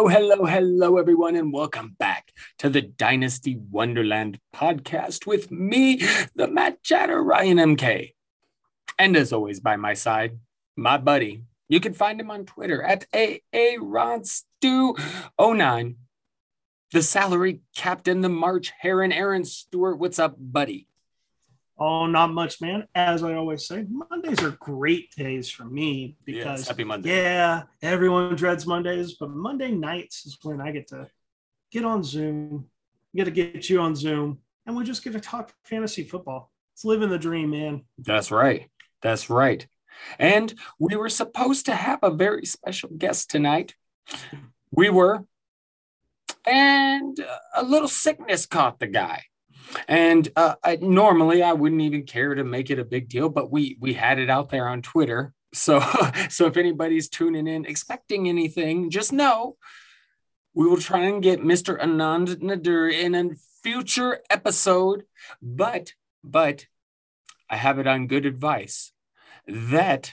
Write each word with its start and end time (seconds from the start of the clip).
Hello, 0.00 0.08
hello, 0.08 0.46
hello, 0.46 0.96
everyone, 0.96 1.36
and 1.36 1.52
welcome 1.52 1.94
back 1.98 2.32
to 2.56 2.70
the 2.70 2.80
Dynasty 2.80 3.58
Wonderland 3.70 4.40
podcast 4.56 5.26
with 5.26 5.50
me, 5.50 6.00
the 6.34 6.48
Matt 6.48 6.82
Chatter 6.82 7.22
Ryan 7.22 7.58
MK. 7.58 8.14
And 8.98 9.14
as 9.14 9.30
always, 9.30 9.60
by 9.60 9.76
my 9.76 9.92
side, 9.92 10.38
my 10.74 10.96
buddy. 10.96 11.42
You 11.68 11.80
can 11.80 11.92
find 11.92 12.18
him 12.18 12.30
on 12.30 12.46
Twitter 12.46 12.82
at 12.82 13.04
AARonStew09. 13.12 15.96
The 16.92 17.02
salary 17.02 17.60
captain, 17.76 18.22
the 18.22 18.30
March 18.30 18.72
Heron, 18.80 19.12
Aaron 19.12 19.44
Stewart. 19.44 19.98
What's 19.98 20.18
up, 20.18 20.34
buddy? 20.38 20.88
Oh, 21.82 22.04
not 22.06 22.30
much, 22.32 22.60
man. 22.60 22.86
As 22.94 23.22
I 23.22 23.34
always 23.34 23.66
say, 23.66 23.86
Mondays 23.88 24.42
are 24.42 24.50
great 24.50 25.10
days 25.16 25.50
for 25.50 25.64
me 25.64 26.14
because 26.26 26.60
Yes, 26.60 26.68
happy 26.68 26.84
Monday. 26.84 27.08
yeah, 27.22 27.62
everyone 27.80 28.36
dreads 28.36 28.66
Mondays, 28.66 29.14
but 29.14 29.30
Monday 29.30 29.70
nights 29.70 30.26
is 30.26 30.36
when 30.42 30.60
I 30.60 30.72
get 30.72 30.88
to 30.88 31.08
get 31.72 31.86
on 31.86 32.04
Zoom, 32.04 32.66
get 33.16 33.24
to 33.24 33.30
get 33.30 33.70
you 33.70 33.80
on 33.80 33.96
Zoom, 33.96 34.40
and 34.66 34.76
we 34.76 34.84
just 34.84 35.02
get 35.02 35.14
to 35.14 35.20
talk 35.20 35.54
fantasy 35.64 36.04
football. 36.04 36.52
It's 36.74 36.84
living 36.84 37.08
the 37.08 37.18
dream, 37.18 37.50
man. 37.50 37.82
That's 37.98 38.30
right. 38.30 38.68
That's 39.00 39.30
right. 39.30 39.66
And 40.18 40.52
we 40.78 40.96
were 40.96 41.08
supposed 41.08 41.64
to 41.66 41.74
have 41.74 42.00
a 42.02 42.10
very 42.10 42.44
special 42.44 42.90
guest 42.96 43.30
tonight. 43.30 43.74
We 44.70 44.90
were. 44.90 45.24
And 46.46 47.18
a 47.54 47.62
little 47.62 47.88
sickness 47.88 48.46
caught 48.46 48.78
the 48.80 48.86
guy. 48.86 49.24
And 49.88 50.28
uh, 50.36 50.54
I, 50.62 50.76
normally 50.76 51.42
I 51.42 51.52
wouldn't 51.52 51.80
even 51.80 52.04
care 52.04 52.34
to 52.34 52.44
make 52.44 52.70
it 52.70 52.78
a 52.78 52.84
big 52.84 53.08
deal, 53.08 53.28
but 53.28 53.50
we 53.50 53.76
we 53.80 53.92
had 53.92 54.18
it 54.18 54.30
out 54.30 54.50
there 54.50 54.68
on 54.68 54.82
Twitter. 54.82 55.34
So 55.52 55.80
so 56.28 56.46
if 56.46 56.56
anybody's 56.56 57.08
tuning 57.08 57.48
in 57.48 57.64
expecting 57.64 58.28
anything, 58.28 58.88
just 58.88 59.12
know 59.12 59.56
we 60.54 60.64
will 60.64 60.76
try 60.76 61.06
and 61.06 61.20
get 61.20 61.40
Mr. 61.40 61.76
Anand 61.76 62.40
Nadir 62.40 62.88
in 62.88 63.16
a 63.16 63.30
future 63.60 64.20
episode. 64.30 65.02
But 65.42 65.94
but 66.22 66.66
I 67.48 67.56
have 67.56 67.80
it 67.80 67.88
on 67.88 68.06
good 68.06 68.26
advice 68.26 68.92
that 69.48 70.12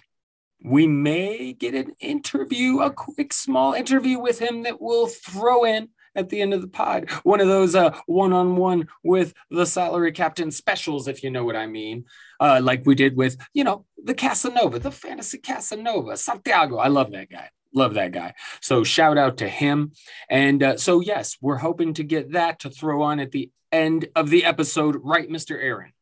we 0.63 0.87
may 0.87 1.53
get 1.53 1.75
an 1.75 1.93
interview, 1.99 2.79
a 2.79 2.91
quick 2.91 3.31
small 3.31 3.73
interview 3.73 4.17
with 4.19 4.39
him 4.39 4.63
that 4.63 4.81
we'll 4.81 5.07
throw 5.07 5.65
in 5.65 5.89
at 6.17 6.29
the 6.29 6.41
end 6.41 6.53
of 6.53 6.61
the 6.61 6.67
pod. 6.67 7.09
One 7.23 7.39
of 7.39 7.47
those 7.47 7.75
uh, 7.75 7.97
one-on-one 8.07 8.89
with 9.03 9.33
the 9.49 9.65
salary 9.65 10.11
captain 10.11 10.51
specials, 10.51 11.07
if 11.07 11.23
you 11.23 11.29
know 11.31 11.45
what 11.45 11.55
I 11.55 11.67
mean. 11.67 12.05
Uh, 12.39 12.59
like 12.61 12.81
we 12.85 12.95
did 12.95 13.15
with, 13.15 13.37
you 13.53 13.63
know, 13.63 13.85
the 14.03 14.13
Casanova, 14.13 14.79
the 14.79 14.91
fantasy 14.91 15.37
Casanova, 15.37 16.17
Santiago. 16.17 16.77
I 16.77 16.87
love 16.87 17.11
that 17.11 17.29
guy. 17.29 17.49
Love 17.73 17.93
that 17.93 18.11
guy. 18.11 18.33
So 18.61 18.83
shout 18.83 19.17
out 19.17 19.37
to 19.37 19.47
him. 19.47 19.91
And 20.29 20.63
uh, 20.63 20.77
so, 20.77 20.99
yes, 20.99 21.37
we're 21.41 21.57
hoping 21.57 21.93
to 21.95 22.03
get 22.03 22.33
that 22.33 22.59
to 22.59 22.69
throw 22.69 23.03
on 23.03 23.19
at 23.19 23.31
the 23.31 23.51
end 23.71 24.07
of 24.15 24.29
the 24.29 24.45
episode, 24.45 24.97
right, 25.03 25.29
Mr. 25.29 25.51
Aaron? 25.61 25.93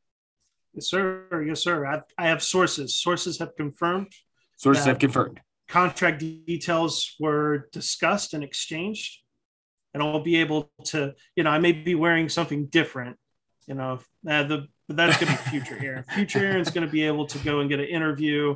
Yes, 0.73 0.87
sir. 0.87 1.43
Yes, 1.47 1.61
sir. 1.63 1.85
I, 1.85 2.01
I 2.17 2.27
have 2.27 2.43
sources. 2.43 2.95
Sources 2.97 3.39
have 3.39 3.55
confirmed 3.55 4.13
Sources 4.57 4.85
have 4.85 4.99
confirmed. 4.99 5.41
contract 5.67 6.19
details 6.19 7.15
were 7.19 7.67
discussed 7.73 8.33
and 8.33 8.43
exchanged 8.43 9.19
and 9.95 10.03
i'll 10.03 10.19
be 10.19 10.35
able 10.35 10.69
to 10.83 11.15
you 11.35 11.43
know 11.43 11.49
i 11.49 11.57
may 11.57 11.71
be 11.71 11.95
wearing 11.95 12.29
something 12.29 12.67
different 12.67 13.17
you 13.65 13.73
know 13.73 13.93
uh, 14.29 14.43
the 14.43 14.67
but 14.87 14.97
that's 14.97 15.17
going 15.17 15.35
to 15.35 15.43
be 15.43 15.49
future 15.49 15.79
aaron 15.81 16.03
future 16.13 16.39
aaron's 16.39 16.69
going 16.69 16.85
to 16.85 16.91
be 16.91 17.03
able 17.03 17.25
to 17.25 17.39
go 17.39 17.61
and 17.61 17.69
get 17.69 17.79
an 17.79 17.87
interview 17.87 18.53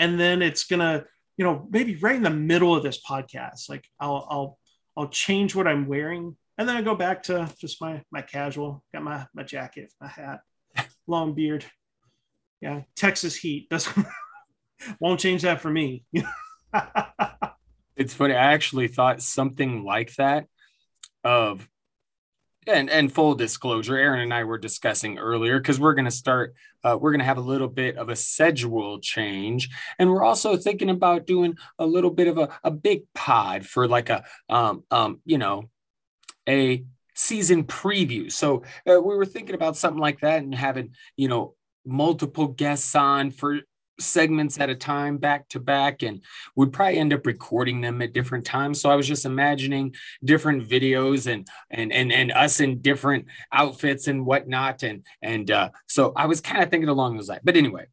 and 0.00 0.20
then 0.20 0.42
it's 0.42 0.64
going 0.64 0.80
to 0.80 1.06
you 1.38 1.44
know 1.44 1.66
maybe 1.70 1.96
right 1.96 2.16
in 2.16 2.22
the 2.22 2.30
middle 2.30 2.74
of 2.76 2.82
this 2.82 3.00
podcast 3.00 3.70
like 3.70 3.86
i'll 3.98 4.26
i'll 4.28 4.58
i'll 4.96 5.08
change 5.08 5.54
what 5.54 5.66
i'm 5.66 5.86
wearing 5.86 6.36
and 6.58 6.68
then 6.68 6.76
i 6.76 6.82
go 6.82 6.94
back 6.94 7.22
to 7.22 7.48
just 7.58 7.80
my 7.80 8.02
my 8.10 8.20
casual 8.20 8.84
got 8.92 9.02
my 9.02 9.24
my 9.32 9.44
jacket 9.44 9.90
my 10.00 10.08
hat 10.08 10.40
long 11.06 11.32
beard 11.32 11.64
yeah 12.60 12.82
texas 12.96 13.36
heat 13.36 13.68
doesn't 13.70 14.06
won't 15.00 15.20
change 15.20 15.42
that 15.42 15.60
for 15.60 15.70
me 15.70 16.04
It's 17.94 18.14
funny. 18.14 18.34
I 18.34 18.52
actually 18.52 18.88
thought 18.88 19.22
something 19.22 19.84
like 19.84 20.14
that 20.14 20.46
of 21.24 21.68
and 22.66 22.90
and 22.90 23.12
full 23.12 23.34
disclosure, 23.34 23.96
Aaron 23.96 24.20
and 24.20 24.32
I 24.32 24.44
were 24.44 24.58
discussing 24.58 25.18
earlier 25.18 25.58
because 25.58 25.80
we're 25.80 25.94
going 25.94 26.04
to 26.04 26.10
start. 26.10 26.54
Uh, 26.84 26.96
we're 27.00 27.10
going 27.10 27.20
to 27.20 27.24
have 27.24 27.38
a 27.38 27.42
little 27.42 27.68
bit 27.68 27.96
of 27.96 28.08
a 28.08 28.16
schedule 28.16 29.00
change, 29.00 29.68
and 29.98 30.10
we're 30.10 30.22
also 30.22 30.56
thinking 30.56 30.90
about 30.90 31.26
doing 31.26 31.56
a 31.78 31.86
little 31.86 32.10
bit 32.10 32.28
of 32.28 32.38
a, 32.38 32.48
a 32.62 32.70
big 32.70 33.02
pod 33.14 33.66
for 33.66 33.88
like 33.88 34.10
a 34.10 34.24
um 34.48 34.84
um 34.90 35.20
you 35.24 35.38
know 35.38 35.68
a 36.48 36.84
season 37.14 37.64
preview. 37.64 38.30
So 38.30 38.62
uh, 38.88 39.00
we 39.00 39.16
were 39.16 39.26
thinking 39.26 39.54
about 39.54 39.76
something 39.76 40.00
like 40.00 40.20
that 40.20 40.42
and 40.42 40.54
having 40.54 40.94
you 41.16 41.28
know 41.28 41.54
multiple 41.84 42.46
guests 42.46 42.94
on 42.94 43.32
for 43.32 43.60
segments 44.00 44.58
at 44.58 44.70
a 44.70 44.74
time 44.74 45.18
back 45.18 45.48
to 45.48 45.60
back 45.60 46.02
and 46.02 46.22
we'd 46.56 46.72
probably 46.72 46.98
end 46.98 47.12
up 47.12 47.26
recording 47.26 47.80
them 47.80 48.02
at 48.02 48.12
different 48.12 48.44
times. 48.44 48.80
So 48.80 48.90
i 48.90 48.96
was 48.96 49.06
just 49.06 49.24
imagining 49.24 49.94
different 50.24 50.68
videos 50.68 51.30
and 51.32 51.46
and 51.70 51.92
and, 51.92 52.12
and 52.12 52.32
us 52.32 52.60
in 52.60 52.80
different 52.80 53.26
outfits 53.52 54.08
and 54.08 54.26
whatnot 54.26 54.82
and 54.82 55.04
and 55.22 55.50
uh, 55.50 55.70
so 55.86 56.12
i 56.16 56.26
was 56.26 56.40
kind 56.40 56.62
of 56.62 56.70
thinking 56.70 56.88
along 56.88 57.16
those 57.16 57.28
lines. 57.28 57.42
But 57.44 57.56
anyway 57.56 57.86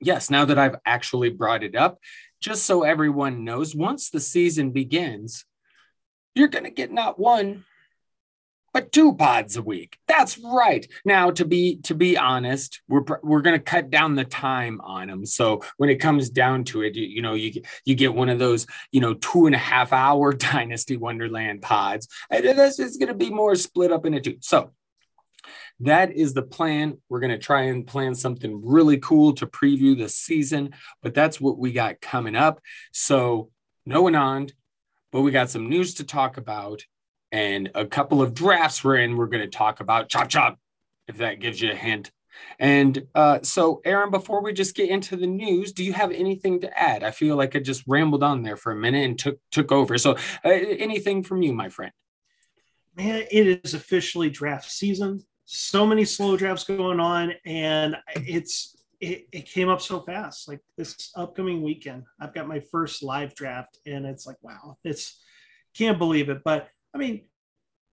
yes 0.00 0.30
now 0.30 0.44
that 0.44 0.58
i've 0.58 0.76
actually 0.84 1.30
brought 1.30 1.62
it 1.62 1.74
up 1.74 1.98
just 2.40 2.64
so 2.64 2.82
everyone 2.82 3.44
knows 3.44 3.74
once 3.74 4.10
the 4.10 4.20
season 4.20 4.70
begins 4.70 5.44
you're 6.34 6.48
going 6.48 6.64
to 6.64 6.70
get 6.70 6.92
not 6.92 7.18
one 7.18 7.64
but 8.72 8.92
two 8.92 9.14
pods 9.14 9.56
a 9.56 9.62
week. 9.62 9.98
That's 10.06 10.38
right. 10.38 10.86
Now, 11.04 11.30
to 11.32 11.44
be 11.44 11.76
to 11.84 11.94
be 11.94 12.16
honest, 12.16 12.80
we're 12.88 13.04
we're 13.22 13.42
going 13.42 13.58
to 13.58 13.62
cut 13.64 13.90
down 13.90 14.14
the 14.14 14.24
time 14.24 14.80
on 14.82 15.08
them. 15.08 15.26
So 15.26 15.62
when 15.76 15.90
it 15.90 15.96
comes 15.96 16.30
down 16.30 16.64
to 16.64 16.82
it, 16.82 16.94
you, 16.94 17.06
you 17.06 17.22
know, 17.22 17.34
you 17.34 17.52
get- 17.52 17.66
you 17.84 17.94
get 17.94 18.14
one 18.14 18.28
of 18.28 18.38
those, 18.38 18.66
you 18.92 19.00
know, 19.00 19.14
two 19.14 19.46
and 19.46 19.54
a 19.54 19.58
half 19.58 19.92
hour 19.92 20.32
Dynasty 20.50 20.96
Wonderland 20.96 21.62
pods, 21.62 22.08
and 22.30 22.44
that's 22.58 22.78
it's 22.78 22.96
going 22.96 23.08
to 23.08 23.14
be 23.14 23.30
more 23.30 23.54
split 23.54 23.92
up 23.92 24.06
into 24.06 24.20
two. 24.20 24.36
So 24.40 24.72
that 25.80 26.12
is 26.12 26.34
the 26.34 26.42
plan. 26.42 26.98
We're 27.08 27.20
going 27.20 27.30
to 27.30 27.38
try 27.38 27.62
and 27.62 27.86
plan 27.86 28.14
something 28.14 28.60
really 28.64 28.98
cool 28.98 29.32
to 29.34 29.46
preview 29.46 29.96
the 29.96 30.08
season, 30.08 30.74
but 31.02 31.14
that's 31.14 31.40
what 31.40 31.58
we 31.58 31.72
got 31.72 32.00
coming 32.00 32.36
up. 32.36 32.60
So 32.92 33.50
no 33.86 34.04
Anand, 34.04 34.52
but 35.10 35.22
we 35.22 35.30
got 35.30 35.50
some 35.50 35.68
news 35.68 35.94
to 35.94 36.04
talk 36.04 36.36
about 36.36 36.82
and 37.32 37.70
a 37.74 37.86
couple 37.86 38.22
of 38.22 38.34
drafts 38.34 38.82
we're 38.82 38.96
in. 38.96 39.16
We're 39.16 39.26
going 39.26 39.48
to 39.48 39.56
talk 39.56 39.80
about 39.80 40.08
chop 40.08 40.28
chop, 40.28 40.58
if 41.08 41.18
that 41.18 41.40
gives 41.40 41.60
you 41.60 41.72
a 41.72 41.74
hint. 41.74 42.10
And 42.58 43.06
uh, 43.14 43.40
so, 43.42 43.80
Aaron, 43.84 44.10
before 44.10 44.42
we 44.42 44.52
just 44.52 44.74
get 44.74 44.88
into 44.88 45.16
the 45.16 45.26
news, 45.26 45.72
do 45.72 45.84
you 45.84 45.92
have 45.92 46.10
anything 46.12 46.60
to 46.60 46.78
add? 46.78 47.02
I 47.02 47.10
feel 47.10 47.36
like 47.36 47.54
I 47.54 47.58
just 47.58 47.84
rambled 47.86 48.22
on 48.22 48.42
there 48.42 48.56
for 48.56 48.72
a 48.72 48.76
minute 48.76 49.04
and 49.04 49.18
took 49.18 49.38
took 49.50 49.72
over. 49.72 49.98
So, 49.98 50.12
uh, 50.44 50.48
anything 50.48 51.22
from 51.22 51.42
you, 51.42 51.52
my 51.52 51.68
friend? 51.68 51.92
man, 52.96 53.24
it 53.30 53.60
is 53.64 53.74
officially 53.74 54.30
draft 54.30 54.70
season. 54.70 55.24
So 55.46 55.86
many 55.86 56.04
slow 56.04 56.36
drafts 56.36 56.64
going 56.64 57.00
on, 57.00 57.32
and 57.44 57.96
it's 58.14 58.76
it, 59.00 59.26
it 59.32 59.46
came 59.46 59.68
up 59.68 59.80
so 59.80 60.00
fast. 60.00 60.48
Like 60.48 60.60
this 60.76 61.10
upcoming 61.16 61.62
weekend, 61.62 62.04
I've 62.20 62.34
got 62.34 62.46
my 62.46 62.60
first 62.60 63.02
live 63.02 63.34
draft, 63.34 63.78
and 63.86 64.06
it's 64.06 64.26
like, 64.26 64.36
wow, 64.42 64.76
it's 64.84 65.20
can't 65.74 65.98
believe 65.98 66.28
it. 66.28 66.42
But 66.44 66.68
I 66.94 66.98
mean, 66.98 67.22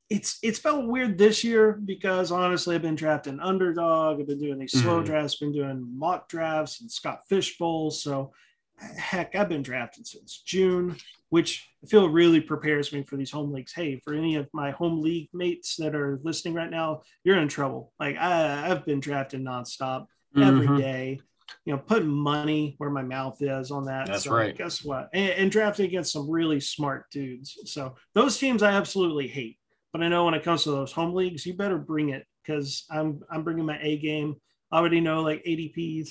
it's 0.10 0.40
it's 0.42 0.60
felt 0.60 0.88
weird 0.88 1.18
this 1.18 1.44
year 1.44 1.74
because 1.74 2.32
honestly, 2.32 2.76
I've 2.76 2.82
been 2.82 2.96
drafting 2.96 3.40
underdog. 3.40 4.20
I've 4.20 4.28
been 4.28 4.40
doing 4.40 4.58
these 4.58 4.74
slow 4.74 5.02
Mhm. 5.02 5.06
drafts, 5.06 5.36
been 5.38 5.52
doing 5.52 5.98
mock 5.98 6.30
drafts 6.30 6.82
and 6.82 6.90
Scott 6.92 7.28
Fish 7.28 7.58
Bowls. 7.58 8.02
So 8.02 8.32
heck, 8.78 9.36
I've 9.36 9.50
been 9.50 9.64
drafting 9.64 10.06
since 10.06 10.42
June, 10.46 10.96
which 11.30 11.68
I 11.84 11.88
feel 11.88 12.10
really 12.10 12.40
prepares 12.40 12.94
me 12.94 13.04
for 13.04 13.18
these 13.18 13.32
home 13.32 13.52
leagues. 13.52 13.74
Hey, 13.74 13.98
for 13.98 14.14
any 14.14 14.36
of 14.36 14.48
my 14.54 14.72
home 14.72 15.02
league 15.02 15.30
mates 15.34 15.76
that 15.78 15.96
are 15.96 16.20
listening 16.24 16.54
right 16.54 16.70
now, 16.70 17.02
you're 17.24 17.38
in 17.40 17.48
trouble. 17.48 17.92
Like 18.00 18.16
I, 18.18 18.70
I've 18.72 18.86
been 18.86 19.00
drafting 19.00 19.44
nonstop 19.44 20.08
every 20.38 20.68
Mhm. 20.68 20.78
day. 20.78 21.20
You 21.68 21.74
know, 21.74 21.80
putting 21.80 22.08
money 22.08 22.76
where 22.78 22.90
my 22.90 23.04
mouth 23.04 23.42
is 23.42 23.72
on 23.72 23.84
that. 23.88 24.08
That's 24.08 24.24
So 24.24 24.32
right. 24.32 24.58
Guess 24.58 24.86
what? 24.86 25.10
And, 25.14 25.32
and 25.32 25.52
drafting 25.52 25.86
against 25.86 26.14
some 26.14 26.32
really 26.32 26.62
smart 26.62 27.12
dudes. 27.12 27.58
So 27.66 27.96
those 28.16 28.38
teams 28.38 28.64
I 28.64 28.72
absolutely 28.72 29.28
hate. 29.28 29.58
But 29.92 30.02
I 30.02 30.08
know 30.08 30.24
when 30.24 30.34
it 30.34 30.44
comes 30.46 30.64
to 30.64 30.72
those 30.72 30.94
home 30.94 31.14
leagues, 31.14 31.46
you 31.46 31.56
better 31.56 31.78
bring 31.78 32.12
it 32.12 32.26
because 32.42 32.86
I'm 32.90 33.20
I'm 33.30 33.44
bringing 33.44 33.66
my 33.66 33.78
A 33.82 33.98
game. 33.98 34.38
I 34.72 34.78
already 34.78 35.02
know 35.02 35.24
like 35.24 35.44
ADPs. 35.44 36.10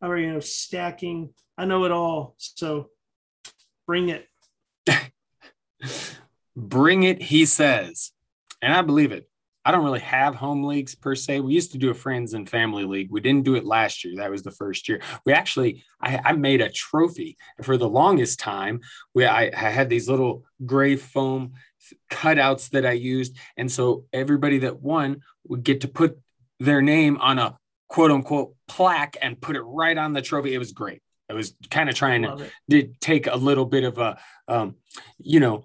I 0.00 0.06
already 0.06 0.28
know 0.28 0.38
stacking. 0.38 1.34
I 1.58 1.64
know 1.64 1.84
it 1.84 1.90
all. 1.90 2.36
So 2.38 2.90
bring 3.88 4.08
it. 4.08 4.28
Bring 6.54 7.02
it, 7.02 7.20
he 7.22 7.44
says. 7.46 8.12
And 8.60 8.72
I 8.72 8.82
believe 8.82 9.10
it. 9.10 9.28
I 9.64 9.70
don't 9.70 9.84
really 9.84 10.00
have 10.00 10.34
home 10.34 10.64
leagues 10.64 10.94
per 10.94 11.14
se. 11.14 11.40
We 11.40 11.54
used 11.54 11.72
to 11.72 11.78
do 11.78 11.90
a 11.90 11.94
friends 11.94 12.34
and 12.34 12.48
family 12.48 12.84
league. 12.84 13.10
We 13.10 13.20
didn't 13.20 13.44
do 13.44 13.54
it 13.54 13.64
last 13.64 14.04
year. 14.04 14.14
That 14.16 14.30
was 14.30 14.42
the 14.42 14.50
first 14.50 14.88
year. 14.88 15.00
We 15.24 15.32
actually, 15.32 15.84
I, 16.00 16.20
I 16.24 16.32
made 16.32 16.60
a 16.60 16.68
trophy 16.68 17.36
for 17.62 17.76
the 17.76 17.88
longest 17.88 18.40
time. 18.40 18.80
We, 19.14 19.24
I, 19.24 19.50
I 19.54 19.70
had 19.70 19.88
these 19.88 20.08
little 20.08 20.44
gray 20.66 20.96
foam 20.96 21.52
cutouts 22.10 22.70
that 22.70 22.86
I 22.86 22.92
used. 22.92 23.36
And 23.56 23.70
so 23.70 24.06
everybody 24.12 24.58
that 24.60 24.80
won 24.80 25.22
would 25.46 25.62
get 25.62 25.82
to 25.82 25.88
put 25.88 26.18
their 26.58 26.82
name 26.82 27.18
on 27.18 27.38
a 27.38 27.56
quote 27.88 28.10
unquote 28.10 28.54
plaque 28.66 29.16
and 29.20 29.40
put 29.40 29.56
it 29.56 29.62
right 29.62 29.96
on 29.96 30.12
the 30.12 30.22
trophy. 30.22 30.54
It 30.54 30.58
was 30.58 30.72
great. 30.72 31.02
I 31.30 31.34
was 31.34 31.54
kind 31.70 31.88
of 31.88 31.94
trying 31.94 32.22
to 32.22 32.50
did 32.68 33.00
take 33.00 33.26
a 33.26 33.36
little 33.36 33.64
bit 33.64 33.84
of 33.84 33.98
a, 33.98 34.18
um, 34.48 34.76
you 35.18 35.40
know, 35.40 35.64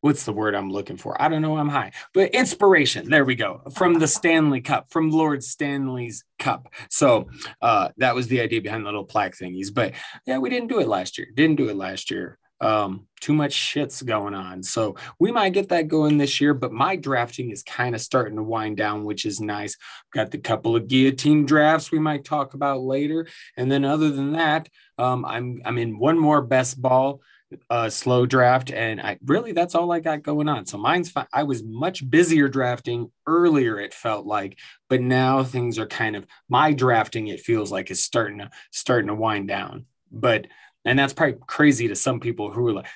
what's 0.00 0.24
the 0.24 0.32
word 0.32 0.54
I'm 0.54 0.70
looking 0.70 0.96
for? 0.96 1.20
I 1.20 1.28
don't 1.28 1.42
know. 1.42 1.56
I'm 1.56 1.68
high, 1.68 1.92
but 2.14 2.30
inspiration. 2.34 3.08
There 3.08 3.24
we 3.24 3.34
go 3.34 3.62
from 3.74 3.94
the 3.94 4.08
Stanley 4.08 4.60
Cup, 4.60 4.90
from 4.90 5.10
Lord 5.10 5.42
Stanley's 5.42 6.24
Cup. 6.38 6.72
So 6.88 7.28
uh, 7.60 7.90
that 7.98 8.14
was 8.14 8.28
the 8.28 8.40
idea 8.40 8.60
behind 8.60 8.84
the 8.84 8.88
little 8.88 9.04
plaque 9.04 9.36
thingies. 9.36 9.72
But 9.72 9.92
yeah, 10.26 10.38
we 10.38 10.50
didn't 10.50 10.68
do 10.68 10.80
it 10.80 10.88
last 10.88 11.18
year. 11.18 11.28
Didn't 11.34 11.56
do 11.56 11.68
it 11.68 11.76
last 11.76 12.10
year. 12.10 12.38
Um, 12.62 13.06
too 13.22 13.32
much 13.32 13.54
shit's 13.54 14.02
going 14.02 14.34
on. 14.34 14.62
So 14.62 14.96
we 15.18 15.32
might 15.32 15.54
get 15.54 15.70
that 15.70 15.88
going 15.88 16.18
this 16.18 16.42
year, 16.42 16.52
but 16.52 16.72
my 16.72 16.94
drafting 16.94 17.50
is 17.50 17.62
kind 17.62 17.94
of 17.94 18.02
starting 18.02 18.36
to 18.36 18.42
wind 18.42 18.76
down, 18.76 19.04
which 19.04 19.24
is 19.24 19.40
nice. 19.40 19.78
Got 20.12 20.30
the 20.30 20.36
couple 20.36 20.76
of 20.76 20.86
guillotine 20.86 21.46
drafts 21.46 21.90
we 21.90 21.98
might 21.98 22.22
talk 22.22 22.52
about 22.52 22.82
later. 22.82 23.26
And 23.56 23.72
then 23.72 23.86
other 23.86 24.10
than 24.10 24.32
that, 24.32 24.68
um, 24.98 25.24
I'm 25.24 25.62
I'm 25.64 25.78
in 25.78 25.98
one 25.98 26.18
more 26.18 26.42
best 26.42 26.80
ball 26.80 27.22
uh, 27.68 27.90
slow 27.90 28.26
draft, 28.26 28.70
and 28.70 29.00
I 29.00 29.18
really 29.24 29.52
that's 29.52 29.74
all 29.74 29.92
I 29.92 30.00
got 30.00 30.22
going 30.22 30.48
on. 30.48 30.66
So 30.66 30.78
mine's 30.78 31.10
fine. 31.10 31.26
I 31.32 31.42
was 31.42 31.62
much 31.62 32.08
busier 32.08 32.48
drafting 32.48 33.10
earlier. 33.26 33.78
It 33.78 33.94
felt 33.94 34.26
like, 34.26 34.58
but 34.88 35.00
now 35.00 35.42
things 35.42 35.78
are 35.78 35.86
kind 35.86 36.16
of 36.16 36.26
my 36.48 36.72
drafting. 36.72 37.28
It 37.28 37.40
feels 37.40 37.72
like 37.72 37.90
is 37.90 38.02
starting 38.02 38.38
to 38.38 38.50
starting 38.70 39.08
to 39.08 39.14
wind 39.14 39.48
down. 39.48 39.86
But 40.10 40.46
and 40.84 40.98
that's 40.98 41.12
probably 41.12 41.38
crazy 41.46 41.88
to 41.88 41.96
some 41.96 42.20
people 42.20 42.50
who 42.50 42.66
are 42.68 42.72
like, 42.72 42.86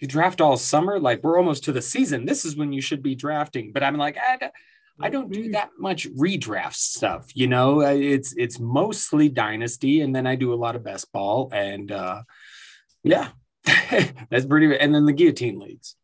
you 0.00 0.08
draft 0.08 0.40
all 0.40 0.56
summer, 0.56 0.98
like 0.98 1.22
we're 1.22 1.38
almost 1.38 1.64
to 1.64 1.72
the 1.72 1.82
season. 1.82 2.24
This 2.24 2.44
is 2.44 2.56
when 2.56 2.72
you 2.72 2.80
should 2.80 3.02
be 3.02 3.14
drafting. 3.14 3.72
But 3.72 3.82
I'm 3.84 3.96
like, 3.96 4.16
I, 4.18 4.50
I 5.00 5.08
don't 5.10 5.32
do 5.32 5.52
that 5.52 5.70
much 5.78 6.08
redraft 6.10 6.74
stuff. 6.74 7.30
You 7.34 7.46
know, 7.48 7.80
it's 7.80 8.34
it's 8.36 8.58
mostly 8.58 9.28
dynasty, 9.28 10.00
and 10.00 10.14
then 10.14 10.26
I 10.26 10.36
do 10.36 10.52
a 10.52 10.56
lot 10.56 10.76
of 10.76 10.84
best 10.84 11.12
ball, 11.12 11.50
and 11.52 11.90
uh, 11.90 12.22
yeah, 13.02 13.28
that's 14.30 14.46
pretty. 14.46 14.76
And 14.76 14.94
then 14.94 15.06
the 15.06 15.12
guillotine 15.12 15.58
leagues. 15.58 15.96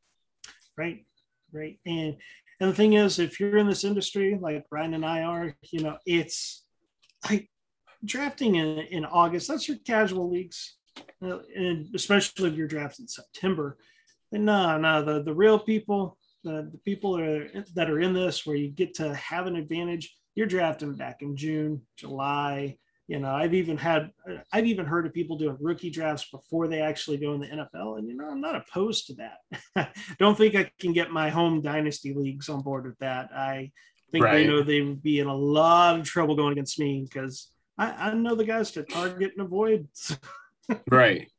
Right, 0.76 1.04
right, 1.52 1.78
and 1.86 2.16
and 2.60 2.70
the 2.70 2.74
thing 2.74 2.94
is, 2.94 3.18
if 3.18 3.38
you're 3.38 3.58
in 3.58 3.68
this 3.68 3.84
industry 3.84 4.38
like 4.40 4.64
Ryan 4.70 4.94
and 4.94 5.06
I 5.06 5.22
are, 5.22 5.56
you 5.70 5.80
know, 5.80 5.98
it's 6.06 6.64
like 7.28 7.48
drafting 8.04 8.56
in, 8.56 8.78
in 8.78 9.04
August. 9.04 9.48
That's 9.48 9.68
your 9.68 9.78
casual 9.78 10.30
leagues, 10.30 10.76
uh, 11.22 11.38
and 11.54 11.88
especially 11.94 12.50
if 12.50 12.56
you're 12.56 12.68
drafted 12.68 13.04
in 13.04 13.08
September. 13.08 13.78
And 14.32 14.44
no, 14.44 14.76
no, 14.78 15.04
the 15.04 15.22
the 15.22 15.34
real 15.34 15.58
people, 15.58 16.18
the, 16.44 16.68
the 16.70 16.78
people 16.84 17.16
that 17.16 17.24
are, 17.24 17.64
that 17.74 17.90
are 17.90 18.00
in 18.00 18.12
this, 18.12 18.44
where 18.44 18.56
you 18.56 18.68
get 18.68 18.94
to 18.94 19.14
have 19.14 19.46
an 19.46 19.56
advantage. 19.56 20.14
You're 20.34 20.46
drafting 20.46 20.94
back 20.94 21.22
in 21.22 21.36
June, 21.36 21.82
July, 21.96 22.78
you 23.08 23.18
know, 23.18 23.30
I've 23.30 23.54
even 23.54 23.78
had, 23.78 24.10
I've 24.52 24.66
even 24.66 24.84
heard 24.84 25.06
of 25.06 25.14
people 25.14 25.38
doing 25.38 25.56
rookie 25.60 25.88
drafts 25.88 26.28
before 26.30 26.68
they 26.68 26.82
actually 26.82 27.16
go 27.16 27.32
in 27.32 27.40
the 27.40 27.46
NFL. 27.46 27.98
And, 27.98 28.06
you 28.06 28.14
know, 28.14 28.28
I'm 28.28 28.42
not 28.42 28.54
opposed 28.54 29.06
to 29.06 29.14
that. 29.14 29.94
Don't 30.18 30.36
think 30.36 30.54
I 30.54 30.70
can 30.78 30.92
get 30.92 31.10
my 31.10 31.30
home 31.30 31.62
dynasty 31.62 32.12
leagues 32.12 32.50
on 32.50 32.60
board 32.60 32.84
with 32.84 32.98
that. 32.98 33.30
I 33.34 33.72
think 34.12 34.26
right. 34.26 34.34
they 34.34 34.46
know 34.46 34.62
they 34.62 34.82
would 34.82 35.02
be 35.02 35.20
in 35.20 35.26
a 35.26 35.34
lot 35.34 35.98
of 35.98 36.06
trouble 36.06 36.36
going 36.36 36.52
against 36.52 36.78
me 36.78 37.02
because 37.02 37.50
I, 37.78 38.10
I 38.10 38.14
know 38.14 38.34
the 38.34 38.44
guys 38.44 38.72
to 38.72 38.82
target 38.82 39.32
and 39.34 39.46
avoid. 39.46 39.88
right. 40.90 41.30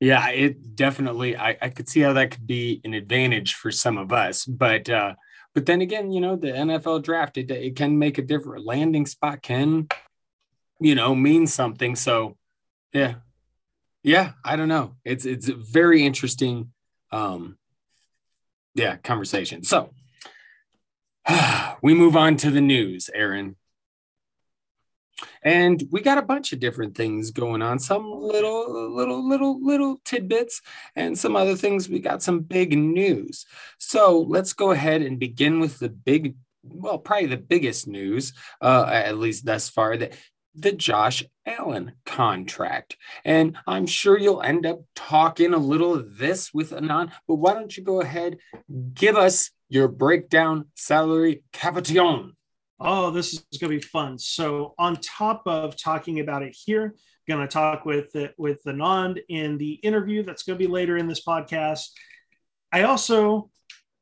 Yeah, 0.00 0.26
it 0.30 0.74
definitely, 0.74 1.36
I, 1.36 1.58
I 1.60 1.68
could 1.68 1.90
see 1.90 2.00
how 2.00 2.14
that 2.14 2.30
could 2.30 2.46
be 2.46 2.80
an 2.84 2.94
advantage 2.94 3.54
for 3.54 3.70
some 3.70 3.98
of 3.98 4.10
us. 4.10 4.46
But, 4.46 4.88
uh, 4.88 5.16
but 5.56 5.64
then 5.64 5.80
again, 5.80 6.12
you 6.12 6.20
know, 6.20 6.36
the 6.36 6.48
NFL 6.48 7.02
draft, 7.02 7.38
it, 7.38 7.50
it 7.50 7.76
can 7.76 7.98
make 7.98 8.18
a 8.18 8.22
different 8.22 8.66
landing 8.66 9.06
spot 9.06 9.40
can, 9.40 9.88
you 10.78 10.94
know, 10.94 11.14
mean 11.14 11.46
something. 11.46 11.96
So 11.96 12.36
yeah. 12.92 13.14
Yeah, 14.02 14.32
I 14.44 14.56
don't 14.56 14.68
know. 14.68 14.96
It's 15.02 15.24
it's 15.24 15.48
very 15.48 16.04
interesting 16.04 16.72
um 17.10 17.56
yeah, 18.74 18.96
conversation. 18.96 19.64
So 19.64 19.94
we 21.82 21.94
move 21.94 22.18
on 22.18 22.36
to 22.36 22.50
the 22.50 22.60
news, 22.60 23.08
Aaron. 23.14 23.56
And 25.42 25.82
we 25.90 26.00
got 26.00 26.18
a 26.18 26.22
bunch 26.22 26.52
of 26.52 26.60
different 26.60 26.96
things 26.96 27.30
going 27.30 27.62
on, 27.62 27.78
some 27.78 28.10
little, 28.10 28.94
little, 28.94 29.26
little, 29.26 29.64
little 29.64 30.00
tidbits, 30.04 30.60
and 30.94 31.18
some 31.18 31.36
other 31.36 31.56
things. 31.56 31.88
We 31.88 32.00
got 32.00 32.22
some 32.22 32.40
big 32.40 32.76
news. 32.76 33.46
So 33.78 34.20
let's 34.28 34.52
go 34.52 34.72
ahead 34.72 35.02
and 35.02 35.18
begin 35.18 35.60
with 35.60 35.78
the 35.78 35.88
big, 35.88 36.34
well, 36.62 36.98
probably 36.98 37.26
the 37.26 37.36
biggest 37.36 37.86
news, 37.86 38.32
uh, 38.60 38.88
at 38.90 39.18
least 39.18 39.46
thus 39.46 39.68
far, 39.68 39.96
that 39.96 40.14
the 40.54 40.72
Josh 40.72 41.22
Allen 41.44 41.92
contract. 42.06 42.96
And 43.24 43.56
I'm 43.66 43.86
sure 43.86 44.18
you'll 44.18 44.42
end 44.42 44.66
up 44.66 44.80
talking 44.94 45.52
a 45.52 45.58
little 45.58 45.94
of 45.94 46.16
this 46.16 46.52
with 46.52 46.70
Anand, 46.70 47.12
but 47.28 47.36
why 47.36 47.52
don't 47.52 47.76
you 47.76 47.82
go 47.82 48.00
ahead, 48.00 48.38
give 48.94 49.16
us 49.16 49.50
your 49.68 49.88
breakdown 49.88 50.66
salary 50.74 51.42
capitation? 51.52 52.35
Oh, 52.80 53.10
this 53.10 53.32
is 53.32 53.58
going 53.60 53.72
to 53.72 53.78
be 53.78 53.80
fun. 53.80 54.18
So 54.18 54.74
on 54.78 54.96
top 54.96 55.42
of 55.46 55.76
talking 55.76 56.20
about 56.20 56.42
it 56.42 56.54
here, 56.54 56.94
I'm 57.28 57.36
going 57.36 57.46
to 57.46 57.52
talk 57.52 57.84
with 57.84 58.14
it 58.14 58.34
with 58.38 58.62
Anand 58.64 59.20
in 59.28 59.58
the 59.58 59.72
interview 59.74 60.22
that's 60.22 60.42
going 60.42 60.58
to 60.58 60.64
be 60.64 60.70
later 60.70 60.96
in 60.96 61.08
this 61.08 61.24
podcast. 61.24 61.88
I 62.72 62.82
also 62.82 63.50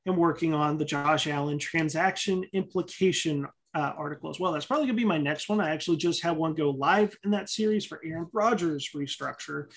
am 0.07 0.16
working 0.16 0.52
on 0.54 0.76
the 0.76 0.85
Josh 0.85 1.26
Allen 1.26 1.59
transaction 1.59 2.45
implication 2.52 3.47
uh, 3.75 3.93
article 3.97 4.31
as 4.31 4.38
well. 4.38 4.52
That's 4.52 4.66
probably 4.66 4.87
going 4.87 4.97
to 4.97 5.02
be 5.02 5.09
my 5.09 5.19
next 5.19 5.49
one. 5.49 5.61
I 5.61 5.71
actually 5.71 5.97
just 5.97 6.23
had 6.23 6.37
one 6.37 6.54
go 6.54 6.71
live 6.71 7.16
in 7.25 7.31
that 7.33 7.49
series 7.49 7.85
for 7.87 8.00
Aaron 8.04 8.28
Rodgers 8.33 8.90
restructure. 8.95 9.71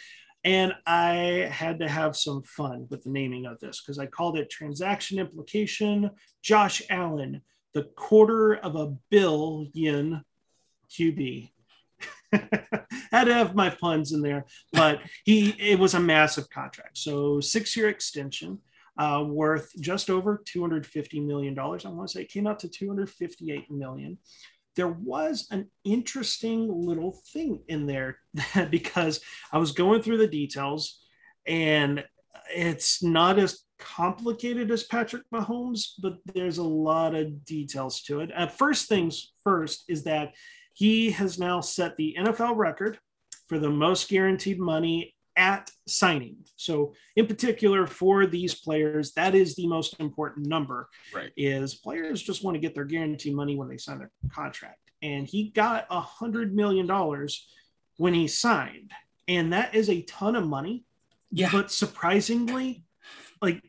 And 0.44 0.74
I 0.86 1.50
had 1.52 1.80
to 1.80 1.90
have 1.90 2.16
some 2.16 2.44
fun 2.44 2.88
with 2.90 3.04
the 3.04 3.10
naming 3.10 3.46
of 3.46 3.60
this 3.60 3.82
because 3.82 4.00
I 4.00 4.06
called 4.06 4.38
it 4.38 4.50
Transaction 4.50 5.20
Implication 5.20 6.12
Josh 6.44 6.82
Allen 6.90 7.42
the 7.78 7.84
quarter 7.84 8.56
of 8.56 8.76
a 8.76 8.88
billion 9.12 10.24
QB. 10.90 11.52
had 12.32 13.26
to 13.26 13.34
have 13.36 13.54
my 13.54 13.70
puns 13.70 14.14
in 14.14 14.24
there, 14.24 14.48
but 14.74 15.00
he 15.26 15.50
it 15.60 15.78
was 15.78 15.94
a 15.94 16.00
massive 16.00 16.50
contract. 16.50 16.98
So 16.98 17.40
six 17.40 17.78
year 17.78 17.88
extension, 17.88 18.58
uh, 18.98 19.24
worth 19.28 19.70
just 19.80 20.10
over 20.10 20.42
250 20.44 21.20
million 21.20 21.54
dollars. 21.54 21.86
I 21.86 21.90
want 21.90 22.10
to 22.10 22.14
say 22.14 22.22
it 22.22 22.32
came 22.32 22.48
out 22.48 22.60
to 22.62 22.68
258 22.68 23.70
million. 23.70 24.18
There 24.76 24.88
was 24.88 25.48
an 25.52 25.70
interesting 25.84 26.68
little 26.68 27.22
thing 27.32 27.62
in 27.68 27.86
there 27.86 28.18
because 28.72 29.22
I 29.52 29.60
was 29.60 29.72
going 29.72 30.02
through 30.02 30.18
the 30.18 30.28
details, 30.28 31.00
and 31.46 32.04
it's 32.50 33.04
not 33.04 33.38
as 33.38 33.67
complicated 33.80 34.72
as 34.72 34.84
Patrick 34.84 35.24
Mahomes, 35.34 35.94
but 36.00 36.18
there's 36.34 36.58
a 36.58 36.64
lot 36.64 37.16
of 37.16 37.46
details 37.46 38.02
to 38.04 38.22
it. 38.22 38.32
Uh, 38.36 38.48
first 38.48 38.88
things 38.88 39.34
first 39.44 39.86
is 39.88 40.04
that 40.04 40.34
he 40.74 41.12
has 41.12 41.40
now 41.40 41.62
set 41.62 41.96
the 41.98 42.16
NFL 42.20 42.56
record 42.56 43.00
for 43.48 43.60
the 43.60 43.70
most 43.70 44.10
guaranteed 44.10 44.60
money 44.60 45.16
at 45.38 45.70
signing. 45.88 46.38
So, 46.56 46.94
in 47.16 47.28
particular, 47.28 47.88
for 47.88 48.26
these 48.26 48.56
players, 48.56 49.14
that 49.14 49.36
is 49.36 49.56
the 49.56 49.68
most 49.68 50.00
important 50.00 50.48
number. 50.48 50.90
Right. 51.14 51.32
Is 51.38 51.76
players 51.76 52.22
just 52.22 52.44
want 52.44 52.56
to 52.56 52.60
get 52.60 52.76
their 52.76 52.86
guaranteed 52.86 53.36
money 53.36 53.56
when 53.56 53.70
they 53.70 53.78
sign 53.78 54.00
their 54.00 54.12
contract, 54.32 54.92
and 55.02 55.28
he 55.28 55.52
got 55.52 55.86
a 55.90 56.02
hundred 56.02 56.56
million 56.56 56.88
dollars 56.88 57.48
when 57.98 58.14
he 58.14 58.28
signed, 58.28 58.92
and 59.28 59.54
that 59.54 59.76
is 59.76 59.90
a 59.90 60.02
ton 60.04 60.36
of 60.36 60.48
money. 60.48 60.84
Yeah. 61.32 61.50
But 61.52 61.72
surprisingly, 61.72 62.84
like 63.42 63.64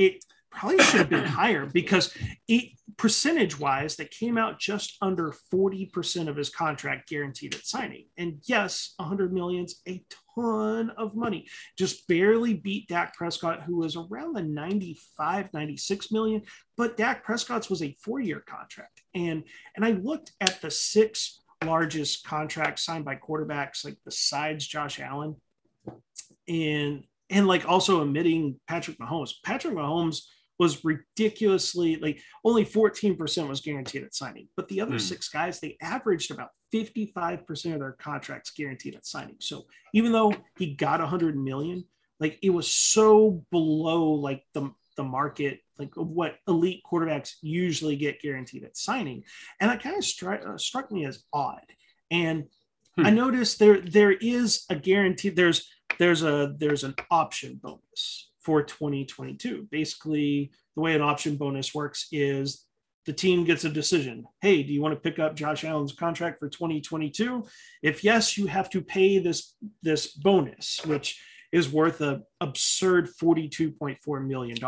it 0.00 0.24
probably 0.50 0.82
should 0.82 1.00
have 1.00 1.10
been 1.10 1.24
higher 1.24 1.66
because 1.66 2.16
it 2.48 2.70
percentage 2.96 3.58
wise 3.58 3.96
that 3.96 4.10
came 4.10 4.36
out 4.36 4.58
just 4.58 4.96
under 5.00 5.32
40% 5.52 6.28
of 6.28 6.36
his 6.36 6.50
contract 6.50 7.08
guaranteed 7.08 7.54
at 7.54 7.64
signing. 7.64 8.06
And 8.18 8.40
yes 8.44 8.94
100 8.96 9.32
million's 9.32 9.80
a 9.88 10.02
ton 10.34 10.90
of 10.98 11.14
money. 11.14 11.46
Just 11.78 12.06
barely 12.08 12.54
beat 12.54 12.88
Dak 12.88 13.14
Prescott 13.14 13.62
who 13.62 13.76
was 13.76 13.96
around 13.96 14.34
the 14.34 14.42
95 14.42 15.52
96 15.52 16.10
million 16.10 16.42
but 16.76 16.96
Dak 16.96 17.24
Prescott's 17.24 17.70
was 17.70 17.82
a 17.82 17.96
four-year 18.02 18.42
contract. 18.46 19.02
And 19.14 19.44
and 19.76 19.84
I 19.84 19.92
looked 19.92 20.32
at 20.40 20.60
the 20.60 20.70
six 20.70 21.40
largest 21.64 22.26
contracts 22.26 22.84
signed 22.84 23.04
by 23.04 23.16
quarterbacks 23.16 23.84
like 23.84 23.98
besides 24.04 24.66
Josh 24.66 24.98
Allen 24.98 25.36
and 26.48 27.04
and 27.30 27.46
like 27.46 27.68
also 27.68 28.00
omitting 28.00 28.60
Patrick 28.68 28.98
Mahomes. 28.98 29.32
Patrick 29.44 29.74
Mahomes 29.74 30.22
was 30.58 30.84
ridiculously 30.84 31.96
like 31.96 32.20
only 32.44 32.66
14% 32.66 33.48
was 33.48 33.62
guaranteed 33.62 34.02
at 34.02 34.14
signing. 34.14 34.48
But 34.56 34.68
the 34.68 34.82
other 34.82 34.96
mm. 34.96 35.00
six 35.00 35.28
guys, 35.28 35.58
they 35.58 35.78
averaged 35.80 36.30
about 36.30 36.50
55% 36.74 37.72
of 37.72 37.80
their 37.80 37.96
contracts 37.98 38.50
guaranteed 38.50 38.94
at 38.94 39.06
signing. 39.06 39.36
So 39.40 39.64
even 39.94 40.12
though 40.12 40.34
he 40.58 40.74
got 40.74 41.00
100 41.00 41.36
million, 41.36 41.84
like 42.20 42.38
it 42.42 42.50
was 42.50 42.72
so 42.72 43.42
below 43.50 44.10
like 44.10 44.44
the 44.52 44.70
the 44.96 45.04
market 45.04 45.60
like 45.78 45.94
what 45.94 46.36
elite 46.46 46.82
quarterbacks 46.84 47.34
usually 47.40 47.96
get 47.96 48.20
guaranteed 48.20 48.64
at 48.64 48.76
signing 48.76 49.24
and 49.58 49.70
that 49.70 49.82
kind 49.82 49.96
of 49.96 50.02
stri- 50.02 50.46
uh, 50.46 50.58
struck 50.58 50.92
me 50.92 51.06
as 51.06 51.24
odd 51.32 51.64
and 52.10 52.44
hmm. 53.00 53.06
i 53.06 53.10
noticed 53.10 53.58
there 53.58 53.80
there 53.80 54.12
is 54.12 54.64
a 54.70 54.76
guarantee 54.76 55.28
there's 55.28 55.68
there's 55.98 56.22
a 56.22 56.54
there's 56.58 56.84
an 56.84 56.94
option 57.10 57.60
bonus 57.62 58.30
for 58.40 58.62
2022 58.62 59.66
basically 59.70 60.50
the 60.76 60.82
way 60.82 60.94
an 60.94 61.02
option 61.02 61.36
bonus 61.36 61.74
works 61.74 62.08
is 62.12 62.66
the 63.06 63.12
team 63.12 63.44
gets 63.44 63.64
a 63.64 63.70
decision 63.70 64.24
hey 64.40 64.62
do 64.62 64.72
you 64.72 64.80
want 64.80 64.94
to 64.94 65.00
pick 65.00 65.18
up 65.18 65.34
josh 65.34 65.64
allen's 65.64 65.92
contract 65.92 66.38
for 66.38 66.48
2022 66.48 67.44
if 67.82 68.04
yes 68.04 68.38
you 68.38 68.46
have 68.46 68.70
to 68.70 68.80
pay 68.80 69.18
this 69.18 69.54
this 69.82 70.12
bonus 70.12 70.80
which 70.86 71.20
is 71.52 71.72
worth 71.72 72.00
an 72.00 72.22
absurd 72.40 73.08
$42.4 73.20 74.26
million. 74.26 74.58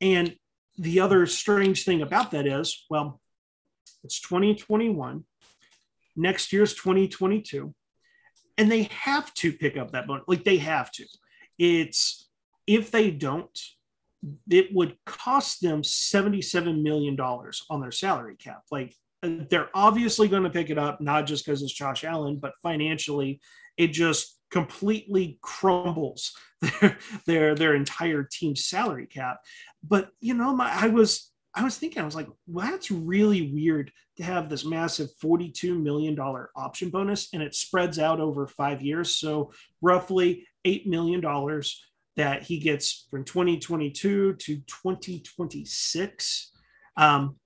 And 0.00 0.36
the 0.78 1.00
other 1.00 1.26
strange 1.26 1.84
thing 1.84 2.02
about 2.02 2.30
that 2.30 2.46
is, 2.46 2.86
well, 2.88 3.20
it's 4.02 4.20
2021, 4.20 5.24
next 6.20 6.52
year's 6.52 6.74
2022, 6.74 7.74
and 8.58 8.70
they 8.70 8.84
have 8.84 9.32
to 9.34 9.52
pick 9.52 9.76
up 9.76 9.92
that 9.92 10.06
bonus. 10.06 10.24
Like 10.26 10.44
they 10.44 10.58
have 10.58 10.92
to. 10.92 11.06
It's 11.58 12.28
if 12.66 12.90
they 12.90 13.10
don't, 13.10 13.58
it 14.50 14.74
would 14.74 14.96
cost 15.06 15.62
them 15.62 15.82
$77 15.82 16.82
million 16.82 17.18
on 17.18 17.80
their 17.80 17.90
salary 17.90 18.36
cap. 18.36 18.62
Like 18.70 18.94
uh, 19.22 19.30
they're 19.48 19.70
obviously 19.74 20.28
going 20.28 20.42
to 20.42 20.50
pick 20.50 20.70
it 20.70 20.78
up, 20.78 21.00
not 21.00 21.26
just 21.26 21.44
because 21.44 21.62
it's 21.62 21.72
Josh 21.72 22.04
Allen, 22.04 22.36
but 22.36 22.52
financially, 22.62 23.40
it 23.76 23.88
just 23.88 24.38
completely 24.50 25.38
crumbles 25.42 26.36
their 26.80 26.98
their 27.26 27.54
their 27.54 27.74
entire 27.74 28.24
team 28.24 28.54
salary 28.54 29.06
cap. 29.06 29.38
But 29.82 30.10
you 30.20 30.34
know, 30.34 30.54
my 30.54 30.70
I 30.70 30.88
was 30.88 31.29
I 31.54 31.64
was 31.64 31.76
thinking, 31.76 32.00
I 32.00 32.04
was 32.04 32.14
like, 32.14 32.28
well, 32.46 32.70
that's 32.70 32.90
really 32.90 33.50
weird 33.52 33.90
to 34.16 34.22
have 34.22 34.48
this 34.48 34.64
massive 34.64 35.08
$42 35.22 35.80
million 35.80 36.18
option 36.18 36.90
bonus 36.90 37.28
and 37.32 37.42
it 37.42 37.54
spreads 37.54 37.98
out 37.98 38.20
over 38.20 38.46
five 38.46 38.82
years. 38.82 39.16
So 39.16 39.52
roughly 39.82 40.46
$8 40.64 40.86
million 40.86 41.20
that 42.16 42.42
he 42.42 42.58
gets 42.58 43.06
from 43.10 43.24
2022 43.24 44.34
to 44.34 44.56
2026. 44.56 46.52
Um, 46.96 47.36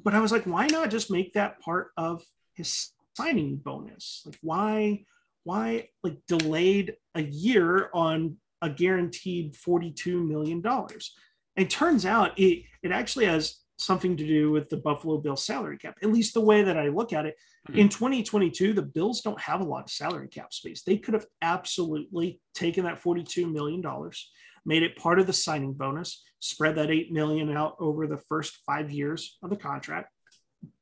but 0.00 0.14
I 0.14 0.20
was 0.20 0.30
like, 0.30 0.44
why 0.44 0.66
not 0.68 0.90
just 0.90 1.10
make 1.10 1.32
that 1.32 1.60
part 1.60 1.88
of 1.96 2.22
his 2.54 2.92
signing 3.16 3.56
bonus? 3.56 4.22
Like, 4.26 4.38
why? 4.42 5.04
why 5.44 5.88
like 6.02 6.18
delayed 6.28 6.94
a 7.14 7.22
year 7.22 7.90
on 7.94 8.36
a 8.62 8.70
guaranteed 8.70 9.54
$42 9.54 10.26
million? 10.26 10.62
And 11.56 11.68
turns 11.68 12.06
out 12.06 12.38
it, 12.38 12.64
it 12.82 12.92
actually 12.92 13.26
has 13.26 13.56
something 13.80 14.16
to 14.16 14.26
do 14.26 14.50
with 14.50 14.68
the 14.68 14.76
Buffalo 14.76 15.18
Bills 15.18 15.44
salary 15.44 15.78
cap, 15.78 15.96
at 16.02 16.12
least 16.12 16.34
the 16.34 16.40
way 16.40 16.62
that 16.62 16.76
I 16.76 16.88
look 16.88 17.12
at 17.12 17.26
it. 17.26 17.36
Mm-hmm. 17.68 17.78
In 17.78 17.88
2022, 17.88 18.72
the 18.72 18.82
Bills 18.82 19.22
don't 19.22 19.40
have 19.40 19.60
a 19.60 19.64
lot 19.64 19.84
of 19.84 19.90
salary 19.90 20.28
cap 20.28 20.52
space. 20.52 20.82
They 20.82 20.98
could 20.98 21.14
have 21.14 21.26
absolutely 21.40 22.40
taken 22.54 22.84
that 22.84 23.02
$42 23.02 23.50
million, 23.50 23.82
made 24.66 24.82
it 24.82 24.96
part 24.96 25.18
of 25.18 25.26
the 25.26 25.32
signing 25.32 25.72
bonus, 25.72 26.22
spread 26.40 26.76
that 26.76 26.90
8 26.90 27.10
million 27.10 27.56
out 27.56 27.76
over 27.80 28.06
the 28.06 28.18
first 28.28 28.58
five 28.66 28.90
years 28.90 29.38
of 29.42 29.50
the 29.50 29.56
contract. 29.56 30.10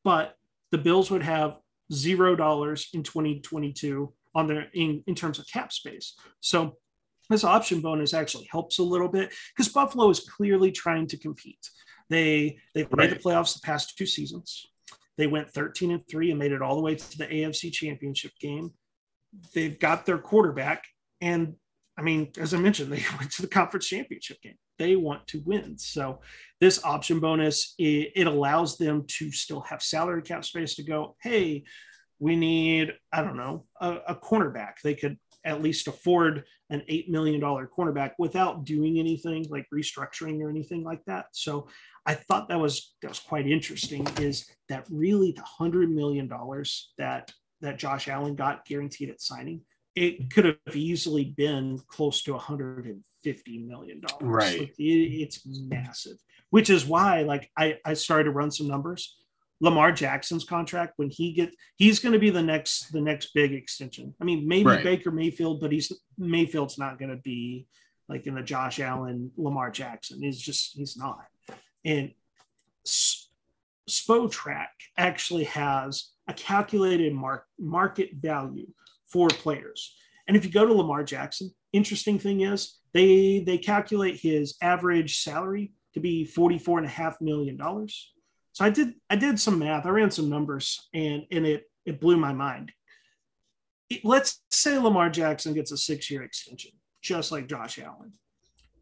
But 0.03 0.35
the 0.73 0.79
Bills 0.79 1.11
would 1.11 1.23
have 1.23 1.57
zero 1.93 2.37
dollars 2.37 2.89
in 2.93 3.03
2022 3.03 4.13
on 4.35 4.47
their 4.47 4.67
in, 4.75 5.03
in 5.07 5.15
terms 5.15 5.39
of 5.39 5.47
cap 5.51 5.73
space. 5.73 6.15
So 6.41 6.77
this 7.29 7.45
option 7.45 7.81
bonus 7.81 8.15
actually 8.15 8.49
helps 8.51 8.79
a 8.79 8.83
little 8.83 9.09
bit 9.09 9.33
because 9.55 9.73
Buffalo 9.73 10.09
is 10.11 10.21
clearly 10.21 10.73
trying 10.73 11.07
to 11.09 11.19
compete. 11.19 11.69
They 12.09 12.59
they've 12.75 12.89
right. 12.91 13.11
made 13.11 13.19
the 13.19 13.23
playoffs 13.23 13.55
the 13.55 13.65
past 13.65 13.97
two 13.97 14.07
seasons. 14.07 14.67
They 15.17 15.27
went 15.27 15.51
13 15.51 15.91
and 15.91 16.09
3 16.09 16.31
and 16.31 16.39
made 16.39 16.53
it 16.53 16.63
all 16.63 16.77
the 16.77 16.83
way 16.83 16.95
to 16.95 17.19
the 17.19 17.27
AFC 17.27 17.73
championship 17.73 18.33
game. 18.41 18.73
They've 19.53 19.79
got 19.79 20.07
their 20.07 20.19
quarterback. 20.19 20.85
And 21.21 21.57
I 21.99 22.03
mean, 22.03 22.31
as 22.39 22.55
I 22.55 22.59
mentioned, 22.59 22.93
they 22.93 23.03
went 23.19 23.33
to 23.33 23.43
the 23.43 23.49
conference 23.49 23.89
championship 23.89 24.41
game. 24.41 24.57
They 24.79 24.95
want 24.95 25.27
to 25.29 25.43
win. 25.45 25.77
So 25.77 26.21
this 26.61 26.85
option 26.85 27.19
bonus, 27.19 27.75
it, 27.79 28.13
it 28.15 28.27
allows 28.29 28.79
them 28.79 29.05
to 29.19 29.33
still 29.33 29.61
have 29.63 29.83
salary 29.83 30.23
cap 30.23 30.45
space 30.45 30.77
to 30.77 30.85
go, 30.85 31.17
hey, 31.21 31.65
we 32.21 32.37
need, 32.37 32.93
I 33.13 33.23
don't 33.23 33.37
know, 33.37 33.67
a, 33.81 33.97
a 34.09 34.15
cornerback. 34.15 34.75
They 34.85 34.95
could 34.95 35.19
at 35.49 35.63
least 35.63 35.89
afford 35.89 36.45
an 36.71 36.83
$8 36.91 37.09
million 37.09 37.41
cornerback 37.41 38.13
without 38.19 38.65
doing 38.65 38.99
anything 38.99 39.47
like 39.49 39.67
restructuring 39.75 40.41
or 40.43 40.51
anything 40.51 40.85
like 40.85 41.03
that. 41.07 41.27
So 41.33 41.69
I 42.05 42.15
thought 42.15 42.49
that 42.51 42.61
was 42.61 42.95
that 43.03 43.09
was 43.09 43.19
quite 43.19 43.47
interesting 43.47 44.07
is 44.21 44.47
that 44.69 44.87
really 44.91 45.33
the 45.33 45.43
hundred 45.43 45.91
million 45.91 46.29
dollars 46.29 46.93
that 46.99 47.33
that 47.63 47.79
Josh 47.79 48.09
Allen 48.09 48.35
got 48.35 48.65
guaranteed 48.67 49.11
at 49.11 49.21
signing, 49.21 49.63
it 49.97 50.31
could 50.31 50.45
have 50.45 50.77
easily 50.77 51.35
been 51.37 51.81
close 51.89 52.23
to 52.23 52.33
150 52.33 53.59
million 53.59 54.01
dollars. 54.01 54.23
Right. 54.23 54.61
Like 54.61 54.75
it, 54.79 54.83
it's 55.23 55.47
massive, 55.47 56.19
which 56.51 56.71
is 56.71 56.85
why 56.85 57.23
like 57.23 57.51
I, 57.57 57.79
I 57.85 57.95
started 57.95 58.25
to 58.25 58.31
run 58.31 58.51
some 58.51 58.69
numbers 58.69 59.17
Lamar 59.61 59.91
Jackson's 59.91 60.45
contract 60.45 60.95
when 60.97 61.11
he 61.11 61.33
get 61.33 61.55
he's 61.77 61.99
going 61.99 62.13
to 62.13 62.19
be 62.19 62.31
the 62.31 62.43
next 62.43 62.93
the 62.93 63.01
next 63.01 63.35
big 63.35 63.53
extension. 63.53 64.15
I 64.21 64.25
mean, 64.25 64.47
maybe 64.47 64.67
right. 64.67 64.85
Baker 64.85 65.11
Mayfield, 65.11 65.61
but 65.61 65.73
he's 65.73 65.93
Mayfield's 66.17 66.79
not 66.79 66.99
going 66.99 67.11
to 67.11 67.17
be 67.17 67.67
like 68.09 68.27
in 68.27 68.35
the 68.35 68.43
Josh 68.43 68.81
Allen 68.81 69.31
Lamar 69.37 69.71
Jackson. 69.71 70.23
He's 70.23 70.41
just 70.41 70.77
he's 70.77 70.97
not. 70.97 71.25
And 71.85 72.13
Spotrac 73.89 74.67
actually 74.97 75.45
has 75.45 76.11
a 76.29 76.35
calculated 76.35 77.13
mark, 77.13 77.45
market 77.59 78.11
value 78.15 78.67
for 79.07 79.29
players. 79.29 79.95
And 80.27 80.37
if 80.37 80.45
you 80.45 80.51
go 80.51 80.67
to 80.67 80.73
Lamar 80.73 81.03
Jackson, 81.03 81.51
interesting 81.73 82.19
thing 82.19 82.43
is 82.43 82.79
they 82.93 83.41
they 83.41 83.59
calculate 83.59 84.21
his 84.21 84.57
average 84.63 85.23
salary 85.23 85.73
to 85.95 86.01
be 86.01 86.25
44 86.25 86.79
and 86.79 86.87
a 86.87 86.91
half 86.91 87.21
million 87.21 87.57
dollars 87.57 88.13
so 88.59 88.65
I 88.65 88.71
did 88.71 88.95
I 89.09 89.15
did 89.15 89.39
some 89.39 89.61
math. 89.61 89.87
I 89.87 89.91
ran 89.91 90.11
some 90.11 90.29
numbers, 90.29 90.89
and 90.93 91.23
and 91.31 91.47
it 91.47 91.71
it 91.87 92.01
blew 92.01 92.17
my 92.17 92.33
mind. 92.33 92.73
It, 93.89 94.05
let's 94.05 94.43
say 94.51 94.77
Lamar 94.77 95.11
Jackson 95.11 95.55
gets 95.55 95.71
a 95.71 95.77
six 95.77 96.11
year 96.11 96.25
extension, 96.25 96.73
just 97.01 97.31
like 97.31 97.47
Josh 97.47 97.79
Allen. 97.79 98.15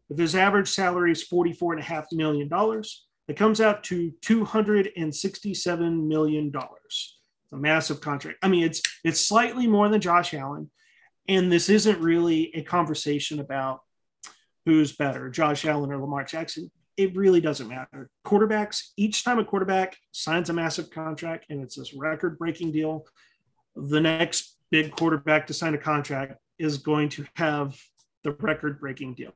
If 0.09 0.17
his 0.17 0.33
average 0.33 0.67
salary 0.67 1.11
is 1.11 1.21
forty-four 1.21 1.73
and 1.73 1.81
a 1.81 1.85
half 1.85 2.07
million 2.11 2.47
dollars, 2.47 3.05
it 3.27 3.37
comes 3.37 3.61
out 3.61 3.83
to 3.83 4.11
two 4.21 4.43
hundred 4.45 4.89
and 4.97 5.13
sixty-seven 5.13 6.07
million 6.07 6.49
dollars. 6.49 7.19
It's 7.43 7.53
a 7.53 7.57
massive 7.57 8.01
contract. 8.01 8.39
I 8.41 8.47
mean, 8.47 8.63
it's 8.63 8.81
it's 9.03 9.23
slightly 9.23 9.67
more 9.67 9.89
than 9.89 10.01
Josh 10.01 10.33
Allen, 10.33 10.71
and 11.27 11.51
this 11.51 11.69
isn't 11.69 12.01
really 12.01 12.49
a 12.55 12.63
conversation 12.63 13.39
about 13.39 13.81
who's 14.65 14.95
better, 14.95 15.29
Josh 15.29 15.65
Allen 15.65 15.91
or 15.91 16.01
Lamar 16.01 16.23
Jackson 16.23 16.71
it 16.97 17.15
really 17.15 17.39
doesn't 17.39 17.67
matter. 17.67 18.09
Quarterbacks, 18.25 18.89
each 18.97 19.23
time 19.23 19.37
a 19.37 19.45
quarterback 19.45 19.95
signs 20.11 20.49
a 20.49 20.53
massive 20.53 20.89
contract 20.89 21.45
and 21.49 21.61
it's 21.61 21.75
this 21.75 21.93
record 21.93 22.37
breaking 22.39 22.71
deal, 22.71 23.05
the 23.75 24.01
next 24.01 24.57
big 24.71 24.91
quarterback 24.91 25.47
to 25.47 25.53
sign 25.53 25.75
a 25.75 25.77
contract 25.77 26.33
is 26.57 26.79
going 26.79 27.09
to 27.09 27.25
have 27.35 27.79
the 28.23 28.31
record 28.31 28.79
breaking 28.79 29.13
deal. 29.13 29.33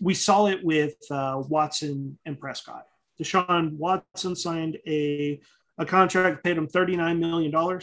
We 0.00 0.14
saw 0.14 0.46
it 0.46 0.64
with 0.64 0.96
uh, 1.10 1.42
Watson 1.48 2.18
and 2.26 2.38
Prescott. 2.38 2.86
Deshaun 3.20 3.76
Watson 3.76 4.34
signed 4.34 4.78
a, 4.86 5.40
a 5.78 5.86
contract, 5.86 6.42
paid 6.42 6.58
him 6.58 6.66
$39 6.66 7.18
million 7.18 7.80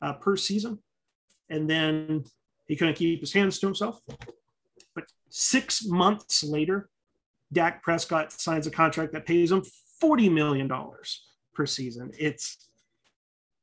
uh, 0.00 0.12
per 0.14 0.34
season. 0.34 0.78
And 1.50 1.68
then 1.68 2.24
he 2.66 2.76
couldn't 2.76 2.94
keep 2.94 3.20
his 3.20 3.34
hands 3.34 3.58
to 3.58 3.66
himself. 3.66 4.00
But 4.94 5.04
six 5.28 5.84
months 5.84 6.42
later, 6.42 6.88
Dak 7.52 7.82
Prescott 7.82 8.32
signs 8.32 8.66
a 8.66 8.70
contract 8.70 9.12
that 9.12 9.26
pays 9.26 9.50
him 9.50 9.62
$40 10.02 10.32
million 10.32 10.70
per 11.54 11.66
season. 11.66 12.10
It's 12.18 12.68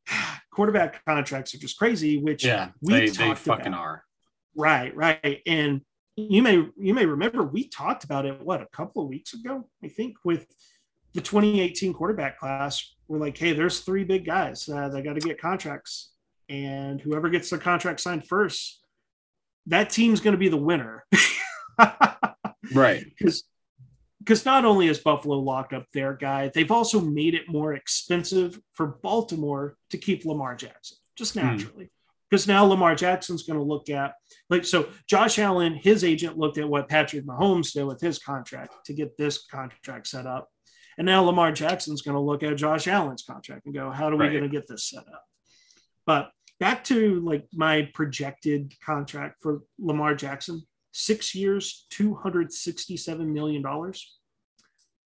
quarterback 0.52 1.04
contracts 1.06 1.54
are 1.54 1.60
just 1.60 1.78
crazy, 1.78 2.18
which 2.18 2.46
yeah, 2.46 2.70
we 2.82 2.94
they, 2.94 3.10
they 3.10 3.36
fucking 3.36 3.68
about. 3.68 3.80
are. 3.80 4.04
Right, 4.56 4.96
right. 4.96 5.42
And 5.46 5.82
you 6.16 6.42
may 6.42 6.66
you 6.78 6.94
may 6.94 7.06
remember 7.06 7.44
we 7.44 7.68
talked 7.68 8.06
about 8.06 8.26
it 8.26 8.42
what 8.42 8.62
a 8.62 8.68
couple 8.68 9.04
of 9.04 9.10
weeks 9.10 9.34
ago, 9.34 9.68
I 9.84 9.90
think, 9.90 10.16
with 10.24 10.48
the 11.14 11.22
2018 11.22 11.94
quarterback 11.94 12.40
class. 12.40 12.96
We're 13.08 13.20
like, 13.20 13.38
hey, 13.38 13.54
there's 13.54 13.82
three 13.82 14.04
big 14.04 14.26
guys 14.26 14.68
uh, 14.70 14.90
that 14.90 15.04
got 15.04 15.14
to 15.14 15.20
get 15.20 15.40
contracts, 15.40 16.12
and 16.50 17.02
whoever 17.02 17.30
gets 17.30 17.50
their 17.50 17.60
contract 17.60 18.00
signed 18.00 18.28
first, 18.28 18.82
that 19.68 19.90
team's 19.90 20.22
going 20.22 20.34
to 20.34 20.38
be 20.38 20.50
the 20.50 20.58
winner. 20.58 21.06
right. 22.74 23.04
Because 23.18 23.44
because 24.26 24.44
not 24.44 24.66
only 24.66 24.88
is 24.88 24.98
Buffalo 24.98 25.38
locked 25.38 25.72
up 25.72 25.86
their 25.94 26.14
guy, 26.14 26.50
they've 26.52 26.72
also 26.72 27.00
made 27.00 27.36
it 27.36 27.48
more 27.48 27.76
expensive 27.76 28.60
for 28.74 28.98
Baltimore 29.04 29.78
to 29.92 30.00
keep 30.00 30.26
Lamar 30.26 30.56
Jackson, 30.56 30.98
just 31.16 31.36
hmm. 31.36 31.42
naturally. 31.42 31.92
Because 32.28 32.48
now 32.48 32.66
Lamar 32.66 32.96
Jackson's 32.96 33.44
going 33.44 33.60
to 33.60 33.64
look 33.64 33.88
at, 33.88 34.16
like, 34.50 34.66
so 34.66 34.90
Josh 35.08 35.38
Allen, 35.38 35.76
his 35.76 36.04
agent 36.04 36.40
looked 36.40 36.58
at 36.58 36.68
what 36.68 36.90
Patrick 36.90 37.24
Mahomes 37.24 37.72
did 37.72 37.84
with 37.84 38.02
his 38.02 38.18
contract 38.18 38.74
to 38.88 38.94
get 38.94 39.16
this 39.16 39.46
contract 39.46 40.08
set 40.08 40.26
up. 40.26 40.50
And 40.98 41.06
now 41.06 41.22
Lamar 41.22 41.52
Jackson's 41.52 42.02
going 42.02 42.16
to 42.16 42.22
look 42.22 42.42
at 42.42 42.56
Josh 42.58 42.88
Allen's 42.88 43.22
contract 43.22 43.68
and 43.68 43.76
go, 43.76 43.92
how 43.92 44.08
are 44.08 44.16
we 44.16 44.26
right. 44.26 44.32
going 44.32 44.44
to 44.44 44.50
get 44.50 44.68
this 44.68 44.90
set 44.90 45.04
up? 45.08 45.24
But 46.08 46.32
back 46.60 46.84
to 46.86 47.20
like 47.20 47.46
my 47.54 47.92
projected 47.94 48.74
contract 48.84 49.36
for 49.42 49.62
Lamar 49.78 50.16
Jackson, 50.16 50.64
six 50.96 51.36
years, 51.36 51.86
$267 51.92 53.28
million. 53.28 53.64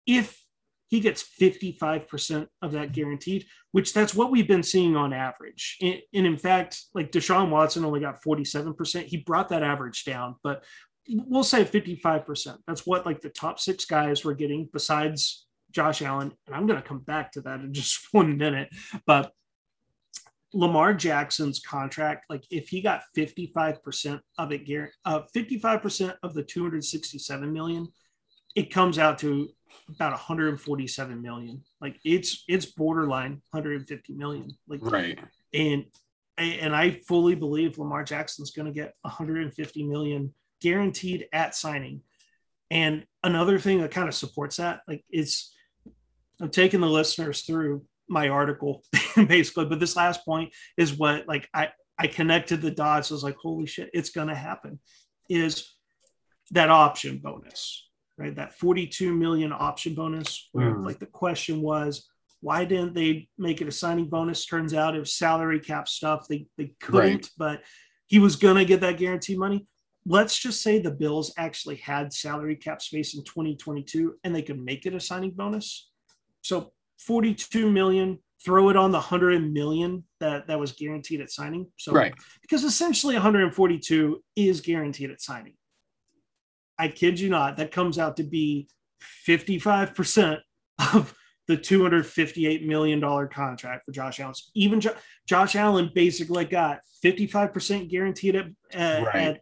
If 0.05 0.41
he 0.89 0.99
gets 0.99 1.23
55% 1.23 2.47
of 2.61 2.73
that 2.73 2.91
guaranteed, 2.91 3.45
which 3.71 3.93
that's 3.93 4.13
what 4.13 4.29
we've 4.29 4.47
been 4.47 4.61
seeing 4.61 4.97
on 4.97 5.13
average. 5.13 5.77
And, 5.81 6.01
in 6.11 6.37
fact, 6.37 6.83
like 6.93 7.11
Deshaun 7.11 7.49
Watson 7.49 7.85
only 7.85 8.01
got 8.01 8.21
47%. 8.21 9.05
He 9.05 9.17
brought 9.17 9.49
that 9.49 9.63
average 9.63 10.03
down, 10.03 10.35
but 10.43 10.65
we'll 11.07 11.45
say 11.45 11.63
55%. 11.63 12.57
That's 12.67 12.85
what 12.85 13.05
like 13.05 13.21
the 13.21 13.29
top 13.29 13.59
six 13.59 13.85
guys 13.85 14.25
were 14.25 14.33
getting 14.33 14.69
besides 14.71 15.47
Josh 15.71 16.01
Allen. 16.01 16.33
And 16.45 16.55
I'm 16.55 16.67
going 16.67 16.81
to 16.81 16.87
come 16.87 16.99
back 16.99 17.31
to 17.33 17.41
that 17.41 17.61
in 17.61 17.73
just 17.73 17.99
one 18.11 18.37
minute. 18.37 18.69
But 19.07 19.31
Lamar 20.53 20.93
Jackson's 20.93 21.59
contract, 21.59 22.25
like 22.29 22.43
if 22.51 22.67
he 22.69 22.81
got 22.81 23.03
55% 23.17 24.19
of 24.37 24.51
it, 24.51 24.91
uh, 25.05 25.21
55% 25.35 26.15
of 26.23 26.33
the 26.33 26.43
267 26.43 27.53
million, 27.53 27.87
it 28.55 28.73
comes 28.73 28.99
out 28.99 29.19
to 29.19 29.49
about 29.89 30.11
147 30.11 31.21
million. 31.21 31.63
Like 31.79 31.97
it's 32.03 32.43
it's 32.47 32.65
borderline 32.65 33.41
150 33.51 34.13
million. 34.13 34.49
Like 34.67 34.79
right. 34.83 35.19
And 35.53 35.85
and 36.37 36.75
I 36.75 37.01
fully 37.07 37.35
believe 37.35 37.77
Lamar 37.77 38.03
Jackson's 38.03 38.51
going 38.51 38.65
to 38.65 38.73
get 38.73 38.93
150 39.01 39.83
million 39.83 40.33
guaranteed 40.61 41.27
at 41.33 41.55
signing. 41.55 42.01
And 42.69 43.05
another 43.23 43.59
thing 43.59 43.81
that 43.81 43.91
kind 43.91 44.07
of 44.07 44.15
supports 44.15 44.57
that, 44.57 44.81
like 44.87 45.03
it's 45.09 45.53
I'm 46.39 46.49
taking 46.49 46.81
the 46.81 46.87
listeners 46.87 47.41
through 47.43 47.85
my 48.11 48.29
article 48.29 48.83
basically 49.27 49.65
but 49.65 49.79
this 49.79 49.95
last 49.95 50.23
point 50.25 50.53
is 50.77 50.97
what 50.97 51.27
like 51.27 51.47
i 51.53 51.69
i 51.97 52.07
connected 52.07 52.61
the 52.61 52.71
dots. 52.71 53.11
I 53.11 53.15
was 53.15 53.23
like 53.23 53.37
holy 53.37 53.65
shit 53.65 53.89
it's 53.93 54.09
gonna 54.09 54.35
happen 54.35 54.79
is 55.29 55.67
that 56.51 56.69
option 56.69 57.19
bonus 57.19 57.87
right? 58.21 58.35
That 58.35 58.53
42 58.53 59.13
million 59.13 59.51
option 59.51 59.95
bonus 59.95 60.49
where 60.51 60.75
mm. 60.75 60.85
like 60.85 60.99
the 60.99 61.07
question 61.07 61.61
was 61.61 62.07
why 62.41 62.65
didn't 62.65 62.95
they 62.95 63.27
make 63.37 63.61
it 63.61 63.67
a 63.67 63.71
signing 63.71 64.07
bonus? 64.07 64.45
Turns 64.45 64.73
out 64.73 64.95
it 64.95 64.99
was 64.99 65.13
salary 65.13 65.59
cap 65.59 65.87
stuff. 65.87 66.27
They 66.27 66.47
they 66.57 66.73
couldn't 66.79 67.03
right. 67.03 67.29
but 67.37 67.61
he 68.07 68.19
was 68.19 68.35
gonna 68.35 68.65
get 68.65 68.81
that 68.81 68.97
guarantee 68.97 69.37
money. 69.37 69.67
Let's 70.05 70.37
just 70.37 70.63
say 70.63 70.79
the 70.79 70.91
bills 70.91 71.33
actually 71.37 71.75
had 71.75 72.13
salary 72.13 72.55
cap 72.55 72.81
space 72.81 73.15
in 73.15 73.23
2022 73.23 74.15
and 74.23 74.33
they 74.33 74.41
could 74.41 74.59
make 74.59 74.85
it 74.85 74.95
a 74.95 74.99
signing 74.99 75.31
bonus. 75.31 75.89
So 76.41 76.73
42 77.05 77.69
million, 77.71 78.19
throw 78.43 78.69
it 78.69 78.77
on 78.77 78.91
the 78.91 78.97
100 78.97 79.51
million 79.53 80.03
that, 80.19 80.47
that 80.47 80.59
was 80.59 80.71
guaranteed 80.73 81.21
at 81.21 81.31
signing. 81.31 81.67
So, 81.77 81.91
right. 81.91 82.13
because 82.41 82.63
essentially 82.63 83.15
142 83.15 84.23
is 84.35 84.61
guaranteed 84.61 85.11
at 85.11 85.21
signing. 85.21 85.53
I 86.77 86.87
kid 86.87 87.19
you 87.19 87.29
not, 87.29 87.57
that 87.57 87.71
comes 87.71 87.99
out 87.99 88.17
to 88.17 88.23
be 88.23 88.67
55% 89.27 90.39
of 90.93 91.13
the 91.47 91.57
$258 91.57 92.65
million 92.65 93.01
contract 93.29 93.85
for 93.85 93.91
Josh 93.91 94.19
Allen. 94.19 94.33
Even 94.55 94.79
jo- 94.79 94.95
Josh 95.27 95.55
Allen 95.55 95.91
basically 95.93 96.45
got 96.45 96.79
55% 97.03 97.89
guaranteed 97.89 98.35
at, 98.35 98.45
uh, 98.73 99.05
right. 99.05 99.15
at 99.15 99.41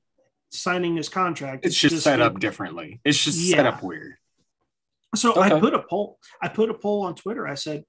signing 0.52 0.96
his 0.96 1.10
contract. 1.10 1.66
It's 1.66 1.78
just, 1.78 1.96
just 1.96 2.04
set 2.04 2.22
up 2.22 2.40
differently. 2.40 3.00
It's 3.04 3.24
just 3.24 3.40
yeah. 3.40 3.58
set 3.58 3.66
up 3.68 3.84
weird. 3.84 4.16
So 5.16 5.32
okay. 5.32 5.56
I 5.56 5.60
put 5.60 5.74
a 5.74 5.84
poll. 5.90 6.20
I 6.42 6.48
put 6.48 6.70
a 6.70 6.74
poll 6.74 7.04
on 7.04 7.16
Twitter. 7.16 7.48
I 7.48 7.56
said, 7.56 7.84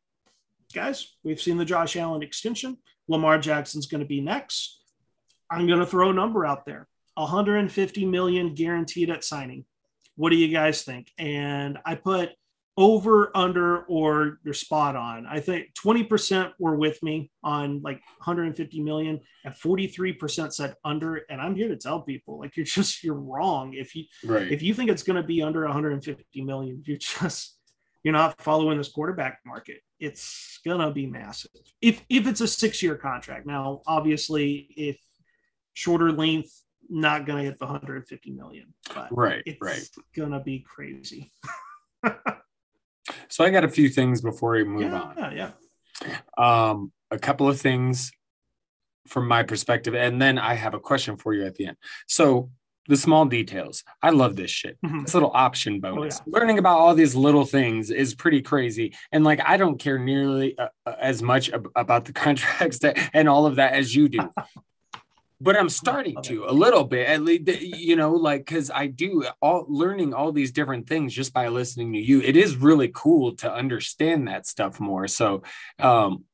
guys, 0.74 1.16
we've 1.22 1.40
seen 1.40 1.58
the 1.58 1.64
Josh 1.64 1.96
Allen 1.96 2.22
extension. 2.22 2.78
Lamar 3.08 3.38
Jackson's 3.38 3.86
going 3.86 4.00
to 4.00 4.06
be 4.06 4.20
next. 4.20 4.80
I'm 5.50 5.66
going 5.66 5.80
to 5.80 5.86
throw 5.86 6.10
a 6.10 6.14
number 6.14 6.46
out 6.46 6.64
there 6.64 6.88
150 7.16 8.06
million 8.06 8.54
guaranteed 8.54 9.10
at 9.10 9.24
signing. 9.24 9.64
What 10.16 10.30
do 10.30 10.36
you 10.36 10.48
guys 10.48 10.82
think? 10.82 11.10
And 11.18 11.78
I 11.84 11.94
put 11.94 12.30
over, 12.80 13.30
under, 13.36 13.82
or 13.82 14.38
you're 14.42 14.54
spot 14.54 14.96
on. 14.96 15.26
I 15.26 15.38
think 15.38 15.66
20% 15.74 16.52
were 16.58 16.76
with 16.76 17.00
me 17.02 17.30
on 17.44 17.82
like 17.82 18.00
150 18.18 18.80
million, 18.80 19.20
and 19.44 19.54
43% 19.54 20.52
said 20.54 20.74
under. 20.82 21.16
And 21.28 21.42
I'm 21.42 21.54
here 21.54 21.68
to 21.68 21.76
tell 21.76 22.00
people, 22.00 22.40
like 22.40 22.56
you're 22.56 22.64
just 22.64 23.04
you're 23.04 23.14
wrong. 23.14 23.74
If 23.74 23.94
you 23.94 24.04
right. 24.24 24.50
if 24.50 24.62
you 24.62 24.72
think 24.72 24.90
it's 24.90 25.02
going 25.02 25.20
to 25.20 25.22
be 25.22 25.42
under 25.42 25.64
150 25.64 26.42
million, 26.42 26.82
you're 26.86 26.96
just 26.96 27.58
you're 28.02 28.14
not 28.14 28.40
following 28.40 28.78
this 28.78 28.88
quarterback 28.88 29.40
market. 29.44 29.82
It's 29.98 30.58
gonna 30.64 30.90
be 30.90 31.06
massive. 31.06 31.50
If 31.82 32.02
if 32.08 32.26
it's 32.26 32.40
a 32.40 32.48
six 32.48 32.82
year 32.82 32.96
contract. 32.96 33.46
Now, 33.46 33.82
obviously, 33.86 34.68
if 34.74 34.98
shorter 35.74 36.10
length, 36.10 36.50
not 36.88 37.26
gonna 37.26 37.42
hit 37.42 37.58
the 37.58 37.66
150 37.66 38.30
million. 38.30 38.72
But 38.94 39.08
right, 39.14 39.42
it's 39.44 39.60
right. 39.60 39.86
gonna 40.16 40.40
be 40.40 40.60
crazy. 40.60 41.30
So 43.30 43.44
I 43.44 43.50
got 43.50 43.64
a 43.64 43.68
few 43.68 43.88
things 43.88 44.20
before 44.20 44.52
we 44.52 44.64
move 44.64 44.82
yeah, 44.82 45.00
on. 45.00 45.36
Yeah, 45.36 45.50
Um, 46.36 46.92
a 47.10 47.18
couple 47.18 47.48
of 47.48 47.60
things 47.60 48.12
from 49.06 49.26
my 49.26 49.42
perspective, 49.42 49.94
and 49.94 50.20
then 50.20 50.38
I 50.38 50.54
have 50.54 50.74
a 50.74 50.80
question 50.80 51.16
for 51.16 51.34
you 51.34 51.44
at 51.44 51.54
the 51.54 51.66
end. 51.66 51.76
So 52.06 52.50
the 52.88 52.96
small 52.96 53.24
details. 53.24 53.84
I 54.02 54.10
love 54.10 54.36
this 54.36 54.50
shit. 54.50 54.76
Mm-hmm. 54.84 55.02
This 55.02 55.14
little 55.14 55.30
option 55.32 55.80
bonus. 55.80 56.18
Oh, 56.18 56.24
yeah. 56.26 56.38
Learning 56.38 56.58
about 56.58 56.78
all 56.78 56.94
these 56.94 57.14
little 57.14 57.44
things 57.44 57.90
is 57.90 58.14
pretty 58.14 58.42
crazy. 58.42 58.94
And 59.12 59.22
like, 59.22 59.40
I 59.46 59.56
don't 59.56 59.78
care 59.78 59.98
nearly 59.98 60.58
uh, 60.58 60.68
uh 60.84 60.94
as 61.00 61.22
much 61.22 61.50
ab- 61.50 61.70
about 61.76 62.04
the 62.04 62.12
contracts 62.24 62.80
that, 62.80 62.98
and 63.12 63.28
all 63.28 63.46
of 63.46 63.56
that 63.56 63.74
as 63.74 63.94
you 63.94 64.08
do. 64.08 64.28
But 65.40 65.56
I'm 65.56 65.70
starting 65.70 66.20
to 66.24 66.44
a 66.46 66.52
little 66.52 66.84
bit 66.84 67.08
at 67.08 67.22
least, 67.22 67.48
you 67.62 67.96
know, 67.96 68.12
like 68.12 68.44
because 68.44 68.70
I 68.70 68.88
do 68.88 69.24
all 69.40 69.64
learning 69.68 70.12
all 70.12 70.32
these 70.32 70.52
different 70.52 70.86
things 70.86 71.14
just 71.14 71.32
by 71.32 71.48
listening 71.48 71.94
to 71.94 71.98
you. 71.98 72.20
It 72.20 72.36
is 72.36 72.56
really 72.56 72.90
cool 72.94 73.36
to 73.36 73.52
understand 73.52 74.28
that 74.28 74.46
stuff 74.46 74.78
more. 74.78 75.08
So, 75.08 75.42
um, 75.78 76.24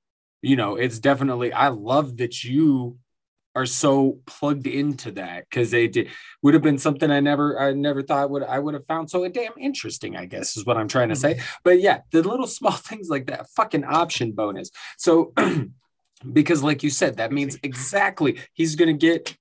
you 0.42 0.56
know, 0.56 0.74
it's 0.74 0.98
definitely 0.98 1.52
I 1.52 1.68
love 1.68 2.16
that 2.16 2.42
you 2.42 2.98
are 3.54 3.66
so 3.66 4.18
plugged 4.26 4.66
into 4.66 5.12
that 5.12 5.48
because 5.48 5.70
they 5.70 5.88
did 5.88 6.08
would 6.42 6.52
have 6.52 6.62
been 6.62 6.76
something 6.76 7.10
I 7.10 7.20
never 7.20 7.58
I 7.58 7.72
never 7.72 8.02
thought 8.02 8.30
would 8.30 8.42
I 8.42 8.58
would 8.58 8.74
have 8.74 8.86
found 8.86 9.08
so 9.08 9.26
damn 9.28 9.52
interesting. 9.58 10.16
I 10.16 10.26
guess 10.26 10.56
is 10.56 10.66
what 10.66 10.76
I'm 10.76 10.88
trying 10.88 11.10
to 11.10 11.16
say. 11.16 11.34
Mm-hmm. 11.34 11.56
But 11.62 11.80
yeah, 11.80 12.00
the 12.10 12.22
little 12.22 12.46
small 12.48 12.72
things 12.72 13.08
like 13.08 13.26
that 13.26 13.48
fucking 13.50 13.84
option 13.84 14.32
bonus. 14.32 14.70
So. 14.98 15.32
because 16.32 16.62
like 16.62 16.82
you 16.82 16.90
said 16.90 17.16
that 17.16 17.32
means 17.32 17.58
exactly 17.62 18.38
he's 18.54 18.76
going 18.76 18.88
to 18.88 19.06
get 19.06 19.36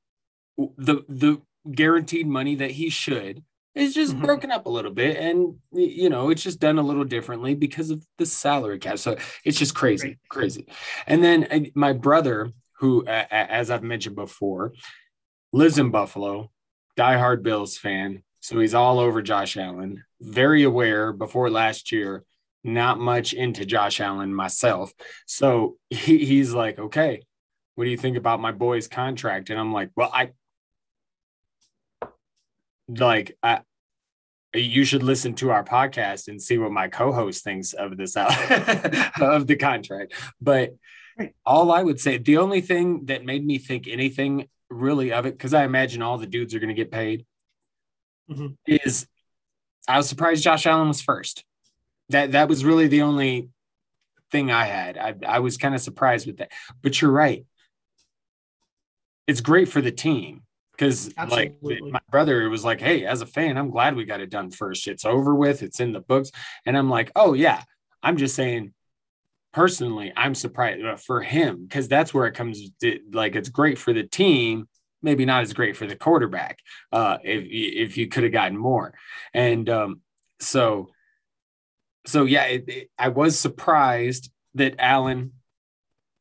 the 0.78 1.04
the 1.08 1.42
guaranteed 1.70 2.28
money 2.28 2.56
that 2.56 2.72
he 2.72 2.90
should. 2.90 3.44
It's 3.74 3.94
just 3.94 4.14
mm-hmm. 4.14 4.26
broken 4.26 4.52
up 4.52 4.68
a 4.68 4.70
little 4.70 4.92
bit 4.92 5.18
and 5.18 5.56
you 5.74 6.10
know 6.10 6.30
it's 6.30 6.44
just 6.44 6.60
done 6.60 6.78
a 6.78 6.84
little 6.84 7.04
differently 7.04 7.56
because 7.56 7.90
of 7.90 8.06
the 8.18 8.26
salary 8.26 8.80
cap. 8.80 9.00
So 9.00 9.18
it's 9.44 9.58
just 9.58 9.76
crazy 9.76 10.18
crazy. 10.30 10.68
And 11.08 11.24
then 11.24 11.72
my 11.76 11.94
brother 11.94 12.52
who 12.80 13.06
as 13.08 13.72
i've 13.72 13.84
mentioned 13.84 14.16
before 14.16 14.74
lives 15.54 15.78
in 15.78 15.92
buffalo 15.92 16.52
diehard 16.98 17.44
bills 17.44 17.78
fan. 17.78 18.24
So 18.40 18.60
he's 18.60 18.74
all 18.74 19.00
over 19.00 19.22
josh 19.22 19.58
allen. 19.58 20.04
Very 20.22 20.64
aware 20.64 21.12
before 21.12 21.50
last 21.50 21.92
year 21.92 22.24
not 22.66 23.00
much 23.00 23.34
into 23.34 23.66
Josh 23.66 24.02
Allen 24.02 24.34
myself. 24.34 24.92
So 25.28 25.78
he, 25.90 26.26
he's 26.26 26.54
like, 26.54 26.80
okay, 26.80 27.22
what 27.76 27.86
do 27.86 27.92
you 27.92 27.98
think 27.98 28.18
about 28.18 28.42
my 28.42 28.52
boy's 28.52 28.88
contract? 28.88 29.50
And 29.50 29.60
I'm 29.60 29.72
like, 29.72 29.92
well, 29.96 30.10
I 30.12 30.32
like, 32.88 33.38
I, 33.44 33.62
you 34.54 34.84
should 34.84 35.04
listen 35.04 35.36
to 35.36 35.52
our 35.52 35.64
podcast 35.64 36.28
and 36.28 36.42
see 36.42 36.58
what 36.58 36.72
my 36.72 36.88
co-host 36.88 37.44
thinks 37.44 37.74
of 37.74 37.98
this 37.98 38.18
out 38.18 38.32
of 39.22 39.48
the 39.48 39.58
contract. 39.58 40.14
But 40.42 40.76
all 41.46 41.72
I 41.72 41.84
would 41.84 42.00
say, 42.00 42.18
the 42.18 42.38
only 42.38 42.62
thing 42.62 43.06
that 43.06 43.26
made 43.26 43.46
me 43.46 43.58
think 43.58 43.88
anything 43.88 44.48
really 44.70 45.12
of 45.12 45.26
it, 45.26 45.38
because 45.38 45.54
I 45.54 45.66
imagine 45.66 46.02
all 46.02 46.18
the 46.18 46.26
dudes 46.26 46.56
are 46.56 46.60
going 46.60 46.70
to 46.70 46.74
get 46.74 46.92
paid, 46.92 47.26
mm-hmm. 48.30 48.48
is 48.66 49.08
I 49.88 49.98
was 49.98 50.10
surprised 50.10 50.44
Josh 50.44 50.66
Allen 50.66 50.88
was 50.88 51.02
first 51.02 51.44
that 52.10 52.34
that 52.34 52.48
was 52.48 52.64
really 52.64 52.88
the 52.88 53.02
only 53.02 53.50
thing 54.32 54.52
I 54.52 54.66
had. 54.66 54.98
I, 54.98 55.16
I 55.26 55.40
was 55.40 55.58
kind 55.58 55.76
of 55.76 55.82
surprised 55.82 56.28
with 56.28 56.38
that. 56.38 56.52
But 56.82 57.02
you're 57.02 57.12
right. 57.12 57.46
It's 59.28 59.42
great 59.42 59.70
for 59.70 59.82
the 59.82 59.92
team. 59.92 60.44
because 60.76 61.14
like 61.30 61.56
my 61.62 62.00
brother 62.12 62.50
was 62.50 62.64
like 62.66 62.82
hey 62.82 63.06
as 63.06 63.22
a 63.22 63.26
fan 63.26 63.58
i'm 63.58 63.70
glad 63.72 63.96
we 63.96 64.06
got 64.06 64.20
it 64.20 64.30
done 64.30 64.52
first 64.52 64.88
it's 64.88 65.06
over 65.06 65.34
with 65.34 65.64
it's 65.64 65.80
in 65.80 65.94
the 65.94 66.02
books 66.02 66.32
and 66.66 66.78
i'm 66.78 66.90
like 66.90 67.12
oh 67.16 67.34
yeah 67.34 67.64
i'm 68.04 68.18
just 68.18 68.36
saying 68.36 68.74
personally 69.54 70.12
i'm 70.18 70.36
surprised 70.36 70.84
uh, 70.84 70.96
for 70.98 71.22
him 71.22 71.64
because 71.64 71.88
that's 71.88 72.14
where 72.14 72.28
it 72.28 72.34
comes 72.34 72.70
to, 72.82 73.00
like 73.14 73.36
it's 73.36 73.50
great 73.50 73.78
for 73.78 73.94
the 73.94 74.04
team 74.04 74.68
maybe 75.02 75.26
not 75.26 75.44
as 75.44 75.54
great 75.54 75.78
for 75.78 75.88
the 75.88 75.96
quarterback 75.96 76.60
uh 76.92 77.18
if 77.24 77.46
if 77.50 77.98
you 77.98 78.08
could 78.08 78.24
have 78.24 78.34
gotten 78.34 78.58
more 78.58 78.94
and 79.34 79.70
um 79.70 80.02
so 80.40 80.90
so 82.06 82.26
yeah 82.26 82.46
it, 82.46 82.68
it, 82.68 82.92
i 82.98 83.10
was 83.10 83.38
surprised 83.38 84.32
that 84.54 84.76
allen 84.80 85.34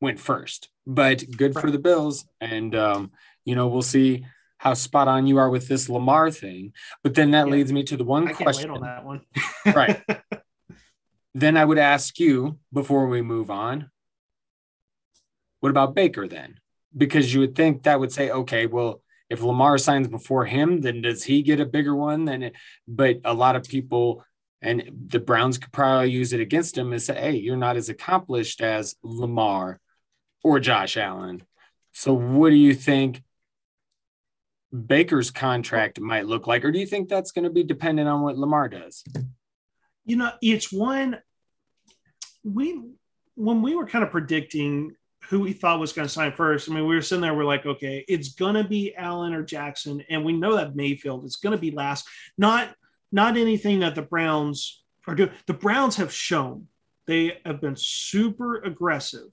went 0.01 0.19
first 0.19 0.69
but 0.87 1.25
good 1.37 1.55
for 1.55 1.71
the 1.71 1.79
bills 1.79 2.27
and 2.41 2.75
um 2.75 3.11
you 3.45 3.55
know 3.55 3.69
we'll 3.69 3.83
see 3.83 4.25
how 4.65 4.73
spot 4.73 5.09
on 5.09 5.27
you 5.27 5.37
are 5.37 5.51
with 5.51 5.69
this 5.69 5.91
Lamar 5.91 6.31
thing. 6.31 6.73
But 7.03 7.15
then 7.15 7.33
that 7.33 7.47
yeah. 7.47 7.53
leads 7.53 7.71
me 7.71 7.83
to 7.85 7.99
the 7.99 8.05
one 8.05 8.29
I 8.29 8.33
question. 8.33 8.71
on 8.71 8.81
that 8.81 9.05
one. 9.05 9.21
right. 9.67 10.03
Then 11.37 11.57
I 11.57 11.65
would 11.65 11.79
ask 11.79 12.21
you 12.21 12.61
before 12.73 13.09
we 13.09 13.21
move 13.21 13.51
on, 13.51 13.91
what 15.59 15.71
about 15.71 15.97
Baker 15.97 16.29
then? 16.29 16.61
Because 16.97 17.35
you 17.35 17.41
would 17.41 17.57
think 17.57 17.83
that 17.83 17.99
would 17.99 18.13
say, 18.13 18.31
okay, 18.31 18.67
well, 18.67 19.03
if 19.29 19.43
Lamar 19.43 19.77
signs 19.79 20.07
before 20.07 20.45
him, 20.45 20.81
then 20.81 21.03
does 21.03 21.25
he 21.25 21.43
get 21.43 21.59
a 21.59 21.67
bigger 21.67 21.97
one? 21.97 22.25
Then, 22.25 22.45
it, 22.45 22.53
but 22.87 23.17
a 23.25 23.35
lot 23.35 23.57
of 23.57 23.65
people 23.65 24.25
and 24.65 25.09
the 25.09 25.21
Browns 25.21 25.59
could 25.59 25.73
probably 25.73 26.11
use 26.11 26.33
it 26.33 26.41
against 26.41 26.77
him 26.77 26.93
and 26.93 27.03
say, 27.03 27.15
hey, 27.15 27.37
you're 27.37 27.55
not 27.57 27.77
as 27.77 27.91
accomplished 27.91 28.63
as 28.63 28.97
Lamar 29.03 29.79
or 30.43 30.59
Josh 30.59 30.97
Allen. 30.97 31.43
So, 31.93 32.15
what 32.15 32.49
do 32.51 32.57
you 32.57 32.75
think 32.75 33.23
Baker's 34.75 35.31
contract 35.31 36.01
might 36.01 36.27
look 36.27 36.47
like, 36.47 36.65
or 36.65 36.73
do 36.73 36.79
you 36.79 36.87
think 36.87 37.09
that's 37.09 37.31
going 37.31 37.45
to 37.45 37.51
be 37.51 37.63
dependent 37.63 38.09
on 38.09 38.23
what 38.23 38.39
Lamar 38.39 38.69
does? 38.69 39.05
You 40.07 40.17
know, 40.17 40.33
it's 40.43 40.73
one 40.73 41.19
we 42.43 42.83
when 43.37 43.63
we 43.63 43.75
were 43.75 43.87
kind 43.87 44.03
of 44.03 44.11
predicting 44.11 44.97
who 45.29 45.41
we 45.41 45.53
thought 45.53 45.81
was 45.81 45.93
going 45.93 46.07
to 46.07 46.13
sign 46.13 46.33
first. 46.33 46.69
I 46.69 46.75
mean, 46.75 46.87
we 46.87 46.95
were 46.95 47.03
sitting 47.03 47.23
there, 47.23 47.35
we're 47.35 47.45
like, 47.45 47.65
okay, 47.65 48.05
it's 48.09 48.35
going 48.35 48.55
to 48.55 48.65
be 48.65 48.95
Allen 48.95 49.35
or 49.35 49.43
Jackson, 49.43 50.03
and 50.09 50.25
we 50.25 50.33
know 50.33 50.57
that 50.57 50.77
Mayfield 50.77 51.25
is 51.25 51.37
going 51.37 51.55
to 51.55 51.61
be 51.61 51.71
last. 51.71 52.07
Not 52.37 52.75
not 53.15 53.37
anything 53.37 53.79
that 53.79 53.95
the 53.95 54.03
Browns 54.03 54.83
are 55.07 55.15
doing. 55.15 55.31
The 55.47 55.55
Browns 55.55 55.97
have 55.97 56.13
shown 56.13 56.67
they 57.07 57.39
have 57.47 57.61
been 57.61 57.77
super 57.77 58.57
aggressive 58.57 59.29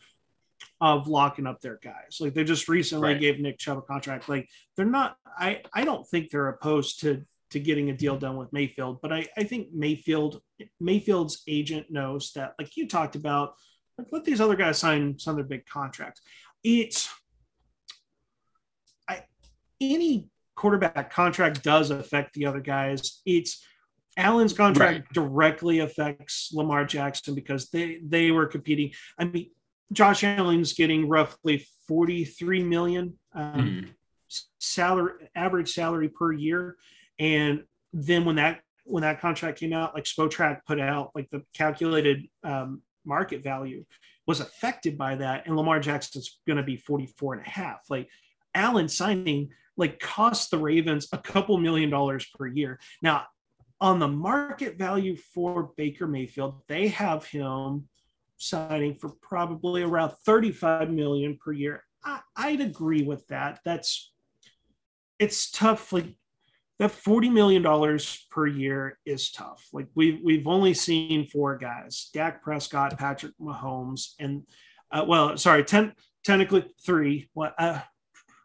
of 0.80 1.08
locking 1.08 1.48
up 1.48 1.60
their 1.62 1.80
guys. 1.84 2.20
Like 2.20 2.36
they 2.36 2.44
just 2.44 2.70
recently 2.70 3.14
right. 3.14 3.20
gave 3.20 3.40
Nick 3.40 3.58
Chubb 3.58 3.80
a 3.80 3.82
contract. 3.82 4.30
Like 4.30 4.48
they're 4.78 4.86
not. 4.86 5.18
I 5.36 5.64
I 5.74 5.84
don't 5.84 6.08
think 6.08 6.30
they're 6.30 6.50
opposed 6.50 7.00
to 7.02 7.24
to 7.50 7.60
getting 7.60 7.90
a 7.90 7.98
deal 7.98 8.18
done 8.18 8.38
with 8.38 8.54
Mayfield, 8.54 9.00
but 9.02 9.12
I 9.12 9.28
I 9.36 9.44
think 9.46 9.70
Mayfield 9.74 10.42
Mayfield's 10.80 11.42
agent 11.48 11.88
knows 11.90 12.34
that. 12.36 12.54
Like 12.60 12.78
you 12.78 12.88
talked 12.88 13.16
about, 13.16 13.56
like 13.98 14.08
let 14.12 14.26
these 14.26 14.42
other 14.42 14.56
guys 14.56 14.78
sign 14.78 15.18
some 15.18 15.32
of 15.32 15.38
their 15.38 15.58
big 15.58 15.66
contracts. 15.66 16.22
It's 16.64 17.10
I 19.10 19.24
any 19.82 20.30
quarterback 20.56 21.12
contract 21.12 21.64
does 21.64 21.90
affect 21.90 22.36
the 22.36 22.46
other 22.46 22.60
guys. 22.60 23.22
It's 23.26 23.66
Allen's 24.18 24.54
contract 24.54 25.00
right. 25.00 25.14
directly 25.14 25.80
affects 25.80 26.52
Lamar 26.54 26.86
Jackson 26.86 27.34
because 27.34 27.70
they 27.70 28.00
they 28.04 28.32
were 28.32 28.46
competing. 28.46 28.92
I 29.18 29.26
mean, 29.26 29.52
Josh 29.92 30.24
Allen's 30.24 30.74
getting 30.74 31.08
roughly 31.08 31.66
43 31.88 32.64
million 32.64 33.18
um, 33.34 33.54
mm. 33.54 34.44
salary 34.60 35.30
average 35.36 35.74
salary 35.74 36.10
per 36.10 36.32
year. 36.32 36.78
And 37.20 37.64
then 37.94 38.26
when 38.26 38.36
that 38.38 38.62
when 38.86 39.04
that 39.04 39.22
contract 39.22 39.60
came 39.60 39.74
out, 39.74 39.94
like 39.94 40.06
Spotrac 40.06 40.62
put 40.66 40.80
out 40.80 41.12
like 41.16 41.30
the 41.30 41.44
calculated 41.54 42.28
um, 42.44 42.82
market 43.06 43.44
value 43.44 43.86
was 44.28 44.40
affected 44.40 44.98
by 44.98 45.16
that. 45.16 45.46
And 45.46 45.56
Lamar 45.56 45.80
Jackson's 45.80 46.40
going 46.48 46.58
to 46.58 46.64
be 46.64 46.78
44 46.78 47.36
and 47.36 47.46
a 47.46 47.50
half. 47.50 47.84
Like 47.90 48.10
Allen 48.54 48.88
signing 48.88 49.50
like 49.78 50.00
cost 50.00 50.52
the 50.52 50.58
Ravens 50.58 51.08
a 51.12 51.18
couple 51.18 51.58
million 51.58 51.90
dollars 51.90 52.26
per 52.38 52.48
year. 52.48 52.80
Now, 53.02 53.26
on 53.82 53.98
the 53.98 54.08
market 54.08 54.78
value 54.78 55.16
for 55.16 55.72
Baker 55.76 56.08
Mayfield, 56.08 56.62
they 56.68 56.88
have 56.90 57.26
him 57.26 57.90
signing 58.38 58.96
for 58.96 59.10
probably 59.22 59.82
around 59.82 60.14
35 60.24 60.92
million 60.92 61.38
per 61.44 61.52
year. 61.52 61.84
I, 62.04 62.52
would 62.52 62.62
agree 62.62 63.04
with 63.04 63.28
that. 63.28 63.60
That's 63.66 64.12
it's 65.20 65.52
tough. 65.52 65.92
Like 65.92 66.16
that 66.80 66.92
40 66.92 67.30
million 67.30 67.62
dollars 67.62 68.26
per 68.32 68.48
year 68.48 68.98
is 69.06 69.32
tough. 69.32 69.68
Like 69.74 69.88
we've 69.94 70.20
we've 70.24 70.48
only 70.48 70.74
seen 70.74 71.28
four 71.28 71.58
guys: 71.58 72.10
Dak 72.14 72.42
Prescott, 72.42 72.98
Patrick 72.98 73.34
Mahomes, 73.40 74.14
and 74.20 74.44
uh, 74.92 75.06
well, 75.08 75.38
sorry, 75.38 75.64
ten 75.64 75.94
technically 76.24 76.66
three. 76.84 77.30
What 77.34 77.54
uh, 77.60 77.82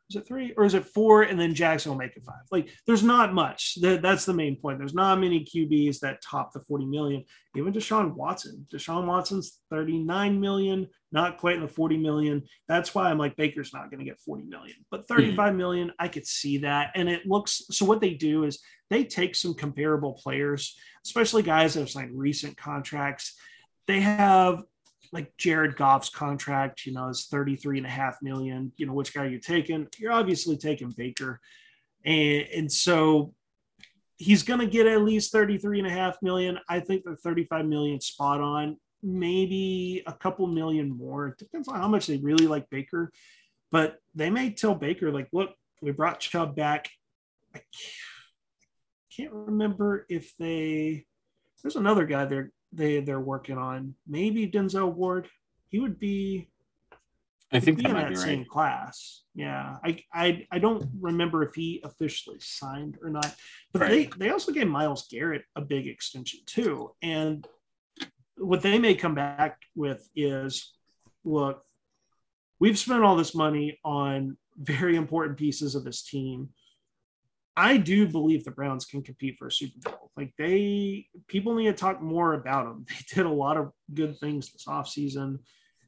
is 0.09 0.17
it 0.17 0.27
three 0.27 0.55
or 0.57 0.65
is 0.65 0.75
it 0.75 0.87
four? 0.87 1.23
And 1.23 1.39
then 1.39 1.55
Jackson 1.55 1.91
will 1.91 1.99
make 1.99 2.17
it 2.17 2.23
five. 2.25 2.45
Like 2.53 2.71
there's 2.87 3.03
not 3.03 3.35
much. 3.35 3.77
That, 3.81 4.03
that's 4.03 4.25
the 4.25 4.35
main 4.35 4.57
point. 4.57 4.79
There's 4.79 4.95
not 4.95 5.19
many 5.19 5.45
QBs 5.45 5.99
that 6.01 6.23
top 6.23 6.53
the 6.53 6.61
40 6.61 6.87
million. 6.87 7.25
Even 7.57 7.73
Deshaun 7.73 8.15
Watson. 8.15 8.67
Deshaun 8.73 9.07
Watson's 9.07 9.61
39 9.71 10.41
million, 10.41 10.87
not 11.11 11.39
quite 11.39 11.57
in 11.57 11.63
the 11.63 11.69
40 11.69 11.97
million. 11.97 12.43
That's 12.69 12.95
why 12.95 13.11
I'm 13.11 13.19
like 13.19 13.37
Baker's 13.37 13.73
not 13.73 13.91
going 13.91 13.99
to 13.99 14.05
get 14.05 14.21
40 14.21 14.45
million, 14.45 14.77
but 14.91 15.01
hmm. 15.09 15.15
35 15.15 15.37
mm-hmm. 15.37 15.57
million, 15.57 15.93
I 15.99 16.09
could 16.09 16.27
see 16.27 16.59
that. 16.59 16.93
And 16.95 17.09
it 17.09 17.27
looks 17.27 17.63
so. 17.71 17.85
What 17.85 18.01
they 18.01 18.15
do 18.15 18.45
is 18.45 18.61
they 18.91 19.05
take 19.05 19.35
some 19.35 19.55
comparable 19.55 20.15
players, 20.15 20.77
especially 21.05 21.43
guys 21.43 21.75
that 21.75 21.81
have 21.81 21.91
signed 21.91 22.17
recent 22.17 22.57
contracts. 22.57 23.35
They 23.89 24.01
have 24.01 24.63
like 25.17 25.35
Jared 25.39 25.77
Goff's 25.77 26.11
contract, 26.11 26.85
you 26.85 26.93
know, 26.93 27.09
is 27.09 27.27
33 27.31 27.79
and 27.79 27.87
a 27.87 27.91
half 27.91 28.19
million. 28.21 28.71
You 28.77 28.85
know, 28.85 28.93
which 28.93 29.15
guy 29.15 29.25
are 29.25 29.29
you 29.29 29.39
taking? 29.39 29.89
You're 29.97 30.13
obviously 30.13 30.59
taking 30.59 30.91
Baker. 30.91 31.41
And, 32.05 32.47
and 32.55 32.71
so 32.71 33.33
he's 34.19 34.43
going 34.43 34.61
to 34.61 34.67
get 34.67 34.87
at 34.87 35.01
least 35.01 35.33
33 35.33 35.79
and 35.79 35.89
a 35.89 35.91
half 35.91 36.19
million. 36.21 36.59
I 36.69 36.81
think 36.81 37.05
the 37.05 37.17
35 37.17 37.65
million 37.65 37.99
spot 37.99 38.43
on, 38.43 38.77
maybe 39.03 40.03
a 40.07 40.13
couple 40.13 40.47
million 40.49 40.95
more. 40.95 41.29
It 41.29 41.39
depends 41.39 41.67
on 41.67 41.77
how 41.77 41.89
much 41.89 42.07
they 42.07 42.19
really 42.19 42.47
like 42.47 42.69
Baker. 42.69 43.11
But 43.73 43.97
they 44.15 44.29
may 44.29 44.51
tell 44.51 44.75
Baker, 44.75 45.11
like, 45.11 45.29
look, 45.33 45.55
we 45.81 45.93
brought 45.93 46.21
Chubb 46.21 46.55
back. 46.55 46.91
I 47.55 47.61
can't 49.17 49.33
remember 49.33 50.05
if 50.11 50.37
they, 50.39 51.07
there's 51.63 51.77
another 51.77 52.05
guy 52.05 52.27
there 52.27 52.53
they 52.73 53.01
they're 53.01 53.21
working 53.21 53.59
on. 53.59 53.95
Maybe 54.07 54.49
Denzel 54.51 54.93
Ward. 54.93 55.29
He 55.69 55.79
would 55.79 55.99
be. 55.99 56.49
I 57.53 57.61
think 57.61 57.79
that 57.79 57.87
in 57.87 57.95
that 57.95 58.19
same 58.19 58.41
right. 58.41 58.49
class. 58.49 59.23
Yeah, 59.35 59.77
I, 59.85 60.03
I 60.13 60.47
I 60.51 60.59
don't 60.59 60.89
remember 61.01 61.43
if 61.43 61.55
he 61.55 61.81
officially 61.85 62.39
signed 62.41 62.99
or 63.03 63.11
not, 63.11 63.35
but 63.73 63.83
right. 63.83 63.91
they 63.91 64.27
they 64.27 64.31
also 64.31 64.53
gave 64.53 64.67
Myles 64.67 65.07
Garrett 65.11 65.45
a 65.55 65.61
big 65.61 65.87
extension 65.87 66.41
too. 66.47 66.93
And 67.03 67.47
what 68.37 68.63
they 68.63 68.79
may 68.79 68.95
come 68.95 69.15
back 69.15 69.63
with 69.75 70.09
is, 70.15 70.75
look, 71.25 71.63
we've 72.59 72.79
spent 72.79 73.05
all 73.05 73.17
this 73.17 73.35
money 73.35 73.79
on 73.85 74.37
very 74.59 74.97
important 74.97 75.39
pieces 75.39 75.75
of 75.75 75.85
this 75.85 76.03
team 76.03 76.49
I 77.57 77.79
do 77.79 78.07
believe 78.07 78.45
the 78.45 78.51
Browns 78.51 78.85
can 78.85 79.03
compete 79.03 79.37
for 79.39 79.47
a 79.47 79.53
Super 79.53 79.91
Bowl. 79.91 80.11
Like 80.17 80.33
they, 80.37 81.07
people 81.27 81.55
need 81.55 81.67
to 81.67 81.73
talk 81.73 82.03
more 82.03 82.35
about 82.35 82.67
them. 82.67 82.85
They 82.89 83.17
did 83.17 83.27
a 83.27 83.31
lot 83.31 83.57
of 83.57 83.73
good 83.95 84.19
things 84.19 84.53
this 84.53 84.67
offseason. 84.67 85.39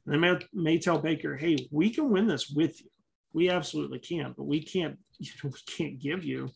And 0.05 0.13
they 0.13 0.17
may, 0.17 0.39
may 0.53 0.79
tell 0.79 0.97
Baker, 0.97 1.37
hey, 1.37 1.67
we 1.71 1.91
can 1.91 2.09
win 2.09 2.27
this 2.27 2.49
with 2.49 2.81
you. 2.81 2.89
We 3.33 3.49
absolutely 3.49 3.99
can, 3.99 4.33
but 4.35 4.45
we 4.45 4.61
can't, 4.63 4.97
you 5.19 5.31
know, 5.43 5.51
we 5.51 5.59
can't 5.77 5.99
give 5.99 6.23
you, 6.23 6.49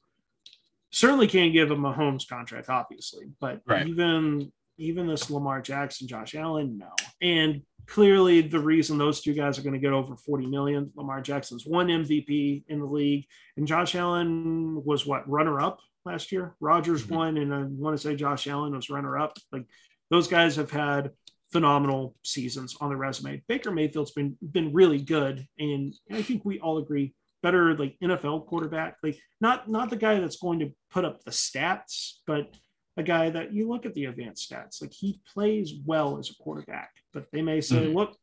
certainly 0.90 1.28
can't 1.28 1.54
give 1.54 1.70
him 1.70 1.86
a 1.86 1.94
Mahomes 1.94 2.28
contract, 2.28 2.70
obviously. 2.70 3.28
But 3.40 3.62
right. 3.68 3.88
even, 3.88 4.52
even 4.78 5.06
this 5.06 5.30
Lamar 5.30 5.62
Jackson, 5.62 6.08
Josh 6.08 6.34
Allen, 6.34 6.80
no. 6.80 6.90
And 7.22 7.62
clearly 7.88 8.42
the 8.42 8.60
reason 8.60 8.98
those 8.98 9.22
two 9.22 9.34
guys 9.34 9.58
are 9.58 9.62
going 9.64 9.74
to 9.74 9.80
get 9.80 9.94
over 9.94 10.16
40 10.16 10.48
million. 10.48 10.92
Lamar 10.96 11.22
Jackson's 11.22 11.66
won 11.66 11.88
MVP 11.88 12.64
in 12.68 12.80
the 12.80 12.86
league, 12.86 13.26
and 13.58 13.68
Josh 13.68 13.96
Allen 13.96 14.84
was 14.84 15.06
what 15.06 15.30
runner 15.30 15.60
up 15.60 15.80
last 16.06 16.32
year. 16.32 16.56
Rodgers 16.60 17.04
mm-hmm. 17.04 17.16
won, 17.16 17.38
and 17.38 17.54
I 17.54 17.64
want 17.64 17.96
to 17.96 18.02
say 18.02 18.16
Josh 18.16 18.48
Allen 18.48 18.76
was 18.76 18.90
runner 18.90 19.18
up. 19.18 19.38
Like 19.52 19.66
those 20.10 20.28
guys 20.28 20.56
have 20.56 20.72
had 20.72 21.12
phenomenal 21.52 22.16
seasons 22.24 22.76
on 22.82 22.90
the 22.90 22.96
resume. 22.98 23.44
Baker 23.48 23.72
Mayfield's 23.72 24.12
been 24.12 24.38
been 24.52 24.74
really 24.74 25.00
good, 25.00 25.46
and 25.60 25.94
I 26.12 26.22
think 26.22 26.46
we 26.46 26.60
all 26.60 26.78
agree 26.78 27.14
better 27.42 27.76
like 27.76 27.98
NFL 28.04 28.48
quarterback. 28.48 28.98
Like 29.04 29.20
not 29.42 29.70
not 29.70 29.90
the 29.90 29.96
guy 29.98 30.20
that's 30.20 30.38
going 30.38 30.60
to 30.60 30.72
put 30.92 31.06
up 31.06 31.24
the 31.24 31.32
stats, 31.32 32.20
but 32.26 32.56
a 32.98 33.04
guy 33.04 33.30
that 33.30 33.54
you 33.54 33.68
look 33.70 33.86
at 33.86 33.94
the 33.94 34.06
advanced 34.06 34.50
stats. 34.50 34.82
Like 34.82 34.94
he 34.94 35.20
plays 35.34 35.74
well 35.86 36.18
as 36.20 36.30
a 36.30 36.36
quarterback, 36.44 36.92
but 37.12 37.26
they 37.32 37.42
may 37.42 37.60
say, 37.62 37.86
mm-hmm. 37.86 37.98
look, 37.98 38.16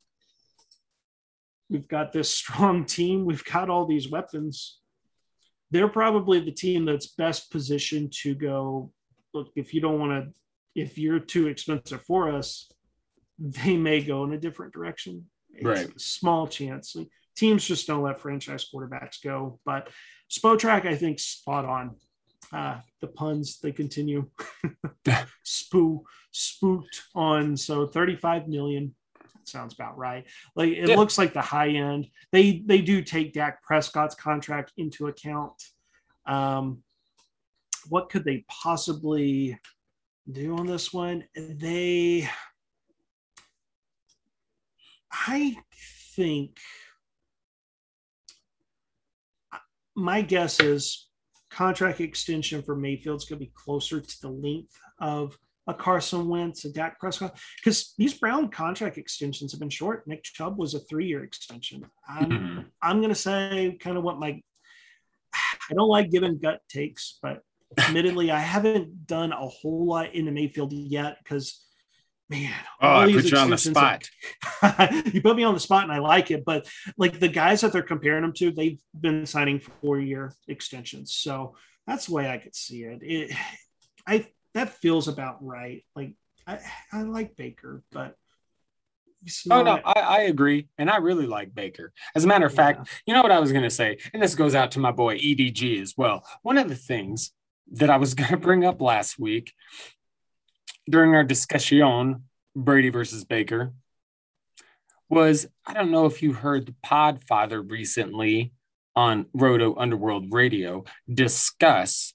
we've 1.68 1.88
got 1.88 2.12
this 2.12 2.35
strong 2.35 2.85
team, 2.96 3.24
we've 3.24 3.44
got 3.44 3.70
all 3.70 3.87
these 3.87 4.11
weapons. 4.11 4.78
they're 5.72 5.88
probably 5.88 6.40
the 6.40 6.50
team 6.50 6.85
that's 6.85 7.06
best 7.14 7.50
positioned 7.52 8.12
to 8.12 8.35
go. 8.35 8.90
Look, 9.33 9.48
if 9.54 9.72
you 9.72 9.80
don't 9.80 10.00
want 10.00 10.12
to, 10.24 10.40
if 10.74 10.98
you're 10.98 11.20
too 11.20 11.46
expensive 11.46 12.02
for 12.02 12.33
us, 12.33 12.68
they 13.38 13.76
may 13.76 14.02
go 14.02 14.24
in 14.24 14.33
a 14.33 14.38
different 14.38 14.72
direction. 14.72 15.26
It's 15.52 15.64
Right. 15.64 15.94
a 15.94 15.98
small 15.98 16.48
chance. 16.48 16.96
Like, 16.96 17.09
teams 17.37 17.64
just 17.64 17.87
don't 17.87 18.02
let 18.02 18.20
franchise 18.20 18.66
quarterbacks 18.72 19.22
go. 19.22 19.61
But 19.64 19.88
Spotrac, 20.28 20.87
I 20.87 20.96
think, 20.96 21.18
spot 21.20 21.64
on. 21.64 21.96
Uh, 22.53 22.81
the 23.01 23.07
puns 23.07 23.59
they 23.61 23.73
continue. 23.73 24.29
Spoo 25.47 26.01
spooked 26.33 27.03
on 27.15 27.57
so 27.57 27.87
35 27.87 28.49
million 28.49 28.95
sounds 29.45 29.75
about 29.75 29.97
right. 29.99 30.27
Like 30.57 30.71
it 30.71 30.89
Yeah. 30.89 30.97
looks 30.97 31.17
like 31.19 31.33
the 31.33 31.41
high 31.41 31.71
end. 31.71 32.09
They 32.33 32.63
they 32.67 32.81
do 32.81 33.03
take 33.03 33.33
Dak 33.33 33.63
Prescott's 33.63 34.15
contract 34.15 34.73
into 34.77 35.07
account. 35.09 35.63
Um, 36.27 36.83
what 37.89 38.11
could 38.11 38.25
they 38.25 38.45
possibly 38.49 39.59
do 40.31 40.57
on 40.57 40.67
this 40.67 40.93
one? 40.93 41.25
They, 41.35 42.29
I 45.11 45.57
think, 46.15 46.59
my 49.97 50.23
guess 50.23 50.61
is 50.61 51.09
contract 51.51 52.01
extension 52.01 52.63
for 52.63 52.77
Mayfield's 52.77 53.25
going 53.25 53.39
to 53.41 53.45
be 53.47 53.53
closer 53.55 54.01
to 54.01 54.21
the 54.23 54.29
length 54.31 54.79
of 55.01 55.37
a 55.67 55.75
Carson 55.75 56.29
Wentz, 56.29 56.65
a 56.65 56.73
Dak 56.73 56.99
Prescott, 56.99 57.39
because 57.63 57.95
these 57.99 58.15
Brown 58.15 58.49
contract 58.49 58.99
extensions 58.99 59.53
have 59.53 59.61
been 59.61 59.71
short. 59.71 60.07
Nick 60.07 60.23
Chubb 60.25 60.59
was 60.59 60.75
a 60.75 60.81
three-year 60.81 61.23
extension. 61.23 61.85
I'm, 62.09 62.31
Mhm. 62.31 62.67
I'm 62.83 62.99
going 63.01 63.11
to 63.11 63.15
say 63.15 63.77
kind 63.81 63.97
of 63.97 64.03
what 64.03 64.19
my 64.19 64.41
I 65.33 65.75
don't 65.75 65.89
like 65.89 66.11
giving 66.11 66.39
gut 66.39 66.61
takes, 66.69 67.19
but 67.23 67.43
admittedly, 67.79 68.33
I 68.33 68.41
haven't 68.41 69.07
done 69.07 69.33
a 69.33 69.47
whole 69.47 69.87
lot 69.87 70.13
into 70.13 70.33
Mayfield 70.33 70.73
yet 70.73 71.19
because, 71.23 71.65
man, 72.31 72.55
Oh, 72.81 73.01
I 73.01 73.12
put 73.12 73.31
you 73.31 73.37
on 73.37 73.51
the 73.51 73.59
spot. 73.59 74.09
you 75.12 75.21
put 75.21 75.37
me 75.37 75.43
on 75.43 75.55
the 75.55 75.61
spot, 75.61 75.83
and 75.83 75.93
I 75.93 75.99
like 75.99 76.31
it. 76.31 76.45
But 76.45 76.66
like 76.97 77.19
the 77.19 77.29
guys 77.29 77.61
that 77.61 77.73
they're 77.73 77.83
comparing 77.83 78.23
them 78.23 78.33
to, 78.35 78.51
they've 78.53 78.81
been 78.99 79.27
signing 79.27 79.61
four-year 79.83 80.33
extensions, 80.49 81.14
so 81.14 81.57
that's 81.87 82.07
the 82.07 82.14
way 82.14 82.31
I 82.31 82.38
could 82.38 82.55
see 82.55 82.85
it. 82.85 83.01
It, 83.03 83.37
I 84.07 84.27
that 84.55 84.71
feels 84.71 85.09
about 85.09 85.45
right. 85.45 85.85
Like 85.95 86.14
I, 86.47 86.61
I 86.93 87.03
like 87.03 87.37
Baker, 87.37 87.83
but 87.90 88.16
Oh 89.51 89.62
no, 89.62 89.81
I, 89.85 90.01
I 90.01 90.21
agree, 90.23 90.69
and 90.79 90.88
I 90.88 90.97
really 90.97 91.27
like 91.27 91.55
Baker. 91.55 91.93
As 92.14 92.25
a 92.25 92.27
matter 92.27 92.47
of 92.47 92.55
fact, 92.55 92.88
you 93.05 93.12
know 93.12 93.21
what 93.21 93.33
I 93.33 93.38
was 93.38 93.53
going 93.53 93.64
to 93.64 93.71
say, 93.71 93.99
and 94.14 94.23
this 94.23 94.35
goes 94.35 94.55
out 94.55 94.71
to 94.73 94.79
my 94.79 94.93
boy 94.93 95.19
EDG 95.19 95.83
as 95.83 95.95
well. 95.97 96.25
One 96.43 96.57
of 96.57 96.71
the 96.71 96.77
things 96.77 97.33
that 97.73 97.90
I 97.90 97.99
was 97.99 98.14
going 98.14 98.31
to 98.31 98.38
bring 98.38 98.64
up 98.64 98.81
last 98.81 99.19
week 99.19 99.53
during 100.90 101.14
our 101.14 101.24
discussion, 101.24 102.24
Brady 102.55 102.90
versus 102.90 103.24
Baker, 103.24 103.72
was 105.09 105.46
I 105.66 105.72
don't 105.72 105.90
know 105.90 106.07
if 106.07 106.22
you 106.22 106.33
heard 106.33 106.66
the 106.66 106.74
Podfather 106.85 107.68
recently 107.68 108.53
on 108.94 109.26
Roto 109.33 109.76
Underworld 109.76 110.26
Radio 110.33 110.85
discuss 111.12 112.14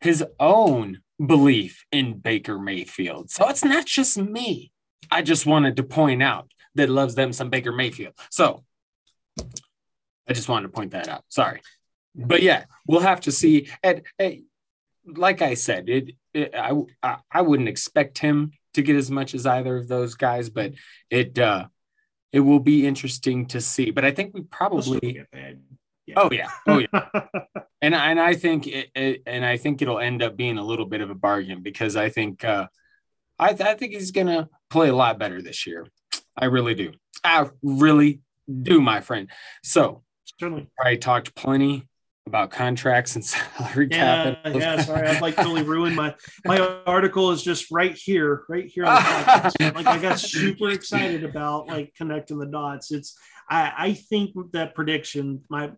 his 0.00 0.24
own 0.38 1.00
belief 1.24 1.84
in 1.92 2.18
Baker 2.18 2.58
Mayfield. 2.58 3.30
So 3.30 3.48
it's 3.48 3.64
not 3.64 3.86
just 3.86 4.16
me. 4.18 4.72
I 5.10 5.22
just 5.22 5.46
wanted 5.46 5.76
to 5.76 5.82
point 5.82 6.22
out 6.22 6.50
that 6.74 6.88
loves 6.88 7.14
them 7.14 7.32
some 7.32 7.50
Baker 7.50 7.72
Mayfield. 7.72 8.14
So 8.30 8.64
I 9.38 10.32
just 10.32 10.48
wanted 10.48 10.68
to 10.68 10.72
point 10.72 10.92
that 10.92 11.08
out. 11.08 11.24
Sorry. 11.28 11.60
But 12.14 12.42
yeah, 12.42 12.64
we'll 12.86 13.00
have 13.00 13.20
to 13.22 13.32
see. 13.32 13.68
And, 13.82 14.02
and 14.18 14.44
like 15.06 15.42
I 15.42 15.54
said, 15.54 15.88
it, 15.88 16.14
it 16.34 16.54
I, 16.54 16.72
I 17.02 17.16
I 17.30 17.42
wouldn't 17.42 17.68
expect 17.68 18.18
him 18.18 18.52
to 18.74 18.82
get 18.82 18.96
as 18.96 19.10
much 19.10 19.34
as 19.34 19.46
either 19.46 19.76
of 19.76 19.88
those 19.88 20.14
guys, 20.14 20.50
but 20.50 20.72
it 21.10 21.38
uh 21.38 21.66
it 22.32 22.40
will 22.40 22.60
be 22.60 22.86
interesting 22.86 23.46
to 23.46 23.60
see. 23.60 23.90
But 23.90 24.04
I 24.04 24.12
think 24.12 24.34
we 24.34 24.42
probably. 24.42 25.24
Yeah. 26.06 26.14
oh 26.16 26.30
yeah 26.32 26.48
oh 26.66 26.78
yeah 26.78 27.08
and 27.82 27.94
and 27.94 28.18
I 28.18 28.34
think 28.34 28.66
it, 28.66 28.90
it 28.96 29.22
and 29.26 29.44
I 29.44 29.58
think 29.58 29.80
it'll 29.80 30.00
end 30.00 30.24
up 30.24 30.36
being 30.36 30.58
a 30.58 30.64
little 30.64 30.86
bit 30.86 31.02
of 31.02 31.10
a 31.10 31.14
bargain 31.14 31.62
because 31.62 31.94
I 31.94 32.08
think 32.08 32.44
uh, 32.44 32.66
I 33.38 33.50
I 33.50 33.74
think 33.74 33.92
he's 33.92 34.10
gonna 34.10 34.48
play 34.70 34.88
a 34.88 34.94
lot 34.94 35.18
better 35.20 35.40
this 35.40 35.68
year. 35.68 35.86
I 36.36 36.46
really 36.46 36.74
do. 36.74 36.92
I 37.22 37.48
really 37.62 38.22
do, 38.50 38.80
my 38.80 39.02
friend. 39.02 39.30
So 39.62 40.02
certainly. 40.40 40.68
I 40.82 40.96
talked 40.96 41.34
plenty 41.34 41.86
about 42.26 42.50
contracts 42.50 43.16
and 43.16 43.24
salary 43.24 43.88
Yeah, 43.90 44.34
cap. 44.42 44.54
yeah. 44.54 44.80
Sorry, 44.82 45.08
I've 45.08 45.22
like 45.22 45.36
totally 45.36 45.62
ruined 45.62 45.96
my 45.96 46.14
my 46.44 46.60
article 46.86 47.30
is 47.30 47.42
just 47.42 47.70
right 47.70 47.94
here, 47.96 48.44
right 48.48 48.66
here 48.66 48.84
on 48.86 48.94
the 48.96 49.00
podcast. 49.58 49.74
like 49.74 49.86
I 49.86 49.98
got 49.98 50.18
super 50.18 50.70
excited 50.70 51.24
about 51.24 51.66
like 51.68 51.92
connecting 51.96 52.38
the 52.38 52.46
dots. 52.46 52.92
It's 52.92 53.18
I 53.48 53.72
I 53.76 53.92
think 53.94 54.30
that 54.52 54.74
prediction 54.74 55.42
my. 55.50 55.72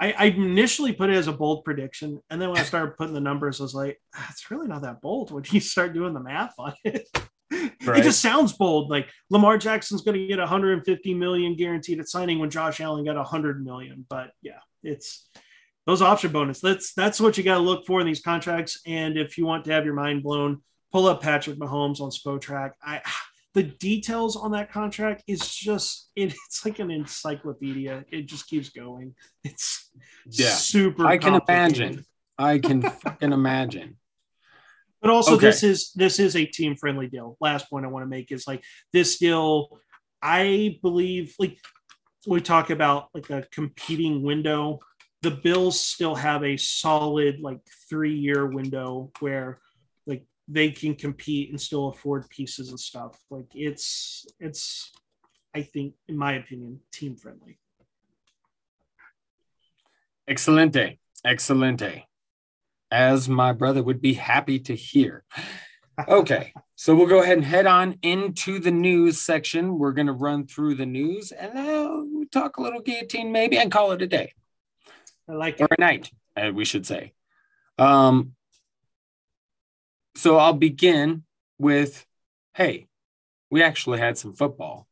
I, 0.00 0.12
I 0.12 0.24
initially 0.26 0.92
put 0.92 1.10
it 1.10 1.16
as 1.16 1.26
a 1.26 1.32
bold 1.32 1.64
prediction, 1.64 2.20
and 2.30 2.40
then 2.40 2.50
when 2.50 2.58
I 2.58 2.62
started 2.62 2.96
putting 2.96 3.14
the 3.14 3.20
numbers, 3.20 3.58
I 3.58 3.64
was 3.64 3.74
like, 3.74 4.00
"Ah, 4.14 4.28
"It's 4.30 4.48
really 4.48 4.68
not 4.68 4.82
that 4.82 5.00
bold." 5.00 5.32
When 5.32 5.42
you 5.50 5.58
start 5.58 5.92
doing 5.92 6.14
the 6.14 6.20
math 6.20 6.54
on 6.56 6.72
it, 6.84 7.08
Right. 7.84 7.98
it 7.98 8.04
just 8.04 8.20
sounds 8.20 8.52
bold. 8.52 8.90
Like 8.90 9.08
Lamar 9.28 9.58
Jackson's 9.58 10.02
going 10.02 10.16
to 10.16 10.24
get 10.28 10.38
150 10.38 11.14
million 11.14 11.56
guaranteed 11.56 11.98
at 11.98 12.08
signing 12.08 12.38
when 12.38 12.48
Josh 12.48 12.80
Allen 12.80 13.04
got 13.04 13.16
100 13.16 13.64
million. 13.64 14.06
But 14.08 14.30
yeah, 14.40 14.60
it's 14.84 15.28
those 15.88 16.02
option 16.02 16.30
bonus. 16.30 16.60
That's 16.60 16.92
that's 16.92 17.18
what 17.18 17.38
you 17.38 17.42
got 17.42 17.54
to 17.54 17.60
look 17.60 17.86
for 17.86 17.98
in 17.98 18.06
these 18.06 18.20
contracts. 18.20 18.78
And 18.86 19.16
if 19.16 19.38
you 19.38 19.46
want 19.46 19.64
to 19.64 19.72
have 19.72 19.86
your 19.86 19.94
mind 19.94 20.22
blown, 20.22 20.60
pull 20.92 21.06
up 21.06 21.22
Patrick 21.22 21.58
Mahomes 21.58 21.98
on 22.00 22.10
Spotrac. 22.10 22.72
I 22.82 23.00
the 23.54 23.62
details 23.62 24.36
on 24.36 24.50
that 24.52 24.70
contract 24.70 25.24
is 25.26 25.40
just 25.48 26.10
it, 26.14 26.34
it's 26.46 26.62
like 26.62 26.78
an 26.78 26.90
encyclopedia. 26.90 28.04
It 28.12 28.26
just 28.26 28.46
keeps 28.48 28.68
going. 28.68 29.14
It's 29.42 29.90
Yeah. 30.26 30.50
super. 30.50 31.06
I 31.06 31.16
can 31.16 31.40
imagine. 31.48 32.04
I 32.36 32.58
can 32.58 32.82
fucking 33.02 33.32
imagine. 33.32 33.96
But 35.00 35.10
also, 35.10 35.36
Okay. 35.36 35.46
this 35.46 35.62
is 35.62 35.90
this 35.94 36.18
is 36.18 36.36
a 36.36 36.44
team 36.44 36.76
friendly 36.76 37.06
deal. 37.08 37.38
Last 37.40 37.70
point 37.70 37.86
I 37.86 37.88
want 37.88 38.02
to 38.02 38.08
make 38.08 38.30
is 38.30 38.46
like 38.46 38.62
this 38.92 39.16
deal. 39.18 39.78
I 40.20 40.78
believe 40.82 41.34
like 41.38 41.56
we 42.26 42.42
talk 42.42 42.68
about 42.68 43.08
like 43.14 43.30
a 43.30 43.46
competing 43.50 44.22
window. 44.22 44.80
The 45.22 45.30
Bills 45.32 45.80
still 45.80 46.14
have 46.14 46.44
a 46.44 46.56
solid 46.56 47.40
like 47.40 47.60
three 47.88 48.14
year 48.14 48.46
window 48.46 49.10
where 49.20 49.60
like 50.06 50.24
they 50.46 50.70
can 50.70 50.94
compete 50.94 51.50
and 51.50 51.60
still 51.60 51.88
afford 51.88 52.28
pieces 52.30 52.70
and 52.70 52.78
stuff. 52.78 53.18
Like 53.30 53.48
it's 53.54 54.26
it's 54.38 54.92
I 55.54 55.62
think 55.62 55.94
in 56.08 56.16
my 56.16 56.34
opinion 56.34 56.80
team 56.92 57.16
friendly. 57.16 57.58
Excelente. 60.28 60.98
Excelente. 61.24 62.04
As 62.90 63.28
my 63.28 63.52
brother 63.52 63.82
would 63.82 64.00
be 64.00 64.14
happy 64.14 64.60
to 64.60 64.74
hear. 64.74 65.24
Okay, 66.06 66.52
so 66.76 66.94
we'll 66.94 67.06
go 67.06 67.22
ahead 67.22 67.38
and 67.38 67.46
head 67.46 67.66
on 67.66 67.98
into 68.02 68.60
the 68.60 68.70
news 68.70 69.20
section. 69.20 69.78
We're 69.78 69.92
going 69.92 70.06
to 70.06 70.12
run 70.12 70.46
through 70.46 70.76
the 70.76 70.86
news 70.86 71.32
and 71.32 71.56
then 71.56 72.10
we'll 72.12 72.28
talk 72.30 72.56
a 72.56 72.62
little 72.62 72.80
guillotine 72.80 73.32
maybe 73.32 73.58
and 73.58 73.72
call 73.72 73.92
it 73.92 74.02
a 74.02 74.06
day 74.06 74.32
I 75.28 75.32
like 75.32 75.60
or 75.60 75.68
it. 75.70 75.78
night, 75.78 76.10
uh, 76.36 76.50
we 76.52 76.64
should 76.64 76.86
say. 76.86 77.12
Um, 77.78 78.32
so 80.14 80.36
I'll 80.36 80.52
begin 80.52 81.24
with 81.58 82.04
hey, 82.54 82.88
we 83.50 83.62
actually 83.62 84.00
had 84.00 84.18
some 84.18 84.34
football. 84.34 84.86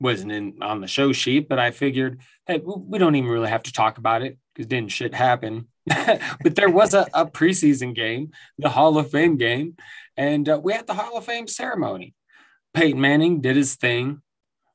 Wasn't 0.00 0.32
in 0.32 0.62
on 0.62 0.80
the 0.80 0.88
show 0.88 1.12
sheet, 1.12 1.48
but 1.48 1.58
I 1.60 1.70
figured, 1.70 2.20
hey, 2.46 2.60
we 2.64 2.98
don't 2.98 3.14
even 3.14 3.30
really 3.30 3.48
have 3.48 3.62
to 3.62 3.72
talk 3.72 3.98
about 3.98 4.22
it 4.22 4.36
because 4.52 4.66
didn't 4.66 4.90
shit 4.90 5.14
happen. 5.14 5.68
but 5.86 6.56
there 6.56 6.68
was 6.68 6.94
a, 6.94 7.06
a 7.14 7.24
preseason 7.24 7.94
game, 7.94 8.32
the 8.58 8.68
Hall 8.68 8.98
of 8.98 9.10
Fame 9.10 9.36
game, 9.36 9.76
and 10.16 10.48
uh, 10.48 10.60
we 10.62 10.72
had 10.72 10.86
the 10.86 10.94
Hall 10.94 11.16
of 11.16 11.24
Fame 11.24 11.46
ceremony. 11.46 12.14
Peyton 12.74 13.00
Manning 13.00 13.40
did 13.40 13.54
his 13.54 13.76
thing, 13.76 14.20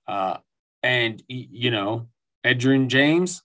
uh, 0.07 0.37
and 0.81 1.21
you 1.27 1.71
know, 1.71 2.07
Edgerrin 2.45 2.87
James. 2.87 3.43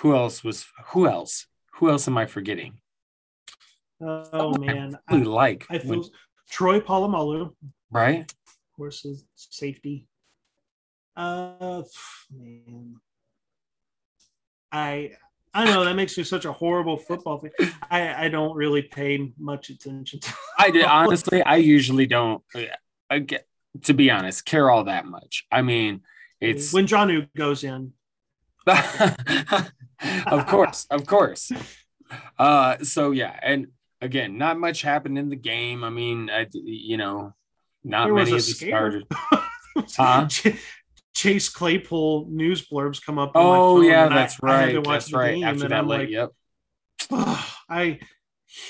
Who 0.00 0.14
else 0.14 0.42
was? 0.42 0.66
Who 0.88 1.06
else? 1.06 1.46
Who 1.74 1.90
else 1.90 2.08
am 2.08 2.16
I 2.16 2.26
forgetting? 2.26 2.80
Oh 4.00 4.56
man, 4.58 4.98
I 5.08 5.14
really 5.14 5.26
I, 5.26 5.30
like 5.30 5.66
I 5.70 5.78
when- 5.78 6.04
Troy 6.50 6.80
Polamalu. 6.80 7.54
right. 7.90 8.20
of 8.30 8.76
course, 8.76 9.04
is 9.04 9.24
safety. 9.36 10.08
Uh, 11.16 11.82
man, 12.34 12.96
I 14.72 15.12
I 15.52 15.66
know 15.66 15.84
that 15.84 15.96
makes 15.96 16.16
me 16.16 16.24
such 16.24 16.46
a 16.46 16.52
horrible 16.52 16.96
football 16.96 17.40
fan. 17.40 17.72
I 17.90 18.24
I 18.24 18.28
don't 18.28 18.56
really 18.56 18.82
pay 18.82 19.32
much 19.38 19.68
attention 19.68 20.20
to. 20.20 20.32
I 20.58 20.70
did 20.70 20.86
honestly. 20.86 21.42
I 21.42 21.56
usually 21.56 22.06
don't. 22.06 22.42
I 23.10 23.18
get 23.18 23.46
to 23.82 23.92
be 23.92 24.10
honest, 24.10 24.46
care 24.46 24.70
all 24.70 24.84
that 24.84 25.04
much. 25.04 25.46
I 25.52 25.60
mean, 25.60 26.02
it's 26.40 26.72
when 26.72 26.86
Johnu 26.86 27.28
goes 27.36 27.64
in. 27.64 27.92
of 30.26 30.46
course, 30.46 30.86
of 30.90 31.06
course. 31.06 31.52
Uh, 32.38 32.78
so 32.82 33.10
yeah, 33.10 33.38
and 33.42 33.68
again, 34.00 34.38
not 34.38 34.58
much 34.58 34.82
happened 34.82 35.18
in 35.18 35.28
the 35.28 35.36
game. 35.36 35.84
I 35.84 35.90
mean, 35.90 36.30
I, 36.30 36.46
you 36.52 36.96
know, 36.96 37.34
not 37.84 38.06
There 38.06 38.14
many 38.14 38.32
of 38.32 38.36
the 38.36 38.42
starters. 38.42 39.04
Huh? 39.96 40.28
Chase 41.14 41.48
Claypool 41.48 42.26
news 42.28 42.66
blurbs 42.66 43.04
come 43.04 43.18
up. 43.18 43.36
On 43.36 43.44
my 43.46 43.56
Oh 43.56 43.80
yeah, 43.80 44.06
I- 44.06 44.08
that's 44.08 44.36
I, 44.42 44.46
right. 44.46 44.76
watch 44.78 44.86
That's 44.86 45.12
right. 45.12 45.42
After 45.44 45.68
that 45.68 45.78
I'm 45.78 45.88
late, 45.88 46.00
like, 46.00 46.10
yep. 46.10 46.30
I 47.68 48.00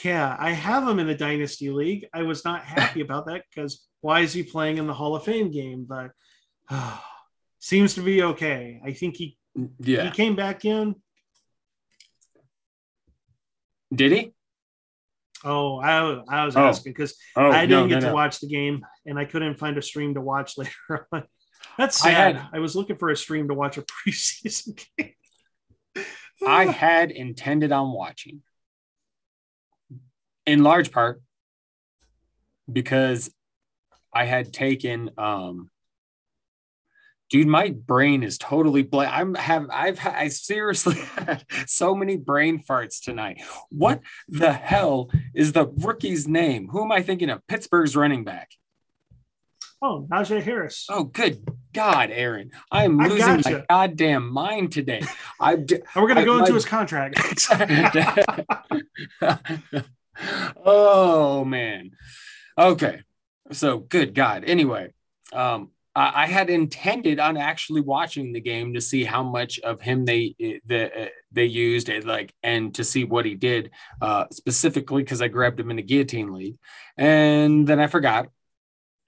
yeah, 0.04 0.36
I 0.38 0.50
have 0.52 0.86
him 0.86 0.98
in 0.98 1.06
the 1.06 1.14
dynasty 1.14 1.70
league. 1.70 2.06
I 2.12 2.22
was 2.22 2.44
not 2.44 2.62
happy 2.64 3.00
about 3.06 3.26
that 3.26 3.44
because 3.48 3.86
why 4.02 4.20
is 4.20 4.32
he 4.32 4.42
playing 4.42 4.78
in 4.78 4.86
the 4.86 4.92
Hall 4.94 5.16
of 5.16 5.24
Fame 5.24 5.50
game? 5.50 5.86
But 5.88 6.10
seems 7.60 7.94
to 7.94 8.02
be 8.02 8.22
okay. 8.22 8.80
I 8.84 8.92
think 8.92 9.16
he 9.16 9.36
yeah 9.78 10.04
he 10.04 10.10
came 10.10 10.36
back 10.36 10.64
in. 10.64 10.94
Did 13.94 14.12
he? 14.12 14.33
Oh, 15.44 15.79
I, 15.81 16.22
I 16.29 16.44
was 16.44 16.57
Oh. 16.57 16.61
asking 16.66 16.92
because 16.92 17.16
Oh, 17.37 17.50
I 17.50 17.62
didn't 17.66 17.85
no, 17.85 17.88
get 17.88 17.94
no, 17.94 18.00
to 18.00 18.07
no. 18.09 18.14
watch 18.14 18.40
the 18.40 18.46
game 18.48 18.85
and 19.07 19.18
I 19.18 19.24
couldn't 19.24 19.59
find 19.59 19.76
a 19.79 19.83
stream 19.83 20.14
to 20.14 20.20
watch 20.20 20.57
later 20.59 21.09
on. 21.12 21.24
That's 21.79 22.05
I 22.05 22.11
sad. 22.12 22.37
had- 22.37 22.48
I 22.53 22.59
was 22.59 22.76
looking 22.76 22.96
for 22.96 23.09
a 23.11 23.16
stream 23.16 23.48
to 23.48 23.55
watch 23.55 23.79
a 23.79 23.83
preseason 24.09 24.85
game. 24.96 25.14
I 26.46 26.66
had 26.66 27.11
intended 27.11 27.72
on 27.72 27.92
watching, 27.92 28.42
in 30.46 30.62
large 30.62 30.90
part 30.92 31.20
because 32.70 33.31
I 34.14 34.24
had 34.24 34.53
taken. 34.53 35.11
um 35.18 35.70
Dude, 37.30 37.46
my 37.46 37.70
brain 37.70 38.24
is 38.24 38.38
totally 38.38 38.82
blank. 38.82 39.12
I'm 39.12 39.34
have 39.36 39.68
I've 39.72 40.04
I 40.04 40.28
seriously 40.28 40.96
had 41.16 41.44
so 41.66 41.94
many 41.94 42.16
brain 42.16 42.60
farts 42.62 43.00
tonight. 43.00 43.40
What 43.70 44.00
the 44.28 44.52
hell 44.52 45.10
is 45.32 45.52
the 45.52 45.66
rookie's 45.68 46.26
name? 46.26 46.68
Who 46.68 46.82
am 46.82 46.90
I 46.90 47.02
thinking 47.02 47.30
of? 47.30 47.46
Pittsburgh's 47.46 47.94
running 47.94 48.24
back. 48.24 48.50
oh, 49.80 50.08
Najee 50.10 50.42
Harris. 50.42 50.86
Oh, 50.90 51.04
good 51.04 51.48
God, 51.72 52.10
Aaron! 52.10 52.50
I 52.70 52.84
am 52.84 53.00
I 53.00 53.06
losing 53.06 53.42
my 53.44 53.64
goddamn 53.68 54.32
mind 54.32 54.72
today. 54.72 55.02
I 55.40 55.52
And 55.54 55.82
we're 55.94 56.08
gonna 56.08 56.22
I- 56.22 56.24
go 56.24 56.38
into 56.38 56.50
my- 56.50 56.54
his 56.56 56.64
contract. 56.64 57.16
oh 60.64 61.44
man. 61.44 61.92
Okay. 62.58 63.02
So 63.52 63.78
good 63.78 64.14
God. 64.14 64.44
Anyway, 64.44 64.92
um, 65.32 65.70
I, 66.00 66.22
I 66.22 66.26
had 66.26 66.48
intended 66.48 67.20
on 67.20 67.36
actually 67.36 67.82
watching 67.82 68.32
the 68.32 68.40
game 68.40 68.74
to 68.74 68.80
see 68.80 69.04
how 69.04 69.22
much 69.22 69.58
of 69.60 69.80
him 69.80 70.04
they 70.04 70.34
the 70.66 71.04
uh, 71.04 71.08
they 71.32 71.44
used 71.44 71.88
and 71.88 72.04
like 72.04 72.32
and 72.42 72.74
to 72.76 72.84
see 72.84 73.04
what 73.04 73.26
he 73.26 73.34
did 73.34 73.70
uh, 74.00 74.24
specifically 74.32 75.02
because 75.02 75.20
I 75.20 75.28
grabbed 75.28 75.60
him 75.60 75.70
in 75.70 75.78
a 75.78 75.82
guillotine 75.82 76.32
league, 76.32 76.56
and 76.96 77.66
then 77.66 77.80
I 77.80 77.86
forgot. 77.86 78.28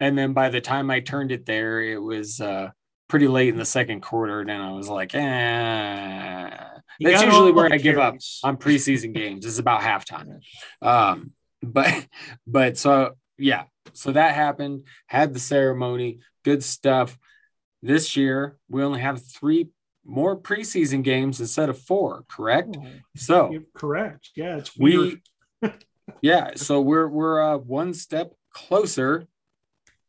And 0.01 0.19
then 0.19 0.33
by 0.33 0.51
the 0.51 0.61
time 0.61 0.91
I 0.91 1.01
turned 1.01 1.31
it 1.31 1.47
there, 1.47 1.81
it 1.81 2.03
was 2.03 2.41
uh, 2.41 2.71
pretty 3.09 3.29
late 3.29 3.51
in 3.51 3.57
the 3.57 3.65
second 3.65 4.01
quarter. 4.03 4.41
And 4.41 4.51
I 4.51 4.73
was 4.73 4.89
like, 4.89 5.15
eh. 5.15 6.51
You 6.99 7.11
usually 7.11 7.53
where 7.53 7.69
the 7.69 7.77
I 7.77 7.79
give 7.79 7.99
up 7.99 8.17
on 8.43 8.57
preseason 8.57 9.15
games. 9.15 9.47
It's 9.47 9.59
about 9.59 9.81
halftime. 9.81 10.41
Um, 10.83 11.33
but 11.63 12.07
but 12.47 12.77
so 12.77 13.13
yeah, 13.39 13.65
so 13.93 14.13
that 14.13 14.35
happened. 14.35 14.87
Had 15.07 15.35
the 15.35 15.41
ceremony, 15.41 16.19
good 16.45 16.63
stuff. 16.65 17.19
This 17.83 18.17
year 18.17 18.57
we 18.69 18.83
only 18.83 19.01
have 19.01 19.25
three 19.25 19.69
more 20.05 20.37
preseason 20.37 21.03
games 21.03 21.41
instead 21.41 21.69
of 21.69 21.79
four. 21.79 22.25
Correct. 22.29 22.77
Oh, 22.79 22.87
So 23.17 23.57
correct. 23.75 24.31
Yeah, 24.35 24.57
it's 24.57 24.77
weird. 24.77 25.21
we 25.63 25.71
yeah 26.21 26.51
so 26.57 26.81
we're 26.81 27.09
we're 27.09 27.41
uh, 27.41 27.57
one 27.57 27.95
step 27.95 28.33
closer 28.53 29.27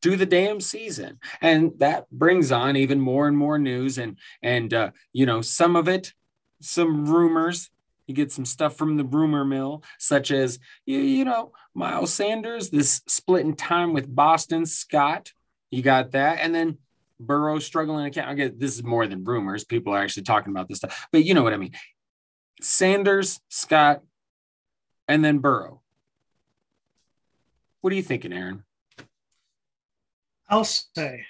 to 0.01 0.17
the 0.17 0.25
damn 0.25 0.59
season 0.59 1.19
and 1.41 1.71
that 1.77 2.09
brings 2.11 2.51
on 2.51 2.75
even 2.75 2.99
more 2.99 3.27
and 3.27 3.37
more 3.37 3.57
news 3.59 3.97
and 3.97 4.17
and 4.41 4.73
uh, 4.73 4.89
you 5.13 5.25
know 5.25 5.41
some 5.41 5.75
of 5.75 5.87
it 5.87 6.13
some 6.61 7.05
rumors 7.05 7.69
you 8.07 8.13
get 8.15 8.31
some 8.31 8.45
stuff 8.45 8.75
from 8.75 8.97
the 8.97 9.03
rumor 9.03 9.45
mill 9.45 9.83
such 9.99 10.31
as 10.31 10.59
you, 10.85 10.97
you 10.99 11.23
know 11.23 11.51
miles 11.73 12.11
sanders 12.11 12.69
this 12.69 13.01
split 13.07 13.45
in 13.45 13.55
time 13.55 13.93
with 13.93 14.13
boston 14.13 14.65
scott 14.65 15.31
you 15.73 15.81
got 15.81 16.11
that. 16.11 16.39
And 16.39 16.53
then 16.53 16.77
burrow 17.19 17.57
struggling 17.59 18.05
account 18.05 18.27
i 18.27 18.33
get 18.33 18.59
this 18.59 18.75
is 18.75 18.83
more 18.83 19.07
than 19.07 19.23
rumors. 19.23 19.63
People 19.63 19.93
are 19.93 20.03
actually 20.03 20.23
talking 20.23 20.51
about 20.51 20.67
this 20.67 20.77
stuff. 20.79 21.07
But 21.11 21.25
you 21.25 21.33
know 21.33 21.43
what 21.43 21.53
i 21.53 21.57
mean. 21.57 21.71
Sanders 22.61 23.39
scott 23.49 24.01
and 25.07 25.23
then 25.23 25.39
burrow. 25.39 25.81
What 27.81 27.91
are 27.91 27.95
you 27.95 28.03
thinking, 28.03 28.31
Aaron? 28.31 28.63
I'll 30.47 30.63
say 30.63 31.25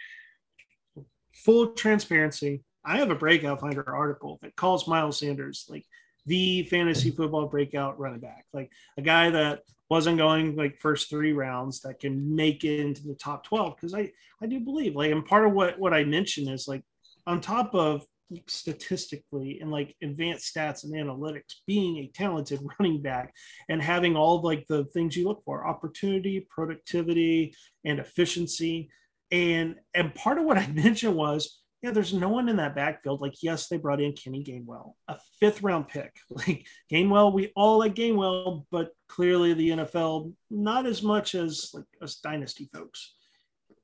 full 1.33 1.67
transparency. 1.67 2.63
I 2.85 2.97
have 2.97 3.09
a 3.09 3.15
breakout 3.15 3.61
finder 3.61 3.95
article 3.95 4.39
that 4.41 4.55
calls 4.55 4.87
Miles 4.87 5.19
Sanders 5.19 5.65
like 5.69 5.85
the 6.25 6.63
fantasy 6.63 7.11
football 7.11 7.47
breakout 7.47 7.99
running 7.99 8.19
back, 8.19 8.45
like 8.53 8.71
a 8.97 9.01
guy 9.01 9.29
that 9.29 9.61
wasn't 9.89 10.17
going 10.17 10.55
like 10.55 10.79
first 10.79 11.09
three 11.09 11.33
rounds 11.33 11.81
that 11.81 11.99
can 11.99 12.35
make 12.35 12.63
it 12.63 12.79
into 12.79 13.03
the 13.03 13.15
top 13.15 13.43
12. 13.43 13.77
Cause 13.77 13.93
I, 13.93 14.11
I 14.41 14.47
do 14.47 14.59
believe 14.59 14.95
like, 14.95 15.11
and 15.11 15.25
part 15.25 15.45
of 15.45 15.53
what, 15.53 15.77
what 15.79 15.93
I 15.93 16.03
mentioned 16.03 16.49
is 16.49 16.67
like 16.67 16.83
on 17.27 17.41
top 17.41 17.75
of 17.75 18.05
statistically 18.47 19.59
and 19.61 19.71
like 19.71 19.95
advanced 20.01 20.53
stats 20.53 20.83
and 20.83 20.93
analytics, 20.93 21.55
being 21.67 21.97
a 21.97 22.07
talented 22.13 22.59
running 22.79 23.01
back 23.01 23.33
and 23.69 23.81
having 23.81 24.15
all 24.15 24.37
of 24.37 24.43
like 24.43 24.65
the 24.67 24.85
things 24.85 25.15
you 25.15 25.25
look 25.25 25.43
for 25.43 25.67
opportunity, 25.67 26.47
productivity, 26.49 27.53
and 27.85 27.99
efficiency. 27.99 28.89
And 29.31 29.75
and 29.93 30.13
part 30.15 30.37
of 30.37 30.45
what 30.45 30.57
I 30.57 30.67
mentioned 30.73 31.15
was, 31.15 31.62
yeah, 31.83 31.91
there's 31.91 32.13
no 32.13 32.29
one 32.29 32.47
in 32.49 32.55
that 32.57 32.75
backfield. 32.75 33.19
Like, 33.21 33.43
yes, 33.43 33.67
they 33.67 33.75
brought 33.77 33.99
in 34.01 34.13
Kenny 34.13 34.41
Gainwell, 34.43 34.93
a 35.09 35.17
fifth 35.39 35.61
round 35.61 35.89
pick. 35.89 36.15
Like 36.29 36.65
Gainwell, 36.91 37.33
we 37.33 37.51
all 37.55 37.77
like 37.77 37.93
Gainwell, 37.93 38.65
but 38.71 38.91
clearly 39.09 39.53
the 39.53 39.69
NFL 39.69 40.33
not 40.49 40.85
as 40.85 41.03
much 41.03 41.35
as 41.35 41.69
like 41.73 41.83
us 42.01 42.15
dynasty 42.15 42.69
folks. 42.73 43.13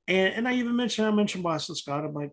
And 0.07 0.33
and 0.33 0.47
I 0.47 0.53
even 0.55 0.75
mentioned 0.75 1.07
I 1.07 1.11
mentioned 1.11 1.43
Boston 1.43 1.75
Scott. 1.75 2.05
I'm 2.05 2.13
like, 2.13 2.31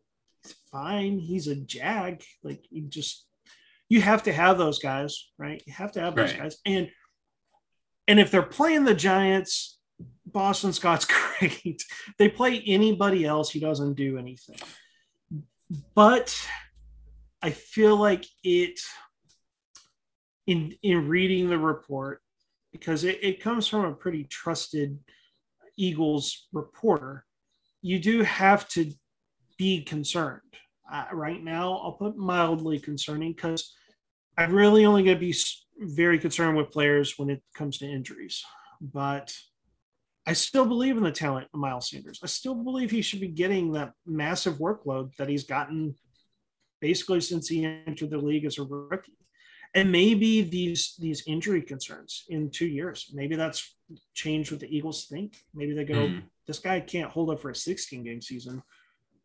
fine. 0.70 1.18
He's 1.18 1.48
a 1.48 1.56
jag. 1.56 2.22
Like 2.44 2.64
you 2.70 2.82
just 2.88 3.26
you 3.88 4.00
have 4.00 4.22
to 4.24 4.32
have 4.32 4.58
those 4.58 4.78
guys, 4.78 5.30
right? 5.38 5.62
You 5.66 5.72
have 5.74 5.92
to 5.92 6.00
have 6.00 6.14
those 6.14 6.30
Right. 6.32 6.42
guys. 6.42 6.58
And 6.64 6.88
and 8.08 8.20
if 8.20 8.30
they're 8.30 8.42
playing 8.42 8.84
the 8.84 8.94
Giants, 8.94 9.78
Boston 10.24 10.72
Scott's 10.72 11.06
great. 11.38 11.82
they 12.18 12.28
play 12.28 12.62
anybody 12.66 13.24
else, 13.24 13.50
he 13.50 13.58
doesn't 13.60 13.94
do 13.94 14.16
anything. 14.16 14.56
But 15.94 16.36
I 17.42 17.50
feel 17.50 17.96
like 17.96 18.26
it 18.44 18.80
in 20.46 20.74
in 20.82 21.08
reading 21.08 21.48
the 21.48 21.58
report, 21.58 22.22
because 22.72 23.04
it, 23.04 23.18
it 23.22 23.42
comes 23.42 23.66
from 23.66 23.84
a 23.84 23.94
pretty 23.94 24.24
trusted 24.24 24.98
Eagles 25.76 26.48
reporter, 26.52 27.24
you 27.82 27.98
do 27.98 28.22
have 28.22 28.68
to 28.70 28.92
be 29.58 29.82
concerned. 29.82 30.40
Uh, 30.90 31.06
right 31.12 31.42
now, 31.42 31.72
I'll 31.78 31.92
put 31.92 32.16
mildly 32.16 32.78
concerning 32.78 33.32
because 33.32 33.74
I'm 34.38 34.52
really 34.52 34.86
only 34.86 35.02
going 35.02 35.16
to 35.16 35.20
be 35.20 35.34
very 35.78 36.18
concerned 36.18 36.56
with 36.56 36.70
players 36.70 37.14
when 37.16 37.28
it 37.28 37.42
comes 37.54 37.78
to 37.78 37.86
injuries. 37.86 38.44
But 38.80 39.34
I 40.26 40.32
still 40.32 40.66
believe 40.66 40.96
in 40.96 41.04
the 41.04 41.12
talent 41.12 41.48
of 41.54 41.60
Miles 41.60 41.88
Sanders. 41.90 42.18
I 42.22 42.26
still 42.26 42.54
believe 42.54 42.90
he 42.90 43.02
should 43.02 43.20
be 43.20 43.28
getting 43.28 43.72
that 43.72 43.92
massive 44.04 44.54
workload 44.54 45.14
that 45.16 45.28
he's 45.28 45.44
gotten 45.44 45.94
basically 46.80 47.20
since 47.20 47.48
he 47.48 47.64
entered 47.64 48.10
the 48.10 48.18
league 48.18 48.44
as 48.44 48.58
a 48.58 48.64
rookie. 48.64 49.16
And 49.74 49.92
maybe 49.92 50.42
these 50.42 50.96
these 50.98 51.22
injury 51.26 51.60
concerns 51.62 52.24
in 52.28 52.50
two 52.50 52.66
years, 52.66 53.10
maybe 53.12 53.36
that's 53.36 53.76
changed 54.14 54.50
what 54.50 54.60
the 54.60 54.74
Eagles 54.74 55.04
think. 55.06 55.36
Maybe 55.54 55.74
they 55.74 55.84
go, 55.84 56.08
Mhm. 56.08 56.22
this 56.46 56.58
guy 56.58 56.80
can't 56.80 57.10
hold 57.10 57.30
up 57.30 57.40
for 57.40 57.50
a 57.50 57.54
16 57.54 58.02
game 58.02 58.22
season. 58.22 58.62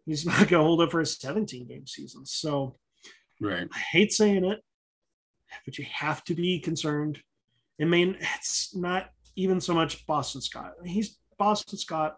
He's 0.05 0.25
not 0.31 0.37
going 0.49 0.61
to 0.61 0.67
hold 0.67 0.81
up 0.81 0.91
for 0.91 1.01
a 1.01 1.05
17 1.05 1.67
game 1.67 1.87
season. 1.87 2.25
So 2.25 2.77
Right. 3.39 3.67
I 3.71 3.77
hate 3.79 4.11
saying 4.13 4.45
it, 4.45 4.61
but 5.65 5.77
you 5.79 5.85
have 5.85 6.23
to 6.25 6.35
be 6.35 6.59
concerned. 6.59 7.23
I 7.79 7.85
mean, 7.85 8.17
it's 8.35 8.75
not 8.75 9.09
even 9.36 9.61
so 9.61 9.73
much 9.73 10.05
Boston 10.05 10.41
Scott. 10.41 10.73
He's 10.86 11.17
Boston 11.38 11.77
Scott, 11.77 12.17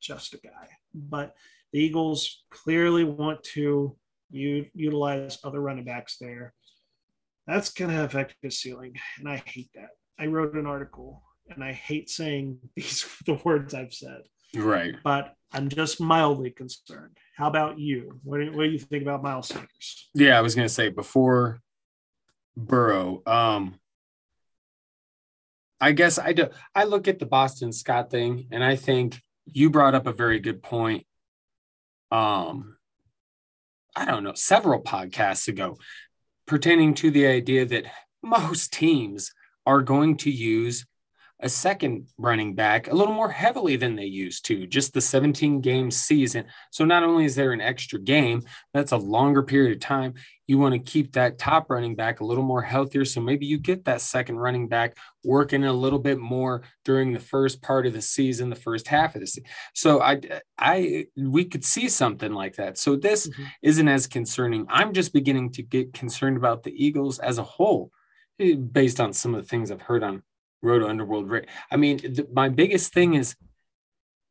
just 0.00 0.34
a 0.34 0.38
guy. 0.38 0.68
But 0.94 1.34
the 1.72 1.80
Eagles 1.80 2.44
clearly 2.50 3.04
want 3.04 3.42
to 3.54 3.96
u- 4.30 4.66
utilize 4.74 5.38
other 5.44 5.60
running 5.60 5.84
backs 5.84 6.16
there. 6.20 6.54
That's 7.46 7.72
going 7.72 7.90
to 7.90 8.04
affect 8.04 8.36
his 8.42 8.58
ceiling. 8.58 8.94
And 9.18 9.28
I 9.28 9.42
hate 9.44 9.70
that. 9.74 9.90
I 10.18 10.26
wrote 10.26 10.54
an 10.54 10.66
article 10.66 11.22
and 11.48 11.62
I 11.64 11.72
hate 11.72 12.08
saying 12.08 12.58
these 12.76 13.04
the 13.26 13.34
words 13.44 13.74
I've 13.74 13.92
said, 13.94 14.22
Right. 14.54 14.94
but 15.02 15.34
I'm 15.52 15.68
just 15.68 16.00
mildly 16.00 16.50
concerned. 16.50 17.16
How 17.36 17.48
about 17.48 17.78
you? 17.78 18.20
What 18.22 18.38
do, 18.38 18.52
what 18.52 18.64
do 18.64 18.70
you 18.70 18.78
think 18.78 19.02
about 19.02 19.22
Miles 19.22 19.48
Sanders? 19.48 20.08
Yeah, 20.14 20.38
I 20.38 20.40
was 20.40 20.54
gonna 20.54 20.68
say 20.68 20.88
before 20.88 21.60
Burrow. 22.56 23.22
Um, 23.26 23.74
I 25.82 25.90
guess 25.90 26.16
I 26.16 26.32
do. 26.32 26.46
I 26.76 26.84
look 26.84 27.08
at 27.08 27.18
the 27.18 27.26
Boston 27.26 27.72
Scott 27.72 28.08
thing, 28.08 28.46
and 28.52 28.62
I 28.62 28.76
think 28.76 29.20
you 29.46 29.68
brought 29.68 29.96
up 29.96 30.06
a 30.06 30.12
very 30.12 30.38
good 30.38 30.62
point. 30.62 31.04
Um, 32.12 32.76
I 33.96 34.04
don't 34.04 34.22
know, 34.22 34.34
several 34.34 34.80
podcasts 34.80 35.48
ago, 35.48 35.76
pertaining 36.46 36.94
to 36.94 37.10
the 37.10 37.26
idea 37.26 37.66
that 37.66 37.86
most 38.22 38.72
teams 38.72 39.32
are 39.66 39.82
going 39.82 40.18
to 40.18 40.30
use 40.30 40.86
a 41.42 41.48
second 41.48 42.06
running 42.18 42.54
back 42.54 42.88
a 42.88 42.94
little 42.94 43.12
more 43.12 43.30
heavily 43.30 43.74
than 43.76 43.96
they 43.96 44.04
used 44.04 44.44
to, 44.46 44.66
just 44.66 44.94
the 44.94 45.00
17 45.00 45.60
game 45.60 45.90
season. 45.90 46.44
So 46.70 46.84
not 46.84 47.02
only 47.02 47.24
is 47.24 47.34
there 47.34 47.52
an 47.52 47.60
extra 47.60 47.98
game, 47.98 48.42
that's 48.72 48.92
a 48.92 48.96
longer 48.96 49.42
period 49.42 49.72
of 49.72 49.80
time. 49.80 50.14
You 50.46 50.58
want 50.58 50.74
to 50.74 50.78
keep 50.78 51.12
that 51.12 51.38
top 51.38 51.68
running 51.68 51.96
back 51.96 52.20
a 52.20 52.24
little 52.24 52.44
more 52.44 52.62
healthier. 52.62 53.04
So 53.04 53.20
maybe 53.20 53.46
you 53.46 53.58
get 53.58 53.84
that 53.86 54.00
second 54.00 54.36
running 54.36 54.68
back 54.68 54.96
working 55.24 55.64
a 55.64 55.72
little 55.72 55.98
bit 55.98 56.18
more 56.18 56.62
during 56.84 57.12
the 57.12 57.20
first 57.20 57.60
part 57.60 57.86
of 57.86 57.92
the 57.92 58.02
season, 58.02 58.48
the 58.48 58.56
first 58.56 58.86
half 58.86 59.14
of 59.14 59.20
the 59.20 59.26
season. 59.26 59.48
So 59.74 60.00
I, 60.00 60.20
I, 60.58 61.06
we 61.16 61.44
could 61.44 61.64
see 61.64 61.88
something 61.88 62.32
like 62.32 62.56
that. 62.56 62.78
So 62.78 62.96
this 62.96 63.28
mm-hmm. 63.28 63.44
isn't 63.62 63.88
as 63.88 64.06
concerning. 64.06 64.66
I'm 64.68 64.92
just 64.92 65.12
beginning 65.12 65.50
to 65.52 65.62
get 65.62 65.92
concerned 65.92 66.36
about 66.36 66.62
the 66.62 66.72
Eagles 66.72 67.18
as 67.18 67.38
a 67.38 67.44
whole 67.44 67.90
eh, 68.38 68.54
based 68.54 69.00
on 69.00 69.12
some 69.12 69.34
of 69.34 69.42
the 69.42 69.48
things 69.48 69.70
I've 69.70 69.82
heard 69.82 70.04
on 70.04 70.22
Roto 70.62 70.88
Underworld. 70.88 71.30
I 71.70 71.76
mean, 71.76 71.98
th- 71.98 72.28
my 72.32 72.48
biggest 72.48 72.92
thing 72.92 73.14
is 73.14 73.34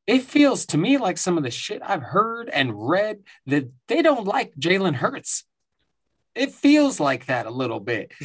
it 0.07 0.23
feels 0.23 0.65
to 0.67 0.77
me 0.77 0.97
like 0.97 1.17
some 1.17 1.38
of 1.38 1.43
the 1.43 1.51
shit 1.51 1.82
I've 1.84 2.01
heard 2.01 2.49
and 2.49 2.71
read 2.89 3.19
that 3.45 3.69
they 3.88 4.01
don't 4.01 4.25
like 4.25 4.53
Jalen 4.55 4.95
Hurts. 4.95 5.45
It 6.34 6.53
feels 6.53 6.99
like 6.99 7.25
that 7.25 7.45
a 7.45 7.51
little 7.51 7.79
bit. 7.79 8.11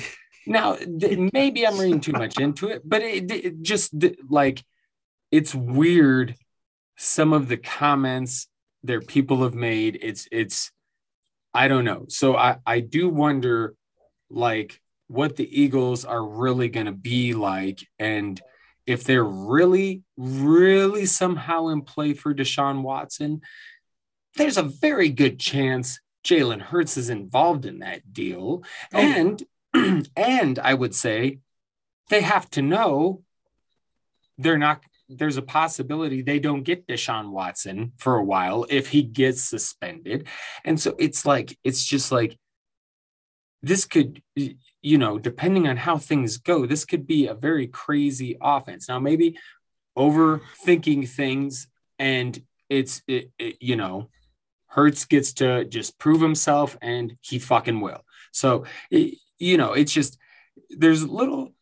Now, 0.49 0.77
th- 0.77 1.33
maybe 1.33 1.67
I'm 1.67 1.77
reading 1.77 1.99
too 1.99 2.13
much 2.13 2.39
into 2.39 2.69
it, 2.69 2.83
but 2.85 3.03
it, 3.03 3.29
it 3.33 3.63
just 3.63 3.99
th- 3.99 4.17
like 4.31 4.63
it's 5.33 5.53
weird. 5.53 6.37
Some 6.97 7.33
of 7.33 7.49
the 7.49 7.57
comments 7.57 8.47
their 8.85 9.01
people 9.01 9.43
have 9.43 9.55
made, 9.55 9.99
it's 10.01 10.29
it's 10.31 10.71
I 11.53 11.67
don't 11.67 11.85
know. 11.85 12.05
So 12.09 12.37
I 12.37 12.59
I 12.65 12.79
do 12.79 13.09
wonder, 13.09 13.75
like 14.31 14.81
what 15.09 15.37
the 15.37 15.61
Eagles 15.61 16.05
are 16.05 16.25
really 16.25 16.69
going 16.69 16.87
to 16.87 16.93
be 16.93 17.35
like. 17.35 17.87
And 17.99 18.41
if 18.87 19.05
they're 19.05 19.25
really, 19.25 20.03
really 20.17 21.07
somehow 21.07 21.69
in 21.69 21.83
play 21.83 22.15
for 22.15 22.35
Deshaun 22.35 22.83
Watson, 22.83 23.43
there's 24.37 24.57
a 24.57 24.63
very 24.63 25.09
good 25.09 25.39
chance 25.39 26.01
Jalen 26.25 26.61
Hurts 26.61 26.97
is 26.97 27.09
involved 27.09 27.67
in 27.67 27.81
that 27.81 28.13
deal. 28.13 28.65
Oh. 28.93 28.99
And 28.99 29.43
and 30.17 30.59
I 30.59 30.75
would 30.75 30.95
say 30.95 31.39
they 32.09 32.23
have 32.23 32.49
to 32.51 32.63
know 32.63 33.23
they're 34.39 34.59
not 34.59 34.83
there's 35.09 35.37
a 35.37 35.43
possibility 35.43 36.21
they 36.21 36.41
don't 36.41 36.65
get 36.65 36.87
Deshaun 36.87 37.31
Watson 37.31 37.93
for 37.97 38.17
a 38.17 38.25
while 38.25 38.67
if 38.69 38.89
he 38.89 39.03
gets 39.03 39.43
suspended. 39.43 40.27
And 40.65 40.81
so 40.81 40.97
it's 40.99 41.25
like 41.25 41.57
it's 41.63 41.85
just 41.85 42.11
like 42.11 42.37
this 43.63 43.85
could 43.85 44.23
you 44.87 44.99
know, 44.99 45.19
depending 45.19 45.67
on 45.67 45.77
how 45.77 45.99
things 45.99 46.37
go, 46.37 46.65
this 46.65 46.85
could 46.85 47.09
be 47.09 47.27
a 47.27 47.35
very 47.35 47.67
crazy 47.67 48.37
offense. 48.41 48.89
Now, 48.89 49.01
maybe 49.01 49.37
overthinking 49.99 51.09
things 51.09 51.67
and 51.99 52.41
it's, 52.69 53.03
it, 53.09 53.33
it, 53.37 53.57
you 53.61 53.75
know, 53.75 54.11
Hurts 54.69 55.05
gets 55.05 55.33
to 55.35 55.65
just 55.65 55.99
prove 55.99 56.21
himself 56.21 56.79
and 56.81 57.17
he 57.21 57.41
fucking 57.41 57.81
will. 57.81 58.05
So, 58.31 58.67
it, 58.93 59.19
you 59.41 59.57
know, 59.57 59.73
it's 59.73 59.93
just, 59.93 60.19
there's 60.71 61.05
little 61.05 61.53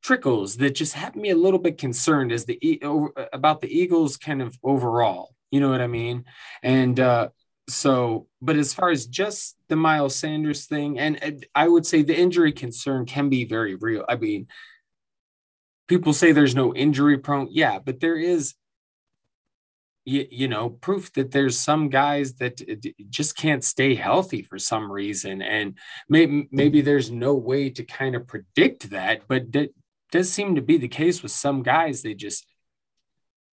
trickles 0.00 0.58
that 0.58 0.76
just 0.76 0.94
have 0.94 1.16
me 1.16 1.30
a 1.30 1.36
little 1.36 1.58
bit 1.58 1.78
concerned 1.78 2.30
as 2.30 2.44
the 2.44 2.80
about 3.32 3.60
the 3.60 3.76
Eagles 3.76 4.16
kind 4.16 4.40
of 4.40 4.56
overall. 4.62 5.34
You 5.50 5.58
know 5.58 5.70
what 5.70 5.80
I 5.80 5.88
mean? 5.88 6.26
And 6.62 7.00
uh, 7.00 7.30
so, 7.68 8.26
but 8.40 8.56
as 8.56 8.74
far 8.74 8.90
as 8.90 9.06
just 9.06 9.56
the 9.68 9.76
Miles 9.76 10.16
Sanders 10.16 10.66
thing, 10.66 10.98
and, 10.98 11.46
I 11.54 11.68
would 11.68 11.86
say 11.86 12.02
the 12.02 12.18
injury 12.18 12.52
concern 12.52 13.06
can 13.06 13.28
be 13.28 13.44
very 13.44 13.76
real. 13.76 14.04
I 14.08 14.16
mean, 14.16 14.48
people 15.86 16.12
say 16.12 16.32
there's 16.32 16.54
no 16.54 16.74
injury 16.74 17.18
prone. 17.18 17.48
Yeah, 17.50 17.78
but 17.78 18.00
there 18.00 18.16
is, 18.16 18.54
you, 20.04 20.26
you 20.30 20.48
know, 20.48 20.70
proof 20.70 21.12
that 21.12 21.30
there's 21.30 21.58
some 21.58 21.88
guys 21.88 22.34
that 22.34 22.60
just 23.08 23.36
can't 23.36 23.62
stay 23.62 23.94
healthy 23.94 24.42
for 24.42 24.58
some 24.58 24.90
reason. 24.90 25.42
And 25.42 25.78
maybe, 26.08 26.48
maybe 26.50 26.80
there's 26.80 27.10
no 27.10 27.34
way 27.34 27.70
to 27.70 27.84
kind 27.84 28.16
of 28.16 28.26
predict 28.26 28.90
that, 28.90 29.22
but 29.28 29.52
that 29.52 29.72
does 30.10 30.32
seem 30.32 30.56
to 30.56 30.62
be 30.62 30.78
the 30.78 30.88
case 30.88 31.22
with 31.22 31.32
some 31.32 31.62
guys. 31.62 32.02
They 32.02 32.14
just, 32.14 32.46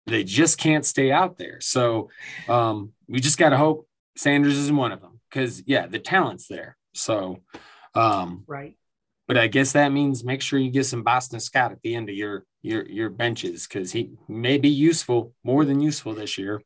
they 0.05 0.23
just 0.23 0.57
can't 0.57 0.85
stay 0.85 1.11
out 1.11 1.37
there. 1.37 1.59
So 1.59 2.09
um, 2.47 2.93
we 3.09 3.19
just 3.19 3.37
got 3.37 3.49
to 3.49 3.57
hope 3.57 3.86
Sanders 4.17 4.57
isn't 4.57 4.75
one 4.75 4.91
of 4.91 5.01
them 5.01 5.19
because 5.29 5.63
yeah, 5.65 5.87
the 5.87 5.99
talent's 5.99 6.47
there. 6.47 6.75
So, 6.93 7.41
um, 7.93 8.43
right. 8.47 8.75
But 9.27 9.37
I 9.37 9.47
guess 9.47 9.73
that 9.73 9.91
means 9.91 10.23
make 10.23 10.41
sure 10.41 10.57
you 10.57 10.71
get 10.71 10.85
some 10.85 11.03
Boston 11.03 11.39
Scott 11.39 11.71
at 11.71 11.81
the 11.81 11.95
end 11.95 12.09
of 12.09 12.15
your 12.15 12.45
your 12.61 12.85
your 12.87 13.09
benches 13.09 13.67
because 13.67 13.91
he 13.91 14.11
may 14.27 14.57
be 14.57 14.69
useful, 14.69 15.33
more 15.43 15.65
than 15.65 15.81
useful 15.81 16.13
this 16.13 16.37
year. 16.37 16.61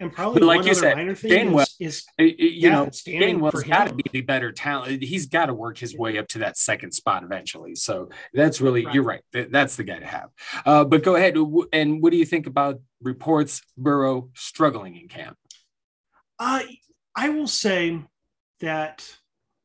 And 0.00 0.12
probably 0.12 0.42
like 0.42 0.64
you 0.64 0.74
said, 0.74 0.96
Gainwell 0.96 1.66
is, 1.80 2.04
is 2.18 2.28
you 2.28 2.34
yeah, 2.38 2.70
know 2.70 2.86
Gainwell's 2.86 3.64
got 3.64 3.88
to 3.88 3.94
be 3.94 4.04
the 4.12 4.20
better 4.20 4.52
talent. 4.52 5.02
He's 5.02 5.26
got 5.26 5.46
to 5.46 5.54
work 5.54 5.78
his 5.78 5.96
way 5.96 6.18
up 6.18 6.28
to 6.28 6.38
that 6.38 6.56
second 6.56 6.92
spot 6.92 7.24
eventually. 7.24 7.74
So 7.74 8.10
that's 8.32 8.60
really 8.60 8.84
right. 8.84 8.94
you're 8.94 9.04
right. 9.04 9.22
That's 9.32 9.76
the 9.76 9.84
guy 9.84 9.98
to 9.98 10.06
have. 10.06 10.30
Uh, 10.64 10.84
but 10.84 11.02
go 11.02 11.16
ahead. 11.16 11.36
And 11.72 12.02
what 12.02 12.10
do 12.10 12.16
you 12.16 12.26
think 12.26 12.46
about 12.46 12.80
reports 13.02 13.62
Burrow 13.76 14.30
struggling 14.34 14.96
in 14.96 15.08
camp? 15.08 15.36
Uh, 16.42 16.62
I 17.14 17.28
will 17.28 17.46
say 17.46 18.02
that 18.58 19.08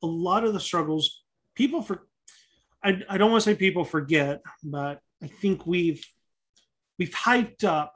a 0.03 0.05
lot 0.05 0.43
of 0.43 0.53
the 0.53 0.59
struggles, 0.59 1.23
people 1.55 1.81
for, 1.81 2.07
I, 2.83 3.01
I 3.09 3.17
don't 3.17 3.31
want 3.31 3.43
to 3.43 3.49
say 3.49 3.55
people 3.55 3.83
forget, 3.83 4.41
but 4.63 5.01
I 5.23 5.25
think 5.25 5.65
we've 5.65 6.05
we've 6.99 7.09
hyped 7.09 7.63
up 7.63 7.95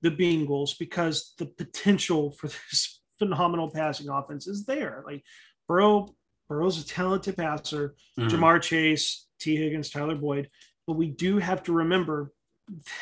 the 0.00 0.10
Bengals 0.10 0.70
because 0.78 1.34
the 1.36 1.44
potential 1.44 2.32
for 2.32 2.46
this 2.46 3.02
phenomenal 3.18 3.70
passing 3.70 4.08
offense 4.08 4.46
is 4.46 4.64
there. 4.64 5.04
Like 5.06 5.22
Burrow, 5.66 6.14
Burrow's 6.48 6.82
a 6.82 6.86
talented 6.86 7.36
passer, 7.36 7.94
mm-hmm. 8.18 8.34
Ja'Marr 8.34 8.62
Chase, 8.62 9.26
Tee 9.38 9.56
Higgins, 9.56 9.90
Tyler 9.90 10.14
Boyd, 10.14 10.48
but 10.86 10.94
we 10.94 11.08
do 11.08 11.36
have 11.36 11.62
to 11.64 11.74
remember 11.74 12.32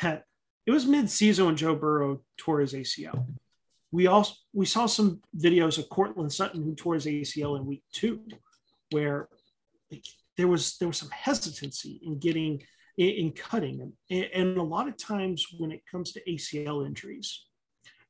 that 0.01 0.25
it 0.65 0.71
was 0.71 0.85
mid-season 0.85 1.45
when 1.45 1.55
Joe 1.55 1.75
Burrow 1.75 2.23
tore 2.37 2.59
his 2.59 2.73
ACL 2.73 3.25
we 3.97 4.05
also 4.05 4.35
we 4.53 4.67
saw 4.67 4.85
some 4.85 5.19
videos 5.35 5.79
of 5.79 5.89
Courtland 5.89 6.31
Sutton 6.31 6.61
who 6.61 6.75
tore 6.75 6.93
his 6.93 7.07
ACL 7.07 7.57
in 7.57 7.65
week 7.65 7.81
two, 7.91 8.21
where 8.91 9.27
there 10.37 10.47
was 10.47 10.77
there 10.77 10.87
was 10.87 10.99
some 10.99 11.09
hesitancy 11.09 11.99
in 12.03 12.19
getting 12.19 12.61
in, 12.99 13.09
in 13.09 13.31
cutting 13.31 13.91
and, 14.11 14.23
and 14.35 14.57
a 14.57 14.61
lot 14.61 14.87
of 14.87 14.97
times 14.97 15.47
when 15.57 15.71
it 15.71 15.81
comes 15.91 16.11
to 16.11 16.23
ACL 16.29 16.85
injuries, 16.85 17.47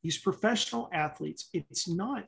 these 0.04 0.18
professional 0.18 0.90
athletes, 0.92 1.48
it's 1.54 1.88
not 1.88 2.28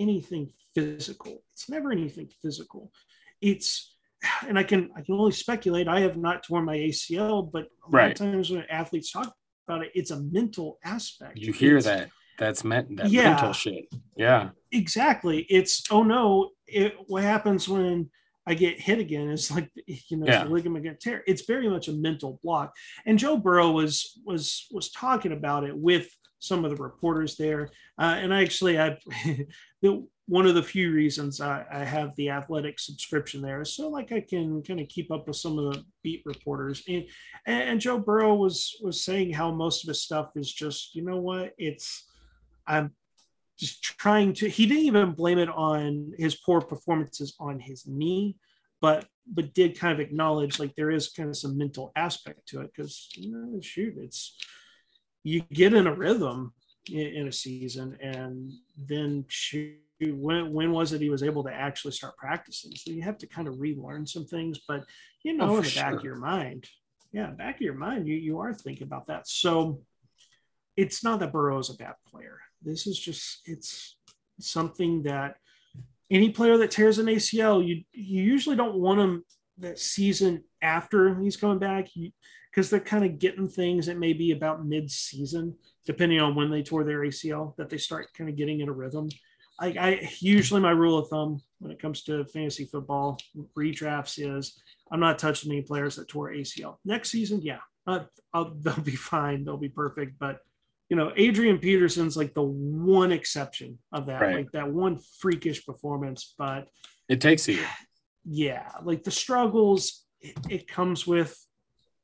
anything 0.00 0.50
physical. 0.74 1.44
It's 1.52 1.70
never 1.70 1.92
anything 1.92 2.28
physical. 2.42 2.90
It's 3.40 3.94
and 4.48 4.58
I 4.58 4.64
can 4.64 4.90
I 4.96 5.02
can 5.02 5.14
only 5.14 5.30
speculate. 5.30 5.86
I 5.86 6.00
have 6.00 6.16
not 6.16 6.42
torn 6.42 6.64
my 6.64 6.76
ACL, 6.76 7.48
but 7.52 7.68
a 7.86 7.96
lot 7.96 8.10
of 8.10 8.14
times 8.14 8.50
when 8.50 8.64
athletes 8.68 9.12
talk 9.12 9.32
about 9.68 9.84
it, 9.84 9.92
it's 9.94 10.10
a 10.10 10.20
mental 10.20 10.80
aspect. 10.84 11.38
You 11.38 11.52
hear 11.52 11.76
it's, 11.76 11.86
that 11.86 12.10
that's 12.38 12.64
meant 12.64 12.96
that 12.96 13.10
yeah, 13.10 13.30
mental 13.30 13.52
shit. 13.52 13.86
Yeah. 14.16 14.50
Exactly. 14.72 15.46
It's 15.48 15.84
oh 15.90 16.02
no, 16.02 16.50
it 16.66 16.96
what 17.06 17.22
happens 17.22 17.68
when 17.68 18.10
I 18.46 18.54
get 18.54 18.80
hit 18.80 18.98
again 18.98 19.28
is 19.30 19.50
like 19.50 19.70
you 19.86 20.16
know 20.16 20.26
yeah. 20.26 20.44
the 20.44 20.50
ligament 20.50 20.84
get 20.84 21.00
tear. 21.00 21.22
It's 21.26 21.42
very 21.42 21.68
much 21.68 21.88
a 21.88 21.92
mental 21.92 22.40
block. 22.42 22.74
And 23.06 23.18
Joe 23.18 23.36
Burrow 23.36 23.70
was 23.70 24.20
was 24.24 24.66
was 24.70 24.90
talking 24.90 25.32
about 25.32 25.64
it 25.64 25.76
with 25.76 26.08
some 26.38 26.64
of 26.64 26.70
the 26.70 26.82
reporters 26.82 27.36
there. 27.36 27.70
Uh, 27.98 28.16
and 28.18 28.32
I 28.32 28.42
actually 28.42 28.78
I 28.78 28.98
the 29.82 30.06
one 30.28 30.46
of 30.46 30.56
the 30.56 30.62
few 30.62 30.92
reasons 30.92 31.40
I, 31.40 31.64
I, 31.70 31.84
have 31.84 32.14
the 32.16 32.30
athletic 32.30 32.80
subscription 32.80 33.40
there 33.40 33.60
is 33.60 33.76
so 33.76 33.88
like 33.88 34.10
I 34.10 34.20
can 34.20 34.60
kind 34.62 34.80
of 34.80 34.88
keep 34.88 35.12
up 35.12 35.28
with 35.28 35.36
some 35.36 35.56
of 35.56 35.72
the 35.72 35.84
beat 36.02 36.22
reporters. 36.24 36.82
And, 36.88 37.06
and 37.46 37.80
Joe 37.80 37.98
Burrow 37.98 38.34
was 38.34 38.76
was 38.82 39.04
saying 39.04 39.32
how 39.32 39.52
most 39.52 39.84
of 39.84 39.88
his 39.88 40.02
stuff 40.02 40.30
is 40.34 40.52
just, 40.52 40.94
you 40.96 41.04
know 41.04 41.18
what, 41.18 41.54
it's 41.58 42.06
I'm 42.66 42.92
just 43.58 43.82
trying 43.82 44.32
to. 44.34 44.48
He 44.48 44.66
didn't 44.66 44.84
even 44.84 45.12
blame 45.12 45.38
it 45.38 45.48
on 45.48 46.12
his 46.18 46.36
poor 46.36 46.60
performances 46.60 47.34
on 47.38 47.58
his 47.58 47.86
knee, 47.86 48.36
but 48.80 49.06
but 49.26 49.54
did 49.54 49.78
kind 49.78 49.92
of 49.92 50.00
acknowledge 50.00 50.58
like 50.58 50.74
there 50.76 50.90
is 50.90 51.08
kind 51.08 51.28
of 51.28 51.36
some 51.36 51.58
mental 51.58 51.92
aspect 51.96 52.46
to 52.48 52.60
it 52.60 52.70
because 52.74 53.08
you 53.14 53.32
know 53.32 53.60
shoot 53.60 53.94
it's 53.98 54.36
you 55.24 55.40
get 55.52 55.74
in 55.74 55.88
a 55.88 55.94
rhythm 55.94 56.52
in, 56.92 57.06
in 57.06 57.28
a 57.28 57.32
season 57.32 57.96
and 58.00 58.52
then 58.76 59.24
shoot 59.28 59.80
when 60.00 60.52
when 60.52 60.72
was 60.72 60.92
it 60.92 61.00
he 61.00 61.10
was 61.10 61.22
able 61.22 61.42
to 61.44 61.52
actually 61.52 61.92
start 61.92 62.16
practicing? 62.16 62.72
So 62.76 62.90
you 62.90 63.02
have 63.02 63.18
to 63.18 63.26
kind 63.26 63.48
of 63.48 63.60
relearn 63.60 64.06
some 64.06 64.26
things, 64.26 64.60
but 64.68 64.84
you 65.22 65.34
know, 65.34 65.50
oh, 65.50 65.56
in 65.56 65.62
the 65.62 65.68
sure. 65.68 65.82
back 65.82 65.94
of 65.94 66.04
your 66.04 66.16
mind, 66.16 66.68
yeah, 67.12 67.30
back 67.30 67.56
of 67.56 67.62
your 67.62 67.74
mind, 67.74 68.06
you 68.06 68.14
you 68.14 68.38
are 68.40 68.52
thinking 68.52 68.86
about 68.86 69.06
that. 69.06 69.26
So 69.26 69.80
it's 70.76 71.02
not 71.02 71.20
that 71.20 71.32
Burrow 71.32 71.58
is 71.58 71.70
a 71.70 71.74
bad 71.74 71.94
player. 72.06 72.40
This 72.66 72.86
is 72.86 72.98
just 72.98 73.40
it's 73.46 73.96
something 74.40 75.04
that 75.04 75.36
any 76.10 76.30
player 76.30 76.58
that 76.58 76.70
tears 76.70 76.98
an 76.98 77.06
ACL, 77.06 77.66
you 77.66 77.82
you 77.92 78.22
usually 78.22 78.56
don't 78.56 78.78
want 78.78 79.00
him 79.00 79.24
that 79.58 79.78
season 79.78 80.44
after 80.62 81.18
he's 81.20 81.36
coming 81.36 81.58
back 81.58 81.88
because 82.50 82.68
they're 82.68 82.80
kind 82.80 83.04
of 83.04 83.18
getting 83.18 83.48
things 83.48 83.86
that 83.86 83.98
may 83.98 84.12
be 84.12 84.32
about 84.32 84.66
mid-season, 84.66 85.54
depending 85.84 86.20
on 86.20 86.34
when 86.34 86.50
they 86.50 86.62
tore 86.62 86.84
their 86.84 87.00
ACL, 87.00 87.56
that 87.56 87.70
they 87.70 87.78
start 87.78 88.12
kind 88.14 88.28
of 88.28 88.36
getting 88.36 88.60
in 88.60 88.68
a 88.68 88.72
rhythm. 88.72 89.08
I, 89.58 89.66
I 89.68 90.10
usually 90.20 90.60
my 90.60 90.70
rule 90.70 90.98
of 90.98 91.08
thumb 91.08 91.40
when 91.58 91.72
it 91.72 91.80
comes 91.80 92.02
to 92.04 92.24
fantasy 92.26 92.66
football 92.66 93.18
redrafts 93.56 94.18
is 94.18 94.60
I'm 94.90 95.00
not 95.00 95.18
touching 95.18 95.50
any 95.50 95.62
players 95.62 95.96
that 95.96 96.08
tore 96.08 96.30
ACL. 96.30 96.76
Next 96.84 97.10
season, 97.10 97.40
yeah, 97.42 97.60
uh, 97.86 98.04
they'll 98.34 98.80
be 98.80 98.96
fine, 98.96 99.44
they'll 99.44 99.56
be 99.56 99.68
perfect, 99.68 100.18
but 100.18 100.40
you 100.88 100.96
know, 100.96 101.12
Adrian 101.16 101.58
Peterson's 101.58 102.16
like 102.16 102.34
the 102.34 102.42
one 102.42 103.12
exception 103.12 103.78
of 103.92 104.06
that, 104.06 104.20
right. 104.20 104.36
like 104.36 104.52
that 104.52 104.72
one 104.72 104.98
freakish 105.18 105.64
performance. 105.66 106.34
But 106.38 106.68
it 107.08 107.20
takes 107.20 107.48
a 107.48 107.54
year. 107.54 107.68
Yeah, 108.24 108.70
like 108.82 109.02
the 109.04 109.10
struggles, 109.10 110.04
it, 110.20 110.36
it 110.48 110.68
comes 110.68 111.06
with 111.06 111.36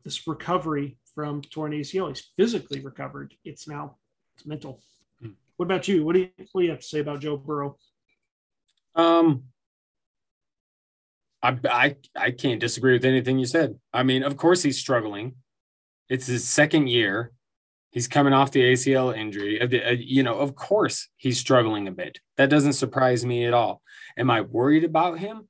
this 0.04 0.26
recovery 0.26 0.98
from 1.14 1.42
torn 1.42 1.72
ACL. 1.72 2.08
He's 2.08 2.30
physically 2.36 2.80
recovered. 2.80 3.34
It's 3.44 3.68
now 3.68 3.96
it's 4.34 4.46
mental. 4.46 4.82
Hmm. 5.20 5.30
What 5.56 5.66
about 5.66 5.86
you? 5.86 6.04
What 6.04 6.14
do 6.14 6.20
you 6.20 6.30
what 6.52 6.62
do 6.62 6.64
you 6.64 6.70
have 6.70 6.80
to 6.80 6.86
say 6.86 7.00
about 7.00 7.20
Joe 7.20 7.36
Burrow? 7.36 7.76
Um, 8.94 9.44
I 11.42 11.58
I 11.68 11.96
I 12.16 12.30
can't 12.32 12.60
disagree 12.60 12.94
with 12.94 13.04
anything 13.04 13.38
you 13.38 13.46
said. 13.46 13.78
I 13.92 14.02
mean, 14.02 14.22
of 14.22 14.36
course 14.36 14.62
he's 14.62 14.78
struggling. 14.78 15.36
It's 16.08 16.26
his 16.26 16.46
second 16.46 16.88
year. 16.88 17.32
He's 17.92 18.08
coming 18.08 18.32
off 18.32 18.50
the 18.50 18.72
ACL 18.72 19.16
injury. 19.16 19.60
Uh, 19.60 19.90
you 19.90 20.22
know, 20.22 20.34
of 20.34 20.56
course 20.56 21.08
he's 21.16 21.38
struggling 21.38 21.86
a 21.88 21.92
bit. 21.92 22.18
That 22.38 22.48
doesn't 22.48 22.72
surprise 22.72 23.24
me 23.24 23.44
at 23.44 23.52
all. 23.52 23.82
Am 24.16 24.30
I 24.30 24.40
worried 24.40 24.84
about 24.84 25.18
him? 25.18 25.46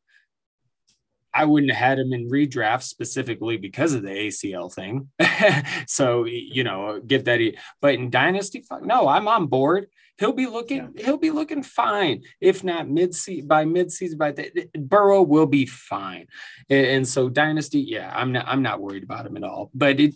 I 1.33 1.45
wouldn't 1.45 1.73
have 1.73 1.89
had 1.89 1.99
him 2.01 2.13
in 2.13 2.29
redraft 2.29 2.83
specifically 2.83 3.57
because 3.57 3.95
of 3.95 4.03
the 4.03 4.11
ACL 4.11 4.73
thing. 4.73 5.09
so 5.87 6.25
you 6.25 6.65
know, 6.65 7.01
get 7.01 7.25
that. 7.27 7.41
But 7.81 7.95
in 7.95 8.11
dynasty, 8.11 8.65
no, 8.83 9.09
I'm 9.09 9.29
on 9.29 9.47
board. 9.47 9.87
He'll 10.19 10.33
be 10.33 10.47
looking. 10.47 10.93
Yeah. 10.95 11.05
He'll 11.05 11.19
be 11.19 11.31
looking 11.31 11.63
fine. 11.63 12.23
If 12.41 12.65
not 12.65 12.89
mid 12.89 13.15
by 13.45 13.65
mid 13.65 13.93
season, 13.93 14.19
by 14.19 14.33
the 14.33 14.69
Burrow 14.75 15.23
will 15.23 15.47
be 15.47 15.65
fine. 15.65 16.27
And, 16.69 16.87
and 16.87 17.09
so 17.09 17.29
dynasty, 17.29 17.81
yeah, 17.81 18.13
I'm 18.15 18.33
not. 18.33 18.47
I'm 18.49 18.63
not 18.63 18.81
worried 18.81 19.05
about 19.05 19.27
him 19.27 19.37
at 19.37 19.45
all. 19.45 19.71
But 19.75 20.01
it 20.01 20.15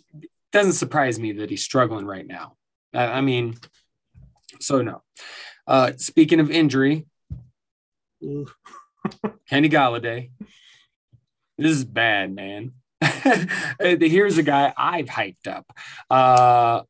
doesn't 0.57 0.73
surprise 0.73 1.19
me 1.19 1.33
that 1.33 1.51
he's 1.51 1.63
struggling 1.63 2.05
right 2.05 2.25
now. 2.25 2.55
I, 2.93 3.05
I 3.05 3.21
mean, 3.21 3.57
so 4.59 4.81
no. 4.81 5.03
Uh, 5.67 5.91
speaking 5.97 6.39
of 6.39 6.49
injury, 6.49 7.05
Kenny 9.49 9.69
Golladay. 9.69 10.31
This 11.59 11.71
is 11.71 11.85
bad, 11.85 12.33
man. 12.33 12.71
Here's 13.79 14.39
a 14.39 14.43
guy 14.43 14.73
I've 14.75 15.05
hyped 15.05 15.47
up. 15.47 15.71
Uh, 16.09 16.81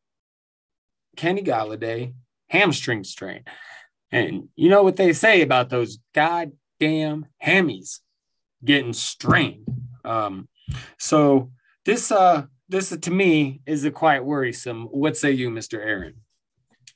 Kenny 1.17 1.41
Golladay, 1.41 2.13
hamstring 2.49 3.03
strain. 3.03 3.43
And 4.11 4.47
you 4.55 4.69
know 4.69 4.83
what 4.83 4.95
they 4.95 5.11
say 5.11 5.41
about 5.41 5.69
those 5.69 5.99
goddamn 6.13 7.25
hammies 7.43 7.99
getting 8.63 8.93
strained. 8.93 9.67
Um, 10.05 10.47
so 10.97 11.51
this 11.85 12.11
uh 12.11 12.45
this 12.69 12.95
to 12.95 13.11
me 13.11 13.61
is 13.65 13.85
a 13.85 13.91
quite 13.91 14.23
worrisome. 14.23 14.85
What 14.85 15.17
say 15.17 15.31
you, 15.31 15.49
Mr. 15.49 15.79
Aaron? 15.79 16.15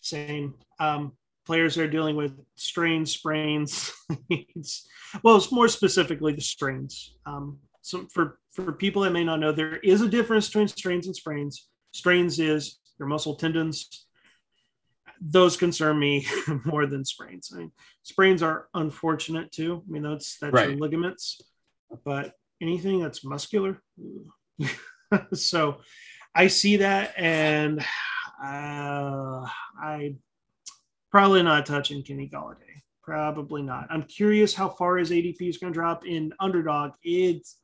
Same. 0.02 0.56
Um, 0.80 1.14
players 1.46 1.78
are 1.78 1.88
dealing 1.88 2.16
with 2.16 2.38
strains, 2.56 3.14
sprains. 3.14 3.92
well, 5.24 5.38
it's 5.38 5.52
more 5.52 5.68
specifically 5.68 6.34
the 6.34 6.42
strains. 6.42 7.16
Um, 7.26 7.60
so 7.82 8.08
for 8.14 8.40
for 8.52 8.74
people 8.74 9.02
that 9.04 9.12
may 9.12 9.24
not 9.24 9.40
know, 9.40 9.52
there 9.52 9.78
is 9.78 10.02
a 10.02 10.10
difference 10.10 10.48
between 10.48 10.68
strains 10.68 11.08
and 11.08 11.16
sprains. 11.16 11.68
Strains 11.92 12.40
is 12.40 12.80
your 13.00 13.08
muscle 13.08 13.36
tendons. 13.36 14.06
Those 15.20 15.56
concern 15.56 16.00
me 16.00 16.26
more 16.66 16.86
than 16.86 17.06
sprains. 17.06 17.52
I 17.54 17.60
mean, 17.60 17.72
sprains 18.04 18.44
are 18.44 18.68
unfortunate 18.74 19.52
too. 19.52 19.84
I 19.88 19.92
mean, 19.92 20.04
that's 20.04 20.38
that's 20.40 20.54
right. 20.54 20.70
your 20.70 20.80
ligaments, 20.80 21.42
but 22.04 22.34
anything 22.62 23.02
that's 23.02 23.24
muscular. 23.24 23.82
so 25.34 25.82
I 26.34 26.48
see 26.48 26.78
that, 26.78 27.14
and 27.18 27.80
uh, 28.44 29.46
I 29.82 30.16
probably 31.12 31.44
not 31.44 31.66
touching 31.66 32.04
Kenny 32.04 32.30
Golladay. 32.30 32.82
Probably 33.04 33.62
not. 33.62 33.88
I'm 33.90 34.04
curious 34.04 34.54
how 34.54 34.70
far 34.70 34.98
his 34.98 35.12
ADP 35.12 35.42
is 35.42 35.58
going 35.58 35.74
to 35.74 35.78
drop 35.78 36.06
in 36.06 36.34
underdog. 36.40 36.92
It's 37.04 37.58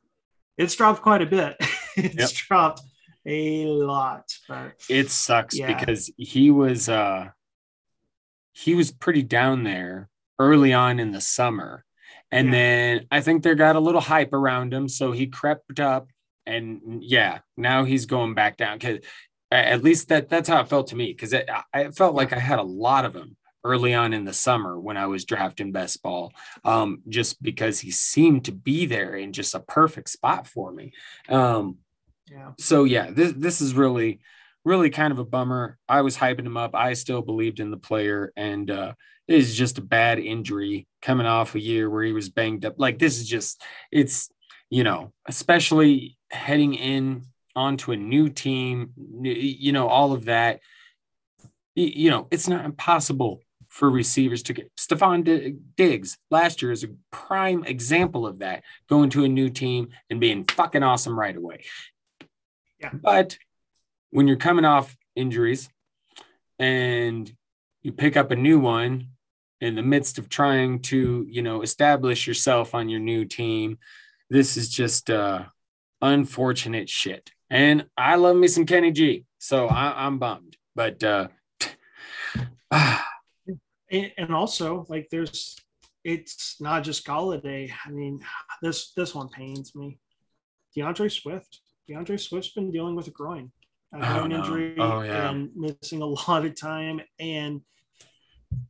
it's 0.56 0.74
dropped 0.74 1.02
quite 1.02 1.22
a 1.22 1.26
bit. 1.26 1.56
it's 1.96 2.16
yep. 2.16 2.30
dropped 2.30 2.82
a 3.24 3.66
lot. 3.66 4.24
But 4.48 4.72
it 4.90 5.10
sucks 5.10 5.56
yeah. 5.56 5.66
because 5.66 6.10
he 6.16 6.50
was 6.50 6.88
uh 6.88 7.28
he 8.52 8.74
was 8.74 8.90
pretty 8.90 9.22
down 9.22 9.62
there 9.62 10.10
early 10.38 10.72
on 10.72 10.98
in 10.98 11.12
the 11.12 11.20
summer. 11.20 11.84
And 12.30 12.48
yeah. 12.48 12.52
then 12.52 13.06
I 13.10 13.20
think 13.20 13.42
there 13.42 13.54
got 13.54 13.76
a 13.76 13.80
little 13.80 14.00
hype 14.00 14.32
around 14.32 14.74
him. 14.74 14.88
So 14.88 15.12
he 15.12 15.28
crept 15.28 15.80
up 15.80 16.08
and 16.48 17.02
yeah, 17.02 17.38
now 17.56 17.84
he's 17.84 18.06
going 18.06 18.34
back 18.34 18.56
down 18.56 18.78
because 18.78 19.00
at 19.50 19.82
least 19.82 20.08
that 20.08 20.28
that's 20.28 20.48
how 20.48 20.60
it 20.60 20.68
felt 20.68 20.88
to 20.88 20.96
me 20.96 21.12
because 21.12 21.32
it, 21.32 21.48
I 21.72 21.90
felt 21.90 22.14
like 22.14 22.32
I 22.32 22.38
had 22.38 22.58
a 22.58 22.62
lot 22.62 23.04
of 23.04 23.14
him 23.14 23.36
early 23.64 23.94
on 23.94 24.12
in 24.12 24.24
the 24.24 24.32
summer 24.32 24.78
when 24.78 24.96
I 24.96 25.06
was 25.06 25.24
drafting 25.24 25.72
best 25.72 26.02
ball, 26.02 26.32
um, 26.64 27.02
just 27.08 27.42
because 27.42 27.80
he 27.80 27.90
seemed 27.90 28.44
to 28.44 28.52
be 28.52 28.86
there 28.86 29.14
in 29.14 29.32
just 29.32 29.54
a 29.54 29.60
perfect 29.60 30.10
spot 30.10 30.46
for 30.46 30.72
me. 30.72 30.92
Um, 31.28 31.78
yeah. 32.30 32.52
So 32.58 32.84
yeah, 32.84 33.10
this 33.10 33.32
this 33.36 33.60
is 33.60 33.74
really 33.74 34.20
really 34.64 34.90
kind 34.90 35.12
of 35.12 35.18
a 35.18 35.24
bummer. 35.24 35.78
I 35.88 36.02
was 36.02 36.16
hyping 36.16 36.46
him 36.46 36.56
up. 36.56 36.74
I 36.74 36.92
still 36.92 37.22
believed 37.22 37.60
in 37.60 37.70
the 37.70 37.78
player, 37.78 38.32
and 38.36 38.70
uh, 38.70 38.92
it 39.26 39.36
is 39.36 39.56
just 39.56 39.78
a 39.78 39.82
bad 39.82 40.18
injury 40.18 40.86
coming 41.00 41.26
off 41.26 41.54
a 41.54 41.60
year 41.60 41.88
where 41.88 42.02
he 42.02 42.12
was 42.12 42.28
banged 42.28 42.64
up. 42.64 42.74
Like 42.78 42.98
this 42.98 43.18
is 43.18 43.28
just 43.28 43.62
it's 43.90 44.30
you 44.70 44.84
know 44.84 45.12
especially 45.26 46.16
heading 46.30 46.74
in 46.74 47.24
onto 47.58 47.90
a 47.90 47.96
new 47.96 48.28
team, 48.28 48.92
you 49.20 49.72
know, 49.72 49.88
all 49.88 50.12
of 50.12 50.26
that. 50.26 50.60
You 51.74 52.10
know, 52.10 52.26
it's 52.30 52.48
not 52.48 52.64
impossible 52.64 53.40
for 53.68 53.90
receivers 53.90 54.42
to 54.44 54.52
get. 54.52 54.70
Stefon 54.76 55.58
Diggs 55.76 56.18
last 56.30 56.62
year 56.62 56.72
is 56.72 56.84
a 56.84 56.88
prime 57.10 57.64
example 57.64 58.26
of 58.26 58.38
that, 58.40 58.62
going 58.88 59.10
to 59.10 59.24
a 59.24 59.28
new 59.28 59.50
team 59.50 59.88
and 60.08 60.20
being 60.20 60.44
fucking 60.44 60.82
awesome 60.82 61.18
right 61.18 61.36
away. 61.36 61.64
Yeah. 62.80 62.90
But 62.92 63.38
when 64.10 64.26
you're 64.26 64.36
coming 64.36 64.64
off 64.64 64.96
injuries 65.14 65.68
and 66.58 67.30
you 67.82 67.92
pick 67.92 68.16
up 68.16 68.30
a 68.30 68.36
new 68.36 68.58
one 68.58 69.08
in 69.60 69.74
the 69.74 69.82
midst 69.82 70.18
of 70.18 70.28
trying 70.28 70.80
to, 70.80 71.26
you 71.28 71.42
know, 71.42 71.62
establish 71.62 72.26
yourself 72.26 72.74
on 72.74 72.88
your 72.88 73.00
new 73.00 73.24
team, 73.24 73.78
this 74.30 74.56
is 74.56 74.68
just 74.68 75.10
uh 75.10 75.44
unfortunate 76.00 76.88
shit. 76.88 77.30
And 77.50 77.86
I 77.96 78.16
love 78.16 78.36
me 78.36 78.48
some 78.48 78.66
Kenny 78.66 78.92
G, 78.92 79.24
so 79.38 79.68
I, 79.68 80.06
am 80.06 80.18
bummed. 80.18 80.56
But 80.74 81.02
uh, 81.02 81.28
and 83.90 84.34
also 84.34 84.84
like 84.88 85.08
there's 85.10 85.56
it's 86.04 86.60
not 86.60 86.84
just 86.84 87.06
Golladay. 87.06 87.72
I 87.84 87.90
mean, 87.90 88.20
this 88.62 88.92
this 88.92 89.14
one 89.14 89.28
pains 89.28 89.74
me. 89.74 89.98
D'Andre 90.76 91.08
Swift. 91.08 91.60
D'Andre 91.88 92.18
Swift's 92.18 92.52
been 92.52 92.70
dealing 92.70 92.94
with 92.94 93.06
a 93.06 93.10
groin, 93.10 93.50
a 93.94 94.20
oh, 94.20 94.26
no. 94.26 94.36
injury, 94.36 94.74
oh, 94.78 95.00
yeah. 95.00 95.30
and 95.30 95.50
missing 95.56 96.02
a 96.02 96.06
lot 96.06 96.44
of 96.44 96.54
time. 96.54 97.00
And 97.18 97.62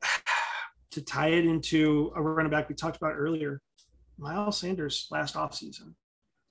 to 0.92 1.02
tie 1.02 1.30
it 1.30 1.44
into 1.44 2.12
a 2.14 2.22
running 2.22 2.50
back 2.50 2.68
we 2.68 2.76
talked 2.76 2.96
about 2.96 3.14
earlier, 3.16 3.60
Miles 4.18 4.58
Sanders 4.58 5.06
last 5.10 5.34
offseason. 5.34 5.94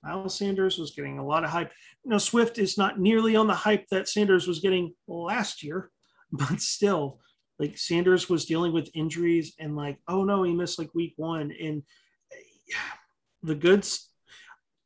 Miles 0.02 0.34
Sanders 0.34 0.78
was 0.78 0.92
getting 0.92 1.18
a 1.18 1.26
lot 1.26 1.44
of 1.44 1.50
hype. 1.50 1.72
You 2.04 2.10
know, 2.10 2.18
Swift 2.18 2.58
is 2.58 2.78
not 2.78 2.98
nearly 2.98 3.36
on 3.36 3.46
the 3.46 3.54
hype 3.54 3.86
that 3.90 4.08
Sanders 4.08 4.46
was 4.46 4.60
getting 4.60 4.94
last 5.06 5.62
year, 5.62 5.90
but 6.32 6.60
still, 6.60 7.20
like 7.58 7.76
Sanders 7.76 8.28
was 8.28 8.44
dealing 8.44 8.72
with 8.72 8.90
injuries 8.94 9.54
and 9.58 9.76
like, 9.76 9.98
oh 10.08 10.24
no, 10.24 10.42
he 10.42 10.54
missed 10.54 10.78
like 10.78 10.94
week 10.94 11.14
one. 11.16 11.52
And 11.60 11.82
the 13.42 13.54
goods, 13.54 14.10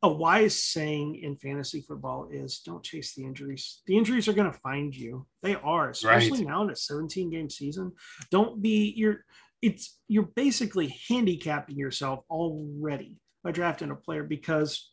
a 0.04 0.08
wise 0.08 0.60
saying 0.60 1.16
in 1.22 1.36
fantasy 1.36 1.80
football 1.80 2.28
is 2.32 2.60
don't 2.60 2.82
chase 2.82 3.14
the 3.14 3.24
injuries. 3.24 3.82
The 3.86 3.96
injuries 3.96 4.26
are 4.26 4.32
going 4.32 4.50
to 4.50 4.58
find 4.58 4.94
you. 4.94 5.26
They 5.42 5.54
are, 5.54 5.90
especially 5.90 6.40
right. 6.40 6.48
now 6.48 6.62
in 6.62 6.70
a 6.70 6.76
17 6.76 7.30
game 7.30 7.48
season. 7.48 7.92
Don't 8.30 8.60
be 8.60 8.92
your 8.96 9.24
it's 9.62 9.98
you're 10.08 10.30
basically 10.34 10.94
handicapping 11.08 11.76
yourself 11.76 12.24
already 12.28 13.16
by 13.42 13.52
drafting 13.52 13.90
a 13.90 13.96
player 13.96 14.24
because 14.24 14.90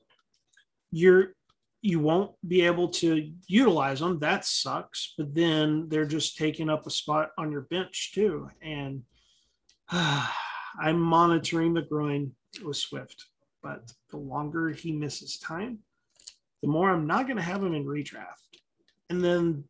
you're 0.92 1.34
you 1.82 2.00
won't 2.00 2.32
be 2.48 2.62
able 2.62 2.90
to 2.90 3.32
utilize 3.48 4.00
them. 4.00 4.20
That 4.20 4.46
sucks. 4.46 5.14
But 5.18 5.34
then 5.34 5.88
they're 5.90 6.06
just 6.06 6.38
taking 6.38 6.70
up 6.70 6.86
a 6.86 6.92
spot 6.92 7.32
on 7.38 7.52
your 7.52 7.62
bench 7.62 8.12
too. 8.14 8.50
And 8.62 9.04
uh, 9.92 10.28
I'm 10.80 11.00
monitoring 11.00 11.74
the 11.74 11.82
groin 11.82 12.34
with 12.64 12.78
Swift, 12.78 13.26
but 13.64 13.92
the 14.12 14.18
longer 14.18 14.70
he 14.70 14.92
misses 14.92 15.40
time, 15.40 15.80
the 16.62 16.68
more 16.68 16.92
I'm 16.92 17.08
not 17.08 17.26
going 17.26 17.38
to 17.38 17.44
have 17.44 17.64
him 17.64 17.74
in 17.74 17.86
redraft. 17.86 18.60
And 19.10 19.24
then 19.24 19.64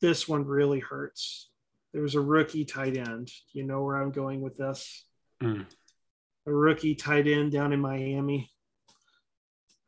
this 0.00 0.26
one 0.26 0.44
really 0.44 0.80
hurts. 0.80 1.50
There 1.92 2.02
was 2.02 2.14
a 2.14 2.20
rookie 2.20 2.64
tight 2.64 2.96
end. 2.96 3.30
You 3.52 3.64
know 3.64 3.82
where 3.82 3.96
I'm 3.96 4.12
going 4.12 4.40
with 4.40 4.56
this? 4.56 5.04
Mm. 5.42 5.66
A 6.46 6.52
rookie 6.52 6.94
tight 6.94 7.26
end 7.26 7.52
down 7.52 7.72
in 7.72 7.80
Miami. 7.80 8.50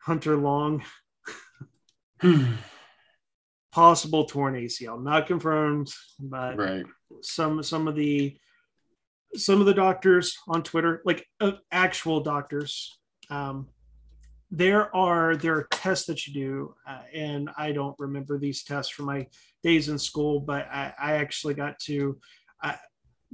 Hunter 0.03 0.37
Long. 0.37 0.83
Possible 3.73 4.25
torn 4.27 4.55
ACL, 4.55 5.03
not 5.03 5.27
confirmed, 5.27 5.91
but 6.21 6.57
right. 6.57 6.85
some 7.23 7.61
some 7.63 7.89
of 7.89 7.97
the 7.97 8.37
some 9.35 9.59
of 9.61 9.67
the 9.67 9.75
doctors 9.75 10.37
on 10.47 10.63
Twitter, 10.63 11.03
like 11.05 11.27
uh, 11.41 11.53
actual 11.73 12.21
doctors, 12.21 12.97
um, 13.31 13.67
there 14.57 14.95
are 14.95 15.37
there 15.37 15.57
are 15.57 15.69
tests 15.73 16.07
that 16.07 16.27
you 16.27 16.33
do, 16.33 16.75
uh, 16.87 17.03
and 17.13 17.51
I 17.59 17.73
don't 17.73 17.97
remember 17.99 18.39
these 18.39 18.63
tests 18.63 18.93
from 18.93 19.07
my 19.07 19.27
days 19.65 19.89
in 19.89 19.99
school, 19.99 20.39
but 20.39 20.69
I, 20.71 20.93
I 20.99 21.13
actually 21.15 21.55
got 21.55 21.79
to. 21.81 22.19
Uh, 22.63 22.75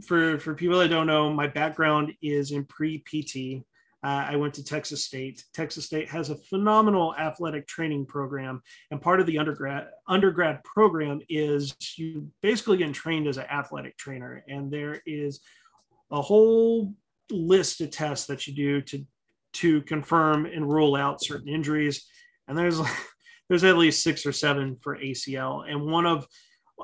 for 0.06 0.38
for 0.38 0.54
people 0.54 0.78
that 0.78 0.88
don't 0.88 1.06
know, 1.06 1.30
my 1.30 1.46
background 1.46 2.12
is 2.22 2.52
in 2.52 2.64
pre 2.64 3.00
PT. 3.00 3.62
Uh, 4.02 4.28
I 4.30 4.36
went 4.36 4.54
to 4.54 4.64
Texas 4.64 5.04
State. 5.04 5.44
Texas 5.52 5.84
State 5.84 6.08
has 6.08 6.30
a 6.30 6.36
phenomenal 6.36 7.14
athletic 7.16 7.66
training 7.66 8.06
program, 8.06 8.62
and 8.90 8.98
part 8.98 9.20
of 9.20 9.26
the 9.26 9.38
undergrad 9.38 9.88
undergrad 10.08 10.64
program 10.64 11.20
is 11.28 11.74
you 11.96 12.30
basically 12.40 12.78
get 12.78 12.94
trained 12.94 13.26
as 13.26 13.36
an 13.36 13.44
athletic 13.50 13.98
trainer, 13.98 14.42
and 14.48 14.70
there 14.70 15.02
is 15.04 15.40
a 16.10 16.22
whole 16.22 16.94
list 17.30 17.82
of 17.82 17.90
tests 17.90 18.26
that 18.26 18.46
you 18.46 18.54
do 18.54 18.80
to 18.80 19.04
to 19.54 19.82
confirm 19.82 20.46
and 20.46 20.70
rule 20.70 20.96
out 20.96 21.22
certain 21.22 21.48
injuries. 21.48 22.06
And 22.48 22.56
there's 22.56 22.80
there's 23.48 23.64
at 23.64 23.78
least 23.78 24.02
six 24.02 24.24
or 24.26 24.32
seven 24.32 24.76
for 24.76 24.96
ACL. 24.96 25.68
And 25.68 25.84
one 25.86 26.06
of 26.06 26.26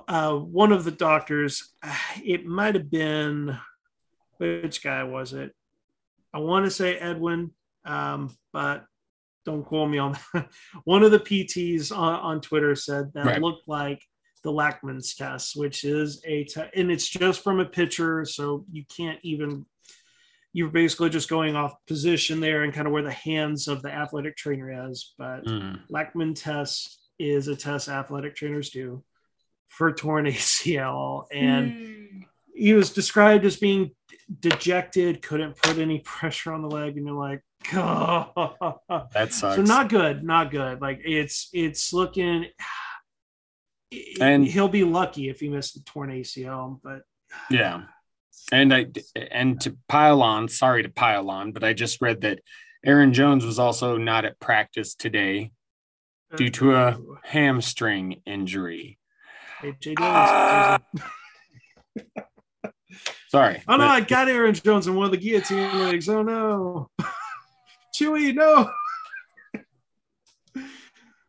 uh, 0.08 0.34
one 0.34 0.72
of 0.72 0.84
the 0.84 0.90
doctors, 0.90 1.72
it 2.24 2.44
might 2.44 2.74
have 2.74 2.90
been 2.90 3.58
which 4.38 4.82
guy 4.82 5.02
was 5.04 5.32
it? 5.32 5.52
I 6.34 6.38
want 6.38 6.66
to 6.66 6.70
say 6.70 6.98
Edwin, 6.98 7.52
um, 7.86 8.34
but 8.52 8.84
don't 9.44 9.64
quote 9.64 9.88
me 9.88 9.98
on 9.98 10.18
that. 10.34 10.48
one 10.84 11.02
of 11.02 11.12
the 11.12 11.20
PTs 11.20 11.96
on, 11.96 12.14
on 12.20 12.40
Twitter 12.40 12.74
said 12.74 13.12
that 13.14 13.24
right. 13.24 13.40
looked 13.40 13.68
like 13.68 14.02
the 14.42 14.52
Lachman's 14.52 15.14
test, 15.14 15.56
which 15.56 15.84
is 15.84 16.20
a 16.26 16.44
te- 16.44 16.70
and 16.74 16.90
it's 16.90 17.08
just 17.08 17.42
from 17.42 17.60
a 17.60 17.64
pitcher, 17.64 18.24
so 18.24 18.64
you 18.70 18.84
can't 18.94 19.18
even. 19.22 19.64
You're 20.56 20.70
basically 20.70 21.10
just 21.10 21.28
going 21.28 21.54
off 21.54 21.74
position 21.86 22.40
there 22.40 22.62
and 22.62 22.72
kind 22.72 22.86
of 22.86 22.92
where 22.94 23.02
the 23.02 23.10
hands 23.12 23.68
of 23.68 23.82
the 23.82 23.92
athletic 23.92 24.38
trainer 24.38 24.88
is. 24.88 25.12
But 25.18 25.44
mm. 25.44 25.78
Lachman 25.90 26.34
test 26.34 26.98
is 27.18 27.48
a 27.48 27.54
test 27.54 27.90
athletic 27.90 28.34
trainers 28.36 28.70
do 28.70 29.04
for 29.68 29.92
torn 29.92 30.24
ACL, 30.26 31.24
and 31.30 31.72
mm. 31.72 32.24
he 32.54 32.72
was 32.72 32.90
described 32.90 33.44
as 33.44 33.58
being 33.58 33.90
dejected, 34.40 35.20
couldn't 35.20 35.56
put 35.56 35.76
any 35.76 35.98
pressure 36.04 36.54
on 36.54 36.62
the 36.62 36.70
leg, 36.70 36.96
and 36.96 37.06
you're 37.06 37.14
like, 37.14 37.42
oh. 37.74 38.78
that 39.12 39.34
sucks. 39.34 39.56
So 39.56 39.62
not 39.62 39.90
good, 39.90 40.24
not 40.24 40.50
good. 40.50 40.80
Like 40.80 41.00
it's 41.04 41.50
it's 41.52 41.92
looking 41.92 42.46
and 44.20 44.46
he'll 44.46 44.68
be 44.68 44.84
lucky 44.84 45.28
if 45.28 45.40
he 45.40 45.50
missed 45.50 45.74
the 45.74 45.80
torn 45.80 46.10
ACL. 46.10 46.80
But 46.82 47.02
yeah, 47.50 47.82
and 48.52 48.72
I 48.72 48.86
and 49.30 49.60
to 49.62 49.76
pile 49.88 50.22
on, 50.22 50.48
sorry 50.48 50.82
to 50.82 50.88
pile 50.88 51.30
on, 51.30 51.52
but 51.52 51.64
I 51.64 51.72
just 51.72 52.00
read 52.00 52.20
that 52.22 52.40
Aaron 52.84 53.12
Jones 53.12 53.44
was 53.44 53.58
also 53.58 53.96
not 53.96 54.24
at 54.24 54.38
practice 54.38 54.94
today 54.94 55.50
due 56.36 56.50
to 56.50 56.74
a 56.74 56.98
hamstring 57.24 58.22
injury. 58.26 58.98
Uh, 59.98 60.78
sorry. 63.28 63.62
Oh 63.66 63.76
no, 63.76 63.78
but, 63.78 63.88
I 63.88 64.00
got 64.00 64.28
Aaron 64.28 64.54
Jones 64.54 64.86
in 64.86 64.94
one 64.94 65.06
of 65.06 65.12
the 65.12 65.16
guillotine 65.16 65.80
legs. 65.80 66.08
Oh 66.08 66.22
no. 66.22 66.90
Chewy, 67.94 68.34
no. 68.34 68.70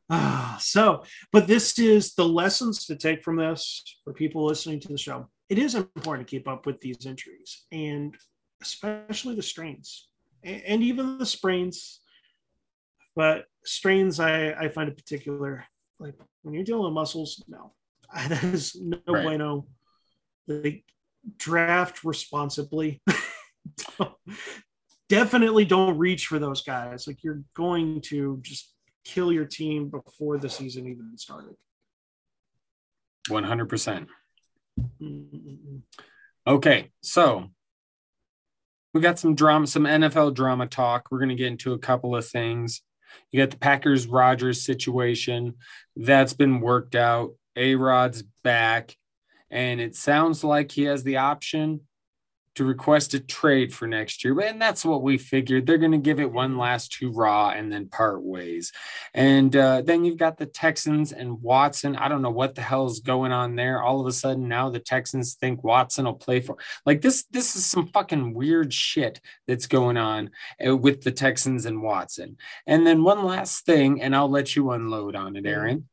Ah, 0.10 0.58
so, 0.62 1.04
but 1.34 1.48
this 1.48 1.78
is 1.78 2.14
the 2.14 2.26
lessons 2.26 2.86
to 2.86 2.96
take 2.96 3.26
from 3.26 3.36
this 3.36 3.84
for 4.06 4.14
people 4.14 4.46
listening 4.46 4.80
to 4.80 4.88
the 4.88 4.98
show. 4.98 5.28
It 5.50 5.58
is 5.58 5.76
important 5.76 6.28
to 6.28 6.32
keep 6.32 6.48
up 6.48 6.66
with 6.66 6.82
these 6.82 7.06
injuries 7.06 7.66
and 7.72 8.16
especially 8.62 9.36
the 9.36 9.42
strains 9.42 10.10
and, 10.44 10.84
even 10.84 11.18
the 11.18 11.26
sprains. 11.26 12.02
But 13.16 13.46
strains, 13.66 14.20
I, 14.20 14.52
I 14.52 14.70
find 14.70 14.90
in 14.90 14.96
particular, 14.96 15.66
like 16.00 16.16
when 16.44 16.54
you're 16.54 16.64
dealing 16.64 16.84
with 16.84 16.94
muscles, 16.94 17.44
no, 17.48 17.74
that 18.14 18.44
is 18.44 18.76
no 18.80 19.00
right. 19.08 19.24
bueno. 19.24 19.66
They 20.48 20.84
draft 21.38 22.04
responsibly. 22.04 23.02
Definitely 25.10 25.66
don't 25.66 25.98
reach 25.98 26.28
for 26.28 26.40
those 26.40 26.62
guys. 26.62 27.08
Like 27.08 27.24
you're 27.24 27.42
going 27.54 28.02
to 28.02 28.40
just 28.42 28.74
kill 29.04 29.32
your 29.32 29.46
team 29.46 29.90
before 29.90 30.38
the 30.38 30.50
season 30.50 30.88
even 30.88 31.18
started. 31.18 31.56
100%. 33.30 34.08
Okay, 36.48 36.92
so 37.02 37.50
we 38.94 39.02
got 39.02 39.20
some 39.20 39.36
drama, 39.36 39.68
some 39.68 39.84
NFL 39.84 40.34
drama 40.34 40.68
talk. 40.68 41.08
We're 41.12 41.20
going 41.20 41.30
to 41.30 41.36
get 41.36 41.48
into 41.48 41.74
a 41.74 41.80
couple 41.80 42.16
of 42.16 42.28
things. 42.28 42.82
You 43.32 43.42
got 43.42 43.52
the 43.52 43.58
Packers 43.58 44.08
Rodgers 44.08 44.64
situation 44.64 45.56
that's 45.96 46.34
been 46.34 46.62
worked 46.62 46.96
out. 46.96 47.32
A 47.56 47.76
Rod's 47.76 48.24
back, 48.44 48.96
and 49.50 49.82
it 49.82 49.96
sounds 49.96 50.44
like 50.44 50.72
he 50.72 50.84
has 50.84 51.04
the 51.04 51.18
option 51.18 51.82
to 52.58 52.66
request 52.66 53.14
a 53.14 53.20
trade 53.20 53.72
for 53.72 53.88
next 53.88 54.24
year. 54.24 54.40
And 54.42 54.60
that's 54.60 54.84
what 54.84 55.04
we 55.04 55.20
figured. 55.20 55.68
They're 55.68 55.78
going 55.78 55.92
to 55.92 56.00
give 56.00 56.20
it 56.20 56.32
one 56.32 56.58
last 56.58 56.96
hurrah 57.00 57.52
and 57.52 57.72
then 57.72 57.88
part 57.88 58.24
ways. 58.24 58.72
And 59.14 59.56
uh, 59.56 59.84
then 59.84 60.04
you've 60.04 60.18
got 60.18 60.38
the 60.38 60.48
Texans 60.48 61.12
and 61.12 61.40
Watson. 61.40 61.96
I 61.96 62.08
don't 62.08 62.24
know 62.24 62.32
what 62.32 62.56
the 62.56 62.62
hell 62.62 62.88
is 62.88 63.00
going 63.00 63.32
on 63.32 63.56
there. 63.56 63.84
All 63.84 64.02
of 64.02 64.08
a 64.08 64.12
sudden 64.12 64.48
now 64.48 64.72
the 64.72 64.80
Texans 64.80 65.36
think 65.36 65.64
Watson 65.64 66.06
will 66.06 66.16
play 66.16 66.40
for 66.40 66.58
like 66.84 67.02
this. 67.02 67.26
This 67.30 67.56
is 67.56 67.64
some 67.64 67.88
fucking 67.88 68.34
weird 68.34 68.74
shit 68.74 69.22
that's 69.48 69.68
going 69.68 69.98
on 69.98 70.32
uh, 70.66 70.76
with 70.76 71.04
the 71.04 71.12
Texans 71.12 71.68
and 71.68 71.84
Watson. 71.84 72.38
And 72.66 72.88
then 72.88 73.04
one 73.04 73.24
last 73.24 73.68
thing, 73.68 74.02
and 74.02 74.16
I'll 74.16 74.30
let 74.30 74.56
you 74.56 74.72
unload 74.72 75.16
on 75.16 75.36
it, 75.36 75.46
Aaron. 75.46 75.88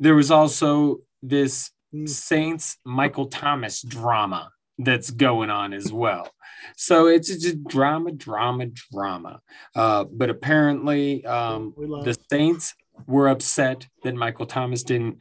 There 0.00 0.16
was 0.16 0.32
also 0.32 0.98
this 1.22 1.70
mm. 1.94 2.08
Saints 2.08 2.76
Michael 2.84 3.26
Thomas 3.26 3.80
drama 3.80 4.50
that's 4.78 5.10
going 5.10 5.50
on 5.50 5.72
as 5.72 5.92
well. 5.92 6.30
So 6.76 7.06
it's 7.06 7.28
just 7.28 7.62
drama, 7.64 8.12
drama, 8.12 8.66
drama. 8.92 9.40
Uh, 9.74 10.04
but 10.04 10.30
apparently, 10.30 11.24
um, 11.24 11.74
the 11.76 12.16
Saints 12.30 12.74
were 13.06 13.28
upset 13.28 13.86
that 14.02 14.14
Michael 14.14 14.46
Thomas 14.46 14.82
didn't 14.82 15.18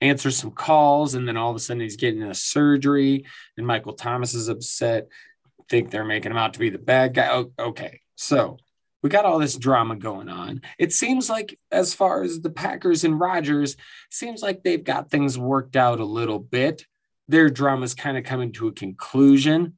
answer 0.00 0.30
some 0.30 0.50
calls, 0.50 1.14
and 1.14 1.28
then 1.28 1.36
all 1.36 1.50
of 1.50 1.56
a 1.56 1.58
sudden 1.58 1.82
he's 1.82 1.96
getting 1.96 2.22
a 2.22 2.34
surgery, 2.34 3.26
and 3.56 3.66
Michael 3.66 3.92
Thomas 3.92 4.34
is 4.34 4.48
upset. 4.48 5.08
Think 5.68 5.90
they're 5.90 6.04
making 6.04 6.32
him 6.32 6.38
out 6.38 6.54
to 6.54 6.58
be 6.58 6.70
the 6.70 6.78
bad 6.78 7.14
guy. 7.14 7.28
Oh, 7.30 7.52
okay, 7.58 8.00
so 8.16 8.56
we 9.02 9.10
got 9.10 9.24
all 9.24 9.38
this 9.38 9.56
drama 9.56 9.96
going 9.96 10.28
on. 10.28 10.62
It 10.78 10.92
seems 10.92 11.28
like, 11.28 11.58
as 11.70 11.94
far 11.94 12.22
as 12.22 12.40
the 12.40 12.50
Packers 12.50 13.04
and 13.04 13.20
Rodgers, 13.20 13.76
seems 14.10 14.42
like 14.42 14.62
they've 14.62 14.82
got 14.82 15.10
things 15.10 15.38
worked 15.38 15.76
out 15.76 16.00
a 16.00 16.04
little 16.04 16.38
bit 16.38 16.86
their 17.30 17.48
drama 17.48 17.84
is 17.84 17.94
kind 17.94 18.18
of 18.18 18.24
coming 18.24 18.52
to 18.52 18.68
a 18.68 18.72
conclusion. 18.72 19.76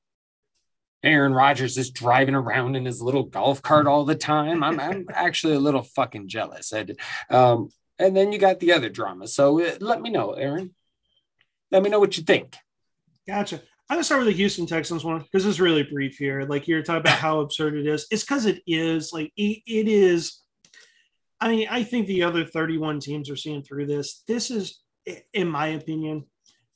Aaron 1.04 1.34
Rodgers 1.34 1.76
is 1.78 1.90
driving 1.90 2.34
around 2.34 2.76
in 2.76 2.84
his 2.84 3.02
little 3.02 3.24
golf 3.24 3.60
cart 3.60 3.86
all 3.86 4.04
the 4.04 4.14
time. 4.14 4.62
I'm, 4.62 4.78
I'm 4.78 5.06
actually 5.12 5.54
a 5.54 5.60
little 5.60 5.82
fucking 5.82 6.28
jealous. 6.28 6.72
I, 6.72 6.86
um, 7.28 7.70
and 7.98 8.16
then 8.16 8.32
you 8.32 8.38
got 8.38 8.60
the 8.60 8.72
other 8.72 8.88
drama. 8.88 9.26
So 9.26 9.60
uh, 9.60 9.76
let 9.80 10.00
me 10.00 10.10
know, 10.10 10.32
Aaron. 10.32 10.74
Let 11.70 11.82
me 11.82 11.90
know 11.90 12.00
what 12.00 12.16
you 12.16 12.22
think. 12.22 12.56
Gotcha. 13.26 13.56
I'm 13.88 13.96
gonna 13.96 14.04
start 14.04 14.20
with 14.20 14.28
the 14.28 14.36
Houston 14.36 14.66
Texans 14.66 15.04
one 15.04 15.20
because 15.20 15.44
it's 15.44 15.60
really 15.60 15.82
brief 15.82 16.16
here. 16.16 16.42
Like 16.42 16.66
you're 16.66 16.82
talking 16.82 17.00
about 17.00 17.18
how 17.18 17.40
absurd 17.40 17.76
it 17.76 17.86
is. 17.86 18.06
It's 18.10 18.22
because 18.22 18.46
it 18.46 18.62
is. 18.66 19.12
Like 19.12 19.32
it, 19.36 19.62
it 19.66 19.88
is. 19.88 20.40
I 21.40 21.48
mean, 21.48 21.66
I 21.70 21.82
think 21.82 22.06
the 22.06 22.22
other 22.22 22.44
31 22.44 23.00
teams 23.00 23.28
are 23.28 23.36
seeing 23.36 23.62
through 23.62 23.86
this. 23.86 24.22
This 24.28 24.50
is, 24.50 24.80
in 25.34 25.48
my 25.48 25.68
opinion, 25.68 26.24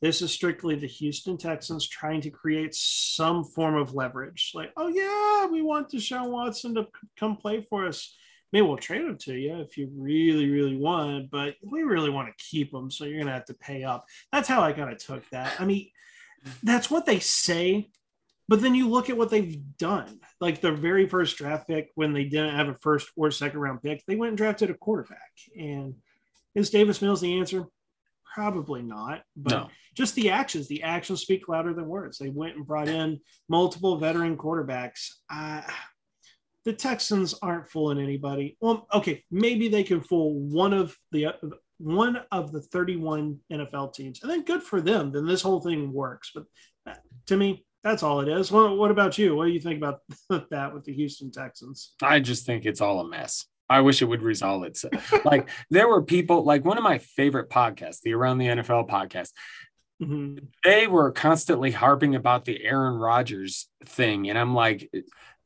This 0.02 0.20
is 0.20 0.30
strictly 0.30 0.74
the 0.74 0.86
Houston 0.86 1.38
Texans 1.38 1.88
trying 1.88 2.20
to 2.22 2.30
create 2.30 2.74
some 2.74 3.44
form 3.44 3.76
of 3.76 3.94
leverage. 3.94 4.52
Like, 4.54 4.72
oh 4.76 4.88
yeah, 4.88 5.46
we 5.50 5.62
want 5.62 5.90
Deshaun 5.90 6.30
Watson 6.30 6.74
to 6.74 6.86
come 7.18 7.36
play 7.36 7.62
for 7.62 7.86
us. 7.86 8.14
Maybe 8.52 8.66
we'll 8.66 8.76
trade 8.76 9.02
him 9.02 9.16
to 9.18 9.34
you 9.34 9.60
if 9.60 9.76
you 9.78 9.90
really, 9.96 10.48
really 10.50 10.76
want, 10.76 11.30
but 11.30 11.54
we 11.62 11.82
really 11.82 12.10
want 12.10 12.28
to 12.28 12.44
keep 12.44 12.72
him. 12.72 12.90
So 12.90 13.04
you're 13.04 13.18
gonna 13.18 13.32
have 13.32 13.46
to 13.46 13.54
pay 13.54 13.84
up. 13.84 14.06
That's 14.32 14.48
how 14.48 14.62
I 14.62 14.72
kind 14.72 14.92
of 14.92 14.98
took 14.98 15.28
that. 15.30 15.54
I 15.58 15.64
mean, 15.64 15.88
that's 16.62 16.90
what 16.90 17.06
they 17.06 17.18
say, 17.18 17.88
but 18.48 18.60
then 18.60 18.74
you 18.74 18.88
look 18.88 19.10
at 19.10 19.16
what 19.16 19.30
they've 19.30 19.58
done. 19.78 20.20
Like 20.40 20.60
the 20.60 20.72
very 20.72 21.08
first 21.08 21.38
draft 21.38 21.66
pick, 21.66 21.90
when 21.94 22.12
they 22.12 22.24
didn't 22.24 22.54
have 22.54 22.68
a 22.68 22.74
first 22.74 23.10
or 23.16 23.30
second 23.30 23.60
round 23.60 23.82
pick, 23.82 24.04
they 24.06 24.16
went 24.16 24.30
and 24.30 24.38
drafted 24.38 24.70
a 24.70 24.74
quarterback. 24.74 25.32
And 25.58 25.94
is 26.54 26.70
Davis 26.70 27.02
Mills 27.02 27.20
the 27.20 27.38
answer? 27.38 27.66
Probably 28.36 28.82
not. 28.82 29.22
But 29.34 29.50
no. 29.50 29.68
just 29.94 30.14
the 30.14 30.28
actions, 30.28 30.68
the 30.68 30.82
actions 30.82 31.22
speak 31.22 31.48
louder 31.48 31.72
than 31.72 31.88
words. 31.88 32.18
They 32.18 32.28
went 32.28 32.54
and 32.54 32.66
brought 32.66 32.86
in 32.86 33.18
multiple 33.48 33.96
veteran 33.96 34.36
quarterbacks. 34.36 35.08
Uh, 35.32 35.62
the 36.66 36.74
Texans 36.74 37.34
aren't 37.40 37.70
fooling 37.70 37.98
anybody. 37.98 38.58
Well, 38.60 38.86
okay, 38.92 39.24
maybe 39.30 39.68
they 39.68 39.84
can 39.84 40.02
fool 40.02 40.34
one 40.34 40.74
of 40.74 40.94
the 41.12 41.28
one 41.78 42.20
of 42.30 42.52
the 42.52 42.60
31 42.60 43.38
NFL 43.50 43.94
teams, 43.94 44.20
and 44.20 44.30
then 44.30 44.44
good 44.44 44.62
for 44.62 44.82
them. 44.82 45.12
Then 45.12 45.26
this 45.26 45.40
whole 45.40 45.60
thing 45.60 45.90
works. 45.90 46.32
But 46.34 46.44
uh, 46.86 46.96
to 47.28 47.38
me, 47.38 47.64
that's 47.82 48.02
all 48.02 48.20
it 48.20 48.28
is. 48.28 48.52
Well, 48.52 48.76
what 48.76 48.90
about 48.90 49.16
you? 49.16 49.34
What 49.34 49.46
do 49.46 49.52
you 49.52 49.60
think 49.60 49.78
about 49.78 50.00
that 50.50 50.74
with 50.74 50.84
the 50.84 50.92
Houston 50.92 51.30
Texans? 51.30 51.94
I 52.02 52.20
just 52.20 52.44
think 52.44 52.66
it's 52.66 52.82
all 52.82 53.00
a 53.00 53.08
mess. 53.08 53.46
I 53.68 53.80
wish 53.80 54.02
it 54.02 54.06
would 54.06 54.22
resolve 54.22 54.64
itself. 54.64 55.12
like 55.24 55.48
there 55.70 55.88
were 55.88 56.02
people 56.02 56.44
like 56.44 56.64
one 56.64 56.78
of 56.78 56.84
my 56.84 56.98
favorite 56.98 57.50
podcasts, 57.50 58.00
the 58.02 58.14
Around 58.14 58.38
the 58.38 58.46
NFL 58.46 58.88
podcast. 58.88 59.30
Mm-hmm. 60.02 60.44
They 60.62 60.86
were 60.86 61.10
constantly 61.10 61.70
harping 61.70 62.14
about 62.14 62.44
the 62.44 62.62
Aaron 62.64 62.96
Rodgers 62.96 63.68
thing. 63.84 64.28
And 64.28 64.38
I'm 64.38 64.54
like, 64.54 64.90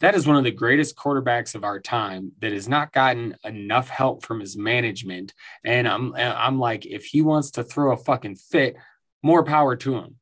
that 0.01 0.14
is 0.14 0.27
one 0.27 0.37
of 0.37 0.45
the 0.45 0.51
greatest 0.51 0.97
quarterbacks 0.97 1.55
of 1.55 1.62
our 1.62 1.79
time 1.79 2.33
that 2.41 2.53
has 2.53 2.68
not 2.68 2.93
gotten 2.93 3.37
enough 3.45 3.89
help 3.89 4.25
from 4.25 4.41
his 4.41 4.57
management. 4.57 5.35
And 5.64 5.87
I'm 5.87 6.14
I'm 6.14 6.59
like, 6.59 6.87
if 6.87 7.05
he 7.05 7.23
wants 7.23 7.53
to 7.53 7.62
throw 7.62 7.93
a 7.93 7.97
fucking 7.97 8.37
fit, 8.37 8.77
more 9.23 9.45
power 9.45 9.77
to 9.77 9.95
him. 9.95 10.16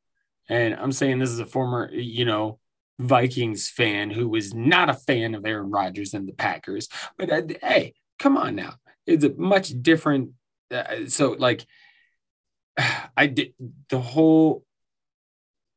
And 0.49 0.75
I'm 0.75 0.93
saying 0.93 1.19
this 1.19 1.31
is 1.31 1.41
a 1.41 1.47
former, 1.47 1.91
you 1.93 2.25
know, 2.25 2.59
Vikings 2.99 3.69
fan 3.69 4.11
who 4.11 4.29
was 4.29 4.55
not 4.55 4.91
a 4.91 4.95
fan 4.95 5.35
of 5.35 5.47
Aaron 5.47 5.71
Rodgers 5.71 6.15
and 6.15 6.29
the 6.29 6.33
Packers. 6.33 6.89
But 7.17 7.31
uh, 7.31 7.43
hey, 7.63 7.95
come 8.19 8.37
on 8.37 8.57
now. 8.57 8.75
It's 9.07 9.25
a 9.25 9.33
much 9.37 9.73
different. 9.81 10.31
Uh, 10.71 11.07
so, 11.09 11.31
like, 11.39 11.65
I 13.17 13.27
did 13.27 13.55
the 13.89 14.01
whole 14.01 14.65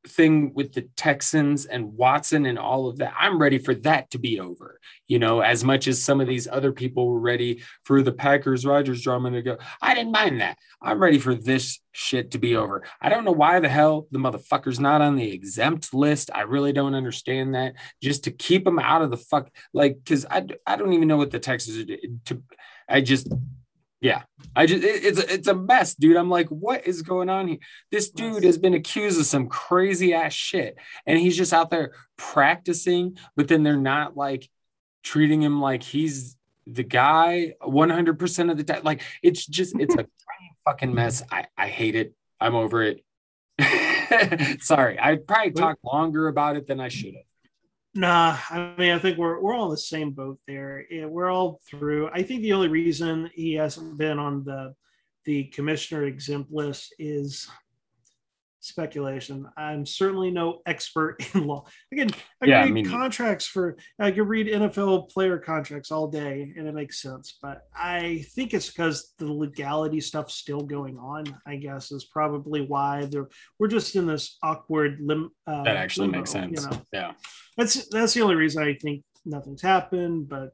thing 0.08 0.54
with 0.54 0.74
the 0.74 0.88
Texans 0.95 1.66
and 1.66 1.93
Watson 1.93 2.45
and 2.45 2.58
all 2.58 2.88
of 2.88 2.97
that. 2.97 3.14
I'm 3.20 3.39
ready 3.39 3.58
for 3.58 3.76
that 3.76 4.10
to 4.12 4.20
be 4.20 4.39
over, 4.39 4.80
you 5.08 5.20
know, 5.20 5.41
as 5.41 5.64
much 5.64 5.88
as 5.88 6.02
some 6.02 6.20
of 6.20 6.28
these 6.28 6.47
other 6.47 6.72
people 6.72 7.08
were 7.08 7.20
ready 7.20 7.62
for 7.84 8.02
the 8.02 8.12
Packers 8.12 8.66
Rodgers 8.66 9.04
drama 9.04 9.32
to 9.32 9.41
go. 9.41 9.58
I 9.82 9.93
didn't 9.93 10.12
mind 10.12 10.41
that. 10.41 10.58
I'm 10.82 11.02
ready 11.02 11.20
for 11.20 11.36
this 11.36 11.80
shit 11.91 12.32
to 12.32 12.39
be 12.39 12.56
over. 12.56 12.84
I 12.99 13.10
don't 13.10 13.26
know 13.26 13.32
why 13.32 13.60
the 13.60 13.70
hell 13.70 14.08
the 14.12 14.20
motherfucker's 14.20 14.80
not 14.80 15.02
on 15.02 15.16
the 15.16 15.32
exempt 15.32 15.93
list. 15.93 16.32
I 16.34 16.41
really 16.41 16.74
don't 16.74 16.95
understand 16.95 17.54
that. 17.56 17.76
Just 18.02 18.24
to 18.24 18.32
keep 18.32 18.66
him 18.66 18.80
out 18.80 19.04
of 19.04 19.12
the 19.12 19.18
fuck, 19.18 19.49
like, 19.74 19.97
because 20.04 20.26
I, 20.26 20.45
I 20.66 20.76
don't 20.76 20.93
even 20.93 21.08
know 21.08 21.18
what 21.18 21.32
the 21.32 21.39
Texans 21.39 21.78
are 21.78 21.97
to. 22.26 22.43
I 22.89 23.02
just 23.02 23.28
yeah, 24.02 24.24
I 24.56 24.66
just 24.66 24.84
it, 24.84 25.06
it's 25.06 25.20
it's 25.20 25.47
a 25.47 25.54
mess, 25.54 25.93
dude. 25.93 26.18
I'm 26.18 26.30
like, 26.30 26.49
what 26.49 26.88
is 26.88 27.04
going 27.04 27.30
on 27.30 27.47
here? 27.47 27.58
This 27.91 28.10
dude 28.10 28.43
has 28.43 28.58
been 28.58 28.74
accused 28.74 29.20
of 29.20 29.28
some 29.28 29.47
crazy 29.47 30.16
ass 30.16 30.34
shit, 30.34 30.76
and 31.06 31.20
he's 31.20 31.38
just 31.38 31.54
out 31.54 31.70
there 31.70 31.93
practicing, 32.18 33.18
but 33.36 33.47
then 33.47 33.62
they're 33.62 33.78
not 33.78 34.18
like 34.18 34.49
treating 35.04 35.41
him 35.41 35.62
like 35.62 35.84
he's 35.84 36.36
the 36.66 36.84
guy 36.84 37.54
100% 37.62 38.52
of 38.52 38.58
the 38.58 38.64
time. 38.64 38.82
Like 38.84 39.04
it's 39.22 39.45
just 39.45 39.76
it's 39.80 39.95
a 39.95 40.08
fucking 40.66 40.93
mess. 40.93 41.22
I 41.32 41.45
I 41.56 41.68
hate 41.68 41.95
it. 41.95 42.16
I'm 42.39 42.56
over 42.56 42.82
it. 42.82 43.04
Sorry, 44.64 44.99
I 44.99 45.18
probably 45.18 45.52
talked 45.52 45.86
longer 45.86 46.28
about 46.28 46.56
it 46.56 46.66
than 46.66 46.80
I 46.80 46.88
should 46.88 47.14
have. 47.14 47.31
Nah, 47.94 48.38
I 48.50 48.74
mean, 48.78 48.92
I 48.92 49.00
think 49.00 49.18
we're 49.18 49.42
we're 49.42 49.54
all 49.54 49.66
in 49.66 49.72
the 49.72 49.78
same 49.78 50.12
boat 50.12 50.39
there. 50.48 50.86
We're 50.89 51.30
all 51.30 51.60
through. 51.70 52.10
I 52.10 52.24
think 52.24 52.42
the 52.42 52.54
only 52.54 52.70
reason 52.70 53.30
he 53.34 53.54
hasn't 53.54 53.98
been 53.98 54.18
on 54.18 54.46
the 54.46 54.74
the 55.26 55.46
commissioner 55.46 56.06
exempt 56.06 56.52
list 56.52 56.96
is 56.98 57.50
speculation. 58.62 59.47
I'm 59.57 59.86
certainly 59.86 60.32
no 60.32 60.62
expert 60.66 61.18
in 61.36 61.45
law. 61.45 61.66
Again, 61.91 62.12
I 62.41 62.45
yeah, 62.45 62.62
read 62.62 62.68
I 62.68 62.72
mean, 62.72 62.89
contracts 62.89 63.45
for 63.45 63.78
I 63.99 64.12
can 64.12 64.28
read 64.28 64.47
NFL 64.47 65.09
player 65.09 65.38
contracts 65.38 65.91
all 65.91 66.07
day 66.07 66.53
and 66.55 66.68
it 66.68 66.74
makes 66.74 67.01
sense. 67.01 67.38
But 67.41 67.64
I 67.76 68.26
think 68.34 68.53
it's 68.53 68.70
because 68.70 69.14
the 69.18 69.32
legality 69.32 69.99
stuff's 69.99 70.36
still 70.36 70.62
going 70.62 70.97
on, 70.97 71.26
I 71.45 71.57
guess, 71.57 71.91
is 71.91 72.05
probably 72.05 72.62
why 72.62 73.05
they're 73.05 73.30
we're 73.59 73.68
just 73.68 73.95
in 73.95 74.07
this 74.07 74.38
awkward 74.41 74.99
lim 75.01 75.32
uh, 75.47 75.64
that 75.64 75.76
actually 75.76 76.07
limbo, 76.07 76.20
makes 76.20 76.32
sense. 76.32 76.64
You 76.64 76.70
know? 76.70 76.82
Yeah. 76.93 77.12
That's 77.57 77.88
that's 77.89 78.14
the 78.14 78.22
only 78.22 78.36
reason 78.36 78.64
I 78.64 78.76
think 78.76 79.03
nothing's 79.26 79.62
happened, 79.62 80.30
but 80.30 80.51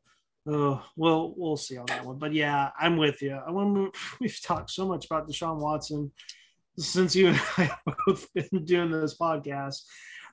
uh, 0.51 0.79
we'll 0.95 1.33
we'll 1.35 1.57
see 1.57 1.77
on 1.77 1.85
that 1.87 2.05
one. 2.05 2.17
But 2.17 2.33
yeah, 2.33 2.69
I'm 2.79 2.97
with 2.97 3.21
you. 3.21 3.35
I 3.35 3.51
want 3.51 3.95
we've 4.21 4.41
talked 4.41 4.71
so 4.71 4.87
much 4.87 5.05
about 5.05 5.27
Deshaun 5.27 5.57
Watson 5.57 6.11
since 6.77 7.15
you 7.15 7.27
and 7.29 7.41
I 7.57 7.63
have 7.63 7.95
both 8.05 8.33
been 8.33 8.65
doing 8.65 8.91
this 8.91 9.17
podcast. 9.17 9.81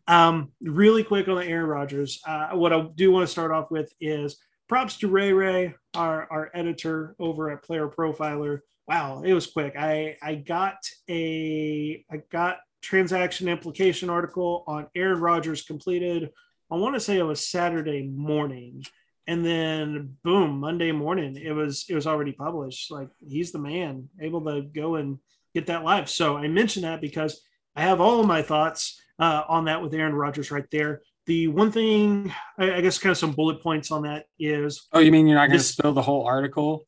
Um, 0.07 0.53
really 0.61 1.03
quick 1.03 1.29
on 1.29 1.37
the 1.37 1.47
Aaron 1.47 1.67
Rodgers. 1.67 2.21
Uh, 2.27 2.51
what 2.51 2.73
I 2.73 2.87
do 2.95 3.11
want 3.11 3.27
to 3.27 3.33
start 3.33 3.53
off 3.53 3.71
with 3.71 3.93
is 4.01 4.37
props 4.69 4.99
to 4.99 5.09
Ray 5.09 5.33
Ray, 5.33 5.75
our, 5.95 6.31
our 6.31 6.51
editor 6.55 7.15
over 7.19 7.51
at 7.51 7.63
Player 7.63 7.89
Profiler. 7.89 8.61
Wow, 8.87 9.23
it 9.23 9.33
was 9.33 9.47
quick. 9.47 9.75
I 9.79 10.17
I 10.23 10.35
got 10.35 10.77
a 11.09 12.05
I 12.11 12.19
got 12.31 12.59
transaction 12.83 13.49
implication 13.49 14.11
article 14.11 14.63
on 14.67 14.89
Aaron 14.95 15.21
Rodgers 15.21 15.63
completed. 15.63 16.31
I 16.71 16.77
want 16.77 16.95
to 16.95 17.01
say 17.01 17.17
it 17.17 17.23
was 17.23 17.49
Saturday 17.49 18.03
morning, 18.03 18.85
and 19.27 19.45
then 19.45 20.19
boom, 20.23 20.61
Monday 20.61 20.93
morning 20.93 21.37
it 21.37 21.53
was 21.53 21.87
it 21.89 21.95
was 21.95 22.07
already 22.07 22.33
published. 22.33 22.91
Like 22.91 23.09
he's 23.27 23.53
the 23.53 23.59
man, 23.59 24.11
able 24.21 24.45
to 24.45 24.61
go 24.61 24.97
and 24.97 25.19
get 25.55 25.67
that 25.67 25.85
live. 25.85 26.11
So 26.11 26.37
I 26.37 26.49
mentioned 26.49 26.85
that 26.85 27.01
because 27.01 27.41
I 27.77 27.83
have 27.83 28.01
all 28.01 28.21
of 28.21 28.27
my 28.27 28.43
thoughts 28.43 29.01
uh, 29.19 29.43
on 29.49 29.67
that 29.67 29.83
with 29.83 29.95
Aaron 29.95 30.15
Rodgers 30.15 30.51
right 30.51 30.65
there. 30.71 31.03
The 31.27 31.49
one 31.49 31.73
thing, 31.73 32.33
I, 32.59 32.75
I, 32.75 32.81
guess, 32.83 32.99
kind 32.99 33.13
of 33.13 33.17
some 33.17 33.33
bullet 33.33 33.63
points 33.63 33.91
on 33.91 34.03
that 34.03 34.27
is. 34.39 34.87
Oh, 34.93 34.99
you 34.99 35.11
mean 35.11 35.27
you're 35.27 35.39
not 35.39 35.47
going 35.47 35.59
to 35.59 35.65
spill 35.65 35.93
the 35.93 36.03
whole 36.03 36.27
article 36.27 36.87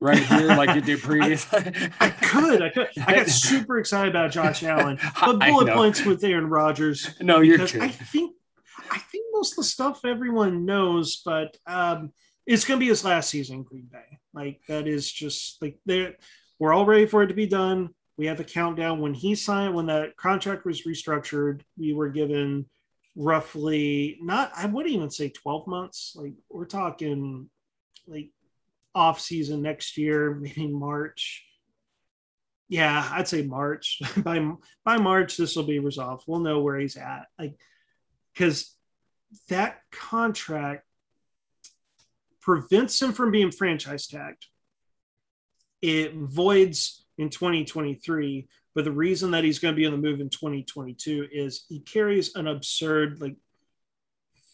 right 0.00 0.18
here 0.18 0.48
like 0.48 0.74
you 0.74 0.80
did 0.80 1.00
previously? 1.00 1.58
I, 2.00 2.06
I, 2.06 2.10
could, 2.10 2.62
I 2.62 2.68
could. 2.68 2.88
I 3.06 3.16
got 3.16 3.28
super 3.28 3.78
excited 3.78 4.10
about 4.10 4.30
Josh 4.30 4.62
Allen, 4.64 4.98
but 5.20 5.38
bullet 5.40 5.72
points 5.72 6.04
with 6.04 6.22
Aaron 6.22 6.48
Rodgers. 6.48 7.14
No, 7.20 7.40
you're 7.40 7.58
kidding. 7.58 7.82
I 7.82 7.88
think, 7.88 8.36
I 8.90 8.98
think 8.98 9.26
most 9.32 9.52
of 9.52 9.56
the 9.56 9.64
stuff 9.64 10.04
everyone 10.04 10.64
knows, 10.64 11.22
but 11.24 11.56
um, 11.66 12.12
it's 12.46 12.64
going 12.64 12.78
to 12.78 12.84
be 12.84 12.88
his 12.88 13.04
last 13.04 13.30
season 13.30 13.56
in 13.56 13.62
Green 13.64 13.88
Bay. 13.90 14.18
Like 14.32 14.60
that 14.68 14.86
is 14.86 15.10
just 15.10 15.60
like 15.60 15.78
there. 15.86 16.14
We're 16.58 16.72
all 16.72 16.86
ready 16.86 17.06
for 17.06 17.24
it 17.24 17.28
to 17.28 17.34
be 17.34 17.46
done 17.46 17.90
we 18.16 18.26
have 18.26 18.40
a 18.40 18.44
countdown. 18.44 19.00
When 19.00 19.14
he 19.14 19.34
signed 19.34 19.74
when 19.74 19.86
that 19.86 20.16
contract 20.16 20.64
was 20.64 20.82
restructured 20.82 21.62
we 21.78 21.92
were 21.92 22.08
given 22.08 22.66
roughly 23.14 24.18
not 24.22 24.50
i 24.56 24.64
wouldn't 24.64 24.94
even 24.94 25.10
say 25.10 25.28
12 25.28 25.66
months. 25.66 26.14
Like 26.16 26.34
we're 26.50 26.64
talking 26.64 27.48
like 28.06 28.30
off 28.94 29.20
season 29.20 29.62
next 29.62 29.96
year 29.96 30.34
maybe 30.40 30.68
march. 30.68 31.44
Yeah 32.68 33.08
i'd 33.12 33.28
say 33.28 33.42
march. 33.42 34.00
By 34.16 34.52
by 34.84 34.98
march 34.98 35.36
this 35.36 35.56
will 35.56 35.64
be 35.64 35.78
resolved. 35.78 36.24
We'll 36.26 36.40
know 36.40 36.60
where 36.60 36.78
he's 36.78 36.96
at. 36.96 37.26
Like 37.38 37.54
because 38.32 38.74
that 39.48 39.80
contract 39.90 40.84
prevents 42.40 43.00
him 43.00 43.12
from 43.12 43.30
being 43.30 43.50
franchise 43.50 44.06
tagged. 44.06 44.46
It 45.80 46.14
voids 46.14 47.01
in 47.18 47.28
2023. 47.28 48.48
But 48.74 48.84
the 48.84 48.92
reason 48.92 49.30
that 49.32 49.44
he's 49.44 49.58
going 49.58 49.74
to 49.74 49.78
be 49.78 49.86
on 49.86 49.92
the 49.92 49.98
move 49.98 50.20
in 50.20 50.30
2022 50.30 51.28
is 51.30 51.64
he 51.68 51.80
carries 51.80 52.34
an 52.34 52.46
absurd 52.46 53.20
like 53.20 53.36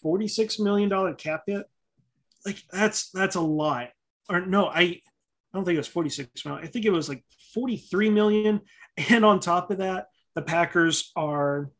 46 0.03 0.59
million 0.59 0.89
dollar 0.89 1.15
cap 1.15 1.45
hit. 1.47 1.67
Like 2.45 2.63
that's 2.73 3.11
that's 3.11 3.37
a 3.37 3.41
lot. 3.41 3.91
Or 4.29 4.41
no, 4.41 4.67
I 4.67 4.81
I 4.81 5.01
don't 5.55 5.65
think 5.65 5.77
it 5.77 5.79
was 5.79 5.89
46 5.89 6.45
million. 6.45 6.65
I 6.65 6.69
think 6.69 6.85
it 6.85 6.91
was 6.91 7.09
like 7.09 7.25
43 7.55 8.11
million. 8.11 8.61
And 9.11 9.25
on 9.25 9.39
top 9.39 9.71
of 9.71 9.79
that, 9.79 10.09
the 10.35 10.43
Packers 10.43 11.13
are 11.15 11.71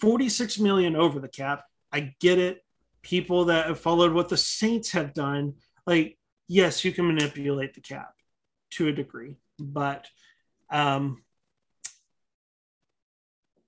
46 0.00 0.58
million 0.58 0.96
over 0.96 1.20
the 1.20 1.28
cap. 1.28 1.62
I 1.92 2.14
get 2.18 2.40
it. 2.40 2.64
People 3.02 3.44
that 3.44 3.66
have 3.66 3.78
followed 3.78 4.12
what 4.12 4.28
the 4.28 4.36
Saints 4.36 4.90
have 4.90 5.14
done, 5.14 5.54
like, 5.86 6.18
yes, 6.48 6.84
you 6.84 6.90
can 6.90 7.06
manipulate 7.06 7.74
the 7.74 7.80
cap 7.80 8.12
to 8.72 8.88
a 8.88 8.92
degree 8.92 9.36
but 9.58 10.06
um, 10.70 11.22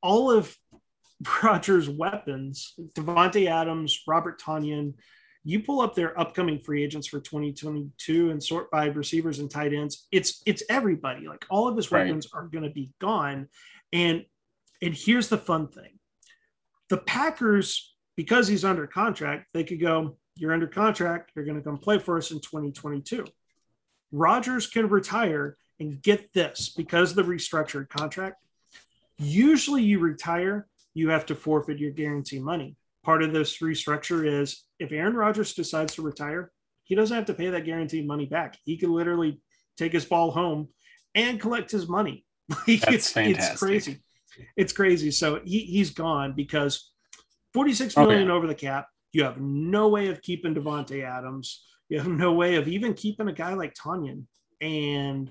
all 0.02 0.30
of 0.30 0.56
Rodgers' 1.42 1.88
weapons, 1.88 2.74
Davante 2.94 3.48
Adams, 3.48 4.02
Robert 4.06 4.40
Tonyan, 4.40 4.94
you 5.44 5.60
pull 5.60 5.82
up 5.82 5.94
their 5.94 6.18
upcoming 6.18 6.58
free 6.58 6.82
agents 6.82 7.06
for 7.06 7.20
2022 7.20 8.30
and 8.30 8.42
sort 8.42 8.70
by 8.70 8.86
receivers 8.86 9.38
and 9.38 9.50
tight 9.50 9.74
ends. 9.74 10.06
It's 10.10 10.42
it's 10.46 10.62
everybody. 10.70 11.28
Like 11.28 11.44
all 11.50 11.68
of 11.68 11.76
his 11.76 11.90
weapons 11.90 12.28
right. 12.32 12.40
are 12.40 12.46
going 12.46 12.64
to 12.64 12.70
be 12.70 12.90
gone. 12.98 13.48
And 13.92 14.24
and 14.80 14.94
here's 14.94 15.28
the 15.28 15.38
fun 15.38 15.68
thing. 15.68 15.98
The 16.88 16.96
Packers, 16.96 17.94
because 18.16 18.48
he's 18.48 18.64
under 18.64 18.86
contract, 18.86 19.46
they 19.52 19.64
could 19.64 19.80
go, 19.80 20.16
You're 20.36 20.54
under 20.54 20.66
contract, 20.66 21.32
you're 21.36 21.44
going 21.44 21.58
to 21.58 21.64
come 21.64 21.78
play 21.78 21.98
for 21.98 22.16
us 22.16 22.30
in 22.30 22.40
2022. 22.40 23.26
Rodgers 24.12 24.66
can 24.66 24.88
retire 24.88 25.58
and 25.80 26.02
get 26.02 26.32
this 26.32 26.68
because 26.68 27.10
of 27.10 27.16
the 27.16 27.22
restructured 27.22 27.88
contract. 27.88 28.42
Usually 29.18 29.82
you 29.82 29.98
retire, 29.98 30.66
you 30.94 31.10
have 31.10 31.26
to 31.26 31.34
forfeit 31.34 31.78
your 31.78 31.90
guarantee 31.90 32.38
money 32.38 32.76
part 33.04 33.22
of 33.22 33.32
this 33.32 33.58
restructure 33.58 34.26
is 34.26 34.64
if 34.78 34.90
Aaron 34.90 35.14
Rodgers 35.14 35.54
decides 35.54 35.94
to 35.94 36.02
retire, 36.02 36.50
he 36.84 36.94
doesn't 36.94 37.14
have 37.14 37.26
to 37.26 37.34
pay 37.34 37.50
that 37.50 37.64
guaranteed 37.64 38.06
money 38.06 38.26
back. 38.26 38.56
He 38.64 38.76
can 38.76 38.92
literally 38.92 39.40
take 39.76 39.92
his 39.92 40.04
ball 40.04 40.30
home 40.30 40.68
and 41.14 41.40
collect 41.40 41.70
his 41.70 41.88
money. 41.88 42.24
That's 42.48 42.88
it's, 42.88 43.12
fantastic. 43.12 43.52
it's 43.52 43.58
crazy. 43.60 44.02
It's 44.56 44.72
crazy. 44.72 45.10
So 45.10 45.40
he, 45.44 45.60
he's 45.60 45.90
gone 45.90 46.32
because 46.34 46.90
46 47.52 47.96
million 47.96 48.22
okay. 48.24 48.30
over 48.30 48.46
the 48.46 48.54
cap. 48.54 48.88
You 49.12 49.22
have 49.24 49.40
no 49.40 49.88
way 49.88 50.08
of 50.08 50.20
keeping 50.22 50.54
Davante 50.54 51.04
Adams. 51.04 51.64
You 51.88 51.98
have 51.98 52.08
no 52.08 52.32
way 52.32 52.56
of 52.56 52.66
even 52.66 52.94
keeping 52.94 53.28
a 53.28 53.32
guy 53.32 53.54
like 53.54 53.74
Tonyan. 53.74 54.24
And 54.60 55.30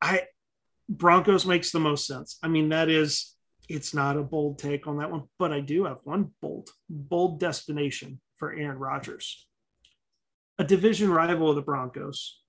I 0.00 0.22
Broncos 0.88 1.46
makes 1.46 1.70
the 1.70 1.80
most 1.80 2.06
sense. 2.06 2.38
I 2.42 2.48
mean, 2.48 2.70
that 2.70 2.88
is 2.88 3.34
it's 3.68 3.92
not 3.92 4.16
a 4.16 4.22
bold 4.22 4.58
take 4.58 4.86
on 4.86 4.98
that 4.98 5.10
one, 5.10 5.24
but 5.38 5.52
I 5.52 5.60
do 5.60 5.84
have 5.84 5.98
one 6.04 6.30
bold, 6.40 6.70
bold 6.88 7.38
destination 7.38 8.20
for 8.36 8.54
Aaron 8.54 8.78
Rodgers. 8.78 9.46
A 10.58 10.64
division 10.64 11.10
rival 11.10 11.50
of 11.50 11.56
the 11.56 11.62
Broncos, 11.62 12.40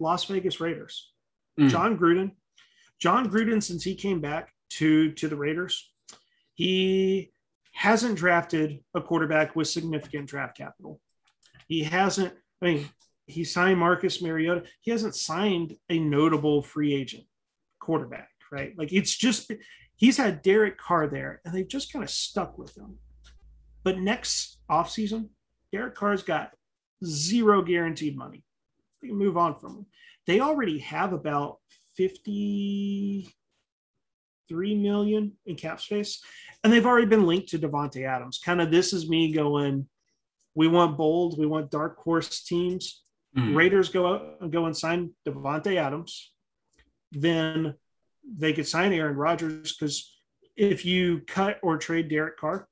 Las 0.00 0.24
Vegas 0.24 0.60
Raiders. 0.60 1.12
Mm. 1.60 1.68
Jon 1.68 1.98
Gruden. 1.98 2.32
Jon 2.98 3.30
Gruden, 3.30 3.62
since 3.62 3.84
he 3.84 3.94
came 3.94 4.20
back 4.20 4.50
to, 4.70 5.12
to 5.12 5.28
the 5.28 5.36
Raiders, 5.36 5.92
he 6.54 7.32
hasn't 7.72 8.16
drafted 8.16 8.80
a 8.94 9.00
quarterback 9.00 9.54
with 9.54 9.68
significant 9.68 10.28
draft 10.28 10.56
capital. 10.56 11.00
He 11.68 11.82
hasn't, 11.84 12.32
I 12.62 12.64
mean, 12.64 12.88
he 13.26 13.44
signed 13.44 13.78
Marcus 13.78 14.20
Mariota. 14.22 14.64
He 14.80 14.90
hasn't 14.90 15.14
signed 15.14 15.76
a 15.88 15.98
notable 15.98 16.62
free 16.62 16.94
agent 16.94 17.24
quarterback, 17.80 18.30
right? 18.50 18.76
Like 18.76 18.92
it's 18.92 19.14
just 19.16 19.52
he's 19.96 20.16
had 20.16 20.42
Derek 20.42 20.78
Carr 20.78 21.08
there, 21.08 21.40
and 21.44 21.54
they've 21.54 21.68
just 21.68 21.92
kind 21.92 22.02
of 22.04 22.10
stuck 22.10 22.58
with 22.58 22.76
him. 22.76 22.98
But 23.84 23.98
next 23.98 24.58
offseason, 24.70 25.28
Derek 25.72 25.94
Carr's 25.94 26.22
got 26.22 26.52
zero 27.04 27.62
guaranteed 27.62 28.16
money. 28.16 28.44
They 29.00 29.08
can 29.08 29.18
move 29.18 29.36
on 29.36 29.58
from 29.58 29.76
him. 29.76 29.86
They 30.26 30.40
already 30.40 30.78
have 30.80 31.12
about 31.12 31.58
53 31.96 33.26
million 34.76 35.32
in 35.46 35.56
cap 35.56 35.80
space, 35.80 36.22
and 36.62 36.72
they've 36.72 36.86
already 36.86 37.06
been 37.06 37.26
linked 37.26 37.48
to 37.48 37.58
Davante 37.58 38.06
Adams. 38.06 38.40
Kind 38.44 38.60
of 38.60 38.70
this 38.70 38.92
is 38.92 39.08
me 39.08 39.32
going, 39.32 39.88
we 40.54 40.68
want 40.68 40.96
bold, 40.96 41.38
we 41.38 41.46
want 41.46 41.70
dark 41.70 41.98
horse 41.98 42.44
teams. 42.44 43.02
Mm. 43.36 43.56
Raiders 43.56 43.88
go 43.88 44.06
out 44.06 44.36
and 44.40 44.52
go 44.52 44.66
and 44.66 44.76
sign 44.76 45.12
Davante 45.26 45.76
Adams. 45.76 46.32
Then 47.12 47.74
they 48.24 48.52
could 48.52 48.66
sign 48.66 48.92
Aaron 48.92 49.16
Rodgers 49.16 49.74
because 49.74 50.18
if 50.56 50.84
you 50.84 51.22
cut 51.26 51.58
or 51.62 51.78
trade 51.78 52.08
Derek 52.08 52.38
Carr, 52.38 52.68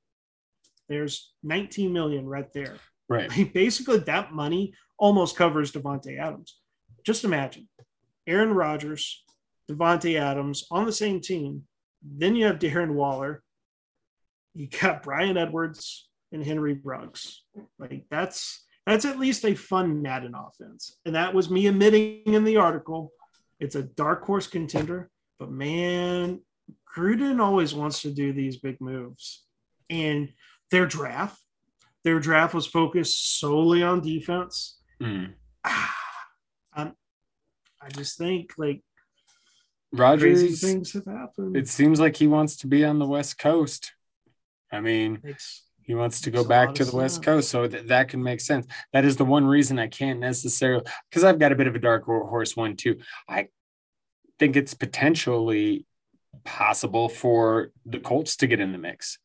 there's 0.89 1.33
19 1.43 1.93
million 1.93 2.27
right 2.27 2.53
there. 2.53 2.77
Right. 3.09 3.31
Like 3.31 3.53
basically, 3.55 3.99
that 4.01 4.33
money 4.33 4.75
almost 4.99 5.37
covers 5.37 5.73
Davante 5.73 6.19
Adams. 6.19 6.59
Just 7.05 7.25
imagine 7.25 7.69
Aaron 8.27 8.53
Rodgers, 8.53 9.25
Davante 9.71 10.21
Adams 10.21 10.67
on 10.71 10.85
the 10.85 10.93
same 10.93 11.21
team. 11.21 11.63
Then 12.03 12.37
you 12.37 12.47
have 12.47 12.59
Darren 12.59 12.95
Waller. 12.95 13.43
You 14.55 14.69
got 14.69 15.03
Bryan 15.03 15.37
Edwards 15.37 16.09
and 16.33 16.45
Henry 16.45 16.79
Ruggs. 16.83 17.45
Like 17.79 18.05
that's 18.11 18.65
that's 18.87 19.05
at 19.05 19.19
least 19.19 19.45
a 19.45 19.55
fun 19.55 20.03
Madden 20.03 20.35
offense. 20.35 20.99
And 21.05 21.15
that 21.15 21.35
was 21.35 21.51
me 21.51 21.67
admitting 21.67 22.23
in 22.27 22.45
the 22.45 22.57
article. 22.57 23.13
It's 23.59 23.77
a 23.77 23.83
dark 23.83 24.25
horse 24.25 24.47
contender. 24.47 25.11
But 25.39 25.51
man, 25.51 26.41
Gruden 26.97 27.41
always 27.41 27.75
wants 27.75 28.03
to 28.03 28.11
do 28.11 28.33
these 28.33 28.57
big 28.57 28.81
moves. 28.81 29.45
And 29.89 30.33
their 30.71 30.87
draft, 30.87 31.41
their 32.05 32.21
draft 32.21 32.55
was 32.55 32.67
focused 32.67 33.39
solely 33.41 33.83
on 33.83 34.01
defense. 34.01 34.79
Mm. 35.01 35.35
Ah, 35.65 35.97
i 37.83 37.89
just 37.89 38.19
think 38.19 38.53
like 38.59 38.83
Rodgers 39.93 40.61
things 40.61 40.93
have 40.93 41.07
happened. 41.07 41.57
It 41.57 41.69
seems 41.69 41.99
like 41.99 42.17
he 42.17 42.27
wants 42.27 42.57
to 42.59 42.67
be 42.67 42.85
on 42.85 42.99
the 42.99 43.07
West 43.07 43.39
Coast. 43.39 43.93
I 44.71 44.81
mean, 44.81 45.21
it's, 45.25 45.65
he 45.91 45.97
wants 45.97 46.21
to 46.21 46.31
go 46.31 46.45
back 46.45 46.73
to 46.73 46.85
the 46.85 46.95
West 46.95 47.21
Coast, 47.21 47.51
so 47.51 47.67
th- 47.67 47.89
that 47.89 48.09
can 48.09 48.23
make 48.23 48.41
sense. 48.41 48.65
That 48.93 49.05
is 49.05 49.17
the 49.17 49.25
one 49.25 49.45
reason 49.45 49.77
I 49.77 49.89
can't 49.89 50.21
necessarily 50.21 50.85
because 51.11 51.25
I've 51.25 51.41
got 51.41 51.51
a 51.51 51.57
bit 51.57 51.67
of 51.67 51.75
a 51.75 51.81
dark 51.81 52.05
horse 52.05 52.57
one 52.57 52.77
too. 52.77 52.99
I 53.29 53.49
think 54.39 54.55
it's 54.55 54.73
potentially 54.73 55.87
possible 56.45 57.09
for 57.09 57.73
the 57.85 57.99
Colts 57.99 58.37
to 58.37 58.47
get 58.47 58.61
in 58.61 58.71
the 58.71 58.79
mix. 58.79 59.19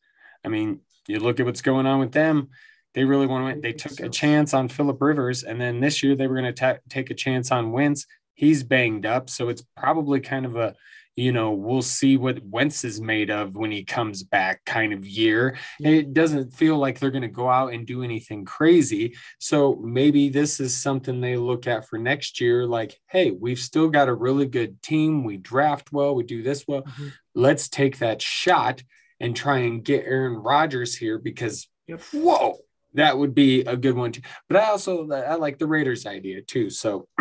I 0.44 0.48
mean, 0.48 0.80
you 1.06 1.20
look 1.20 1.38
at 1.38 1.46
what's 1.46 1.62
going 1.62 1.86
on 1.86 2.00
with 2.00 2.10
them. 2.10 2.48
They 2.94 3.04
really 3.04 3.28
want 3.28 3.42
to 3.42 3.46
win. 3.46 3.60
They 3.60 3.72
took 3.72 4.00
a 4.00 4.08
chance 4.08 4.52
on 4.52 4.66
Philip 4.66 5.00
Rivers, 5.00 5.44
and 5.44 5.60
then 5.60 5.78
this 5.78 6.02
year 6.02 6.16
they 6.16 6.26
were 6.26 6.34
going 6.34 6.52
to 6.52 6.80
take 6.88 7.10
a 7.10 7.14
chance 7.14 7.52
on 7.52 7.70
Wentz. 7.70 8.06
He's 8.34 8.64
banged 8.64 9.06
up, 9.06 9.30
so 9.30 9.50
it's 9.50 9.62
probably 9.76 10.18
kind 10.18 10.44
of 10.44 10.56
a 10.56 10.74
you 11.16 11.32
know, 11.32 11.52
we'll 11.52 11.80
see 11.80 12.18
what 12.18 12.44
Wentz 12.44 12.84
is 12.84 13.00
made 13.00 13.30
of 13.30 13.56
when 13.56 13.70
he 13.70 13.84
comes 13.84 14.22
back 14.22 14.62
kind 14.66 14.92
of 14.92 15.06
year. 15.06 15.56
It 15.80 16.12
doesn't 16.12 16.52
feel 16.52 16.76
like 16.76 16.98
they're 16.98 17.10
going 17.10 17.22
to 17.22 17.28
go 17.28 17.48
out 17.48 17.72
and 17.72 17.86
do 17.86 18.02
anything 18.02 18.44
crazy. 18.44 19.16
So 19.38 19.76
maybe 19.82 20.28
this 20.28 20.60
is 20.60 20.76
something 20.76 21.20
they 21.20 21.38
look 21.38 21.66
at 21.66 21.88
for 21.88 21.98
next 21.98 22.38
year 22.38 22.66
like, 22.66 23.00
hey, 23.08 23.30
we've 23.30 23.58
still 23.58 23.88
got 23.88 24.08
a 24.08 24.14
really 24.14 24.46
good 24.46 24.82
team. 24.82 25.24
We 25.24 25.38
draft 25.38 25.90
well, 25.90 26.14
we 26.14 26.22
do 26.22 26.42
this 26.42 26.64
well. 26.68 26.82
Mm-hmm. 26.82 27.08
Let's 27.34 27.68
take 27.70 27.98
that 28.00 28.20
shot 28.20 28.82
and 29.18 29.34
try 29.34 29.58
and 29.58 29.82
get 29.82 30.04
Aaron 30.04 30.36
Rodgers 30.36 30.94
here 30.94 31.18
because, 31.18 31.66
yep. 31.86 32.02
whoa, 32.12 32.58
that 32.92 33.16
would 33.16 33.34
be 33.34 33.60
a 33.60 33.76
good 33.76 33.96
one 33.96 34.12
too. 34.12 34.20
But 34.48 34.58
I 34.58 34.66
also 34.66 35.10
I 35.10 35.36
like 35.36 35.58
the 35.58 35.66
Raiders 35.66 36.04
idea 36.04 36.42
too. 36.42 36.68
So 36.68 37.08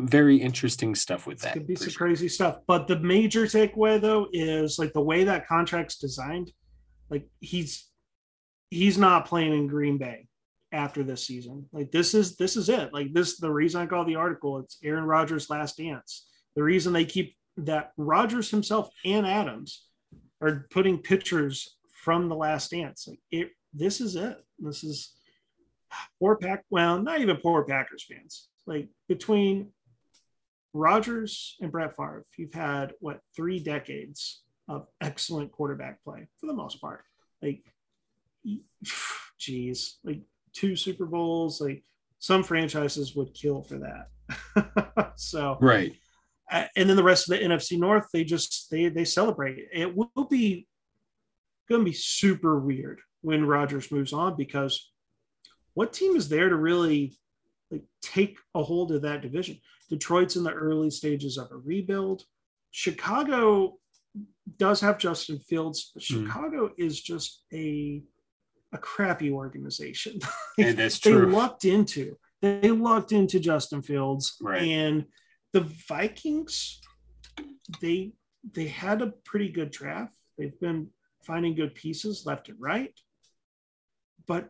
very 0.00 0.36
interesting 0.36 0.94
stuff 0.94 1.26
with 1.26 1.40
that. 1.40 1.54
Could 1.54 1.66
be 1.66 1.76
some 1.76 1.90
sure. 1.90 2.06
crazy 2.06 2.28
stuff. 2.28 2.58
But 2.66 2.86
the 2.86 2.98
major 2.98 3.44
takeaway 3.44 4.00
though 4.00 4.28
is 4.32 4.78
like 4.78 4.92
the 4.92 5.00
way 5.00 5.24
that 5.24 5.46
contract's 5.46 5.98
designed, 5.98 6.52
like 7.10 7.28
he's 7.40 7.86
he's 8.70 8.98
not 8.98 9.26
playing 9.26 9.52
in 9.52 9.66
Green 9.66 9.98
Bay 9.98 10.26
after 10.72 11.02
this 11.02 11.26
season. 11.26 11.66
Like 11.72 11.90
this 11.90 12.14
is 12.14 12.36
this 12.36 12.56
is 12.56 12.68
it. 12.68 12.92
Like 12.92 13.12
this 13.12 13.38
the 13.38 13.52
reason 13.52 13.80
I 13.80 13.86
call 13.86 14.04
the 14.04 14.16
article, 14.16 14.58
it's 14.58 14.78
Aaron 14.82 15.04
Rodgers' 15.04 15.50
last 15.50 15.78
dance. 15.78 16.26
The 16.56 16.62
reason 16.62 16.92
they 16.92 17.04
keep 17.04 17.36
that 17.58 17.92
Rodgers 17.96 18.50
himself 18.50 18.90
and 19.04 19.26
Adams 19.26 19.84
are 20.40 20.66
putting 20.70 20.98
pictures 20.98 21.76
from 22.04 22.28
the 22.28 22.36
last 22.36 22.70
dance. 22.70 23.06
Like 23.08 23.20
it 23.30 23.50
this 23.72 24.00
is 24.00 24.16
it. 24.16 24.38
This 24.58 24.82
is 24.84 25.14
poor 26.18 26.36
pack 26.36 26.64
well, 26.70 27.00
not 27.00 27.20
even 27.20 27.36
poor 27.36 27.64
Packers 27.64 28.04
fans 28.04 28.47
like 28.68 28.88
between 29.08 29.72
Rodgers 30.74 31.56
and 31.60 31.72
Brett 31.72 31.96
Favre, 31.96 32.24
you've 32.36 32.52
had 32.52 32.92
what 33.00 33.20
three 33.34 33.58
decades 33.58 34.42
of 34.68 34.86
excellent 35.00 35.50
quarterback 35.50 36.04
play 36.04 36.28
for 36.38 36.46
the 36.46 36.52
most 36.52 36.80
part. 36.80 37.02
Like, 37.42 37.64
geez, 39.38 39.98
like 40.04 40.20
two 40.52 40.76
Super 40.76 41.06
Bowls. 41.06 41.60
Like 41.60 41.82
some 42.18 42.44
franchises 42.44 43.16
would 43.16 43.32
kill 43.34 43.62
for 43.62 43.78
that. 43.78 45.12
so 45.16 45.56
right. 45.60 45.96
And 46.50 46.88
then 46.88 46.96
the 46.96 47.02
rest 47.02 47.30
of 47.30 47.38
the 47.38 47.44
NFC 47.44 47.78
North, 47.78 48.08
they 48.12 48.24
just 48.24 48.70
they 48.70 48.88
they 48.88 49.04
celebrate. 49.04 49.66
It 49.72 49.94
will 49.96 50.26
be 50.30 50.66
going 51.68 51.82
to 51.82 51.90
be 51.90 51.96
super 51.96 52.58
weird 52.58 53.00
when 53.20 53.46
Rodgers 53.46 53.90
moves 53.90 54.12
on 54.12 54.36
because 54.36 54.90
what 55.74 55.92
team 55.92 56.16
is 56.16 56.28
there 56.28 56.48
to 56.48 56.56
really 56.56 57.18
like 57.70 57.84
take 58.02 58.38
a 58.54 58.62
hold 58.62 58.92
of 58.92 59.02
that 59.02 59.22
division. 59.22 59.58
Detroit's 59.90 60.36
in 60.36 60.44
the 60.44 60.52
early 60.52 60.90
stages 60.90 61.38
of 61.38 61.50
a 61.50 61.56
rebuild. 61.56 62.22
Chicago 62.70 63.78
does 64.56 64.80
have 64.80 64.98
Justin 64.98 65.38
Fields, 65.38 65.90
but 65.94 66.02
mm. 66.02 66.06
Chicago 66.06 66.70
is 66.78 67.00
just 67.00 67.44
a 67.52 68.02
a 68.72 68.78
crappy 68.78 69.30
organization. 69.30 70.18
and 70.58 70.76
that's 70.78 70.98
true. 70.98 71.26
They 71.26 71.32
lucked 71.32 71.64
into 71.64 72.16
they 72.42 72.70
lucked 72.70 73.12
into 73.12 73.40
Justin 73.40 73.82
Fields 73.82 74.36
right. 74.40 74.62
and 74.62 75.06
the 75.52 75.60
Vikings 75.88 76.80
they 77.80 78.12
they 78.52 78.68
had 78.68 79.02
a 79.02 79.12
pretty 79.24 79.48
good 79.48 79.70
draft. 79.70 80.14
They've 80.36 80.58
been 80.60 80.88
finding 81.24 81.54
good 81.54 81.74
pieces 81.74 82.24
left 82.24 82.48
and 82.48 82.58
right, 82.60 82.94
but 84.26 84.48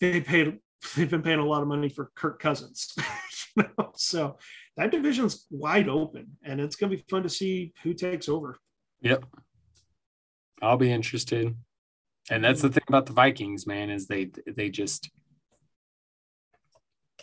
they 0.00 0.20
paid 0.20 0.58
they've 0.96 1.10
been 1.10 1.22
paying 1.22 1.38
a 1.38 1.46
lot 1.46 1.62
of 1.62 1.68
money 1.68 1.88
for 1.88 2.10
Kirk 2.14 2.40
Cousins. 2.40 2.94
you 3.56 3.64
know? 3.78 3.92
So 3.96 4.38
that 4.76 4.90
division's 4.90 5.46
wide 5.50 5.88
open, 5.88 6.36
and 6.44 6.60
it's 6.60 6.76
going 6.76 6.90
to 6.90 6.96
be 6.96 7.04
fun 7.08 7.22
to 7.22 7.28
see 7.28 7.72
who 7.82 7.94
takes 7.94 8.28
over. 8.28 8.58
Yep, 9.02 9.24
I'll 10.62 10.76
be 10.76 10.92
interested. 10.92 11.54
And 12.30 12.44
that's 12.44 12.62
the 12.62 12.68
thing 12.68 12.84
about 12.86 13.06
the 13.06 13.12
Vikings, 13.12 13.66
man, 13.66 13.90
is 13.90 14.06
they 14.06 14.30
they 14.46 14.68
just 14.68 15.10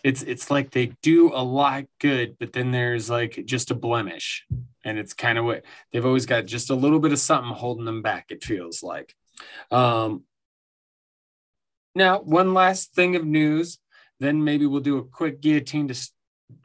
it's 0.03 0.21
it's 0.23 0.51
like 0.51 0.71
they 0.71 0.93
do 1.01 1.31
a 1.33 1.43
lot 1.43 1.85
good, 1.99 2.37
but 2.39 2.53
then 2.53 2.71
there's 2.71 3.09
like 3.09 3.43
just 3.45 3.71
a 3.71 3.75
blemish, 3.75 4.45
and 4.83 4.97
it's 4.97 5.13
kind 5.13 5.37
of 5.37 5.45
what 5.45 5.63
they've 5.91 6.05
always 6.05 6.25
got 6.25 6.45
just 6.45 6.69
a 6.69 6.75
little 6.75 6.99
bit 6.99 7.11
of 7.11 7.19
something 7.19 7.53
holding 7.53 7.85
them 7.85 8.01
back. 8.01 8.27
It 8.29 8.43
feels 8.43 8.83
like. 8.83 9.13
Um, 9.71 10.23
now, 11.97 12.19
one 12.19 12.53
last 12.53 12.93
thing 12.93 13.15
of 13.15 13.25
news, 13.25 13.79
then 14.19 14.43
maybe 14.43 14.65
we'll 14.65 14.81
do 14.81 14.97
a 14.97 15.03
quick 15.03 15.41
guillotine 15.41 15.87
dis- 15.87 16.11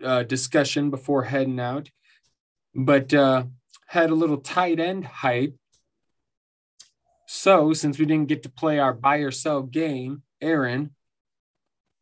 uh, 0.04 0.22
discussion 0.22 0.90
before 0.90 1.24
heading 1.24 1.58
out. 1.58 1.90
But 2.74 3.12
uh, 3.12 3.44
had 3.86 4.10
a 4.10 4.14
little 4.14 4.38
tight 4.38 4.80
end 4.80 5.04
hype. 5.04 5.54
So, 7.26 7.72
since 7.72 7.98
we 7.98 8.06
didn't 8.06 8.28
get 8.28 8.42
to 8.44 8.50
play 8.50 8.78
our 8.78 8.92
buy 8.92 9.18
or 9.18 9.30
sell 9.30 9.62
game, 9.62 10.22
Aaron, 10.40 10.94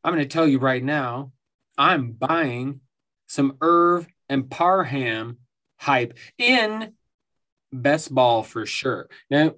I'm 0.03 0.15
going 0.15 0.25
to 0.25 0.29
tell 0.29 0.47
you 0.47 0.59
right 0.59 0.83
now, 0.83 1.33
I'm 1.79 2.13
buying 2.13 2.81
some 3.27 3.57
Irv 3.61 4.07
and 4.29 4.51
Parham 4.51 5.39
hype 5.79 6.17
in 6.39 6.95
best 7.73 8.15
ball 8.15 8.43
for 8.43 8.67
sure. 8.67 9.09
Now, 9.31 9.55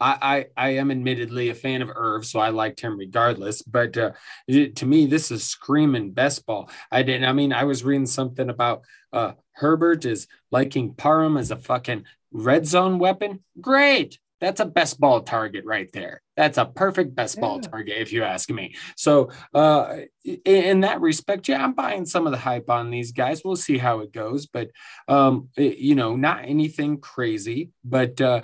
I, 0.00 0.46
I, 0.56 0.66
I 0.66 0.68
am 0.70 0.90
admittedly 0.90 1.50
a 1.50 1.54
fan 1.54 1.82
of 1.82 1.90
Irv, 1.94 2.24
so 2.26 2.40
I 2.40 2.50
liked 2.50 2.80
him 2.80 2.98
regardless. 2.98 3.62
But 3.62 3.96
uh, 3.96 4.12
to 4.48 4.86
me, 4.86 5.06
this 5.06 5.30
is 5.30 5.44
screaming 5.44 6.12
best 6.12 6.46
ball. 6.46 6.70
I 6.90 7.02
didn't. 7.02 7.28
I 7.28 7.32
mean, 7.32 7.52
I 7.52 7.64
was 7.64 7.84
reading 7.84 8.06
something 8.06 8.48
about 8.48 8.82
uh, 9.12 9.32
Herbert 9.52 10.04
is 10.04 10.26
liking 10.50 10.94
Parham 10.94 11.36
as 11.36 11.50
a 11.50 11.56
fucking 11.56 12.04
red 12.32 12.66
zone 12.66 12.98
weapon. 12.98 13.42
Great, 13.60 14.18
that's 14.40 14.60
a 14.60 14.66
best 14.66 15.00
ball 15.00 15.22
target 15.22 15.64
right 15.64 15.90
there. 15.92 16.22
That's 16.36 16.58
a 16.58 16.64
perfect 16.64 17.14
best 17.14 17.36
yeah. 17.36 17.40
ball 17.40 17.60
target, 17.60 17.96
if 17.98 18.12
you 18.12 18.22
ask 18.22 18.48
me. 18.50 18.76
So, 18.96 19.30
uh, 19.52 19.96
in, 20.24 20.38
in, 20.44 20.80
that 20.80 21.00
respect, 21.00 21.48
yeah, 21.48 21.64
I'm 21.64 21.72
buying 21.72 22.06
some 22.06 22.26
of 22.26 22.32
the 22.32 22.38
hype 22.38 22.70
on 22.70 22.90
these 22.90 23.10
guys. 23.10 23.42
We'll 23.44 23.56
see 23.56 23.78
how 23.78 24.00
it 24.00 24.12
goes, 24.12 24.46
but 24.46 24.70
um, 25.08 25.48
it, 25.56 25.78
you 25.78 25.96
know, 25.96 26.14
not 26.14 26.44
anything 26.44 26.98
crazy. 27.00 27.70
But 27.84 28.20
uh, 28.20 28.42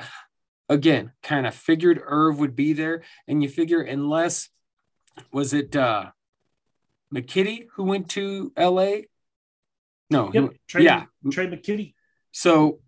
again, 0.69 1.13
kind 1.23 1.47
of 1.47 1.55
figured 1.55 2.01
Irv 2.05 2.39
would 2.39 2.57
be 2.57 2.73
there, 2.73 3.03
and 3.29 3.43
you 3.43 3.49
figure 3.49 3.81
unless 3.81 4.49
was 5.33 5.53
it 5.53 5.77
uh, 5.77 6.11
McKitty 7.15 7.67
who 7.75 7.85
went 7.85 8.11
to 8.11 8.53
L.A. 8.57 9.09
No, 10.11 10.31
yep. 10.33 10.51
Trey, 10.69 10.83
yeah, 10.83 11.05
Trey 11.31 11.47
McKitty. 11.47 11.95
So 12.33 12.81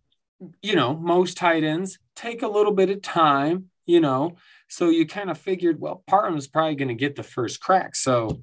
you 0.62 0.74
know, 0.74 0.94
most 0.96 1.36
tight 1.36 1.64
ends 1.64 1.98
take 2.14 2.42
a 2.42 2.48
little 2.48 2.72
bit 2.72 2.90
of 2.90 3.02
time, 3.02 3.66
you 3.86 4.00
know. 4.00 4.36
So 4.68 4.88
you 4.88 5.06
kind 5.06 5.30
of 5.30 5.38
figured, 5.38 5.80
well, 5.80 6.02
Parham's 6.06 6.48
probably 6.48 6.74
going 6.74 6.88
to 6.88 6.94
get 6.94 7.16
the 7.16 7.22
first 7.22 7.60
crack. 7.60 7.94
So 7.94 8.40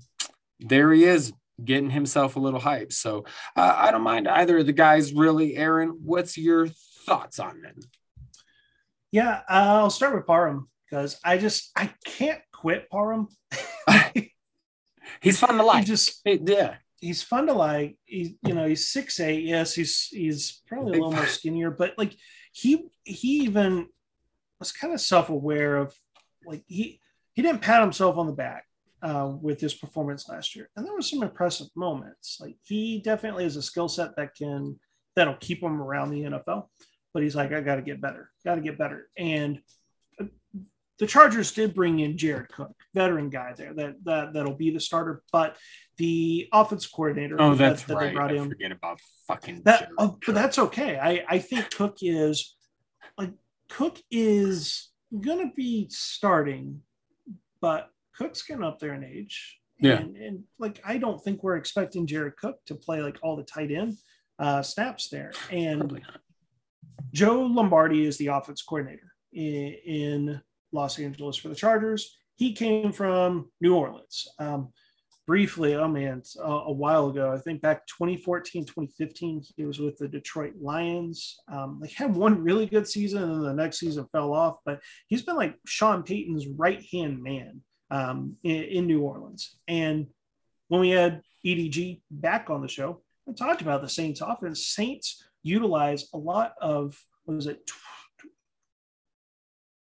there 0.60 0.92
he 0.94 1.04
is 1.04 1.34
getting 1.64 1.90
himself 1.90 2.36
a 2.36 2.40
little 2.40 2.60
hype. 2.60 2.92
So 2.94 3.26
uh, 3.56 3.76
I 3.78 3.92
don't 3.92 4.02
mind 4.02 4.28
either 4.28 4.60
of 4.60 4.66
the 4.66 4.74
guys, 4.74 5.14
really. 5.14 5.56
Aaron, 5.56 6.00
what's 6.04 6.38
your 6.38 6.68
thoughts 7.06 7.40
on 7.40 7.62
them? 7.62 7.76
Yeah, 9.14 9.42
uh, 9.48 9.78
I'll 9.78 9.92
start 9.92 10.16
with 10.16 10.26
Parham 10.26 10.68
because 10.90 11.20
I 11.24 11.38
just 11.38 11.70
I 11.76 11.94
can't 12.04 12.42
quit 12.52 12.90
Parham. 12.90 13.28
he's 15.22 15.40
fun 15.40 15.58
to 15.58 15.64
like. 15.64 15.82
He 15.82 15.86
just 15.86 16.20
yeah, 16.26 16.78
he's 17.00 17.22
fun 17.22 17.46
to 17.46 17.54
like. 17.54 17.96
He's 18.06 18.32
you 18.42 18.56
know 18.56 18.68
he's 18.68 18.88
six 18.88 19.20
eight. 19.20 19.44
Yes, 19.44 19.76
he's 19.76 20.08
he's 20.08 20.64
probably 20.66 20.94
a 20.94 21.04
little 21.04 21.12
more 21.12 21.28
skinnier, 21.28 21.70
but 21.70 21.94
like 21.96 22.16
he 22.54 22.88
he 23.04 23.42
even 23.44 23.86
was 24.58 24.72
kind 24.72 24.96
of 24.96 25.00
self 25.00 25.30
aware 25.30 25.78
of 25.78 25.94
like 26.48 26.64
he 26.66 27.00
he 27.34 27.44
didn't 27.44 27.62
pat 27.62 27.82
himself 27.82 28.18
on 28.18 28.26
the 28.26 28.34
back 28.34 28.66
uh, 29.04 29.32
with 29.40 29.62
his 29.62 29.76
performance 29.76 30.28
last 30.28 30.56
year, 30.56 30.72
and 30.76 30.88
there 30.88 30.94
were 30.94 31.04
some 31.04 31.22
impressive 31.22 31.68
moments. 31.76 32.40
Like 32.42 32.56
he 32.64 33.00
definitely 33.00 33.44
has 33.44 33.58
a 33.58 33.62
skill 33.62 33.90
set 33.90 34.16
that 34.16 34.34
can 34.34 34.80
that'll 35.16 35.36
keep 35.36 35.62
him 35.62 35.80
around 35.80 36.10
the 36.10 36.24
NFL. 36.24 36.66
But 37.14 37.24
he's 37.24 37.36
like, 37.36 37.52
I 37.52 37.62
got 37.62 37.76
to 37.76 37.82
get 37.82 38.02
better, 38.02 38.30
got 38.44 38.56
to 38.56 38.62
get 38.62 38.78
better, 38.78 39.08
and 39.18 39.60
the 41.00 41.08
Chargers 41.08 41.52
did 41.52 41.74
bring 41.74 42.00
in 42.00 42.18
Jared 42.18 42.50
Cook, 42.50 42.76
veteran 42.94 43.30
guy 43.30 43.54
there 43.58 43.74
that 43.74 43.96
that 44.04 44.34
that'll 44.34 44.56
be 44.56 44.72
the 44.72 44.80
starter, 44.80 45.24
but 45.32 45.58
the 45.98 46.48
offense 46.54 46.86
coordinator. 46.86 47.36
Oh, 47.40 47.56
that's 47.56 47.82
that, 47.84 47.88
that 47.90 47.96
right. 47.96 48.08
They 48.10 48.16
brought 48.16 48.32
I 48.32 48.36
in, 48.36 48.50
forget 48.50 48.72
about 48.72 49.00
fucking 49.28 49.64
that. 49.66 49.90
Oh, 49.98 50.18
but 50.26 50.36
that's 50.36 50.60
okay. 50.60 50.98
I 50.98 51.26
I 51.28 51.40
think 51.40 51.72
Cook 51.72 51.98
is 52.02 52.56
like 53.18 53.32
Cook 53.70 54.00
is 54.12 54.92
gonna 55.20 55.52
be 55.56 55.88
starting, 55.90 56.82
but 57.60 57.90
Cook's 58.16 58.44
getting 58.44 58.64
up 58.64 58.80
there 58.80 58.94
in 58.94 59.04
age. 59.04 59.60
Yeah, 59.80 59.98
and, 59.98 60.16
and 60.16 60.44
like 60.60 60.80
I 60.86 60.98
don't 60.98 61.22
think 61.22 61.44
we're 61.44 61.58
expecting 61.58 62.06
Jared 62.06 62.38
Cook 62.38 62.60
to 62.68 62.76
play 62.76 63.02
like 63.02 63.18
all 63.24 63.36
the 63.36 63.44
tight 63.44 63.72
end 63.72 63.98
uh, 64.40 64.62
snaps 64.62 65.10
there. 65.10 65.32
And 65.52 66.02
Joe 67.12 67.42
Lombardi 67.42 68.06
is 68.06 68.18
the 68.18 68.28
offense 68.28 68.62
coordinator 68.62 69.14
in, 69.34 69.76
in 69.86 70.42
Los 70.72 71.00
Angeles 71.00 71.38
for 71.38 71.50
the 71.50 71.56
Chargers. 71.56 72.18
He 72.36 72.54
came 72.54 72.92
from 72.92 73.50
New 73.62 73.76
Orleans. 73.76 74.28
Um, 74.40 74.70
briefly, 75.26 75.76
oh 75.76 75.88
man, 75.88 76.22
a, 76.40 76.52
a, 76.52 76.72
while 76.72 77.10
ago, 77.10 77.32
I 77.32 77.38
think 77.38 77.62
back 77.62 77.86
2014, 77.88 78.66
2015, 78.66 79.44
he 79.56 79.66
was 79.66 79.80
with 79.80 79.98
the 79.98 80.08
Detroit 80.08 80.54
Lions. 80.60 81.38
Um, 81.52 81.80
they 81.82 81.92
had 81.96 82.16
one 82.16 82.44
really 82.44 82.66
good 82.66 82.88
season 82.88 83.24
and 83.24 83.46
the 83.46 83.54
next 83.54 83.80
season 83.80 84.06
fell 84.12 84.34
off, 84.34 84.58
but 84.66 84.80
he's 85.08 85.22
been 85.22 85.36
like 85.36 85.56
Sean 85.66 86.04
Payton's 86.04 86.48
right 86.48 86.84
hand 86.92 87.22
man 87.22 87.62
um, 87.92 88.36
in, 88.44 88.64
in, 88.64 88.88
New 88.88 89.02
Orleans. 89.02 89.58
And 89.68 90.08
when 90.68 90.82
we 90.82 90.90
had 90.90 91.22
EDG 91.46 92.02
back 92.10 92.50
on 92.50 92.62
the 92.62 92.68
show, 92.68 93.02
we 93.26 93.34
talked 93.34 93.62
about 93.62 93.82
the 93.82 93.90
Saints 93.90 94.22
offense. 94.22 94.68
Saints 94.68 95.24
utilize 95.44 96.08
a 96.14 96.18
lot 96.18 96.54
of, 96.62 96.98
what 97.26 97.36
was 97.36 97.48
it, 97.48 97.70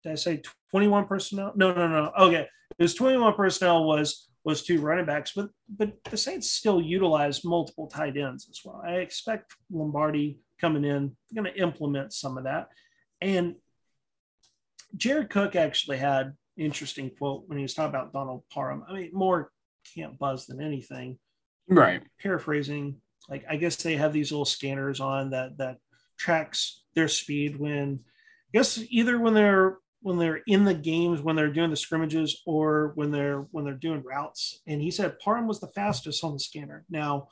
did 0.03 0.13
I 0.13 0.15
say 0.15 0.41
21 0.71 1.05
personnel? 1.05 1.53
No, 1.55 1.73
no, 1.73 1.87
no. 1.87 2.11
Okay. 2.17 2.47
It 2.77 2.83
was 2.83 2.95
21 2.95 3.33
personnel 3.33 3.83
was 3.85 4.29
was 4.45 4.63
two 4.63 4.79
running 4.79 5.05
backs, 5.05 5.33
but 5.35 5.49
but 5.67 5.93
the 6.09 6.17
Saints 6.17 6.51
still 6.51 6.81
utilize 6.81 7.43
multiple 7.43 7.87
tight 7.87 8.15
ends 8.17 8.47
as 8.49 8.61
well. 8.63 8.81
I 8.85 8.93
expect 8.95 9.53
Lombardi 9.69 10.39
coming 10.59 10.85
in, 10.85 11.15
going 11.35 11.51
to 11.51 11.61
implement 11.61 12.13
some 12.13 12.37
of 12.37 12.45
that. 12.45 12.69
And 13.21 13.55
Jared 14.95 15.29
Cook 15.29 15.55
actually 15.55 15.97
had 15.97 16.33
interesting 16.57 17.11
quote 17.17 17.43
when 17.47 17.57
he 17.57 17.63
was 17.63 17.73
talking 17.73 17.89
about 17.89 18.13
Donald 18.13 18.43
Parham. 18.51 18.83
I 18.87 18.93
mean, 18.93 19.09
more 19.13 19.51
can't 19.95 20.17
buzz 20.17 20.45
than 20.45 20.61
anything. 20.61 21.17
Right. 21.67 22.01
Paraphrasing, 22.21 23.01
like 23.29 23.45
I 23.49 23.55
guess 23.55 23.75
they 23.77 23.95
have 23.95 24.13
these 24.13 24.31
little 24.31 24.45
scanners 24.45 24.99
on 24.99 25.29
that 25.31 25.57
that 25.57 25.77
tracks 26.17 26.83
their 26.95 27.07
speed 27.07 27.59
when 27.59 27.99
I 28.53 28.57
guess 28.57 28.81
either 28.89 29.19
when 29.19 29.33
they're 29.33 29.77
when 30.01 30.17
they're 30.17 30.41
in 30.47 30.63
the 30.63 30.73
games, 30.73 31.21
when 31.21 31.35
they're 31.35 31.51
doing 31.51 31.69
the 31.69 31.75
scrimmages, 31.75 32.41
or 32.45 32.93
when 32.95 33.11
they're 33.11 33.41
when 33.51 33.65
they're 33.65 33.73
doing 33.73 34.03
routes. 34.03 34.61
And 34.67 34.81
he 34.81 34.91
said 34.91 35.19
Parham 35.19 35.47
was 35.47 35.59
the 35.59 35.67
fastest 35.67 36.23
on 36.23 36.33
the 36.33 36.39
scanner. 36.39 36.85
Now, 36.89 37.27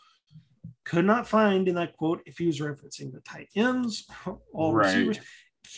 could 0.86 1.06
not 1.06 1.28
find 1.28 1.68
in 1.68 1.76
that 1.76 1.96
quote 1.98 2.22
if 2.26 2.38
he 2.38 2.48
was 2.48 2.60
referencing 2.60 3.12
the 3.12 3.22
tight 3.22 3.50
ends, 3.56 4.06
all 4.54 4.74
right. 4.74 4.88
receivers. 4.88 5.20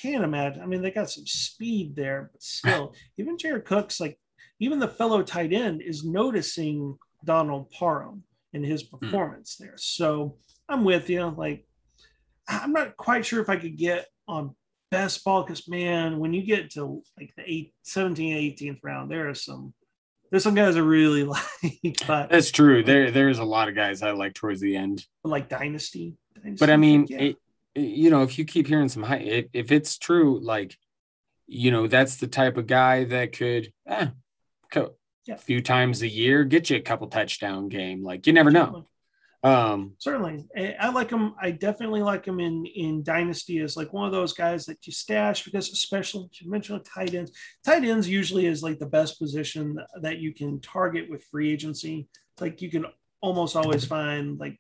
Can't 0.02 0.24
imagine. 0.24 0.62
I 0.62 0.68
mean, 0.68 0.82
they 0.84 0.92
got 0.92 1.10
some 1.10 1.26
speed 1.26 1.96
there, 1.96 2.30
but 2.32 2.44
still, 2.44 2.94
even 3.18 3.38
Jared 3.38 3.66
Cook's 3.66 4.00
like, 4.00 4.20
even 4.60 4.78
the 4.78 4.88
fellow 4.88 5.24
tight 5.24 5.52
end 5.52 5.82
is 5.82 6.06
noticing 6.06 6.98
Donald 7.26 7.72
Parham 7.72 8.24
in 8.54 8.64
his 8.64 8.84
hmm. 8.84 8.98
performance 8.98 9.56
mm. 9.56 9.66
there. 9.66 9.76
So 9.78 10.38
I'm 10.68 10.84
with 10.84 11.10
you. 11.10 11.26
Like, 11.26 11.66
I'm 12.48 12.74
not 12.74 12.98
quite 12.98 13.26
sure 13.26 13.42
if 13.42 13.50
I 13.50 13.58
could 13.58 13.78
get 13.78 14.08
on 14.28 14.56
best 14.92 15.24
ball 15.24 15.44
because 15.44 15.68
man, 15.68 16.20
when 16.20 16.34
you 16.34 16.44
get 16.44 16.72
to 16.72 17.04
like 17.18 17.34
the 17.36 17.44
eight, 17.46 17.74
17th, 17.86 18.58
18th 18.58 18.80
round, 18.84 19.12
there 19.12 19.30
are 19.30 19.36
some 19.36 19.74
there's 20.32 20.44
some 20.44 20.56
guys 20.56 20.76
I 20.76 20.80
really 20.80 21.24
like. 21.24 21.98
But 22.08 22.30
that's 22.30 22.52
true. 22.52 22.84
There 22.84 23.12
there's 23.12 23.40
a 23.40 23.44
lot 23.44 23.68
of 23.68 23.76
guys 23.76 24.02
I 24.02 24.12
like 24.12 24.34
towards 24.34 24.62
the 24.62 24.76
end. 24.76 25.06
Like 25.24 25.50
Dynasty. 25.50 26.16
Dynasty 26.36 26.60
but 26.60 26.70
I 26.70 26.78
mean, 26.78 27.06
yeah. 27.10 27.18
it, 27.18 27.36
you 27.76 28.10
know, 28.10 28.24
if 28.24 28.38
you 28.38 28.46
keep 28.46 28.68
hearing 28.68 28.90
some 28.90 29.04
high, 29.04 29.18
if, 29.18 29.46
if 29.54 29.72
it's 29.72 29.98
true, 29.98 30.40
like, 30.40 30.76
you 31.48 31.72
know, 31.72 31.88
that's 31.88 32.18
the 32.18 32.28
type 32.28 32.58
of 32.58 32.68
guy 32.68 33.06
that 33.06 33.34
could, 33.34 33.72
eh, 33.88 34.08
co- 34.72 34.96
yeah. 35.26 35.36
a 35.36 35.38
few 35.38 35.62
times 35.62 36.02
a 36.02 36.08
year 36.08 36.44
get 36.44 36.70
you 36.70 36.78
a 36.78 36.82
couple 36.82 37.08
touchdown 37.08 37.70
game. 37.70 38.04
Like 38.04 38.28
you 38.28 38.34
never 38.34 38.52
know. 38.52 38.88
Um, 39.42 39.94
Certainly, 40.00 40.46
I, 40.58 40.90
like 40.90 41.12
him. 41.12 41.34
I 41.42 41.52
definitely 41.52 42.02
like 42.02 42.26
him 42.26 42.40
in 42.42 42.66
in 42.66 43.04
Dynasty 43.04 43.60
as 43.60 43.78
like 43.78 43.94
one 43.94 44.06
of 44.06 44.12
those 44.12 44.34
guys 44.34 44.66
that 44.66 44.86
you 44.86 44.92
stash 44.92 45.46
because, 45.46 45.70
especially 45.72 46.30
you 46.34 46.52
mentioned 46.52 46.84
tight 46.84 47.14
ends. 47.14 47.32
Tight 47.64 47.86
ends 47.86 48.10
usually 48.10 48.48
is 48.48 48.62
like 48.62 48.80
the 48.80 48.86
best 48.86 49.18
position 49.18 49.80
that 50.02 50.18
you 50.18 50.34
can 50.34 50.60
target 50.60 51.10
with 51.10 51.24
free 51.24 51.54
agency. 51.54 52.10
Like 52.42 52.62
you 52.62 52.70
can 52.70 52.86
almost 53.22 53.56
always 53.56 53.86
find 53.96 54.38
like 54.40 54.60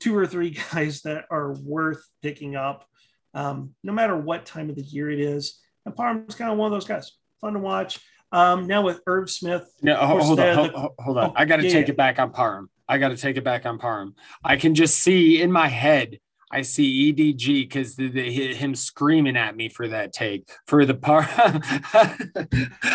two 0.00 0.16
or 0.16 0.26
three 0.26 0.50
guys 0.72 1.02
that 1.02 1.26
are 1.30 1.52
worth 1.52 2.04
picking 2.20 2.56
up, 2.56 2.88
um, 3.32 3.74
no 3.84 3.92
matter 3.92 4.16
what 4.16 4.44
time 4.44 4.70
of 4.70 4.76
the 4.76 4.82
year 4.82 5.08
it 5.08 5.20
is. 5.20 5.60
And 5.84 5.94
Parham's 5.94 6.34
kind 6.34 6.50
of 6.50 6.58
one 6.58 6.66
of 6.66 6.76
those 6.76 6.88
guys. 6.88 7.12
Fun 7.40 7.52
to 7.52 7.60
watch. 7.60 8.00
Um, 8.32 8.66
now 8.66 8.82
with 8.82 9.00
Irv 9.06 9.30
Smith. 9.30 9.70
Yeah, 9.82 10.04
hold 10.04 10.40
on, 10.40 10.54
hold, 10.54 10.92
hold, 10.98 11.18
on. 11.18 11.30
Oh, 11.30 11.32
I 11.36 11.44
got 11.44 11.56
to 11.56 11.64
yeah, 11.64 11.72
take 11.72 11.86
yeah. 11.86 11.92
it 11.92 11.96
back 11.96 12.18
on 12.18 12.32
Parham. 12.32 12.70
I 12.88 12.98
got 12.98 13.08
to 13.08 13.16
take 13.16 13.36
it 13.36 13.44
back 13.44 13.66
on 13.66 13.78
Parham. 13.78 14.14
I 14.44 14.56
can 14.56 14.74
just 14.74 14.98
see 14.98 15.40
in 15.40 15.50
my 15.50 15.68
head, 15.68 16.18
I 16.50 16.62
see 16.62 17.12
EDG 17.12 17.62
because 17.62 17.96
the 17.96 18.08
him 18.08 18.74
screaming 18.74 19.36
at 19.36 19.56
me 19.56 19.68
for 19.68 19.88
that 19.88 20.12
take 20.12 20.48
for 20.66 20.84
the 20.84 20.94
par. 20.94 21.28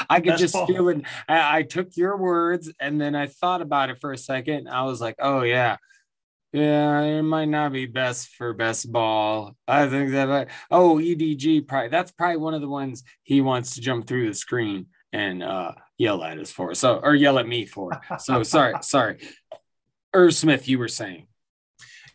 I 0.10 0.22
could 0.24 0.38
just 0.38 0.54
Paul. 0.54 0.68
feel 0.68 0.90
it. 0.90 1.02
I, 1.28 1.60
I, 1.60 1.62
took 1.64 1.98
your 1.98 2.16
words 2.16 2.72
and 2.80 3.00
then 3.00 3.14
I 3.14 3.28
thought 3.28 3.62
about 3.62 3.90
it 3.90 4.00
for 4.00 4.14
a 4.14 4.18
second. 4.18 4.70
I 4.70 4.84
was 4.84 5.02
like, 5.02 5.16
oh 5.20 5.42
yeah, 5.42 5.78
yeah, 6.54 7.02
it 7.02 7.24
might 7.24 7.50
not 7.50 7.74
be 7.74 7.88
best 7.88 8.30
for 8.30 8.54
best 8.54 8.90
ball. 8.90 9.56
I 9.68 9.88
think 9.88 10.12
that. 10.12 10.48
oh, 10.70 10.96
EDG 10.96 11.68
probably 11.68 11.90
that's 11.90 12.12
probably 12.12 12.38
one 12.38 12.54
of 12.54 12.62
the 12.62 12.70
ones 12.70 13.04
he 13.24 13.42
wants 13.42 13.76
to 13.76 13.82
jump 13.82 14.08
through 14.08 14.28
the 14.28 14.34
screen 14.34 14.88
and 15.14 15.44
uh, 15.44 15.74
yell 15.98 16.24
at 16.24 16.38
us 16.40 16.52
for. 16.52 16.74
So 16.74 17.00
or 17.04 17.16
yell 17.16 17.40
at 17.40 17.48
me 17.48 17.66
for. 17.66 18.00
So 18.20 18.44
sorry, 18.44 18.76
sorry. 18.82 19.20
Irv 20.14 20.34
Smith, 20.34 20.68
you 20.68 20.80
were 20.80 20.88
saying. 20.88 21.28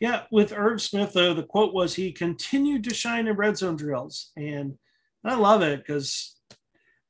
Yeah, 0.00 0.24
with 0.30 0.52
Irv 0.52 0.82
Smith, 0.82 1.12
though, 1.14 1.32
the 1.32 1.42
quote 1.42 1.72
was 1.72 1.94
he 1.94 2.12
continued 2.12 2.84
to 2.84 2.94
shine 2.94 3.26
in 3.28 3.36
red 3.36 3.56
zone 3.56 3.76
drills. 3.76 4.30
And 4.36 4.76
I 5.24 5.36
love 5.36 5.62
it 5.62 5.78
because, 5.78 6.36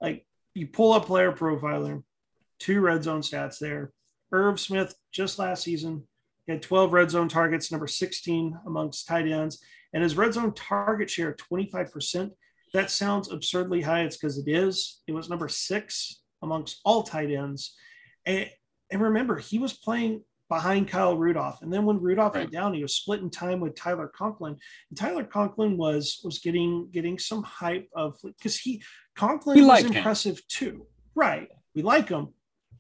like, 0.01 0.25
you 0.55 0.69
pull 0.69 0.93
up 0.93 1.07
player 1.07 1.33
profiler, 1.33 2.03
two 2.61 2.81
red 2.81 3.03
zone 3.03 3.23
stats 3.23 3.59
there. 3.59 3.93
Irv 4.33 4.61
Smith, 4.61 4.95
just 5.13 5.39
last 5.39 5.65
season, 5.65 6.07
had 6.49 6.63
12 6.63 6.93
red 6.93 7.11
zone 7.11 7.29
targets, 7.29 7.73
number 7.73 7.89
16 7.89 8.59
amongst 8.67 9.09
tight 9.09 9.27
ends, 9.27 9.61
and 9.93 10.03
his 10.03 10.17
red 10.17 10.33
zone 10.33 10.53
target 10.55 11.11
share 11.11 11.35
25%. 11.35 12.31
That 12.75 12.91
sounds 12.91 13.31
absurdly 13.31 13.81
high. 13.81 14.03
It's 14.03 14.17
because 14.17 14.39
it 14.39 14.49
is. 14.49 15.01
It 15.07 15.13
was 15.13 15.29
number 15.31 15.49
six 15.49 16.23
amongst 16.43 16.81
all 16.85 17.03
tight 17.03 17.31
ends. 17.31 17.75
And, 18.25 18.51
and 18.91 19.03
remember, 19.03 19.39
he 19.39 19.59
was 19.59 19.73
playing 19.73 20.23
behind 20.49 20.89
Kyle 20.89 21.17
Rudolph. 21.17 21.63
And 21.63 21.73
then 21.73 21.85
when 21.85 22.01
Rudolph 22.01 22.35
right. 22.35 22.43
went 22.43 22.53
down, 22.53 22.75
he 22.75 22.83
was 22.83 22.95
splitting 22.95 23.31
time 23.31 23.61
with 23.61 23.75
Tyler 23.75 24.11
Conklin. 24.15 24.57
And 24.91 24.99
Tyler 24.99 25.25
Conklin 25.25 25.77
was 25.77 26.21
was 26.25 26.39
getting 26.39 26.89
getting 26.93 27.19
some 27.19 27.43
hype 27.43 27.89
of 27.95 28.17
because 28.23 28.59
he 28.59 28.83
Conklin 29.17 29.57
we 29.57 29.65
was 29.65 29.85
impressive 29.85 30.37
him. 30.37 30.43
too. 30.49 30.87
Right. 31.15 31.49
We 31.75 31.83
like 31.83 32.09
him. 32.09 32.29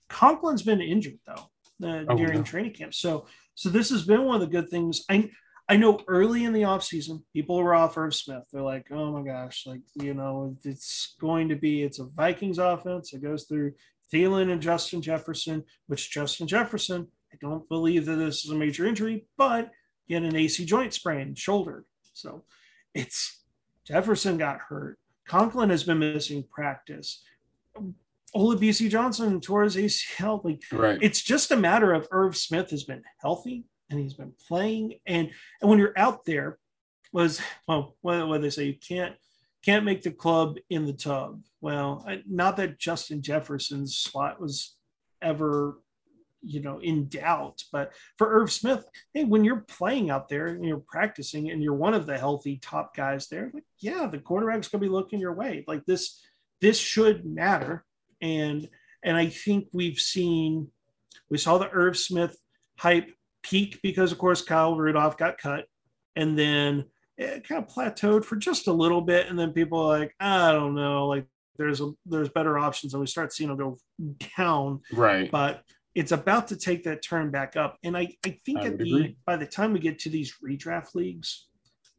Conklin's 0.08 0.62
been 0.62 0.80
injured 0.80 1.18
though 1.26 1.88
uh, 1.88 2.04
oh, 2.08 2.16
during 2.16 2.38
no. 2.38 2.42
training 2.42 2.74
camp. 2.74 2.94
So 2.94 3.26
so 3.54 3.68
this 3.68 3.90
has 3.90 4.04
been 4.04 4.24
one 4.24 4.36
of 4.36 4.40
the 4.42 4.46
good 4.46 4.68
things. 4.68 5.04
I 5.10 5.30
I 5.68 5.76
know 5.76 5.98
early 6.06 6.44
in 6.44 6.52
the 6.52 6.62
offseason, 6.62 7.22
people 7.32 7.56
were 7.56 7.74
off 7.74 7.98
Irv 7.98 8.14
Smith. 8.14 8.44
They're 8.52 8.62
like, 8.62 8.86
oh 8.92 9.10
my 9.10 9.22
gosh, 9.22 9.64
like, 9.66 9.80
you 9.94 10.14
know, 10.14 10.56
it's 10.64 11.16
going 11.20 11.48
to 11.48 11.56
be, 11.56 11.82
it's 11.82 11.98
a 11.98 12.04
Vikings 12.04 12.58
offense. 12.58 13.12
It 13.12 13.22
goes 13.22 13.44
through 13.44 13.72
Thielen 14.12 14.52
and 14.52 14.62
Justin 14.62 15.02
Jefferson, 15.02 15.64
which 15.88 16.12
Justin 16.12 16.46
Jefferson 16.46 17.08
I 17.32 17.48
don't 17.48 17.68
believe 17.68 18.06
that 18.06 18.16
this 18.16 18.44
is 18.44 18.50
a 18.50 18.54
major 18.54 18.86
injury, 18.86 19.26
but 19.36 19.70
he 20.06 20.14
had 20.14 20.22
an 20.22 20.36
AC 20.36 20.64
joint 20.64 20.94
sprain, 20.94 21.34
shoulder. 21.34 21.84
So 22.14 22.44
it's 22.94 23.42
Jefferson 23.86 24.38
got 24.38 24.58
hurt. 24.68 24.98
Conklin 25.26 25.70
has 25.70 25.84
been 25.84 25.98
missing 25.98 26.44
practice. 26.50 27.22
Olabisi 28.34 28.88
Johnson 28.88 29.40
tore 29.40 29.64
his 29.64 29.76
ACL. 29.76 30.44
Like 30.44 30.62
right. 30.72 30.98
it's 31.02 31.22
just 31.22 31.50
a 31.50 31.56
matter 31.56 31.92
of 31.92 32.08
Irv 32.10 32.36
Smith 32.36 32.70
has 32.70 32.84
been 32.84 33.02
healthy 33.20 33.64
and 33.90 34.00
he's 34.00 34.14
been 34.14 34.32
playing. 34.48 34.94
And 35.06 35.30
and 35.60 35.70
when 35.70 35.78
you're 35.78 35.98
out 35.98 36.24
there, 36.24 36.58
was 37.12 37.40
well, 37.66 37.96
what, 38.02 38.28
what 38.28 38.42
they 38.42 38.50
say, 38.50 38.64
you 38.64 38.76
can't 38.86 39.14
can't 39.64 39.84
make 39.84 40.02
the 40.02 40.10
club 40.10 40.56
in 40.70 40.84
the 40.84 40.92
tub. 40.92 41.42
Well, 41.60 42.06
not 42.28 42.56
that 42.58 42.78
Justin 42.78 43.22
Jefferson's 43.22 43.96
spot 43.96 44.40
was 44.40 44.76
ever 45.22 45.78
you 46.42 46.60
know 46.60 46.78
in 46.78 47.08
doubt 47.08 47.62
but 47.72 47.92
for 48.18 48.28
irv 48.28 48.52
smith 48.52 48.86
hey 49.14 49.24
when 49.24 49.42
you're 49.42 49.64
playing 49.68 50.10
out 50.10 50.28
there 50.28 50.48
and 50.48 50.64
you're 50.64 50.84
practicing 50.86 51.50
and 51.50 51.62
you're 51.62 51.74
one 51.74 51.94
of 51.94 52.06
the 52.06 52.16
healthy 52.16 52.58
top 52.58 52.94
guys 52.94 53.26
there 53.28 53.50
like 53.54 53.64
yeah 53.80 54.06
the 54.06 54.18
quarterback's 54.18 54.68
to 54.68 54.78
be 54.78 54.86
looking 54.86 55.18
your 55.18 55.32
way 55.32 55.64
like 55.66 55.84
this 55.86 56.22
this 56.60 56.78
should 56.78 57.24
matter 57.24 57.84
and 58.20 58.68
and 59.02 59.16
i 59.16 59.26
think 59.26 59.66
we've 59.72 59.98
seen 59.98 60.68
we 61.30 61.38
saw 61.38 61.58
the 61.58 61.70
irv 61.72 61.96
smith 61.96 62.36
hype 62.78 63.10
peak 63.46 63.80
because 63.82 64.12
of 64.12 64.18
course 64.18 64.42
kyle 64.42 64.76
rudolph 64.76 65.16
got 65.16 65.38
cut 65.38 65.66
and 66.16 66.38
then 66.38 66.84
it 67.18 67.46
kind 67.46 67.62
of 67.62 67.72
plateaued 67.72 68.24
for 68.24 68.36
just 68.36 68.66
a 68.66 68.72
little 68.72 69.00
bit 69.00 69.28
and 69.28 69.38
then 69.38 69.52
people 69.52 69.80
are 69.80 69.98
like 69.98 70.14
i 70.20 70.52
don't 70.52 70.74
know 70.74 71.06
like 71.06 71.26
there's 71.58 71.80
a 71.80 71.90
there's 72.04 72.28
better 72.28 72.58
options 72.58 72.92
and 72.92 73.00
we 73.00 73.06
start 73.06 73.32
seeing 73.32 73.48
them 73.48 73.56
go 73.56 73.78
down 74.36 74.80
right 74.92 75.30
but 75.30 75.62
it's 75.96 76.12
about 76.12 76.46
to 76.48 76.56
take 76.56 76.84
that 76.84 77.02
turn 77.02 77.30
back 77.30 77.56
up. 77.56 77.78
And 77.82 77.96
I, 77.96 78.14
I 78.24 78.38
think 78.44 78.60
I 78.60 78.66
at 78.66 78.78
the 78.78 78.84
agree. 78.84 79.16
by 79.24 79.36
the 79.36 79.46
time 79.46 79.72
we 79.72 79.80
get 79.80 79.98
to 80.00 80.10
these 80.10 80.34
redraft 80.46 80.94
leagues, 80.94 81.48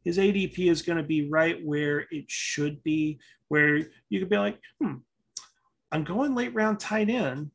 his 0.04 0.18
ADP 0.18 0.70
is 0.70 0.82
going 0.82 0.98
to 0.98 1.02
be 1.02 1.28
right 1.28 1.58
where 1.64 2.06
it 2.12 2.26
should 2.28 2.80
be, 2.84 3.18
where 3.48 3.76
you 4.08 4.20
could 4.20 4.30
be 4.30 4.38
like, 4.38 4.60
hmm, 4.80 4.94
I'm 5.90 6.04
going 6.04 6.36
late 6.36 6.54
round 6.54 6.78
tight 6.78 7.10
end. 7.10 7.50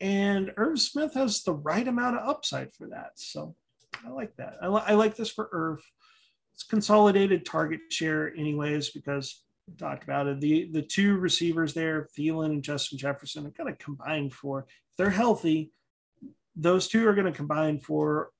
And 0.00 0.52
Irv 0.56 0.80
Smith 0.80 1.14
has 1.14 1.42
the 1.42 1.54
right 1.54 1.86
amount 1.86 2.16
of 2.16 2.28
upside 2.28 2.74
for 2.74 2.88
that. 2.88 3.12
So 3.16 3.54
I 4.04 4.10
like 4.10 4.34
that. 4.36 4.56
I, 4.62 4.68
li- 4.68 4.82
I 4.86 4.94
like 4.94 5.16
this 5.16 5.30
for 5.30 5.48
Irv. 5.52 5.80
It's 6.54 6.64
consolidated 6.64 7.44
target 7.44 7.80
share, 7.90 8.34
anyways, 8.36 8.90
because 8.90 9.44
we 9.66 9.74
talked 9.74 10.04
about 10.04 10.26
it. 10.26 10.40
The 10.40 10.70
the 10.72 10.82
two 10.82 11.16
receivers 11.16 11.74
there, 11.74 12.08
Thielen 12.16 12.46
and 12.46 12.62
Justin 12.62 12.98
Jefferson, 12.98 13.46
are 13.46 13.50
going 13.50 13.74
to 13.74 13.84
combine 13.84 14.30
for 14.30 14.66
if 14.68 14.96
they're 14.96 15.10
healthy, 15.10 15.72
those 16.54 16.88
two 16.88 17.08
are 17.08 17.14
going 17.14 17.26
to 17.26 17.36
combine 17.36 17.78
for 17.78 18.30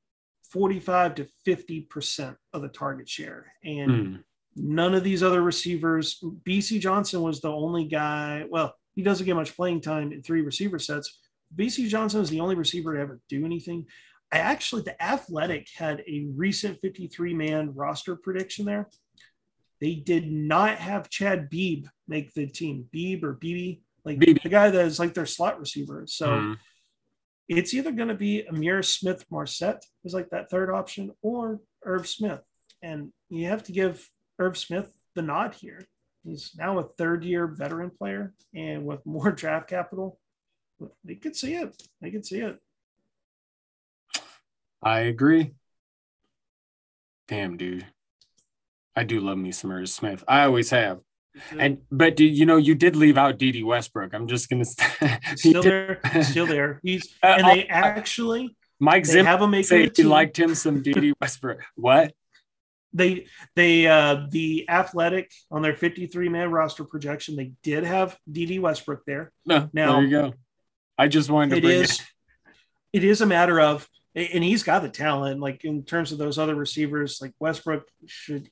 45 0.51 1.17
to 1.17 1.27
50 1.45 1.81
percent 1.83 2.37
of 2.53 2.63
the 2.63 2.69
target 2.69 3.09
share. 3.09 3.53
And 3.65 3.91
mm. 3.91 4.23
none 4.55 4.95
of 4.95 5.03
these 5.03 5.23
other 5.23 5.43
receivers, 5.43 6.23
Bisi 6.47 6.79
Johnson 6.79 7.23
was 7.23 7.41
the 7.41 7.51
only 7.51 7.85
guy. 7.85 8.45
Well, 8.49 8.75
he 8.95 9.03
doesn't 9.03 9.27
get 9.27 9.35
much 9.35 9.57
playing 9.57 9.81
time 9.81 10.13
in 10.13 10.23
three 10.23 10.43
receiver 10.43 10.79
sets. 10.79 11.19
Bisi 11.55 11.89
Johnson 11.89 12.21
is 12.21 12.31
the 12.31 12.41
only 12.41 12.55
receiver 12.55 12.95
to 12.95 13.01
ever 13.01 13.21
do 13.29 13.45
anything. 13.45 13.87
I 14.33 14.39
actually, 14.39 14.83
the 14.83 15.01
Athletic 15.03 15.69
had 15.77 16.01
a 16.09 16.27
recent 16.35 16.81
53 16.81 17.35
man 17.35 17.73
roster 17.75 18.17
prediction 18.17 18.65
there. 18.65 18.89
They 19.81 19.95
did 19.95 20.31
not 20.31 20.79
have 20.79 21.11
Chad 21.11 21.51
Beebe 21.51 21.87
make 22.09 22.33
the 22.35 22.47
team. 22.47 22.87
Beebe 22.91 23.25
or 23.25 23.35
Beebe, 23.35 23.81
like 24.05 24.19
Beebe. 24.19 24.41
the 24.43 24.49
guy 24.49 24.71
that 24.71 24.87
is 24.87 24.99
like 24.99 25.15
their 25.15 25.27
slot 25.27 25.61
receiver. 25.61 26.05
So 26.09 26.29
mm. 26.29 26.57
it's 27.49 27.75
either 27.75 27.93
going 27.93 28.09
to 28.09 28.15
be 28.15 28.45
Ihmir 28.51 28.85
Smith 28.85 29.25
Marsette 29.31 29.85
is 30.05 30.15
like 30.15 30.31
that 30.31 30.51
third 30.51 30.71
option 30.71 31.13
or 31.23 31.61
Irv 31.85 32.09
Smith. 32.09 32.41
And 32.83 33.13
you 33.29 33.49
have 33.49 33.63
to 33.65 33.73
give 33.73 34.09
Irv 34.39 34.57
Smith 34.57 34.93
the 35.15 35.23
nod 35.23 35.55
here. 35.55 35.87
He's 36.25 36.53
now 36.57 36.79
a 36.79 36.89
third 36.99 37.25
year 37.25 37.47
veteran 37.47 37.91
player 37.91 38.33
and 38.55 38.85
with 38.85 39.05
more 39.05 39.33
draft 39.33 39.69
capital. 39.69 40.19
They 41.05 41.15
could 41.15 41.37
see 41.37 41.55
it. 41.55 41.83
They 42.01 42.11
could 42.11 42.27
see 42.27 42.41
it. 42.41 42.59
I 44.83 45.01
agree. 45.01 45.53
Damn, 47.29 47.57
dude. 47.57 47.87
I 48.97 49.05
do 49.05 49.21
love 49.21 49.39
me 49.39 49.51
some 49.51 49.73
Irv 49.73 49.89
Smith. 49.89 50.23
I 50.29 50.45
always 50.45 50.71
have. 50.71 51.01
And 51.59 51.79
but 51.91 52.17
do, 52.17 52.25
you 52.25 52.47
know 52.47 52.59
you 52.59 52.75
did 52.77 52.95
leave 52.95 53.19
out 53.19 53.39
Dede 53.39 53.65
Westbrook. 53.65 54.15
I'm 54.15 54.29
just 54.29 54.49
gonna 54.49 54.65
still 55.37 55.63
there, 55.63 56.01
still 56.23 56.47
there. 56.47 56.81
He's 56.83 57.13
uh, 57.23 57.37
and 57.39 57.49
they 57.49 57.67
actually 57.67 58.57
Mike 58.79 59.05
Zim 59.07 59.27
have 59.27 59.43
him 59.43 59.51
make 59.51 59.65
say 59.65 59.91
he 59.95 60.05
liked 60.05 60.39
him 60.39 60.55
some 60.55 60.81
Dede 60.81 61.13
Westbrook. 61.21 61.61
What? 61.75 62.13
They 62.93 63.27
they 63.57 63.89
uh 63.89 64.27
the 64.31 64.69
athletic 64.69 65.33
on 65.51 65.63
their 65.63 65.75
53 65.75 66.29
man 66.29 66.53
roster 66.53 66.85
projection, 66.85 67.35
they 67.35 67.53
did 67.65 67.83
have 67.83 68.17
Dede 68.31 68.61
Westbrook 68.61 69.05
there. 69.05 69.33
No, 69.45 69.69
now 69.73 69.95
there 69.95 70.03
you 70.03 70.11
go. 70.11 70.35
I 70.99 71.09
just 71.09 71.31
wanted 71.31 71.57
to 71.57 71.61
bring 71.61 71.81
is, 71.81 72.01
it. 72.01 72.07
It 72.93 73.05
is 73.05 73.21
a 73.21 73.27
matter 73.27 73.61
of 73.61 73.89
and 74.15 74.45
he's 74.45 74.63
got 74.63 74.83
the 74.83 74.89
talent, 74.89 75.41
like 75.41 75.65
in 75.65 75.83
terms 75.83 76.13
of 76.13 76.19
those 76.19 76.39
other 76.39 76.55
receivers, 76.55 77.19
like 77.21 77.33
Westbrook 77.41 77.89
should 78.07 78.49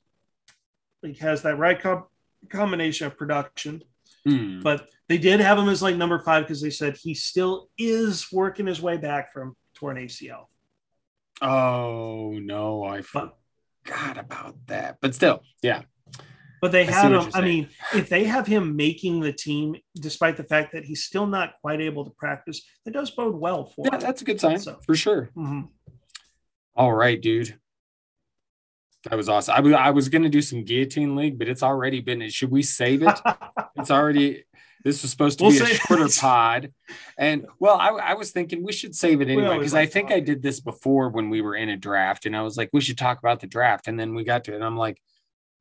like 1.01 1.17
has 1.19 1.43
that 1.43 1.57
right 1.57 1.79
com- 1.79 2.05
combination 2.49 3.07
of 3.07 3.17
production. 3.17 3.83
Mm. 4.27 4.61
But 4.61 4.89
they 5.07 5.17
did 5.17 5.39
have 5.39 5.57
him 5.57 5.69
as 5.69 5.81
like 5.81 5.95
number 5.95 6.19
five 6.19 6.43
because 6.43 6.61
they 6.61 6.69
said 6.69 6.97
he 6.97 7.13
still 7.13 7.69
is 7.77 8.31
working 8.31 8.67
his 8.67 8.81
way 8.81 8.97
back 8.97 9.31
from 9.31 9.55
torn 9.73 9.97
ACL. 9.97 10.45
Oh 11.41 12.37
no, 12.41 12.83
I 12.83 13.01
forgot 13.01 13.35
but, 13.85 14.17
about 14.17 14.55
that. 14.67 14.97
But 15.01 15.15
still, 15.15 15.43
yeah. 15.61 15.83
But 16.63 16.71
they 16.71 16.85
have 16.85 17.11
him. 17.11 17.29
I 17.33 17.41
mean, 17.41 17.67
if 17.93 18.07
they 18.07 18.23
have 18.23 18.47
him 18.47 18.77
making 18.77 19.19
the 19.19 19.33
team, 19.33 19.75
despite 19.95 20.37
the 20.37 20.45
fact 20.45 20.71
that 20.71 20.85
he's 20.85 21.03
still 21.03 21.27
not 21.27 21.55
quite 21.59 21.81
able 21.81 22.05
to 22.05 22.11
practice, 22.11 22.61
that 22.85 22.91
does 22.91 23.11
bode 23.11 23.35
well 23.35 23.65
for. 23.65 23.85
Yeah, 23.85 23.95
him. 23.95 23.99
that's 23.99 24.21
a 24.21 24.23
good 24.23 24.39
sign 24.39 24.59
so, 24.59 24.79
for 24.85 24.95
sure. 24.95 25.29
Mm-hmm. 25.35 25.63
All 26.77 26.93
right, 26.93 27.21
dude. 27.21 27.59
That 29.09 29.17
was 29.17 29.27
awesome. 29.27 29.55
I 29.55 29.59
was 29.59 29.73
I 29.73 29.89
was 29.89 30.07
going 30.07 30.21
to 30.21 30.29
do 30.29 30.41
some 30.41 30.63
guillotine 30.63 31.17
league, 31.17 31.37
but 31.37 31.49
it's 31.49 31.63
already 31.63 31.99
been. 31.99 32.29
Should 32.29 32.49
we 32.49 32.63
save 32.63 33.03
it? 33.03 33.19
it's 33.75 33.91
already. 33.91 34.45
This 34.85 35.01
was 35.01 35.11
supposed 35.11 35.39
to 35.39 35.43
we'll 35.43 35.51
be 35.51 35.59
a 35.59 35.65
shorter 35.65 36.07
pod, 36.17 36.71
and 37.17 37.45
well, 37.59 37.75
I, 37.75 37.89
I, 37.89 38.13
was 38.13 38.31
thinking 38.31 38.63
we 38.63 38.71
should 38.71 38.95
save 38.95 39.19
it 39.19 39.27
anyway 39.27 39.57
because 39.57 39.73
I 39.73 39.85
think 39.85 40.13
I 40.13 40.21
did 40.21 40.41
this 40.41 40.61
before 40.61 41.09
when 41.09 41.29
we 41.29 41.41
were 41.41 41.55
in 41.55 41.67
a 41.67 41.75
draft, 41.75 42.25
and 42.25 42.37
I 42.37 42.41
was 42.41 42.55
like, 42.55 42.69
we 42.71 42.79
should 42.79 42.97
talk 42.97 43.19
about 43.19 43.41
the 43.41 43.47
draft, 43.47 43.89
and 43.89 43.99
then 43.99 44.15
we 44.15 44.23
got 44.23 44.45
to 44.45 44.53
it, 44.53 44.55
and 44.55 44.63
I'm 44.63 44.77
like, 44.77 45.01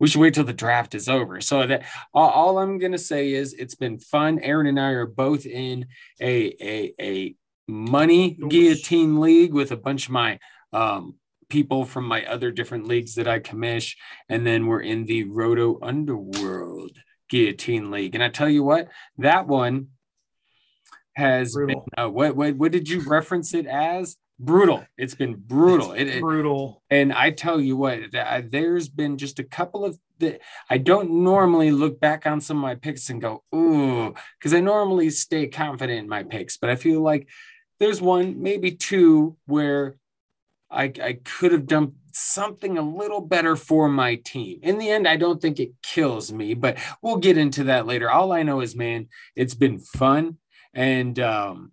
we 0.02 0.08
should 0.08 0.20
wait 0.20 0.34
till 0.34 0.42
the 0.42 0.52
draft 0.52 0.96
is 0.96 1.08
over. 1.08 1.40
So 1.40 1.64
that 1.64 1.84
all, 2.12 2.28
all 2.28 2.58
I'm 2.58 2.78
going 2.78 2.90
to 2.90 2.98
say 2.98 3.32
is 3.32 3.54
it's 3.54 3.76
been 3.76 4.00
fun. 4.00 4.40
Aaron 4.40 4.66
and 4.66 4.80
I 4.80 4.90
are 4.90 5.06
both 5.06 5.46
in 5.46 5.86
a 6.20 6.56
a 6.60 6.94
a 7.00 7.36
money 7.68 8.36
guillotine 8.48 9.20
league 9.20 9.54
with 9.54 9.70
a 9.70 9.76
bunch 9.76 10.06
of 10.06 10.10
my 10.10 10.40
um, 10.72 11.14
people 11.48 11.84
from 11.84 12.04
my 12.04 12.26
other 12.26 12.50
different 12.50 12.88
leagues 12.88 13.14
that 13.14 13.28
I 13.28 13.38
commish. 13.38 13.94
And 14.28 14.44
then 14.44 14.66
we're 14.66 14.80
in 14.80 15.04
the 15.04 15.22
Roto 15.22 15.78
Underworld 15.80 16.98
Guillotine 17.30 17.92
League. 17.92 18.16
And 18.16 18.24
I 18.24 18.28
tell 18.28 18.48
you 18.48 18.64
what, 18.64 18.88
that 19.18 19.46
one 19.46 19.88
has 21.14 21.52
brutal. 21.52 21.86
been, 21.94 22.04
uh, 22.04 22.10
what, 22.10 22.34
what, 22.34 22.56
what 22.56 22.72
did 22.72 22.88
you 22.88 23.02
reference 23.08 23.54
it 23.54 23.66
as? 23.66 24.16
Brutal. 24.38 24.84
It's 24.98 25.14
been 25.14 25.34
brutal. 25.34 25.92
It's 25.92 26.16
it, 26.16 26.20
brutal. 26.20 26.82
It, 26.90 26.96
and 26.96 27.12
I 27.12 27.30
tell 27.30 27.60
you 27.60 27.76
what, 27.76 28.00
there's 28.12 28.88
been 28.88 29.16
just 29.18 29.38
a 29.38 29.44
couple 29.44 29.84
of 29.84 29.98
the, 30.18 30.40
I 30.68 30.78
don't 30.78 31.22
normally 31.22 31.70
look 31.70 32.00
back 32.00 32.26
on 32.26 32.40
some 32.40 32.56
of 32.56 32.62
my 32.62 32.74
picks 32.74 33.08
and 33.10 33.20
go, 33.20 33.44
ooh, 33.54 34.14
because 34.38 34.54
I 34.54 34.60
normally 34.60 35.10
stay 35.10 35.46
confident 35.46 35.98
in 35.98 36.08
my 36.08 36.22
picks, 36.22 36.56
but 36.56 36.70
I 36.70 36.76
feel 36.76 37.00
like 37.00 37.28
there's 37.78 38.00
one, 38.00 38.42
maybe 38.42 38.72
two, 38.72 39.36
where 39.46 39.96
I, 40.70 40.84
I 41.02 41.18
could 41.24 41.52
have 41.52 41.66
done 41.66 41.94
something 42.12 42.78
a 42.78 42.82
little 42.82 43.20
better 43.20 43.56
for 43.56 43.88
my 43.88 44.16
team. 44.16 44.60
In 44.62 44.78
the 44.78 44.90
end, 44.90 45.08
I 45.08 45.16
don't 45.16 45.40
think 45.40 45.60
it 45.60 45.72
kills 45.82 46.32
me, 46.32 46.54
but 46.54 46.78
we'll 47.00 47.16
get 47.16 47.38
into 47.38 47.64
that 47.64 47.86
later. 47.86 48.10
All 48.10 48.32
I 48.32 48.42
know 48.42 48.60
is, 48.60 48.76
man, 48.76 49.08
it's 49.36 49.54
been 49.54 49.78
fun 49.78 50.38
and 50.74 51.18
um, 51.18 51.72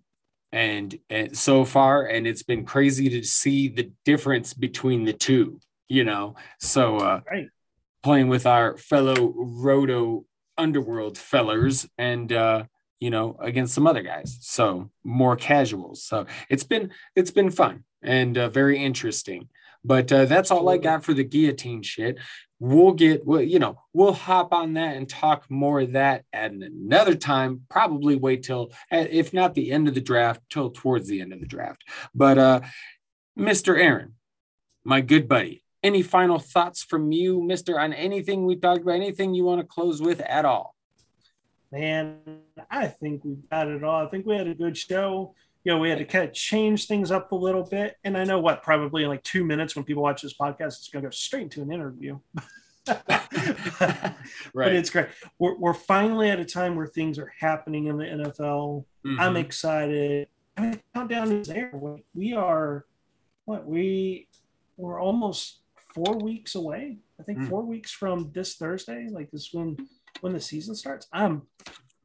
and, 0.52 0.98
and 1.08 1.36
so 1.36 1.64
far, 1.64 2.06
and 2.06 2.26
it's 2.26 2.42
been 2.42 2.64
crazy 2.64 3.08
to 3.10 3.22
see 3.22 3.68
the 3.68 3.90
difference 4.04 4.54
between 4.54 5.04
the 5.04 5.12
two. 5.12 5.60
You 5.88 6.04
know, 6.04 6.36
so 6.60 6.98
uh, 6.98 7.20
right. 7.28 7.48
playing 8.02 8.28
with 8.28 8.46
our 8.46 8.76
fellow 8.76 9.34
Roto 9.36 10.24
Underworld 10.56 11.18
fellers 11.18 11.88
and 11.98 12.32
uh, 12.32 12.64
you 13.00 13.10
know 13.10 13.36
against 13.40 13.74
some 13.74 13.86
other 13.86 14.02
guys 14.02 14.38
so 14.42 14.90
more 15.02 15.34
casuals 15.34 16.04
so 16.04 16.26
it's 16.50 16.64
been 16.64 16.90
it's 17.16 17.30
been 17.30 17.50
fun 17.50 17.82
and 18.02 18.36
uh, 18.38 18.48
very 18.48 18.82
interesting. 18.82 19.48
But 19.84 20.12
uh, 20.12 20.26
that's 20.26 20.50
all 20.50 20.68
I 20.68 20.76
got 20.76 21.04
for 21.04 21.14
the 21.14 21.24
guillotine 21.24 21.82
shit. 21.82 22.18
We'll 22.62 22.92
get, 22.92 23.26
well, 23.26 23.40
you 23.40 23.58
know, 23.58 23.80
we'll 23.94 24.12
hop 24.12 24.52
on 24.52 24.74
that 24.74 24.96
and 24.96 25.08
talk 25.08 25.50
more 25.50 25.80
of 25.80 25.92
that 25.92 26.24
at 26.32 26.52
another 26.52 27.14
time. 27.14 27.62
Probably 27.70 28.16
wait 28.16 28.42
till, 28.42 28.70
if 28.90 29.32
not 29.32 29.54
the 29.54 29.72
end 29.72 29.88
of 29.88 29.94
the 29.94 30.00
draft, 30.02 30.42
till 30.50 30.70
towards 30.70 31.08
the 31.08 31.22
end 31.22 31.32
of 31.32 31.40
the 31.40 31.46
draft. 31.46 31.82
But 32.14 32.36
uh, 32.36 32.60
Mr. 33.38 33.78
Aaron, 33.78 34.14
my 34.84 35.00
good 35.00 35.26
buddy, 35.26 35.64
any 35.82 36.02
final 36.02 36.38
thoughts 36.38 36.82
from 36.82 37.12
you, 37.12 37.42
Mister, 37.42 37.80
on 37.80 37.94
anything 37.94 38.44
we 38.44 38.56
talked 38.56 38.82
about? 38.82 38.96
Anything 38.96 39.32
you 39.32 39.44
want 39.44 39.62
to 39.62 39.66
close 39.66 40.02
with 40.02 40.20
at 40.20 40.44
all? 40.44 40.74
Man, 41.72 42.18
I 42.70 42.88
think 42.88 43.24
we 43.24 43.36
got 43.50 43.68
it 43.68 43.82
all. 43.82 44.04
I 44.04 44.10
think 44.10 44.26
we 44.26 44.36
had 44.36 44.48
a 44.48 44.54
good 44.54 44.76
show 44.76 45.34
you 45.64 45.72
know, 45.72 45.78
we 45.78 45.90
had 45.90 45.98
to 45.98 46.04
kind 46.04 46.24
of 46.24 46.32
change 46.32 46.86
things 46.86 47.10
up 47.10 47.32
a 47.32 47.36
little 47.36 47.64
bit. 47.64 47.96
And 48.04 48.16
I 48.16 48.24
know 48.24 48.38
what, 48.38 48.62
probably 48.62 49.02
in 49.02 49.08
like 49.08 49.22
two 49.22 49.44
minutes 49.44 49.76
when 49.76 49.84
people 49.84 50.02
watch 50.02 50.22
this 50.22 50.34
podcast, 50.34 50.78
it's 50.78 50.88
going 50.88 51.02
to 51.02 51.08
go 51.08 51.10
straight 51.10 51.42
into 51.42 51.62
an 51.62 51.72
interview. 51.72 52.18
right. 52.88 54.14
But 54.54 54.72
it's 54.74 54.90
great. 54.90 55.08
We're, 55.38 55.56
we're 55.58 55.74
finally 55.74 56.30
at 56.30 56.40
a 56.40 56.44
time 56.44 56.76
where 56.76 56.86
things 56.86 57.18
are 57.18 57.32
happening 57.38 57.86
in 57.86 57.98
the 57.98 58.04
NFL. 58.04 58.84
Mm-hmm. 59.06 59.20
I'm 59.20 59.36
excited. 59.36 60.28
I 60.56 60.62
mean, 60.62 60.80
countdown 60.94 61.32
is 61.32 61.48
there. 61.48 61.72
We 62.14 62.32
are, 62.32 62.86
what, 63.44 63.66
we, 63.66 64.28
we're 64.78 65.00
almost 65.00 65.60
four 65.94 66.16
weeks 66.16 66.54
away. 66.54 66.98
I 67.18 67.22
think 67.22 67.38
mm. 67.38 67.48
four 67.50 67.62
weeks 67.62 67.92
from 67.92 68.30
this 68.32 68.54
Thursday, 68.54 69.08
like 69.10 69.30
this 69.30 69.50
when, 69.52 69.76
when 70.22 70.32
the 70.32 70.40
season 70.40 70.74
starts. 70.74 71.06
I'm, 71.12 71.42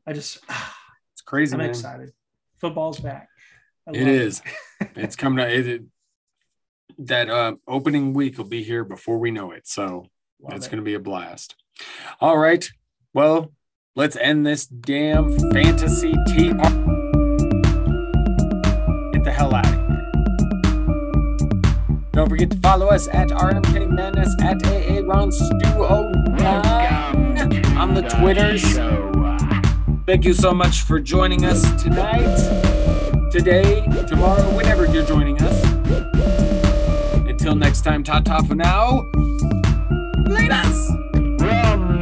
I 0.06 0.12
just, 0.12 0.40
it's 1.14 1.22
crazy. 1.22 1.54
I'm 1.54 1.60
man. 1.60 1.70
excited. 1.70 2.12
Football's 2.58 3.00
back. 3.00 3.30
It 3.94 4.08
is. 4.08 4.42
it's 4.96 5.16
coming 5.16 5.46
to 5.46 5.52
it, 5.52 5.84
that 6.98 7.30
uh, 7.30 7.56
opening 7.68 8.14
week 8.14 8.38
will 8.38 8.46
be 8.46 8.64
here 8.64 8.84
before 8.84 9.18
we 9.18 9.32
know 9.32 9.52
it. 9.52 9.68
So 9.68 10.08
Love 10.42 10.54
it's 10.56 10.68
it. 10.68 10.70
going 10.70 10.80
to 10.80 10.86
be 10.86 10.96
a 10.96 11.00
blast. 11.00 11.56
All 12.20 12.38
right. 12.38 12.70
Well, 13.14 13.52
let's 13.96 14.16
end 14.16 14.46
this 14.46 14.66
damn 14.66 15.38
fantasy 15.52 16.14
tea 16.28 16.54
party. 16.54 16.76
Get 19.14 19.24
the 19.24 19.34
hell 19.36 19.54
out 19.54 19.66
of 19.66 19.74
here. 19.74 19.82
Don't 22.14 22.30
forget 22.30 22.50
to 22.52 22.58
follow 22.60 22.88
us 22.88 23.08
at 23.10 23.30
RM 23.32 23.62
Kenny 23.64 23.88
Madness 23.88 24.34
at 24.42 24.66
AA 24.66 25.02
Ron 25.04 25.32
Stu 25.32 25.58
09 26.38 27.78
on 27.78 27.94
the 27.94 28.02
Twitters. 28.02 28.64
Thank 30.06 30.24
you 30.24 30.34
so 30.34 30.54
much 30.54 30.82
for 30.84 31.00
joining 31.00 31.46
us 31.46 31.62
tonight 31.84 32.65
today, 33.36 33.82
tomorrow, 34.08 34.56
whenever 34.56 34.86
you're 34.86 35.06
joining 35.06 35.38
us. 35.42 35.62
Until 37.28 37.54
next 37.54 37.82
time, 37.82 38.02
ta 38.02 38.22
ta 38.22 38.42
for 38.42 38.56
now. 38.56 39.10
Us! 40.50 40.90
Rum 41.42 42.00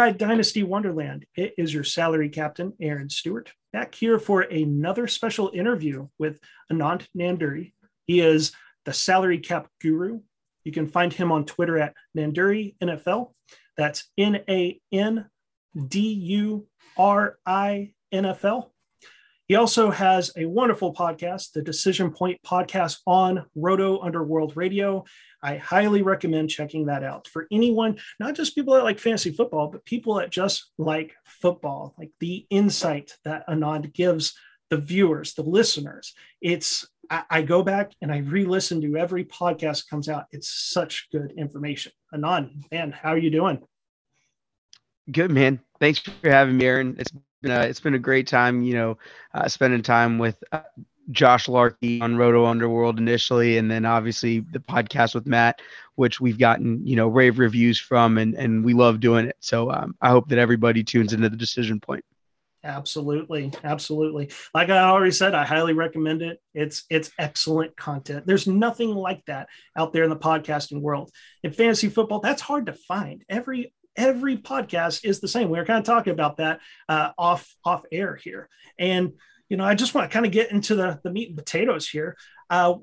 right, 0.00 0.18
Dynasty 0.18 0.62
Wonderland. 0.62 1.24
It 1.36 1.54
is 1.56 1.72
your 1.72 1.84
salary 1.84 2.28
captain, 2.28 2.72
Aaron 2.80 3.08
Stewart, 3.08 3.52
back 3.72 3.94
here 3.94 4.18
for 4.18 4.42
another 4.42 5.06
special 5.06 5.50
interview 5.54 6.08
with 6.18 6.40
Anand 6.72 7.06
Nanduri. 7.16 7.72
He 8.06 8.20
is 8.20 8.52
the 8.84 8.92
salary 8.92 9.38
cap 9.38 9.68
guru. 9.80 10.20
You 10.64 10.72
can 10.72 10.88
find 10.88 11.12
him 11.12 11.30
on 11.32 11.46
Twitter 11.46 11.78
at 11.78 11.94
Nanduri 12.16 12.74
NFL. 12.82 13.32
That's 13.76 14.10
N 14.18 14.42
A 14.48 14.80
N 14.92 15.30
D 15.88 16.00
U 16.00 16.66
R 16.98 17.38
I 17.46 17.92
N 18.12 18.26
F 18.26 18.44
L. 18.44 18.72
He 19.48 19.54
also 19.54 19.90
has 19.90 20.32
a 20.36 20.44
wonderful 20.44 20.92
podcast, 20.92 21.52
the 21.52 21.62
Decision 21.62 22.10
Point 22.10 22.40
podcast 22.42 22.98
on 23.06 23.46
Roto 23.54 24.00
Underworld 24.00 24.56
Radio. 24.56 25.04
I 25.40 25.56
highly 25.56 26.02
recommend 26.02 26.50
checking 26.50 26.86
that 26.86 27.04
out 27.04 27.28
for 27.28 27.46
anyone, 27.52 27.98
not 28.18 28.34
just 28.34 28.56
people 28.56 28.74
that 28.74 28.82
like 28.82 28.98
fantasy 28.98 29.30
football, 29.30 29.68
but 29.68 29.84
people 29.84 30.14
that 30.14 30.30
just 30.30 30.72
like 30.78 31.14
football, 31.24 31.94
like 31.96 32.10
the 32.18 32.44
insight 32.50 33.16
that 33.24 33.46
Anand 33.46 33.92
gives 33.92 34.34
the 34.68 34.78
viewers, 34.78 35.34
the 35.34 35.42
listeners. 35.42 36.12
It's, 36.40 36.88
I, 37.08 37.42
go 37.42 37.62
back 37.62 37.92
and 38.02 38.10
I 38.10 38.18
re 38.18 38.44
listen 38.44 38.80
to 38.80 38.96
every 38.96 39.24
podcast 39.24 39.88
comes 39.88 40.08
out. 40.08 40.24
It's 40.32 40.50
such 40.50 41.06
good 41.12 41.32
information. 41.36 41.92
Anand, 42.12 42.64
man, 42.72 42.90
how 42.90 43.10
are 43.10 43.18
you 43.18 43.30
doing? 43.30 43.62
Good, 45.08 45.30
man. 45.30 45.60
Thanks 45.78 46.00
for 46.00 46.28
having 46.28 46.56
me, 46.56 46.64
Aaron. 46.64 46.96
It's 46.98 47.12
been 47.42 47.50
a, 47.50 47.60
it's 47.60 47.80
been 47.80 47.94
a 47.94 47.98
great 47.98 48.26
time, 48.26 48.62
you 48.62 48.74
know, 48.74 48.98
uh, 49.34 49.48
spending 49.48 49.82
time 49.82 50.18
with 50.18 50.42
uh, 50.52 50.60
Josh 51.10 51.48
Larkey 51.48 52.00
on 52.00 52.16
Roto 52.16 52.46
Underworld 52.46 52.98
initially, 52.98 53.58
and 53.58 53.70
then 53.70 53.84
obviously 53.84 54.40
the 54.40 54.58
podcast 54.58 55.14
with 55.14 55.26
Matt, 55.26 55.60
which 55.94 56.20
we've 56.20 56.38
gotten 56.38 56.86
you 56.86 56.96
know 56.96 57.08
rave 57.08 57.38
reviews 57.38 57.78
from, 57.78 58.18
and 58.18 58.34
and 58.34 58.64
we 58.64 58.74
love 58.74 59.00
doing 59.00 59.26
it. 59.26 59.36
So 59.40 59.70
um, 59.70 59.94
I 60.00 60.10
hope 60.10 60.28
that 60.28 60.38
everybody 60.38 60.82
tunes 60.82 61.12
into 61.12 61.28
the 61.28 61.36
Decision 61.36 61.80
Point. 61.80 62.04
Absolutely, 62.64 63.52
absolutely. 63.62 64.30
Like 64.52 64.70
I 64.70 64.78
already 64.78 65.12
said, 65.12 65.34
I 65.34 65.44
highly 65.44 65.72
recommend 65.72 66.22
it. 66.22 66.40
It's 66.52 66.84
it's 66.90 67.12
excellent 67.16 67.76
content. 67.76 68.26
There's 68.26 68.48
nothing 68.48 68.90
like 68.90 69.24
that 69.26 69.48
out 69.76 69.92
there 69.92 70.02
in 70.02 70.10
the 70.10 70.16
podcasting 70.16 70.80
world. 70.80 71.12
In 71.44 71.52
fantasy 71.52 71.88
football, 71.88 72.18
that's 72.18 72.42
hard 72.42 72.66
to 72.66 72.72
find. 72.72 73.24
Every 73.28 73.72
every 73.96 74.36
podcast 74.36 75.04
is 75.04 75.20
the 75.20 75.28
same. 75.28 75.48
We 75.48 75.58
were 75.58 75.64
kind 75.64 75.78
of 75.78 75.84
talking 75.84 76.12
about 76.12 76.38
that 76.38 76.60
uh, 76.88 77.10
off 77.18 77.54
off 77.64 77.84
air 77.90 78.16
here, 78.16 78.48
and 78.78 79.12
you 79.48 79.56
know, 79.56 79.64
I 79.64 79.74
just 79.74 79.94
want 79.94 80.10
to 80.10 80.12
kind 80.12 80.26
of 80.26 80.32
get 80.32 80.50
into 80.50 80.74
the 80.74 81.00
the 81.02 81.10
meat 81.10 81.28
and 81.28 81.36
potatoes 81.36 81.88
here. 81.88 82.16
Uh, 82.50 82.74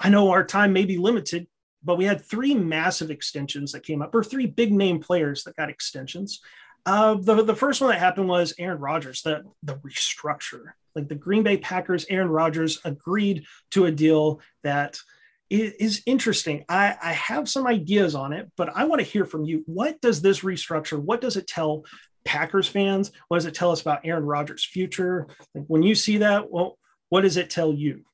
I 0.00 0.08
know 0.08 0.30
our 0.30 0.44
time 0.44 0.72
may 0.72 0.84
be 0.84 0.96
limited, 0.96 1.46
but 1.82 1.98
we 1.98 2.04
had 2.04 2.24
three 2.24 2.54
massive 2.54 3.10
extensions 3.10 3.72
that 3.72 3.84
came 3.84 4.02
up, 4.02 4.14
or 4.14 4.24
three 4.24 4.46
big 4.46 4.72
name 4.72 5.00
players 5.00 5.44
that 5.44 5.56
got 5.56 5.70
extensions. 5.70 6.40
Uh, 6.86 7.14
the 7.14 7.42
the 7.42 7.56
first 7.56 7.80
one 7.80 7.90
that 7.90 7.98
happened 7.98 8.28
was 8.28 8.54
Aaron 8.58 8.78
Rodgers, 8.78 9.22
the 9.22 9.44
the 9.62 9.76
restructure. 9.76 10.72
Like 10.94 11.08
the 11.08 11.14
Green 11.16 11.42
Bay 11.42 11.56
Packers, 11.56 12.06
Aaron 12.08 12.28
Rodgers 12.28 12.80
agreed 12.84 13.46
to 13.72 13.86
a 13.86 13.90
deal 13.90 14.40
that 14.62 14.98
is 15.50 16.02
interesting. 16.06 16.64
I, 16.68 16.96
I 17.02 17.12
have 17.12 17.48
some 17.48 17.66
ideas 17.66 18.14
on 18.14 18.32
it, 18.32 18.50
but 18.56 18.74
I 18.74 18.84
want 18.84 19.00
to 19.00 19.06
hear 19.06 19.24
from 19.24 19.44
you. 19.44 19.62
What 19.66 20.00
does 20.00 20.22
this 20.22 20.40
restructure? 20.40 20.98
What 20.98 21.20
does 21.20 21.36
it 21.36 21.46
tell 21.46 21.84
Packers 22.24 22.66
fans? 22.66 23.12
What 23.28 23.36
does 23.36 23.46
it 23.46 23.54
tell 23.54 23.70
us 23.70 23.80
about 23.80 24.00
Aaron 24.04 24.24
Rodgers' 24.24 24.64
future? 24.64 25.26
Like 25.54 25.64
when 25.66 25.82
you 25.82 25.94
see 25.94 26.18
that, 26.18 26.50
well, 26.50 26.78
what 27.08 27.22
does 27.22 27.36
it 27.36 27.50
tell 27.50 27.72
you? 27.72 28.04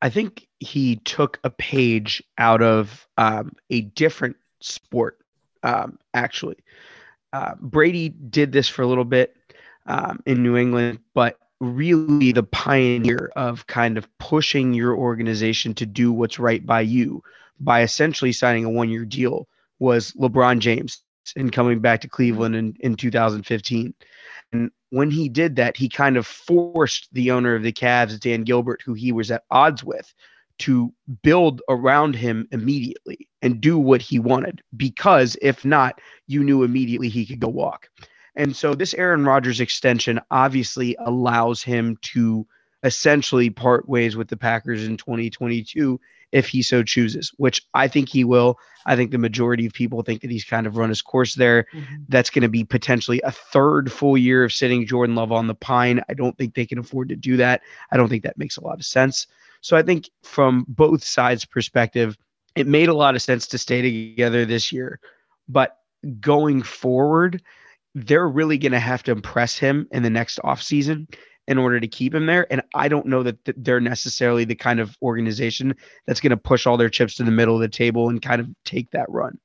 I 0.00 0.10
think 0.10 0.46
he 0.60 0.96
took 0.96 1.40
a 1.44 1.50
page 1.50 2.22
out 2.38 2.62
of 2.62 3.06
um, 3.16 3.52
a 3.70 3.80
different 3.80 4.36
sport, 4.60 5.18
um, 5.62 5.98
actually. 6.12 6.58
Uh, 7.32 7.54
Brady 7.60 8.10
did 8.10 8.52
this 8.52 8.68
for 8.68 8.82
a 8.82 8.86
little 8.86 9.04
bit 9.04 9.34
um, 9.86 10.20
in 10.26 10.42
New 10.42 10.56
England, 10.56 11.00
but 11.14 11.38
really 11.64 12.32
the 12.32 12.42
pioneer 12.42 13.30
of 13.36 13.66
kind 13.66 13.98
of 13.98 14.08
pushing 14.18 14.74
your 14.74 14.96
organization 14.96 15.74
to 15.74 15.86
do 15.86 16.12
what's 16.12 16.38
right 16.38 16.64
by 16.64 16.80
you 16.80 17.22
by 17.60 17.82
essentially 17.82 18.32
signing 18.32 18.64
a 18.64 18.70
one 18.70 18.90
year 18.90 19.04
deal 19.04 19.48
was 19.78 20.12
LeBron 20.12 20.58
James 20.58 21.02
and 21.36 21.52
coming 21.52 21.80
back 21.80 22.00
to 22.02 22.08
Cleveland 22.08 22.54
in, 22.54 22.76
in 22.80 22.96
2015. 22.96 23.94
And 24.52 24.70
when 24.90 25.10
he 25.10 25.28
did 25.28 25.56
that, 25.56 25.76
he 25.76 25.88
kind 25.88 26.16
of 26.16 26.26
forced 26.26 27.08
the 27.12 27.30
owner 27.30 27.54
of 27.54 27.62
the 27.62 27.72
Cavs, 27.72 28.18
Dan 28.20 28.44
Gilbert, 28.44 28.82
who 28.84 28.94
he 28.94 29.12
was 29.12 29.30
at 29.30 29.44
odds 29.50 29.82
with, 29.82 30.12
to 30.60 30.92
build 31.22 31.62
around 31.68 32.14
him 32.14 32.46
immediately 32.52 33.28
and 33.42 33.60
do 33.60 33.78
what 33.78 34.00
he 34.00 34.18
wanted. 34.18 34.62
Because 34.76 35.36
if 35.42 35.64
not, 35.64 36.00
you 36.26 36.44
knew 36.44 36.62
immediately 36.62 37.08
he 37.08 37.26
could 37.26 37.40
go 37.40 37.48
walk. 37.48 37.88
And 38.36 38.56
so 38.56 38.74
this 38.74 38.94
Aaron 38.94 39.24
Rodgers 39.24 39.60
extension 39.60 40.20
obviously 40.30 40.96
allows 40.98 41.62
him 41.62 41.96
to 42.02 42.46
essentially 42.82 43.48
part 43.50 43.88
ways 43.88 44.16
with 44.16 44.28
the 44.28 44.36
Packers 44.36 44.84
in 44.84 44.96
2022 44.96 45.98
if 46.32 46.48
he 46.48 46.62
so 46.62 46.82
chooses, 46.82 47.32
which 47.36 47.62
I 47.74 47.86
think 47.86 48.08
he 48.08 48.24
will. 48.24 48.58
I 48.86 48.96
think 48.96 49.12
the 49.12 49.18
majority 49.18 49.66
of 49.66 49.72
people 49.72 50.02
think 50.02 50.20
that 50.20 50.30
he's 50.30 50.44
kind 50.44 50.66
of 50.66 50.76
run 50.76 50.88
his 50.88 51.00
course 51.00 51.34
there. 51.36 51.66
Mm-hmm. 51.72 51.94
That's 52.08 52.28
going 52.28 52.42
to 52.42 52.48
be 52.48 52.64
potentially 52.64 53.20
a 53.22 53.30
third 53.30 53.90
full 53.90 54.18
year 54.18 54.44
of 54.44 54.52
sitting 54.52 54.84
Jordan 54.84 55.14
Love 55.14 55.30
on 55.30 55.46
the 55.46 55.54
pine. 55.54 56.02
I 56.08 56.14
don't 56.14 56.36
think 56.36 56.54
they 56.54 56.66
can 56.66 56.78
afford 56.78 57.08
to 57.10 57.16
do 57.16 57.36
that. 57.36 57.62
I 57.92 57.96
don't 57.96 58.08
think 58.08 58.24
that 58.24 58.36
makes 58.36 58.56
a 58.56 58.64
lot 58.64 58.78
of 58.78 58.84
sense. 58.84 59.28
So 59.60 59.76
I 59.76 59.82
think 59.82 60.10
from 60.22 60.66
both 60.68 61.04
sides' 61.04 61.44
perspective, 61.44 62.18
it 62.56 62.66
made 62.66 62.88
a 62.88 62.94
lot 62.94 63.14
of 63.14 63.22
sense 63.22 63.46
to 63.48 63.58
stay 63.58 63.80
together 63.80 64.44
this 64.44 64.72
year. 64.72 65.00
But 65.48 65.78
going 66.20 66.62
forward, 66.62 67.42
they're 67.94 68.28
really 68.28 68.58
going 68.58 68.72
to 68.72 68.80
have 68.80 69.02
to 69.04 69.12
impress 69.12 69.56
him 69.56 69.86
in 69.92 70.02
the 70.02 70.10
next 70.10 70.38
offseason 70.44 71.06
in 71.46 71.58
order 71.58 71.78
to 71.78 71.86
keep 71.86 72.14
him 72.14 72.26
there. 72.26 72.46
And 72.50 72.62
I 72.74 72.88
don't 72.88 73.06
know 73.06 73.22
that 73.22 73.38
they're 73.56 73.80
necessarily 73.80 74.44
the 74.44 74.54
kind 74.54 74.80
of 74.80 74.96
organization 75.02 75.74
that's 76.06 76.20
going 76.20 76.30
to 76.30 76.36
push 76.36 76.66
all 76.66 76.76
their 76.76 76.88
chips 76.88 77.16
to 77.16 77.22
the 77.22 77.30
middle 77.30 77.54
of 77.54 77.60
the 77.60 77.68
table 77.68 78.08
and 78.08 78.20
kind 78.20 78.40
of 78.40 78.48
take 78.64 78.90
that 78.92 79.10
run. 79.10 79.38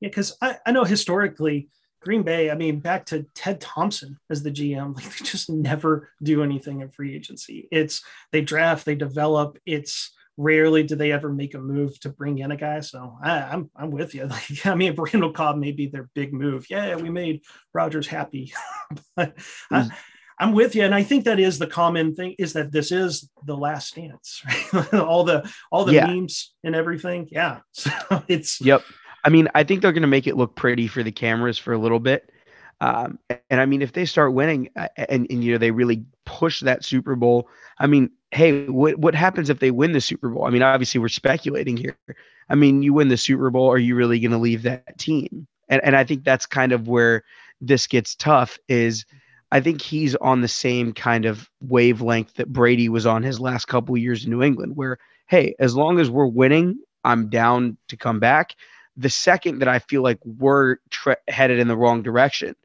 Yeah, 0.00 0.08
because 0.08 0.36
I, 0.42 0.58
I 0.66 0.72
know 0.72 0.84
historically, 0.84 1.68
Green 2.02 2.22
Bay, 2.22 2.50
I 2.50 2.54
mean, 2.54 2.80
back 2.80 3.06
to 3.06 3.26
Ted 3.34 3.60
Thompson 3.60 4.18
as 4.30 4.42
the 4.42 4.50
GM, 4.50 4.94
like 4.96 5.04
they 5.04 5.24
just 5.24 5.48
never 5.48 6.10
do 6.22 6.42
anything 6.42 6.82
in 6.82 6.90
free 6.90 7.14
agency. 7.14 7.68
It's 7.72 8.04
they 8.30 8.42
draft, 8.42 8.84
they 8.84 8.94
develop, 8.94 9.58
it's 9.64 10.12
rarely 10.36 10.82
do 10.82 10.96
they 10.96 11.12
ever 11.12 11.32
make 11.32 11.54
a 11.54 11.58
move 11.58 11.98
to 12.00 12.10
bring 12.10 12.38
in 12.38 12.50
a 12.50 12.56
guy. 12.56 12.80
So 12.80 13.16
I, 13.22 13.38
am 13.38 13.50
I'm, 13.50 13.70
I'm 13.76 13.90
with 13.90 14.14
you. 14.14 14.28
Like, 14.36 14.66
I 14.66 14.74
mean, 14.74 14.94
Randall 14.94 15.32
Cobb 15.32 15.56
may 15.56 15.72
be 15.72 15.86
their 15.86 16.08
big 16.14 16.32
move. 16.32 16.66
Yeah, 16.68 16.96
we 16.96 17.10
made 17.10 17.42
Rodgers 17.72 18.06
happy, 18.06 18.52
but 19.16 19.36
mm. 19.36 19.90
I, 20.38 20.44
am 20.44 20.52
with 20.52 20.74
you. 20.74 20.84
And 20.84 20.94
I 20.94 21.02
think 21.02 21.24
that 21.24 21.40
is 21.40 21.58
the 21.58 21.66
common 21.66 22.14
thing 22.14 22.34
is 22.38 22.52
that 22.52 22.72
this 22.72 22.92
is 22.92 23.30
the 23.46 23.56
last 23.56 23.94
dance, 23.94 24.42
right? 24.72 24.94
all 24.94 25.24
the 25.24 25.50
all 25.70 25.84
the 25.84 25.94
yeah. 25.94 26.06
memes 26.06 26.54
and 26.64 26.74
everything. 26.74 27.28
Yeah. 27.30 27.60
So 27.72 27.90
it's 28.28 28.60
yep. 28.60 28.82
I 29.24 29.28
mean, 29.28 29.48
I 29.54 29.64
think 29.64 29.82
they're 29.82 29.92
going 29.92 30.02
to 30.02 30.08
make 30.08 30.26
it 30.26 30.36
look 30.36 30.54
pretty 30.54 30.86
for 30.86 31.02
the 31.02 31.12
cameras 31.12 31.58
for 31.58 31.72
a 31.72 31.78
little 31.78 31.98
bit. 31.98 32.30
Um, 32.80 33.18
and 33.50 33.60
I 33.60 33.66
mean, 33.66 33.82
if 33.82 33.92
they 33.92 34.04
start 34.04 34.34
winning 34.34 34.68
and, 34.76 35.26
and, 35.30 35.44
you 35.44 35.52
know, 35.52 35.58
they 35.58 35.70
really 35.70 36.04
push 36.24 36.60
that 36.60 36.84
Super 36.84 37.16
Bowl, 37.16 37.48
I 37.78 37.86
mean, 37.86 38.10
hey, 38.32 38.66
what, 38.66 38.98
what 38.98 39.14
happens 39.14 39.48
if 39.48 39.60
they 39.60 39.70
win 39.70 39.92
the 39.92 40.00
Super 40.00 40.28
Bowl? 40.28 40.44
I 40.44 40.50
mean, 40.50 40.62
obviously 40.62 41.00
we're 41.00 41.08
speculating 41.08 41.76
here. 41.76 41.96
I 42.48 42.54
mean, 42.54 42.82
you 42.82 42.92
win 42.92 43.08
the 43.08 43.16
Super 43.16 43.50
Bowl, 43.50 43.70
are 43.70 43.78
you 43.78 43.94
really 43.94 44.20
going 44.20 44.32
to 44.32 44.38
leave 44.38 44.62
that 44.62 44.98
team? 44.98 45.46
And, 45.68 45.82
and 45.82 45.96
I 45.96 46.04
think 46.04 46.24
that's 46.24 46.46
kind 46.46 46.72
of 46.72 46.86
where 46.86 47.24
this 47.60 47.86
gets 47.86 48.14
tough 48.14 48.58
is 48.68 49.04
I 49.52 49.60
think 49.60 49.80
he's 49.80 50.14
on 50.16 50.40
the 50.40 50.48
same 50.48 50.92
kind 50.92 51.24
of 51.24 51.48
wavelength 51.60 52.34
that 52.34 52.52
Brady 52.52 52.88
was 52.88 53.06
on 53.06 53.22
his 53.22 53.40
last 53.40 53.66
couple 53.66 53.96
years 53.96 54.24
in 54.24 54.30
New 54.30 54.42
England, 54.42 54.76
where, 54.76 54.98
hey, 55.28 55.54
as 55.58 55.76
long 55.76 55.98
as 55.98 56.10
we're 56.10 56.26
winning, 56.26 56.78
I'm 57.04 57.28
down 57.28 57.76
to 57.88 57.96
come 57.96 58.18
back. 58.18 58.56
The 58.96 59.10
second 59.10 59.60
that 59.60 59.68
I 59.68 59.78
feel 59.78 60.02
like 60.02 60.18
we're 60.24 60.76
headed 61.28 61.58
in 61.58 61.68
the 61.68 61.76
wrong 61.76 62.02
direction, 62.02 62.56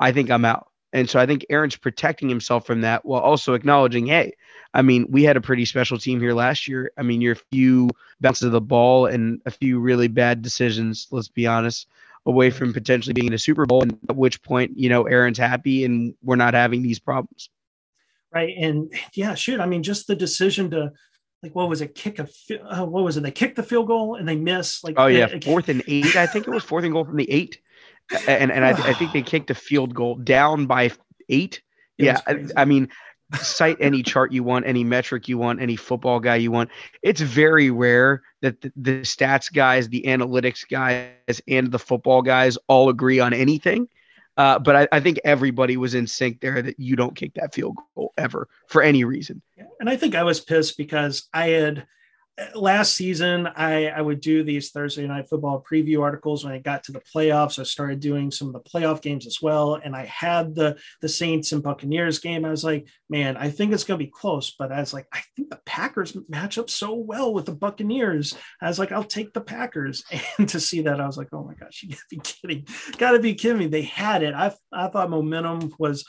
I 0.00 0.12
think 0.12 0.30
I'm 0.30 0.44
out. 0.44 0.70
And 0.92 1.08
so 1.08 1.20
I 1.20 1.26
think 1.26 1.44
Aaron's 1.50 1.76
protecting 1.76 2.28
himself 2.30 2.66
from 2.66 2.80
that 2.80 3.04
while 3.04 3.20
also 3.20 3.52
acknowledging, 3.52 4.06
hey, 4.06 4.32
I 4.72 4.80
mean, 4.80 5.06
we 5.10 5.22
had 5.22 5.36
a 5.36 5.40
pretty 5.40 5.66
special 5.66 5.98
team 5.98 6.18
here 6.18 6.32
last 6.32 6.66
year. 6.66 6.92
I 6.96 7.02
mean, 7.02 7.20
you're 7.20 7.34
few 7.34 7.90
bounces 8.20 8.44
of 8.44 8.52
the 8.52 8.60
ball 8.60 9.06
and 9.06 9.42
a 9.44 9.50
few 9.50 9.80
really 9.80 10.08
bad 10.08 10.40
decisions, 10.40 11.06
let's 11.10 11.28
be 11.28 11.46
honest, 11.46 11.88
away 12.24 12.48
from 12.50 12.72
potentially 12.72 13.12
being 13.12 13.26
in 13.26 13.34
a 13.34 13.38
Super 13.38 13.66
Bowl. 13.66 13.82
And 13.82 13.98
at 14.08 14.16
which 14.16 14.42
point, 14.42 14.78
you 14.78 14.88
know, 14.88 15.02
Aaron's 15.04 15.38
happy 15.38 15.84
and 15.84 16.14
we're 16.22 16.36
not 16.36 16.54
having 16.54 16.82
these 16.82 16.98
problems. 16.98 17.50
Right. 18.32 18.54
And 18.58 18.92
yeah, 19.14 19.34
shoot. 19.34 19.60
I 19.60 19.66
mean, 19.66 19.82
just 19.82 20.06
the 20.06 20.16
decision 20.16 20.70
to, 20.70 20.92
like, 21.42 21.54
what 21.54 21.68
was 21.68 21.82
it? 21.82 21.94
Kick 21.94 22.18
a, 22.18 22.28
uh, 22.64 22.84
what 22.84 23.04
was 23.04 23.16
it? 23.16 23.22
They 23.22 23.30
kicked 23.30 23.56
the 23.56 23.62
field 23.62 23.86
goal 23.86 24.16
and 24.16 24.26
they 24.26 24.36
miss. 24.36 24.82
Like, 24.82 24.94
oh, 24.96 25.06
yeah. 25.06 25.28
fourth 25.42 25.68
and 25.68 25.82
eight. 25.86 26.16
I 26.16 26.26
think 26.26 26.48
it 26.48 26.50
was 26.50 26.64
fourth 26.64 26.84
and 26.84 26.92
goal 26.92 27.04
from 27.04 27.16
the 27.16 27.30
eight 27.30 27.60
and 28.26 28.50
and 28.50 28.64
I, 28.64 28.70
I 28.70 28.92
think 28.94 29.12
they 29.12 29.22
kicked 29.34 29.50
a 29.50 29.54
field 29.54 29.94
goal 29.94 30.16
down 30.16 30.66
by 30.66 30.90
eight. 31.28 31.62
It 31.98 32.04
yeah, 32.04 32.20
I, 32.26 32.46
I 32.56 32.64
mean, 32.64 32.88
cite 33.34 33.76
any 33.80 34.02
chart 34.02 34.32
you 34.32 34.42
want, 34.42 34.66
any 34.66 34.84
metric 34.84 35.28
you 35.28 35.38
want, 35.38 35.60
any 35.60 35.76
football 35.76 36.20
guy 36.20 36.36
you 36.36 36.50
want. 36.50 36.70
It's 37.02 37.20
very 37.20 37.70
rare 37.70 38.22
that 38.40 38.60
the, 38.60 38.72
the, 38.76 39.00
stats 39.00 39.52
guys, 39.52 39.88
the 39.88 40.02
analytics 40.06 40.68
guys, 40.68 41.40
and 41.46 41.70
the 41.70 41.78
football 41.78 42.22
guys 42.22 42.56
all 42.68 42.88
agree 42.88 43.20
on 43.20 43.34
anything. 43.34 43.88
Uh, 44.36 44.58
but 44.58 44.76
I, 44.76 44.88
I, 44.92 45.00
think 45.00 45.18
everybody 45.24 45.76
was 45.76 45.96
in 45.96 46.06
sync 46.06 46.40
there 46.40 46.62
that 46.62 46.78
you 46.78 46.94
don't 46.94 47.16
kick 47.16 47.34
that 47.34 47.52
field 47.52 47.76
goal 47.96 48.12
ever 48.16 48.48
for 48.68 48.82
any 48.82 49.02
reason. 49.02 49.42
And 49.80 49.90
I 49.90 49.96
think 49.96 50.14
I 50.14 50.22
was 50.22 50.38
pissed 50.38 50.78
because 50.78 51.28
I 51.34 51.48
had 51.48 51.88
last 52.54 52.94
season 52.94 53.48
I, 53.48 53.88
I 53.88 54.00
would 54.00 54.20
do 54.20 54.42
these 54.42 54.70
thursday 54.70 55.06
night 55.06 55.28
football 55.28 55.64
preview 55.70 56.02
articles 56.02 56.44
when 56.44 56.54
i 56.54 56.58
got 56.58 56.84
to 56.84 56.92
the 56.92 57.00
playoffs. 57.00 57.58
I 57.58 57.64
started 57.64 58.00
doing 58.00 58.30
some 58.30 58.48
of 58.48 58.54
the 58.54 58.60
playoff 58.60 59.02
games 59.02 59.26
as 59.26 59.38
well. 59.42 59.74
And 59.74 59.96
i 59.96 60.04
had 60.04 60.54
the 60.54 60.78
the 61.00 61.08
saints 61.08 61.52
and 61.52 61.62
buccaneers 61.62 62.18
game. 62.18 62.44
I 62.44 62.50
was 62.50 62.64
like 62.64 62.86
man 63.08 63.36
i 63.36 63.50
think 63.50 63.72
it's 63.72 63.84
going 63.84 63.98
to 63.98 64.04
be 64.04 64.10
close 64.10 64.54
but 64.58 64.70
i 64.70 64.80
was 64.80 64.92
like 64.92 65.06
i 65.12 65.20
think 65.34 65.50
the 65.50 65.60
packers 65.64 66.16
match 66.28 66.58
up 66.58 66.70
so 66.70 66.94
well 66.94 67.34
with 67.34 67.46
the 67.46 67.52
buccaneers. 67.52 68.36
I 68.60 68.68
was 68.68 68.78
like 68.78 68.92
i'll 68.92 69.04
take 69.04 69.32
the 69.32 69.40
packers. 69.40 70.04
And 70.38 70.48
to 70.50 70.60
see 70.60 70.82
that 70.82 71.00
i 71.00 71.06
was 71.06 71.16
like 71.16 71.28
oh 71.32 71.44
my 71.44 71.54
gosh 71.54 71.82
you 71.82 71.90
gotta 71.90 72.02
be 72.10 72.20
kidding. 72.22 72.66
Gotta 72.98 73.18
be 73.18 73.34
kidding 73.34 73.58
me. 73.58 73.66
They 73.66 73.82
had 73.82 74.22
it. 74.22 74.34
I, 74.34 74.54
I 74.72 74.88
thought 74.88 75.10
momentum 75.10 75.72
was 75.78 76.04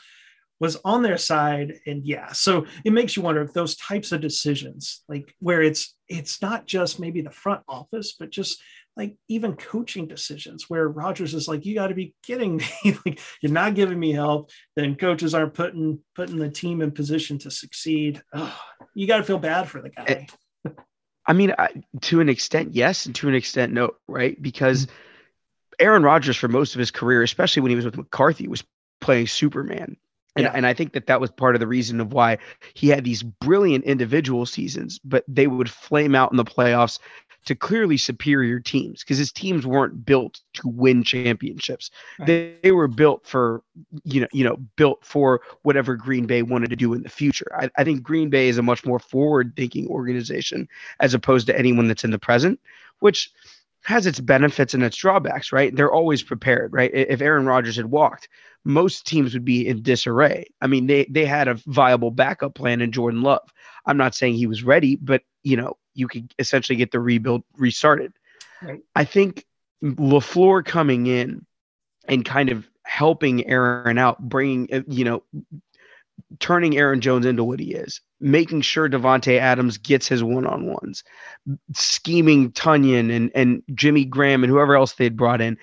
was 0.60 0.76
on 0.84 1.02
their 1.02 1.18
side 1.18 1.80
and 1.86 2.04
yeah 2.04 2.30
so 2.32 2.66
it 2.84 2.92
makes 2.92 3.16
you 3.16 3.22
wonder 3.22 3.42
if 3.42 3.52
those 3.52 3.76
types 3.76 4.12
of 4.12 4.20
decisions 4.20 5.02
like 5.08 5.34
where 5.40 5.62
it's 5.62 5.96
it's 6.08 6.40
not 6.40 6.66
just 6.66 7.00
maybe 7.00 7.20
the 7.22 7.30
front 7.30 7.62
office 7.68 8.14
but 8.18 8.30
just 8.30 8.62
like 8.96 9.16
even 9.28 9.54
coaching 9.56 10.06
decisions 10.06 10.68
where 10.68 10.88
Rodgers 10.88 11.32
is 11.32 11.48
like, 11.48 11.64
you 11.64 11.74
got 11.74 11.88
to 11.88 11.94
be 11.94 12.14
kidding 12.22 12.56
me. 12.56 12.98
like 13.06 13.20
you're 13.40 13.52
not 13.52 13.74
giving 13.74 13.98
me 13.98 14.12
help. 14.12 14.50
Then 14.76 14.96
coaches 14.96 15.34
aren't 15.34 15.54
putting 15.54 16.00
putting 16.14 16.38
the 16.38 16.50
team 16.50 16.82
in 16.82 16.90
position 16.90 17.38
to 17.38 17.50
succeed. 17.50 18.22
Oh, 18.34 18.60
you 18.94 19.06
got 19.06 19.18
to 19.18 19.22
feel 19.22 19.38
bad 19.38 19.68
for 19.68 19.80
the 19.80 19.90
guy. 19.90 20.26
I 21.26 21.32
mean, 21.32 21.54
I, 21.56 21.68
to 22.02 22.20
an 22.20 22.28
extent, 22.28 22.74
yes, 22.74 23.06
and 23.06 23.14
to 23.16 23.28
an 23.28 23.34
extent, 23.34 23.72
no, 23.72 23.92
right? 24.08 24.40
Because 24.40 24.86
mm-hmm. 24.86 24.94
Aaron 25.78 26.02
Rodgers, 26.02 26.36
for 26.36 26.48
most 26.48 26.74
of 26.74 26.78
his 26.78 26.90
career, 26.90 27.22
especially 27.22 27.62
when 27.62 27.70
he 27.70 27.76
was 27.76 27.84
with 27.84 27.96
McCarthy, 27.96 28.48
was 28.48 28.64
playing 29.00 29.28
Superman. 29.28 29.96
And, 30.36 30.44
yeah. 30.44 30.52
and 30.54 30.66
I 30.66 30.74
think 30.74 30.92
that 30.92 31.06
that 31.06 31.20
was 31.20 31.30
part 31.30 31.56
of 31.56 31.60
the 31.60 31.66
reason 31.66 32.00
of 32.00 32.12
why 32.12 32.38
he 32.74 32.88
had 32.88 33.04
these 33.04 33.22
brilliant 33.22 33.84
individual 33.84 34.46
seasons, 34.46 35.00
but 35.02 35.24
they 35.26 35.46
would 35.46 35.68
flame 35.68 36.14
out 36.14 36.30
in 36.30 36.36
the 36.36 36.44
playoffs 36.44 36.98
to 37.46 37.54
clearly 37.54 37.96
superior 37.96 38.60
teams 38.60 39.02
because 39.02 39.18
his 39.18 39.32
teams 39.32 39.66
weren't 39.66 40.04
built 40.04 40.40
to 40.54 40.68
win 40.68 41.02
championships. 41.02 41.90
Right. 42.18 42.26
They, 42.26 42.54
they 42.62 42.72
were 42.72 42.88
built 42.88 43.26
for 43.26 43.62
you 44.04 44.20
know 44.20 44.26
you 44.32 44.44
know 44.44 44.56
built 44.76 45.04
for 45.04 45.40
whatever 45.62 45.96
Green 45.96 46.26
Bay 46.26 46.42
wanted 46.42 46.70
to 46.70 46.76
do 46.76 46.92
in 46.92 47.02
the 47.02 47.08
future. 47.08 47.50
I, 47.58 47.70
I 47.78 47.84
think 47.84 48.02
Green 48.02 48.30
Bay 48.30 48.48
is 48.48 48.58
a 48.58 48.62
much 48.62 48.84
more 48.84 48.98
forward 48.98 49.54
thinking 49.56 49.88
organization 49.88 50.68
as 51.00 51.14
opposed 51.14 51.46
to 51.46 51.58
anyone 51.58 51.88
that's 51.88 52.04
in 52.04 52.10
the 52.10 52.18
present, 52.18 52.60
which 52.98 53.30
has 53.82 54.06
its 54.06 54.20
benefits 54.20 54.74
and 54.74 54.82
its 54.82 54.96
drawbacks, 54.96 55.52
right? 55.52 55.74
They're 55.74 55.92
always 55.92 56.22
prepared, 56.22 56.72
right? 56.72 56.90
If 56.92 57.20
Aaron 57.20 57.46
Rodgers 57.46 57.76
had 57.76 57.86
walked, 57.86 58.28
most 58.64 59.06
teams 59.06 59.32
would 59.32 59.44
be 59.44 59.66
in 59.66 59.82
disarray. 59.82 60.46
I 60.60 60.66
mean, 60.66 60.86
they 60.86 61.06
they 61.06 61.24
had 61.24 61.48
a 61.48 61.58
viable 61.66 62.10
backup 62.10 62.54
plan 62.54 62.80
in 62.82 62.92
Jordan 62.92 63.22
Love. 63.22 63.48
I'm 63.86 63.96
not 63.96 64.14
saying 64.14 64.34
he 64.34 64.46
was 64.46 64.62
ready, 64.62 64.96
but 64.96 65.22
you 65.42 65.56
know, 65.56 65.78
you 65.94 66.08
could 66.08 66.32
essentially 66.38 66.76
get 66.76 66.90
the 66.90 67.00
rebuild 67.00 67.42
restarted. 67.56 68.12
Right. 68.62 68.80
I 68.94 69.04
think 69.04 69.46
LaFleur 69.82 70.64
coming 70.64 71.06
in 71.06 71.46
and 72.06 72.24
kind 72.24 72.50
of 72.50 72.68
helping 72.82 73.46
Aaron 73.46 73.96
out, 73.96 74.18
bringing 74.18 74.68
uh, 74.72 74.82
you 74.88 75.04
know, 75.04 75.22
turning 76.38 76.76
Aaron 76.76 77.00
Jones 77.00 77.24
into 77.24 77.44
what 77.44 77.60
he 77.60 77.72
is, 77.72 78.02
making 78.20 78.60
sure 78.60 78.88
Davante 78.88 79.38
Adams 79.38 79.78
gets 79.78 80.06
his 80.06 80.22
one-on-ones, 80.22 81.02
scheming 81.74 82.52
Tonyan 82.52 83.14
and 83.14 83.30
and 83.34 83.62
Jimmy 83.74 84.04
Graham 84.04 84.44
and 84.44 84.50
whoever 84.50 84.76
else 84.76 84.94
they'd 84.94 85.16
brought 85.16 85.40
in. 85.40 85.56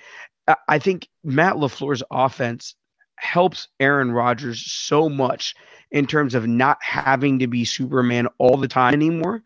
I- 0.48 0.56
I 0.68 0.80
think 0.80 1.08
Matt 1.24 1.56
LaFleur's 1.56 2.04
offense 2.12 2.76
helps 3.18 3.68
Aaron 3.80 4.12
Rodgers 4.12 4.64
so 4.72 5.10
much 5.10 5.56
in 5.92 6.06
terms 6.06 6.36
of 6.36 6.48
not 6.48 6.78
having 6.82 7.40
to 7.40 7.48
be 7.48 7.66
Superman 7.66 8.28
all 8.38 8.58
the 8.58 8.68
time 8.68 8.94
anymore. 8.94 9.42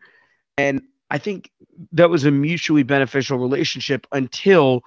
And 0.58 0.82
I 1.10 1.18
think 1.18 1.50
that 1.92 2.10
was 2.10 2.24
a 2.24 2.30
mutually 2.30 2.82
beneficial 2.82 3.38
relationship 3.38 4.06
until 4.12 4.82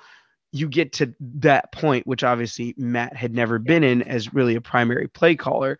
you 0.51 0.67
get 0.69 0.93
to 0.93 1.13
that 1.19 1.71
point, 1.71 2.07
which 2.07 2.23
obviously 2.23 2.73
Matt 2.77 3.15
had 3.15 3.33
never 3.33 3.59
been 3.59 3.83
in 3.83 4.01
as 4.03 4.33
really 4.33 4.55
a 4.55 4.61
primary 4.61 5.07
play 5.07 5.35
caller. 5.35 5.77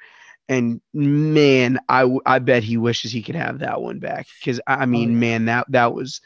And 0.47 0.81
man, 0.93 1.79
I 1.89 2.07
I 2.25 2.39
bet 2.39 2.63
he 2.63 2.77
wishes 2.77 3.11
he 3.11 3.23
could 3.23 3.35
have 3.35 3.59
that 3.59 3.81
one 3.81 3.99
back 3.99 4.27
because 4.39 4.61
I 4.67 4.85
mean, 4.85 5.11
yeah. 5.11 5.17
man, 5.17 5.45
that 5.45 5.65
that 5.69 5.93
was 5.93 6.21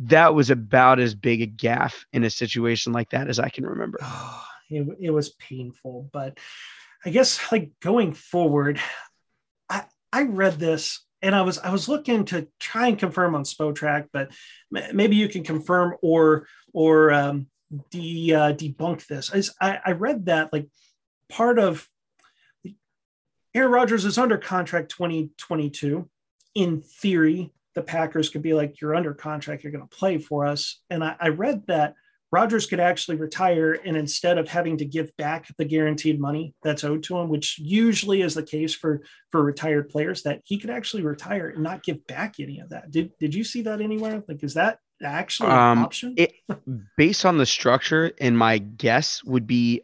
that 0.00 0.34
was 0.34 0.50
about 0.50 0.98
as 0.98 1.14
big 1.14 1.42
a 1.42 1.46
gaff 1.46 2.04
in 2.12 2.24
a 2.24 2.30
situation 2.30 2.92
like 2.92 3.10
that 3.10 3.28
as 3.28 3.38
I 3.38 3.48
can 3.48 3.64
remember. 3.64 3.98
it, 4.72 4.96
it 5.00 5.10
was 5.10 5.30
painful 5.30 6.08
but 6.12 6.38
i 7.04 7.10
guess 7.10 7.52
like 7.52 7.70
going 7.80 8.12
forward 8.12 8.80
i 9.68 9.84
i 10.12 10.22
read 10.22 10.58
this 10.58 11.04
and 11.20 11.34
i 11.34 11.42
was 11.42 11.58
i 11.58 11.70
was 11.70 11.88
looking 11.88 12.24
to 12.24 12.48
try 12.58 12.88
and 12.88 12.98
confirm 12.98 13.34
on 13.34 13.44
Spotrac 13.44 14.08
but 14.12 14.30
maybe 14.70 15.16
you 15.16 15.28
can 15.28 15.44
confirm 15.44 15.94
or 16.02 16.46
or 16.72 17.12
um 17.12 17.46
de, 17.90 18.34
uh, 18.34 18.52
debunk 18.52 19.06
this 19.06 19.50
I, 19.60 19.78
I 19.84 19.92
read 19.92 20.26
that 20.26 20.52
like 20.52 20.68
part 21.28 21.58
of 21.58 21.86
aaron 23.54 23.70
rodgers 23.70 24.04
is 24.04 24.18
under 24.18 24.38
contract 24.38 24.90
2022 24.90 26.08
in 26.54 26.80
theory 26.82 27.52
the 27.74 27.82
packers 27.82 28.28
could 28.28 28.42
be 28.42 28.52
like 28.54 28.80
you're 28.80 28.94
under 28.94 29.14
contract 29.14 29.62
you're 29.62 29.72
going 29.72 29.86
to 29.86 29.96
play 29.96 30.18
for 30.18 30.46
us 30.46 30.80
and 30.90 31.02
I, 31.02 31.16
I 31.20 31.28
read 31.28 31.66
that 31.66 31.94
Rodgers 32.34 32.64
could 32.64 32.80
actually 32.80 33.18
retire, 33.18 33.74
and 33.84 33.94
instead 33.94 34.38
of 34.38 34.48
having 34.48 34.78
to 34.78 34.86
give 34.86 35.14
back 35.18 35.48
the 35.58 35.66
guaranteed 35.66 36.18
money 36.18 36.54
that's 36.62 36.82
owed 36.82 37.02
to 37.02 37.18
him, 37.18 37.28
which 37.28 37.58
usually 37.58 38.22
is 38.22 38.32
the 38.32 38.42
case 38.42 38.74
for 38.74 39.02
for 39.30 39.42
retired 39.44 39.90
players, 39.90 40.22
that 40.22 40.40
he 40.46 40.56
could 40.58 40.70
actually 40.70 41.02
retire 41.02 41.50
and 41.50 41.62
not 41.62 41.82
give 41.82 42.06
back 42.06 42.36
any 42.40 42.58
of 42.60 42.70
that. 42.70 42.90
Did 42.90 43.12
Did 43.20 43.34
you 43.34 43.44
see 43.44 43.60
that 43.64 43.82
anywhere? 43.82 44.22
Like, 44.26 44.42
is 44.42 44.54
that 44.54 44.78
actually 45.04 45.50
an 45.50 45.58
Um, 45.58 45.78
option? 45.80 46.14
it- 46.16 46.32
based 46.96 47.26
on 47.26 47.36
the 47.36 47.44
structure 47.44 48.12
and 48.18 48.38
my 48.38 48.56
guess 48.56 49.22
would 49.24 49.46
be 49.46 49.82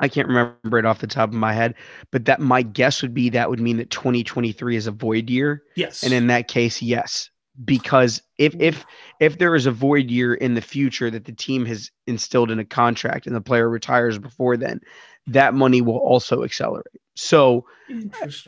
I 0.00 0.08
can't 0.08 0.28
remember 0.28 0.78
it 0.78 0.86
off 0.86 0.98
the 1.00 1.06
top 1.06 1.28
of 1.28 1.34
my 1.34 1.52
head, 1.52 1.74
but 2.10 2.24
that 2.24 2.40
my 2.40 2.62
guess 2.62 3.02
would 3.02 3.14
be 3.14 3.30
that 3.30 3.50
would 3.50 3.60
mean 3.60 3.76
that 3.76 3.90
2023 3.90 4.76
is 4.76 4.86
a 4.86 4.90
void 4.90 5.30
year. 5.30 5.62
yes. 5.76 6.02
And 6.02 6.12
in 6.12 6.26
that 6.28 6.48
case, 6.48 6.82
yes. 6.82 7.30
Because 7.62 8.22
if 8.38 8.54
if 8.58 8.86
if 9.20 9.38
there 9.38 9.54
is 9.54 9.66
a 9.66 9.72
void 9.72 10.10
year 10.10 10.32
in 10.32 10.54
the 10.54 10.62
future 10.62 11.10
that 11.10 11.26
the 11.26 11.32
team 11.32 11.66
has 11.66 11.90
instilled 12.06 12.50
in 12.50 12.58
a 12.58 12.64
contract 12.64 13.26
and 13.26 13.36
the 13.36 13.40
player 13.40 13.68
retires 13.68 14.18
before 14.18 14.56
then, 14.56 14.80
that 15.26 15.52
money 15.52 15.82
will 15.82 15.98
also 15.98 16.42
accelerate. 16.42 16.86
So 17.16 17.66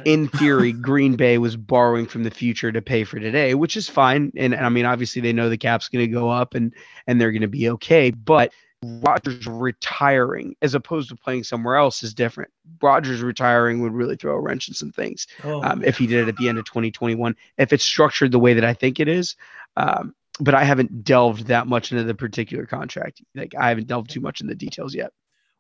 in 0.05 0.29
theory, 0.29 0.73
Green 0.73 1.17
Bay 1.17 1.37
was 1.37 1.57
borrowing 1.57 2.07
from 2.07 2.23
the 2.23 2.31
future 2.31 2.73
to 2.73 2.81
pay 2.81 3.05
for 3.05 3.19
today, 3.19 3.55
which 3.55 3.77
is 3.77 3.89
fine. 3.89 4.33
And, 4.37 4.55
and 4.55 4.65
I 4.65 4.69
mean, 4.71 4.87
obviously, 4.87 5.21
they 5.21 5.33
know 5.33 5.51
the 5.51 5.59
cap's 5.59 5.89
going 5.89 6.07
to 6.07 6.13
go 6.13 6.31
up 6.31 6.55
and 6.55 6.73
and 7.07 7.21
they're 7.21 7.33
going 7.33 7.43
to 7.43 7.49
be 7.49 7.69
okay. 7.71 8.13
But 8.13 8.53
Rodgers 8.83 9.47
retiring 9.47 10.57
as 10.61 10.75
opposed 10.75 11.09
to 11.11 11.17
playing 11.17 11.45
somewhere 11.45 11.77
else 11.77 12.03
is 12.03 12.15
different. 12.15 12.51
Rodgers 12.81 13.23
retiring 13.23 13.81
would 13.83 13.93
really 13.93 14.17
throw 14.17 14.35
a 14.35 14.41
wrench 14.41 14.69
in 14.69 14.75
some 14.75 14.91
things 14.91 15.27
oh, 15.45 15.63
um, 15.63 15.85
if 15.85 15.97
he 15.97 16.07
did 16.07 16.27
it 16.27 16.29
at 16.29 16.37
the 16.37 16.49
end 16.49 16.59
of 16.59 16.65
2021. 16.65 17.37
If 17.59 17.73
it's 17.73 17.85
structured 17.85 18.33
the 18.33 18.39
way 18.39 18.55
that 18.55 18.65
I 18.65 18.75
think 18.75 18.99
it 18.99 19.09
is. 19.09 19.37
Um, 19.77 20.15
but 20.41 20.55
I 20.55 20.65
haven't 20.65 21.05
delved 21.05 21.47
that 21.49 21.67
much 21.67 21.93
into 21.93 22.05
the 22.05 22.15
particular 22.15 22.67
contract. 22.67 23.23
Like 23.35 23.55
I 23.59 23.69
haven't 23.69 23.87
delved 23.87 24.11
too 24.11 24.21
much 24.21 24.41
in 24.41 24.47
the 24.47 24.55
details 24.55 24.95
yet. 24.95 25.13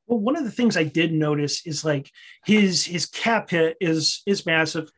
Well, 0.07 0.19
one 0.19 0.37
of 0.37 0.45
the 0.45 0.51
things 0.51 0.77
I 0.77 0.85
did 0.85 1.13
notice 1.13 1.65
is 1.67 1.85
like 1.85 2.11
his 2.45 2.85
his 2.85 3.07
cap 3.07 3.51
hit 3.51 3.77
is 3.81 4.23
is 4.27 4.45
massive. 4.47 4.91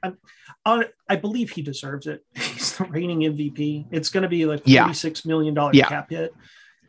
I, 0.65 0.87
I 1.09 1.17
believe 1.17 1.51
he 1.51 1.61
deserves 1.61 2.07
it. 2.07 2.25
He's 2.35 2.77
the 2.77 2.85
reigning 2.85 3.21
MVP. 3.21 3.87
It's 3.91 4.09
going 4.09 4.23
to 4.23 4.29
be 4.29 4.47
like 4.47 4.63
Yeah. 4.65 4.85
forty 4.85 4.95
six 4.95 5.27
million 5.27 5.55
dollar 5.55 5.73
Yeah. 5.75 5.89
cap 5.89 6.09
hit, 6.11 6.33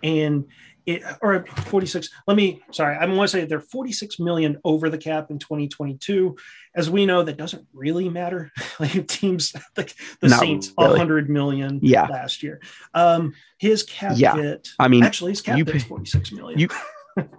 and 0.01 0.45
it 0.85 1.03
or 1.21 1.45
forty 1.65 1.87
six. 1.87 2.09
Let 2.27 2.37
me 2.37 2.61
sorry, 2.71 2.95
I 2.95 3.05
want 3.05 3.29
to 3.29 3.37
say 3.37 3.45
they're 3.45 3.59
forty 3.59 3.91
six 3.91 4.19
million 4.19 4.59
over 4.63 4.89
the 4.89 4.97
cap 4.97 5.31
in 5.31 5.39
twenty 5.39 5.67
twenty 5.67 5.95
two. 5.97 6.35
As 6.75 6.89
we 6.89 7.05
know, 7.05 7.23
that 7.23 7.37
doesn't 7.37 7.65
really 7.73 8.09
matter. 8.09 8.51
like 8.79 9.07
teams 9.07 9.53
like 9.77 9.95
the 10.19 10.27
Not 10.29 10.39
Saints, 10.39 10.71
really. 10.77 10.97
hundred 10.97 11.29
million 11.29 11.79
Yeah. 11.81 12.07
last 12.07 12.43
year. 12.43 12.61
Um, 12.93 13.33
his 13.57 13.83
cap 13.83 14.13
Yeah. 14.15 14.35
hit. 14.35 14.69
I 14.79 14.87
mean, 14.87 15.03
actually, 15.03 15.31
his 15.31 15.41
cap 15.41 15.57
you 15.57 15.65
pay- 15.65 15.79
forty 15.79 16.05
six 16.05 16.31
million. 16.31 16.59
you- 16.59 16.69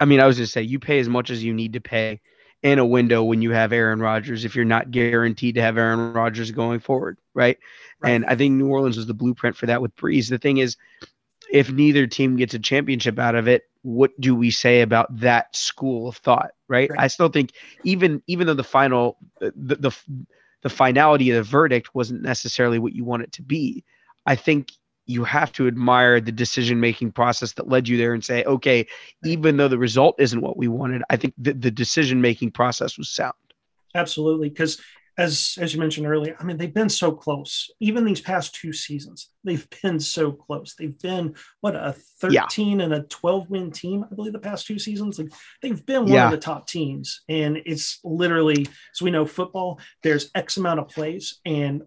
I 0.00 0.04
mean, 0.04 0.20
I 0.20 0.26
was 0.26 0.36
just 0.36 0.52
say 0.52 0.62
you 0.62 0.78
pay 0.78 1.00
as 1.00 1.08
much 1.08 1.30
as 1.30 1.42
you 1.42 1.52
need 1.52 1.72
to 1.72 1.80
pay 1.80 2.20
in 2.62 2.78
a 2.78 2.86
window 2.86 3.22
when 3.24 3.42
you 3.42 3.50
have 3.52 3.72
Aaron 3.72 4.00
Rodgers 4.00 4.44
if 4.44 4.54
you're 4.56 4.64
not 4.64 4.90
guaranteed 4.90 5.56
to 5.56 5.60
have 5.62 5.76
Aaron 5.78 6.12
Rodgers 6.12 6.50
going 6.50 6.80
forward, 6.80 7.18
right? 7.34 7.58
Right. 8.00 8.10
And 8.12 8.24
I 8.26 8.36
think 8.36 8.54
New 8.54 8.68
Orleans 8.68 8.96
was 8.96 9.06
the 9.06 9.14
blueprint 9.14 9.56
for 9.56 9.66
that 9.66 9.82
with 9.82 9.94
Brees. 9.96 10.28
The 10.30 10.38
thing 10.38 10.58
is, 10.58 10.76
if 11.50 11.70
neither 11.70 12.06
team 12.06 12.36
gets 12.36 12.54
a 12.54 12.58
championship 12.58 13.18
out 13.18 13.34
of 13.34 13.48
it, 13.48 13.64
what 13.82 14.10
do 14.20 14.34
we 14.34 14.50
say 14.50 14.80
about 14.82 15.20
that 15.20 15.54
school 15.54 16.08
of 16.08 16.16
thought, 16.16 16.50
right? 16.68 16.90
Right. 16.90 17.00
I 17.00 17.06
still 17.06 17.28
think 17.28 17.52
even 17.84 18.22
even 18.26 18.46
though 18.46 18.54
the 18.54 18.64
final 18.64 19.16
the, 19.40 19.76
the 19.76 19.96
the 20.62 20.68
finality 20.68 21.30
of 21.30 21.36
the 21.36 21.42
verdict 21.42 21.94
wasn't 21.94 22.22
necessarily 22.22 22.78
what 22.78 22.92
you 22.92 23.04
want 23.04 23.22
it 23.22 23.32
to 23.32 23.42
be, 23.42 23.84
I 24.26 24.34
think 24.34 24.72
you 25.06 25.24
have 25.24 25.50
to 25.52 25.66
admire 25.66 26.20
the 26.20 26.32
decision 26.32 26.80
making 26.80 27.12
process 27.12 27.54
that 27.54 27.68
led 27.68 27.88
you 27.88 27.96
there 27.96 28.12
and 28.12 28.22
say, 28.22 28.44
okay, 28.44 28.86
even 29.24 29.56
though 29.56 29.68
the 29.68 29.78
result 29.78 30.16
isn't 30.18 30.42
what 30.42 30.58
we 30.58 30.68
wanted, 30.68 31.02
I 31.08 31.16
think 31.16 31.32
the, 31.38 31.54
the 31.54 31.70
decision 31.70 32.20
making 32.20 32.50
process 32.50 32.98
was 32.98 33.08
sound. 33.08 33.32
Absolutely, 33.94 34.50
because 34.50 34.78
as 35.18 35.58
as 35.60 35.74
you 35.74 35.80
mentioned 35.80 36.06
earlier, 36.06 36.36
I 36.38 36.44
mean 36.44 36.56
they've 36.56 36.72
been 36.72 36.88
so 36.88 37.10
close. 37.12 37.68
Even 37.80 38.04
these 38.04 38.20
past 38.20 38.54
two 38.54 38.72
seasons, 38.72 39.30
they've 39.44 39.66
been 39.82 39.98
so 40.00 40.30
close. 40.32 40.74
They've 40.76 40.98
been 40.98 41.34
what 41.60 41.74
a 41.74 41.96
Yeah. 42.30 42.42
thirteen 42.42 42.80
and 42.80 42.94
a 42.94 43.02
twelve 43.02 43.50
win 43.50 43.70
team, 43.72 44.04
I 44.10 44.14
believe, 44.14 44.32
the 44.32 44.38
past 44.38 44.66
two 44.66 44.78
seasons. 44.78 45.18
Like 45.18 45.32
they've 45.60 45.84
been 45.84 46.02
one 46.04 46.12
Yeah. 46.12 46.26
of 46.26 46.30
the 46.30 46.38
top 46.38 46.68
teams, 46.68 47.22
and 47.28 47.58
it's 47.66 47.98
literally 48.04 48.66
as 48.94 49.02
we 49.02 49.10
know 49.10 49.26
football. 49.26 49.80
There's 50.04 50.30
X 50.34 50.56
amount 50.56 50.80
of 50.80 50.88
plays, 50.88 51.40
and 51.44 51.82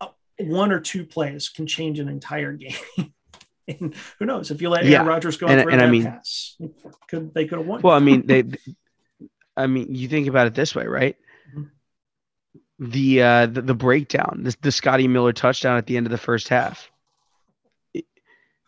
uh, 0.00 0.08
one 0.38 0.70
or 0.72 0.78
two 0.80 1.04
plays 1.04 1.48
can 1.48 1.66
change 1.66 1.98
an 1.98 2.08
entire 2.08 2.52
game. 2.64 3.12
and 3.68 3.96
who 4.20 4.26
knows 4.26 4.52
if 4.52 4.62
you 4.62 4.68
let 4.68 4.84
Yeah. 4.84 4.98
Aaron 4.98 5.08
Rodgers 5.08 5.36
go 5.38 5.48
And- 5.48 5.60
and, 5.60 5.70
and 5.72 5.80
I 5.82 5.86
that 5.86 5.90
mean- 5.90 6.04
pass, 6.04 6.56
could 7.08 7.34
they 7.34 7.46
could 7.46 7.58
have 7.58 7.66
won? 7.66 7.80
Well, 7.82 7.96
I 7.96 7.98
mean, 7.98 8.24
they, 8.30 8.44
I 9.56 9.66
mean, 9.66 9.92
you 9.92 10.06
think 10.06 10.28
about 10.28 10.46
it 10.46 10.54
this 10.54 10.72
way, 10.74 10.86
right? 10.86 11.16
The 12.78 13.22
uh, 13.22 13.46
the, 13.46 13.62
the 13.62 13.74
breakdown, 13.74 14.40
the, 14.42 14.54
the 14.60 14.72
Scotty 14.72 15.08
Miller 15.08 15.32
touchdown 15.32 15.78
at 15.78 15.86
the 15.86 15.96
end 15.96 16.06
of 16.06 16.10
the 16.10 16.18
first 16.18 16.48
half. 16.48 16.90
It- 17.94 18.04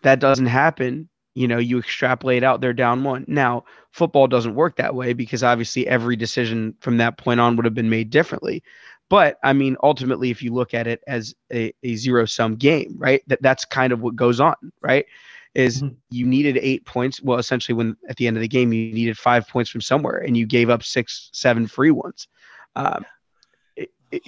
that 0.02 0.20
doesn't 0.20 0.46
happen. 0.46 1.08
You 1.34 1.46
know, 1.46 1.58
you 1.58 1.78
extrapolate 1.78 2.42
out 2.42 2.60
they're 2.60 2.72
down 2.72 3.04
one. 3.04 3.24
Now, 3.28 3.64
football 3.92 4.26
doesn't 4.26 4.54
work 4.54 4.76
that 4.76 4.94
way 4.94 5.12
because 5.12 5.44
obviously 5.44 5.86
every 5.86 6.16
decision 6.16 6.74
from 6.80 6.96
that 6.98 7.18
point 7.18 7.38
on 7.40 7.56
would 7.56 7.64
have 7.64 7.74
been 7.74 7.90
made 7.90 8.10
differently. 8.10 8.62
But 9.10 9.38
I 9.42 9.52
mean, 9.52 9.76
ultimately, 9.82 10.30
if 10.30 10.42
you 10.42 10.52
look 10.54 10.74
at 10.74 10.86
it 10.86 11.02
as 11.06 11.34
a, 11.52 11.72
a 11.82 11.96
zero 11.96 12.24
sum 12.26 12.56
game, 12.56 12.94
right? 12.98 13.22
That 13.28 13.42
that's 13.42 13.64
kind 13.64 13.92
of 13.92 14.00
what 14.00 14.16
goes 14.16 14.40
on, 14.40 14.54
right? 14.80 15.06
Is 15.54 15.82
Mhm. 15.82 15.96
you 16.10 16.26
needed 16.26 16.58
eight 16.58 16.84
points. 16.86 17.22
Well, 17.22 17.38
essentially, 17.38 17.74
when 17.76 17.96
at 18.08 18.16
the 18.16 18.26
end 18.26 18.36
of 18.36 18.40
the 18.42 18.48
game, 18.48 18.72
you 18.72 18.92
needed 18.92 19.18
five 19.18 19.48
points 19.48 19.70
from 19.70 19.80
somewhere, 19.80 20.18
and 20.18 20.36
you 20.36 20.46
gave 20.46 20.70
up 20.70 20.82
six, 20.82 21.30
seven 21.32 21.66
free 21.66 21.90
ones. 21.90 22.28
Um, 22.76 23.04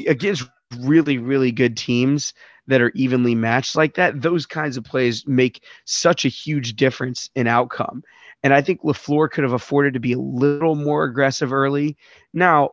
against 0.07 0.49
really, 0.79 1.19
really 1.19 1.53
good 1.53 1.77
teams 1.77 2.33
that 2.67 2.81
are 2.81 2.93
evenly 2.95 3.35
matched 3.35 3.77
like 3.77 3.95
that, 3.95 4.21
those 4.21 4.47
kinds 4.47 4.77
of 4.77 4.85
plays 4.85 5.27
make 5.27 5.65
such 5.85 6.25
a 6.25 6.29
huge 6.29 6.77
difference 6.77 7.29
in 7.35 7.47
outcome. 7.47 8.03
And 8.43 8.55
I 8.55 8.63
think 8.63 8.83
LaFleur 8.83 9.31
could 9.31 9.45
have 9.45 9.53
afforded 9.53 9.95
to 9.95 10.01
be 10.01 10.13
a 10.13 10.19
little 10.19 10.75
more 10.75 11.05
aggressive 11.05 11.53
early. 11.53 11.97
Now, 12.33 12.71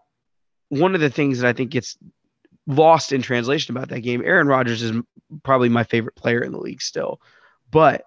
one 0.69 0.95
of 0.95 1.01
the 1.01 1.09
things 1.09 1.39
that 1.39 1.47
I 1.47 1.53
think 1.53 1.71
gets 1.71 1.97
lost 2.67 3.11
in 3.11 3.21
translation 3.21 3.75
about 3.75 3.89
that 3.89 4.01
game, 4.01 4.21
Aaron 4.23 4.47
Rodgers 4.47 4.81
is 4.81 4.95
probably 5.43 5.69
my 5.69 5.83
favorite 5.83 6.15
player 6.15 6.41
in 6.41 6.51
the 6.51 6.59
league 6.59 6.81
still. 6.81 7.19
But 7.71 8.03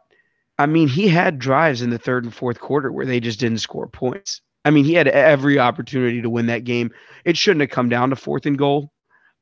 I 0.58 0.66
mean, 0.66 0.88
he 0.88 1.08
had 1.08 1.38
drives 1.38 1.80
in 1.80 1.90
the 1.90 1.98
third 1.98 2.24
and 2.24 2.34
fourth 2.34 2.60
quarter 2.60 2.92
where 2.92 3.06
they 3.06 3.18
just 3.18 3.40
didn't 3.40 3.58
score 3.58 3.88
points. 3.88 4.42
I 4.64 4.70
mean, 4.70 4.84
he 4.84 4.94
had 4.94 5.08
every 5.08 5.58
opportunity 5.58 6.22
to 6.22 6.30
win 6.30 6.46
that 6.46 6.64
game. 6.64 6.90
It 7.24 7.36
shouldn't 7.36 7.62
have 7.62 7.70
come 7.70 7.88
down 7.88 8.10
to 8.10 8.16
fourth 8.16 8.46
and 8.46 8.58
goal. 8.58 8.92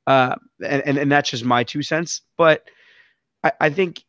Uh, 0.06 0.36
and, 0.64 0.82
and, 0.86 0.98
and 0.98 1.12
that's 1.12 1.30
just 1.30 1.44
my 1.44 1.64
two 1.64 1.82
cents. 1.82 2.22
But 2.36 2.68
I, 3.42 3.52
I 3.60 3.70
think 3.70 4.04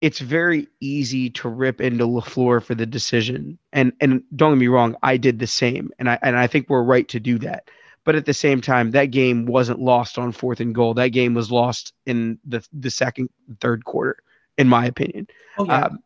it's 0.00 0.18
very 0.18 0.68
easy 0.80 1.30
to 1.30 1.48
rip 1.48 1.80
into 1.80 2.04
LaFleur 2.06 2.62
for 2.62 2.74
the 2.74 2.86
decision. 2.86 3.58
And 3.72 3.92
and 4.00 4.22
don't 4.34 4.52
get 4.52 4.58
me 4.58 4.68
wrong, 4.68 4.96
I 5.02 5.16
did 5.16 5.38
the 5.38 5.46
same. 5.46 5.90
And 5.98 6.10
I 6.10 6.18
and 6.22 6.36
I 6.36 6.46
think 6.46 6.68
we're 6.68 6.82
right 6.82 7.08
to 7.08 7.20
do 7.20 7.38
that. 7.38 7.68
But 8.04 8.16
at 8.16 8.26
the 8.26 8.34
same 8.34 8.60
time, 8.60 8.90
that 8.90 9.06
game 9.06 9.46
wasn't 9.46 9.80
lost 9.80 10.18
on 10.18 10.32
fourth 10.32 10.60
and 10.60 10.74
goal. 10.74 10.92
That 10.94 11.08
game 11.08 11.32
was 11.34 11.50
lost 11.50 11.94
in 12.04 12.38
the 12.44 12.66
the 12.72 12.90
second, 12.90 13.30
third 13.60 13.84
quarter, 13.84 14.16
in 14.58 14.68
my 14.68 14.86
opinion. 14.86 15.26
Oh, 15.56 15.64
yeah. 15.64 15.86
Um, 15.86 16.00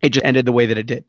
it 0.00 0.10
just 0.10 0.24
ended 0.24 0.46
the 0.46 0.52
way 0.52 0.66
that 0.66 0.78
it 0.78 0.86
did. 0.86 1.04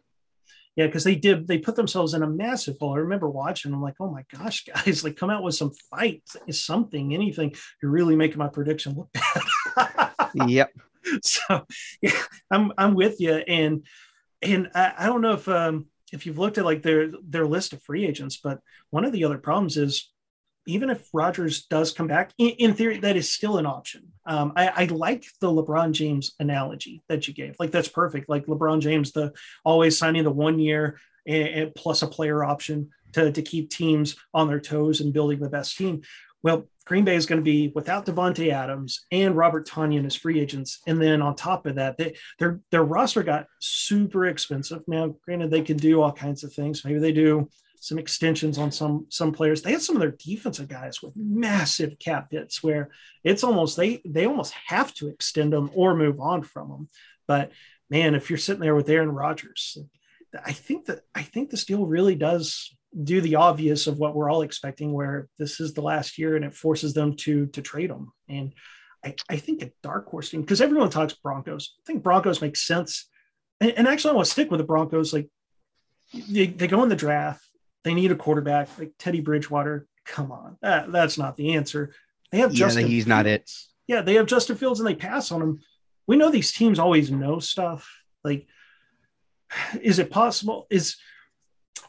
Yeah, 0.75 0.85
because 0.85 1.03
they 1.03 1.15
did 1.15 1.47
they 1.47 1.57
put 1.57 1.75
themselves 1.75 2.13
in 2.13 2.23
a 2.23 2.29
massive 2.29 2.77
hole. 2.79 2.93
I 2.93 2.99
remember 2.99 3.29
watching. 3.29 3.73
I'm 3.73 3.81
like, 3.81 3.95
oh 3.99 4.09
my 4.09 4.23
gosh, 4.33 4.63
guys, 4.65 5.03
like 5.03 5.17
come 5.17 5.29
out 5.29 5.43
with 5.43 5.55
some 5.55 5.71
fight 5.89 6.23
something, 6.49 7.13
anything. 7.13 7.53
You're 7.81 7.91
really 7.91 8.15
making 8.15 8.37
my 8.37 8.47
prediction 8.47 8.95
look 8.95 9.09
bad. 9.75 10.49
yep. 10.49 10.71
So 11.23 11.65
yeah, 11.99 12.21
I'm 12.51 12.71
I'm 12.77 12.93
with 12.93 13.19
you. 13.19 13.33
And 13.33 13.87
and 14.43 14.69
I, 14.75 14.93
I 14.99 15.05
don't 15.07 15.21
know 15.21 15.33
if 15.33 15.47
um 15.47 15.87
if 16.13 16.25
you've 16.25 16.37
looked 16.37 16.59
at 16.59 16.63
like 16.63 16.83
their 16.83 17.09
their 17.27 17.47
list 17.47 17.73
of 17.73 17.81
free 17.81 18.05
agents, 18.05 18.37
but 18.37 18.59
one 18.91 19.03
of 19.03 19.11
the 19.11 19.23
other 19.25 19.39
problems 19.39 19.77
is 19.77 20.10
even 20.67 20.89
if 20.89 21.07
Rodgers 21.13 21.65
does 21.65 21.91
come 21.91 22.07
back, 22.07 22.31
in, 22.37 22.49
in 22.51 22.73
theory, 22.73 22.99
that 22.99 23.15
is 23.15 23.31
still 23.31 23.57
an 23.57 23.65
option. 23.65 24.11
Um, 24.25 24.53
I, 24.55 24.67
I, 24.67 24.85
like 24.85 25.25
the 25.39 25.47
LeBron 25.47 25.91
James 25.93 26.33
analogy 26.39 27.01
that 27.09 27.27
you 27.27 27.33
gave. 27.33 27.55
Like 27.59 27.71
that's 27.71 27.87
perfect. 27.87 28.29
Like 28.29 28.45
LeBron 28.45 28.79
James, 28.81 29.11
the 29.11 29.33
always 29.63 29.97
signing 29.97 30.23
the 30.23 30.31
one 30.31 30.59
year 30.59 30.99
and, 31.25 31.47
and 31.47 31.75
plus 31.75 32.01
a 32.03 32.07
player 32.07 32.43
option 32.43 32.89
to, 33.13 33.31
to 33.31 33.41
keep 33.41 33.69
teams 33.69 34.15
on 34.33 34.47
their 34.47 34.59
toes 34.59 35.01
and 35.01 35.13
building 35.13 35.39
the 35.39 35.49
best 35.49 35.77
team. 35.77 36.01
Well, 36.43 36.67
Green 36.85 37.05
Bay 37.05 37.15
is 37.15 37.25
going 37.25 37.39
to 37.39 37.43
be 37.43 37.71
without 37.75 38.05
Davante 38.05 38.51
Adams 38.51 39.05
and 39.11 39.35
Robert 39.35 39.67
Tonyan 39.67 40.05
as 40.05 40.15
free 40.15 40.39
agents, 40.39 40.79
and 40.87 40.99
then 40.99 41.21
on 41.21 41.35
top 41.35 41.65
of 41.67 41.75
that, 41.75 41.97
they, 41.97 42.15
their 42.39 42.59
their 42.71 42.83
roster 42.83 43.21
got 43.21 43.45
super 43.59 44.25
expensive. 44.25 44.81
Now, 44.87 45.15
granted, 45.23 45.51
they 45.51 45.61
can 45.61 45.77
do 45.77 46.01
all 46.01 46.11
kinds 46.11 46.43
of 46.43 46.51
things. 46.53 46.83
Maybe 46.83 46.99
they 46.99 47.11
do 47.11 47.49
some 47.81 47.97
extensions 47.97 48.59
on 48.59 48.71
some 48.71 49.07
some 49.09 49.31
players. 49.31 49.63
They 49.63 49.71
had 49.71 49.81
some 49.81 49.95
of 49.95 50.01
their 50.01 50.11
defensive 50.11 50.67
guys 50.67 51.01
with 51.01 51.13
massive 51.15 51.97
cap 51.97 52.27
hits 52.29 52.61
where 52.61 52.91
it's 53.23 53.43
almost 53.43 53.75
they 53.75 54.01
they 54.05 54.27
almost 54.27 54.53
have 54.67 54.93
to 54.95 55.07
extend 55.07 55.51
them 55.51 55.71
or 55.73 55.95
move 55.95 56.19
on 56.19 56.43
from 56.43 56.69
them. 56.69 56.89
But 57.27 57.51
man, 57.89 58.13
if 58.13 58.29
you're 58.29 58.37
sitting 58.37 58.61
there 58.61 58.75
with 58.75 58.87
Aaron 58.87 59.09
Rodgers, 59.09 59.79
I 60.45 60.53
think 60.53 60.85
that 60.85 61.01
I 61.15 61.23
think 61.23 61.49
this 61.49 61.65
deal 61.65 61.87
really 61.87 62.13
does 62.13 62.69
do 63.03 63.19
the 63.19 63.37
obvious 63.37 63.87
of 63.87 63.97
what 63.97 64.13
we're 64.13 64.29
all 64.29 64.43
expecting, 64.43 64.93
where 64.93 65.27
this 65.39 65.59
is 65.59 65.73
the 65.73 65.81
last 65.81 66.19
year 66.19 66.35
and 66.35 66.45
it 66.45 66.53
forces 66.53 66.93
them 66.93 67.15
to 67.17 67.47
to 67.47 67.63
trade 67.63 67.89
them. 67.89 68.13
And 68.29 68.53
I, 69.03 69.15
I 69.27 69.37
think 69.37 69.63
a 69.63 69.71
dark 69.81 70.07
horse 70.07 70.29
team 70.29 70.41
because 70.41 70.61
everyone 70.61 70.91
talks 70.91 71.15
Broncos. 71.15 71.73
I 71.79 71.83
think 71.87 72.03
Broncos 72.03 72.43
make 72.43 72.57
sense. 72.57 73.09
And, 73.59 73.71
and 73.71 73.87
actually, 73.87 74.11
I 74.11 74.15
want 74.17 74.27
to 74.27 74.31
stick 74.31 74.51
with 74.51 74.59
the 74.59 74.65
Broncos. 74.65 75.13
Like 75.13 75.29
they, 76.29 76.45
they 76.45 76.67
go 76.67 76.83
in 76.83 76.89
the 76.89 76.95
draft 76.95 77.43
they 77.83 77.93
need 77.93 78.11
a 78.11 78.15
quarterback 78.15 78.69
like 78.77 78.93
Teddy 78.97 79.21
Bridgewater. 79.21 79.87
Come 80.05 80.31
on, 80.31 80.57
that, 80.61 80.91
that's 80.91 81.17
not 81.17 81.37
the 81.37 81.53
answer. 81.55 81.93
They 82.31 82.39
have 82.39 82.53
Yeah, 82.53 82.65
Justin. 82.67 82.87
he's 82.87 83.07
not 83.07 83.27
it. 83.27 83.51
Yeah, 83.87 84.01
they 84.01 84.15
have 84.15 84.25
Justin 84.25 84.55
Fields 84.55 84.79
and 84.79 84.87
they 84.87 84.95
pass 84.95 85.31
on 85.31 85.41
him. 85.41 85.59
We 86.07 86.15
know 86.15 86.29
these 86.29 86.51
teams 86.51 86.79
always 86.79 87.11
know 87.11 87.39
stuff. 87.39 87.89
Like, 88.23 88.47
is 89.81 89.99
it 89.99 90.09
possible? 90.09 90.67
Is 90.69 90.97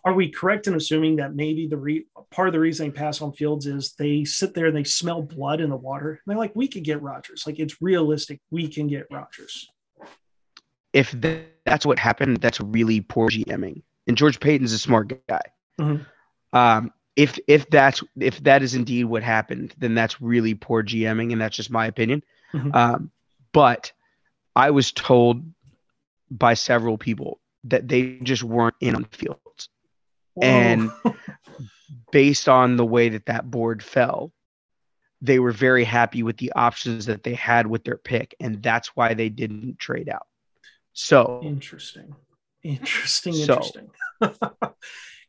are 0.04 0.14
we 0.14 0.28
correct 0.30 0.66
in 0.66 0.74
assuming 0.74 1.16
that 1.16 1.34
maybe 1.34 1.68
the 1.68 1.76
re- 1.76 2.06
part 2.30 2.48
of 2.48 2.52
the 2.52 2.60
reason 2.60 2.86
they 2.86 2.92
pass 2.92 3.22
on 3.22 3.32
Fields 3.32 3.66
is 3.66 3.94
they 3.98 4.24
sit 4.24 4.52
there 4.52 4.66
and 4.66 4.76
they 4.76 4.84
smell 4.84 5.22
blood 5.22 5.60
in 5.60 5.70
the 5.70 5.76
water? 5.76 6.10
And 6.10 6.20
they're 6.26 6.38
like, 6.38 6.56
we 6.56 6.66
could 6.66 6.82
get 6.82 7.02
Rodgers. 7.02 7.44
Like, 7.46 7.60
it's 7.60 7.80
realistic. 7.80 8.40
We 8.50 8.66
can 8.66 8.88
get 8.88 9.06
Rodgers. 9.10 9.70
If 10.92 11.14
that's 11.64 11.86
what 11.86 11.98
happened, 11.98 12.38
that's 12.38 12.60
really 12.60 13.00
poor 13.00 13.28
GMing. 13.28 13.82
And 14.06 14.16
George 14.16 14.40
Paton's 14.40 14.72
a 14.72 14.78
smart 14.78 15.12
guy. 15.28 15.40
Mhm. 15.80 16.06
Um, 16.52 16.92
if 17.16 17.38
if 17.46 17.68
that's 17.70 18.02
if 18.18 18.42
that 18.44 18.62
is 18.62 18.74
indeed 18.74 19.04
what 19.04 19.22
happened, 19.22 19.74
then 19.78 19.94
that's 19.94 20.20
really 20.20 20.54
poor 20.54 20.82
GMing, 20.82 21.32
and 21.32 21.40
that's 21.40 21.56
just 21.56 21.70
my 21.70 21.86
opinion. 21.86 22.22
Mhm. 22.52 22.74
Um, 22.74 23.10
but 23.52 23.92
I 24.56 24.70
was 24.70 24.92
told 24.92 25.42
by 26.30 26.54
several 26.54 26.96
people 26.98 27.40
that 27.64 27.86
they 27.88 28.18
just 28.22 28.42
weren't 28.42 28.74
in 28.80 28.94
on 28.96 29.02
the 29.10 29.16
Fields, 29.16 29.68
And- 30.40 30.90
based 32.10 32.48
on 32.48 32.76
the 32.76 32.84
way 32.86 33.08
that 33.10 33.26
that 33.26 33.50
board 33.50 33.82
fell. 33.82 34.32
They 35.20 35.38
were 35.38 35.52
very 35.52 35.84
happy 35.84 36.22
with 36.22 36.36
the 36.38 36.52
options 36.52 37.06
that 37.06 37.22
they 37.22 37.34
had 37.34 37.66
with 37.66 37.84
their 37.84 37.96
pick, 37.96 38.34
and 38.40 38.60
that's 38.62 38.96
why 38.96 39.14
they 39.14 39.28
didn't 39.28 39.78
trade 39.78 40.08
out. 40.08 40.26
So 40.94 41.40
Interesting. 41.44 42.14
Interesting. 42.62 43.32
So- 43.34 43.54
Interesting. 43.54 43.90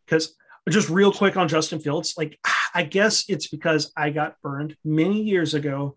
Because 0.06 0.36
just 0.70 0.90
real 0.90 1.12
quick 1.12 1.36
on 1.38 1.48
Justin 1.48 1.80
Fields, 1.80 2.14
like 2.18 2.40
I 2.74 2.84
guess 2.84 3.26
it's 3.28 3.48
because 3.48 3.92
I 3.98 4.10
got 4.10 4.42
burned 4.42 4.76
many 4.84 5.22
years 5.22 5.54
ago 5.54 5.96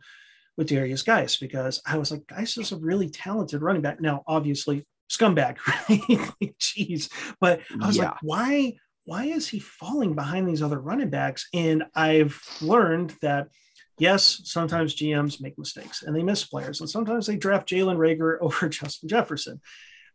with 0.57 0.69
Derrius 0.69 1.05
Guice 1.05 1.37
because 1.37 1.81
I 1.87 1.99
was 1.99 2.11
like, 2.11 2.27
Guice 2.27 2.57
is 2.59 2.73
a 2.73 2.77
really 2.77 3.09
talented 3.09 3.63
running 3.63 3.83
back. 3.83 4.01
Now, 4.01 4.23
obviously, 4.27 4.87
scumbag, 5.11 5.59
right? 5.67 6.51
Jeez. 6.59 7.11
But 7.41 7.61
I 7.81 7.87
was 7.87 7.97
Yeah. 7.97 8.05
like, 8.11 8.15
why? 8.23 8.75
Why 9.05 9.27
is 9.27 9.47
he 9.47 9.61
falling 9.61 10.15
behind 10.17 10.49
these 10.49 10.63
other 10.63 10.81
running 10.81 11.11
backs? 11.11 11.47
And 11.55 11.85
I've 11.95 12.41
learned 12.61 13.15
that 13.23 13.49
yes, 13.99 14.41
sometimes 14.45 14.97
GMs 14.97 15.41
make 15.41 15.57
mistakes 15.59 16.03
and 16.03 16.15
they 16.15 16.23
miss 16.25 16.45
players, 16.45 16.81
and 16.81 16.91
sometimes 16.91 17.27
they 17.27 17.37
draft 17.37 17.69
Jalen 17.69 17.97
Reagor 17.99 18.39
over 18.41 18.69
Justin 18.69 19.09
Jefferson. 19.09 19.61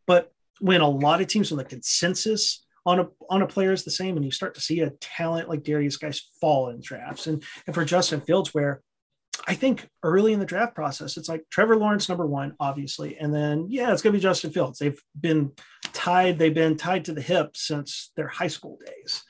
But 0.05 0.31
when 0.59 0.81
a 0.81 0.89
lot 0.89 1.21
of 1.21 1.27
teams, 1.27 1.51
when 1.51 1.57
the 1.57 1.63
consensus 1.63 2.65
on 2.85 2.99
a 2.99 3.07
on 3.29 3.41
a 3.41 3.47
player 3.47 3.71
is 3.71 3.83
the 3.83 3.91
same, 3.91 4.15
and 4.15 4.25
you 4.25 4.31
start 4.31 4.55
to 4.55 4.61
see 4.61 4.79
a 4.79 4.91
talent 5.01 5.49
like 5.49 5.63
Derrius 5.63 5.99
Guice 5.99 6.29
fall 6.39 6.69
in 6.69 6.81
drafts, 6.81 7.27
and 7.27 7.43
and 7.67 7.75
for 7.75 7.85
Justin 7.85 8.21
Fields, 8.21 8.53
where 8.53 8.81
I 9.47 9.55
think 9.55 9.87
early 10.03 10.33
in 10.33 10.39
the 10.39 10.45
draft 10.45 10.75
process, 10.75 11.17
it's 11.17 11.29
like 11.29 11.43
Trevor 11.49 11.75
Lawrence 11.75 12.09
number 12.09 12.25
one, 12.25 12.55
obviously, 12.59 13.17
and 13.17 13.33
then 13.33 13.67
yeah, 13.69 13.91
it's 13.91 14.01
gonna 14.01 14.13
be 14.13 14.19
Justin 14.19 14.51
Fields. 14.51 14.79
They've 14.79 15.01
been 15.19 15.51
tied, 15.93 16.39
they've 16.39 16.53
been 16.53 16.77
tied 16.77 17.05
to 17.05 17.13
the 17.13 17.21
hip 17.21 17.55
since 17.55 18.11
their 18.15 18.27
high 18.27 18.47
school 18.47 18.79
days, 18.85 19.23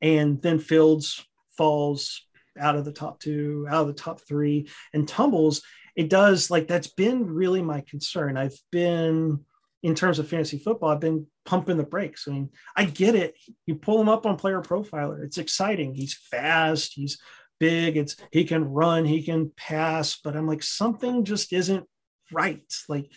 and 0.00 0.40
then 0.42 0.58
Fields 0.58 1.24
falls 1.56 2.22
out 2.58 2.76
of 2.76 2.84
the 2.84 2.92
top 2.92 3.20
two, 3.20 3.66
out 3.68 3.82
of 3.82 3.86
the 3.88 4.02
top 4.02 4.20
three, 4.20 4.68
and 4.92 5.08
tumbles. 5.08 5.62
It 5.96 6.10
does 6.10 6.50
like 6.50 6.68
that's 6.68 6.88
been 6.88 7.26
really 7.26 7.62
my 7.62 7.82
concern. 7.88 8.36
I've 8.36 8.58
been 8.70 9.44
in 9.88 9.94
terms 9.94 10.18
of 10.18 10.28
fantasy 10.28 10.58
football, 10.58 10.90
I've 10.90 11.00
been 11.00 11.26
pumping 11.46 11.78
the 11.78 11.82
brakes. 11.82 12.28
I 12.28 12.32
mean, 12.32 12.50
I 12.76 12.84
get 12.84 13.14
it. 13.14 13.34
You 13.64 13.74
pull 13.74 13.98
him 13.98 14.08
up 14.10 14.26
on 14.26 14.36
Player 14.36 14.60
Profiler. 14.60 15.24
It's 15.24 15.38
exciting. 15.38 15.94
He's 15.94 16.12
fast. 16.14 16.92
He's 16.92 17.18
big. 17.58 17.96
It's 17.96 18.14
he 18.30 18.44
can 18.44 18.64
run. 18.64 19.06
He 19.06 19.22
can 19.22 19.50
pass. 19.56 20.20
But 20.22 20.36
I'm 20.36 20.46
like, 20.46 20.62
something 20.62 21.24
just 21.24 21.54
isn't 21.54 21.86
right. 22.30 22.70
Like, 22.86 23.10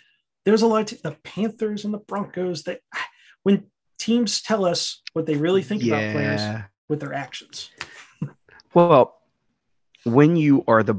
there's 0.46 0.62
a 0.62 0.68
lot 0.68 0.94
of 0.94 1.02
the 1.02 1.18
Panthers 1.26 1.84
and 1.84 1.94
the 1.94 1.98
Broncos 2.00 2.64
that 2.64 2.80
when 3.44 3.66
teams 4.00 4.42
tell 4.42 4.64
us 4.64 5.02
what 5.12 5.26
they 5.26 5.36
really 5.36 5.64
think 5.64 5.84
about 5.84 6.14
players 6.14 6.42
with 6.88 7.02
their 7.02 7.14
actions. 7.14 7.70
Well, 8.74 9.20
when 10.06 10.38
you 10.38 10.64
are 10.70 10.84
the 10.84 10.96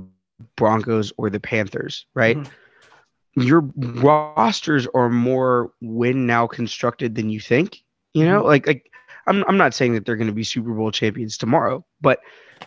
Broncos 0.56 1.14
or 1.16 1.30
the 1.30 1.40
Panthers, 1.40 2.04
right? 2.14 2.36
Mhm. 2.36 2.50
Your 3.34 3.68
rosters 3.76 4.86
are 4.94 5.08
more 5.08 5.72
win 5.80 6.26
now 6.26 6.46
constructed 6.46 7.14
than 7.14 7.30
you 7.30 7.40
think. 7.40 7.82
You 8.12 8.26
know, 8.26 8.40
mm-hmm. 8.40 8.48
like 8.48 8.66
like 8.66 8.90
I'm 9.26 9.44
I'm 9.48 9.56
not 9.56 9.74
saying 9.74 9.94
that 9.94 10.04
they're 10.04 10.16
going 10.16 10.26
to 10.26 10.34
be 10.34 10.44
Super 10.44 10.72
Bowl 10.72 10.90
champions 10.90 11.38
tomorrow, 11.38 11.84
but 12.00 12.20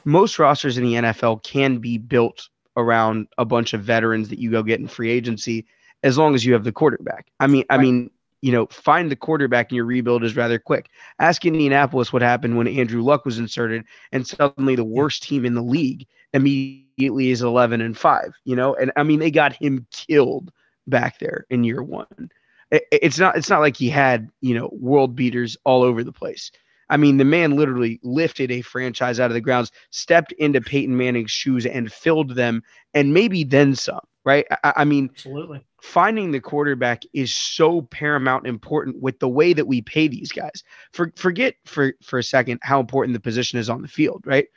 most 0.04 0.40
rosters 0.40 0.78
in 0.78 0.84
the 0.84 0.94
NFL 0.94 1.44
can 1.44 1.78
be 1.78 1.98
built 1.98 2.50
around 2.78 3.28
a 3.38 3.46
bunch 3.46 3.74
of 3.74 3.82
veterans 3.82 4.30
that 4.30 4.40
you 4.40 4.52
go 4.52 4.64
get 4.64 4.80
in 4.80 4.88
free 4.88 5.12
agency 5.12 5.66
as 6.04 6.18
long 6.18 6.36
as 6.36 6.46
you 6.46 6.54
have 6.54 6.64
the 6.64 6.72
quarterback. 6.72 7.28
I 7.40 7.48
mean, 7.48 7.64
I 7.70 7.78
mean, 7.78 8.10
you 8.46 8.52
know, 8.52 8.68
find 8.68 9.10
the 9.10 9.16
quarterback 9.16 9.72
in 9.72 9.76
your 9.76 9.86
rebuild 9.86 10.24
is 10.24 10.36
rather 10.36 10.60
quick. 10.60 10.92
Ask 11.18 11.44
Indianapolis 11.46 12.14
what 12.14 12.22
happened 12.22 12.56
when 12.56 12.68
Andrew 12.68 13.02
Luck 13.02 13.26
was 13.26 13.40
inserted, 13.40 13.84
and 14.12 14.28
suddenly 14.28 14.76
the 14.76 14.84
worst 14.84 15.24
team 15.24 15.46
in 15.46 15.56
the 15.56 15.64
league 15.64 16.06
immediately 16.32 17.32
is 17.32 17.42
11 17.42 17.82
and 17.82 17.98
5, 17.98 18.34
you 18.44 18.56
know? 18.56 18.76
And 18.76 18.92
I 18.96 19.02
mean, 19.02 19.18
they 19.18 19.32
got 19.32 19.54
him 19.54 19.88
killed 19.92 20.52
back 20.86 21.18
there 21.18 21.48
in 21.50 21.64
year 21.64 21.82
one. 21.82 22.30
It's 22.70 23.18
not, 23.18 23.36
it's 23.36 23.50
not 23.50 23.62
like 23.62 23.76
he 23.76 23.90
had, 23.90 24.30
you 24.42 24.54
know, 24.54 24.70
world 24.74 25.16
beaters 25.16 25.58
all 25.64 25.82
over 25.82 26.04
the 26.04 26.12
place. 26.12 26.52
I 26.92 26.98
mean, 26.98 27.18
the 27.18 27.26
man 27.26 27.56
literally 27.56 28.00
lifted 28.04 28.52
a 28.52 28.62
franchise 28.62 29.20
out 29.20 29.32
of 29.32 29.34
the 29.34 29.42
grounds, 29.42 29.72
stepped 29.90 30.34
into 30.34 30.62
Peyton 30.62 30.96
Manning's 30.96 31.32
shoes 31.32 31.66
and 31.66 31.92
filled 31.92 32.36
them, 32.36 32.62
and 32.94 33.12
maybe 33.12 33.44
then 33.44 33.74
some, 33.74 34.06
right? 34.26 34.46
I, 34.64 34.74
I 34.78 34.86
mean, 34.86 35.10
Absolutely. 35.14 35.66
finding 35.82 36.32
the 36.32 36.42
quarterback 36.42 37.04
is 37.14 37.34
so 37.34 37.84
paramount 37.84 38.48
important 38.48 39.02
with 39.02 39.20
the 39.20 39.30
way 39.30 39.54
that 39.54 39.68
we 39.68 39.82
pay 39.82 40.08
these 40.08 40.32
guys. 40.32 40.64
For, 40.92 41.14
forget 41.16 41.56
for, 41.66 41.94
for 42.04 42.20
a 42.20 42.24
second 42.24 42.60
how 42.64 42.80
important 42.80 43.14
the 43.14 43.20
position 43.22 43.60
is 43.60 43.70
on 43.70 43.82
the 43.82 43.88
field, 43.88 44.24
right? 44.26 44.48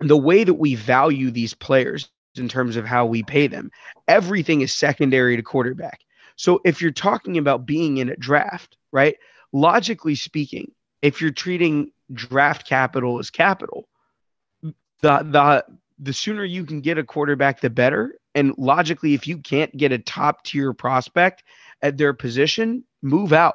The 0.00 0.16
way 0.16 0.44
that 0.44 0.54
we 0.54 0.74
value 0.74 1.30
these 1.30 1.54
players 1.54 2.10
in 2.34 2.48
terms 2.48 2.76
of 2.76 2.84
how 2.84 3.06
we 3.06 3.22
pay 3.22 3.46
them, 3.46 3.70
everything 4.08 4.60
is 4.60 4.74
secondary 4.74 5.36
to 5.36 5.42
quarterback. 5.42 6.00
So 6.34 6.60
if 6.64 6.82
you're 6.82 6.90
talking 6.90 7.38
about 7.38 7.64
being 7.64 7.96
in 7.96 8.10
a 8.10 8.16
draft, 8.16 8.76
right? 8.92 9.16
Logically 9.52 10.16
speaking, 10.16 10.72
if 11.00 11.20
you're 11.20 11.30
treating 11.30 11.92
draft 12.12 12.68
capital 12.68 13.18
as 13.18 13.30
capital, 13.30 13.88
the 15.00 15.18
the 15.22 15.64
the 15.98 16.12
sooner 16.12 16.44
you 16.44 16.64
can 16.64 16.80
get 16.80 16.98
a 16.98 17.04
quarterback, 17.04 17.60
the 17.60 17.70
better. 17.70 18.18
And 18.36 18.54
logically, 18.58 19.14
if 19.14 19.26
you 19.26 19.38
can't 19.38 19.74
get 19.74 19.92
a 19.92 19.98
top 19.98 20.44
tier 20.44 20.74
prospect 20.74 21.42
at 21.80 21.96
their 21.96 22.12
position, 22.12 22.84
move 23.02 23.32
out. 23.32 23.54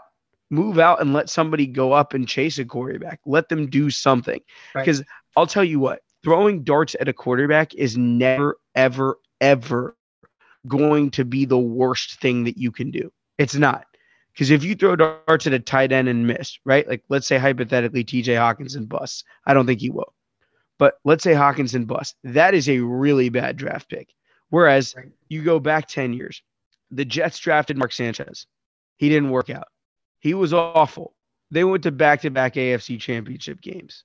Move 0.50 0.80
out 0.80 1.00
and 1.00 1.14
let 1.14 1.30
somebody 1.30 1.68
go 1.68 1.94
up 1.94 2.14
and 2.16 2.28
chase 2.28 2.58
a 2.58 2.66
quarterback. 2.66 3.22
Let 3.26 3.48
them 3.48 3.70
do 3.70 3.92
something. 3.92 4.42
Right. 4.76 4.82
Because 4.82 5.04
I'll 5.38 5.48
tell 5.48 5.64
you 5.64 5.80
what, 5.80 6.02
throwing 6.24 6.64
darts 6.64 6.96
at 7.00 7.08
a 7.08 7.14
quarterback 7.14 7.76
is 7.76 7.96
never, 7.96 8.58
ever, 8.76 9.20
ever 9.40 9.96
going 10.68 11.12
to 11.12 11.26
be 11.26 11.46
the 11.46 11.60
worst 11.60 12.20
thing 12.20 12.44
that 12.46 12.58
you 12.58 12.72
can 12.72 12.90
do. 12.90 13.14
It's 13.38 13.56
not. 13.56 13.86
Because 14.34 14.50
if 14.50 14.64
you 14.64 14.76
throw 14.76 14.96
darts 14.96 15.46
at 15.46 15.54
a 15.54 15.60
tight 15.60 15.92
end 15.92 16.10
and 16.10 16.26
miss, 16.26 16.58
right? 16.66 16.88
Like 16.88 17.04
let's 17.08 17.28
say 17.28 17.38
hypothetically 17.38 18.04
TJ 18.04 18.36
Hockenson 18.36 18.90
busts. 18.90 19.24
I 19.46 19.54
don't 19.54 19.68
think 19.68 19.80
he 19.80 19.92
will. 19.92 20.14
But 20.80 20.96
let's 21.06 21.24
say 21.24 21.34
Hockenson 21.34 21.86
busts. 21.86 22.16
That 22.24 22.56
is 22.56 22.68
a 22.68 22.80
really 22.80 23.30
bad 23.30 23.58
draft 23.58 23.88
pick. 23.88 24.10
Whereas 24.52 24.94
Right. 24.96 25.08
you 25.30 25.42
go 25.44 25.60
back 25.60 25.88
10 25.88 26.14
years, 26.14 26.44
the 26.92 27.06
Jets 27.06 27.40
drafted 27.40 27.78
Mark 27.78 27.92
Sanchez. 27.92 28.46
He 28.98 29.10
didn't 29.10 29.32
work 29.32 29.50
out. 29.50 29.68
He 30.20 30.36
was 30.36 30.54
awful. 30.54 31.16
They 31.50 31.64
went 31.64 31.84
to 31.84 31.92
back 31.92 32.22
to 32.22 32.30
back 32.30 32.54
AFC 32.54 33.00
championship 33.00 33.62
games. 33.62 34.04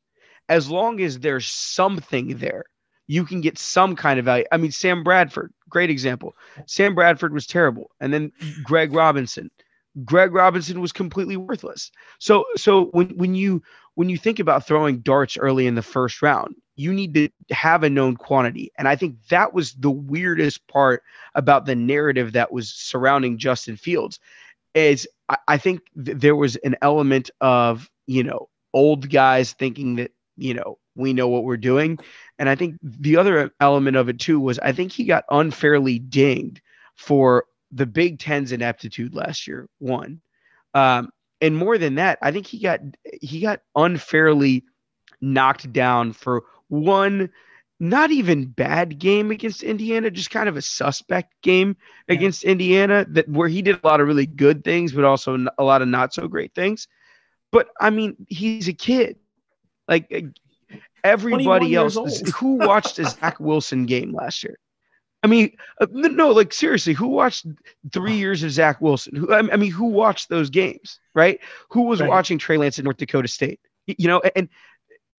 As 0.48 0.70
long 0.70 1.00
as 1.00 1.18
there's 1.18 1.46
something 1.46 2.38
there, 2.38 2.64
you 3.08 3.24
can 3.24 3.40
get 3.40 3.58
some 3.58 3.94
kind 3.94 4.18
of 4.18 4.24
value. 4.24 4.44
I 4.50 4.56
mean, 4.56 4.72
Sam 4.72 5.04
Bradford, 5.04 5.52
great 5.68 5.90
example. 5.90 6.34
Sam 6.66 6.94
Bradford 6.94 7.32
was 7.32 7.46
terrible. 7.46 7.90
And 8.00 8.12
then 8.12 8.32
Greg 8.64 8.92
Robinson. 8.92 9.50
Greg 10.04 10.32
Robinson 10.32 10.80
was 10.80 10.92
completely 10.92 11.36
worthless. 11.36 11.90
So 12.18 12.44
so 12.56 12.86
when 12.86 13.10
when 13.16 13.34
you 13.34 13.62
when 13.96 14.10
you 14.10 14.18
think 14.18 14.38
about 14.38 14.66
throwing 14.66 14.98
darts 14.98 15.36
early 15.36 15.66
in 15.66 15.74
the 15.74 15.82
first 15.82 16.22
round, 16.22 16.54
you 16.76 16.92
need 16.92 17.14
to 17.14 17.28
have 17.50 17.82
a 17.82 17.90
known 17.90 18.14
quantity. 18.14 18.70
And 18.76 18.86
I 18.86 18.94
think 18.94 19.16
that 19.30 19.54
was 19.54 19.72
the 19.72 19.90
weirdest 19.90 20.66
part 20.68 21.02
about 21.34 21.64
the 21.64 21.74
narrative 21.74 22.32
that 22.32 22.52
was 22.52 22.68
surrounding 22.70 23.38
Justin 23.38 23.76
Fields 23.76 24.20
is 24.74 25.08
I, 25.48 25.56
think 25.56 25.80
th- 26.04 26.18
there 26.18 26.36
was 26.36 26.56
an 26.56 26.76
element 26.82 27.30
of, 27.40 27.90
you 28.06 28.22
know, 28.22 28.50
old 28.74 29.10
guys 29.10 29.54
thinking 29.54 29.96
that, 29.96 30.12
you 30.36 30.52
know, 30.52 30.78
we 30.94 31.14
know 31.14 31.28
what 31.28 31.44
we're 31.44 31.56
doing. 31.56 31.98
And 32.38 32.50
I 32.50 32.54
think 32.54 32.76
the 32.82 33.16
other 33.16 33.50
element 33.60 33.96
of 33.96 34.10
it 34.10 34.20
too 34.20 34.38
was 34.38 34.58
I 34.58 34.72
think 34.72 34.92
he 34.92 35.04
got 35.04 35.24
unfairly 35.30 35.98
dinged 35.98 36.60
for 36.96 37.46
the 37.72 37.86
Big 37.86 38.18
Ten's 38.18 38.52
ineptitude 38.52 39.14
last 39.14 39.46
year. 39.46 39.68
One, 39.78 40.20
um, 40.74 41.08
and 41.40 41.56
more 41.56 41.78
than 41.78 41.96
that, 41.96 42.18
I 42.22 42.32
think 42.32 42.46
he 42.46 42.58
got 42.58 42.80
he 43.20 43.40
got 43.40 43.60
unfairly 43.74 44.64
knocked 45.20 45.72
down 45.72 46.12
for 46.12 46.44
one 46.68 47.30
not 47.78 48.10
even 48.10 48.46
bad 48.46 48.98
game 48.98 49.30
against 49.30 49.62
Indiana, 49.62 50.10
just 50.10 50.30
kind 50.30 50.48
of 50.48 50.56
a 50.56 50.62
suspect 50.62 51.34
game 51.42 51.76
Yeah. 52.08 52.14
against 52.14 52.44
Indiana 52.44 53.04
that 53.10 53.28
where 53.28 53.48
he 53.48 53.60
did 53.60 53.78
a 53.82 53.86
lot 53.86 54.00
of 54.00 54.06
really 54.06 54.26
good 54.26 54.64
things, 54.64 54.92
but 54.92 55.04
also 55.04 55.46
a 55.58 55.62
lot 55.62 55.82
of 55.82 55.88
not 55.88 56.14
so 56.14 56.26
great 56.26 56.54
things. 56.54 56.88
But 57.52 57.68
I 57.80 57.90
mean, 57.90 58.16
he's 58.28 58.68
a 58.68 58.72
kid. 58.72 59.16
Like 59.88 60.10
everybody 61.04 61.74
else, 61.74 61.94
who 62.36 62.54
watched 62.54 62.98
a 62.98 63.04
Zach 63.04 63.38
Wilson 63.38 63.86
game 63.86 64.12
last 64.14 64.42
year? 64.42 64.58
I 65.22 65.28
mean, 65.28 65.56
uh, 65.80 65.86
no, 65.90 66.30
like 66.30 66.52
seriously, 66.52 66.92
who 66.92 67.08
watched 67.08 67.46
three 67.92 68.14
years 68.14 68.42
of 68.42 68.50
Zach 68.52 68.80
Wilson? 68.80 69.16
Who, 69.16 69.32
I 69.32 69.38
I 69.38 69.56
mean, 69.56 69.72
who 69.72 69.86
watched 69.86 70.28
those 70.28 70.50
games, 70.50 71.00
right? 71.14 71.40
Who 71.70 71.82
was 71.82 72.00
Right. 72.00 72.08
watching 72.08 72.38
Trey 72.38 72.58
Lance 72.58 72.78
at 72.78 72.84
North 72.84 72.98
Dakota 72.98 73.28
State? 73.28 73.60
You 73.86 74.08
know, 74.08 74.20
and 74.36 74.48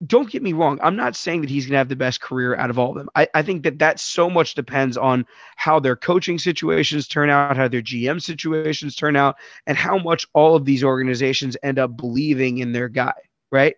don't 0.06 0.30
get 0.30 0.44
me 0.44 0.54
wrong. 0.54 0.80
I'm 0.84 0.96
not 0.96 1.16
saying 1.16 1.42
that 1.42 1.50
he's 1.50 1.66
going 1.66 1.72
to 1.72 1.78
have 1.80 1.90
the 1.90 1.96
best 1.96 2.22
career 2.22 2.56
out 2.56 2.70
of 2.70 2.78
all 2.78 2.92
of 2.92 2.98
them. 2.98 3.10
I, 3.16 3.28
I 3.34 3.42
think 3.42 3.64
that 3.64 3.80
that 3.80 4.00
so 4.00 4.30
much 4.30 4.54
depends 4.54 4.96
on 4.96 5.26
how 5.56 5.80
their 5.80 5.96
coaching 5.96 6.38
situations 6.38 7.08
turn 7.08 7.30
out, 7.32 7.58
how 7.58 7.68
their 7.68 7.82
GM 7.82 8.22
situations 8.22 8.96
turn 8.96 9.16
out, 9.16 9.38
and 9.66 9.76
how 9.76 9.98
much 9.98 10.28
all 10.34 10.56
of 10.56 10.66
these 10.66 10.84
organizations 10.84 11.58
end 11.64 11.80
up 11.80 11.98
believing 11.98 12.60
in 12.60 12.72
their 12.74 12.90
guy, 12.90 13.14
right? 13.52 13.76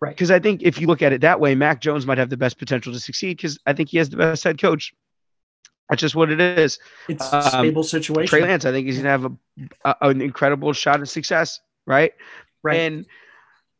Right. 0.00 0.10
Because 0.14 0.30
I 0.30 0.38
think 0.38 0.62
if 0.62 0.80
you 0.80 0.86
look 0.86 1.02
at 1.02 1.12
it 1.12 1.20
that 1.20 1.40
way, 1.40 1.54
Mac 1.54 1.80
Jones 1.80 2.06
might 2.06 2.18
have 2.18 2.30
the 2.30 2.36
best 2.36 2.58
potential 2.58 2.92
to 2.92 3.00
succeed 3.00 3.36
because 3.36 3.58
I 3.66 3.72
think 3.74 3.90
he 3.90 3.98
has 3.98 4.08
the 4.08 4.16
best 4.16 4.44
head 4.44 4.58
coach. 4.60 4.94
That's 5.88 6.00
just 6.00 6.14
what 6.14 6.30
it 6.30 6.40
is. 6.40 6.78
It's 7.08 7.32
a 7.32 7.36
Um, 7.36 7.42
stable 7.42 7.82
situation. 7.82 8.28
Trey 8.28 8.42
Lance, 8.42 8.64
I 8.64 8.72
think 8.72 8.86
he's 8.86 8.96
going 9.00 9.04
to 9.04 9.10
have 9.10 9.24
a, 9.24 9.96
a, 10.00 10.08
an 10.10 10.20
incredible 10.20 10.72
shot 10.72 11.00
at 11.00 11.08
success, 11.08 11.60
right? 11.86 12.12
Right. 12.62 12.80
And 12.80 13.06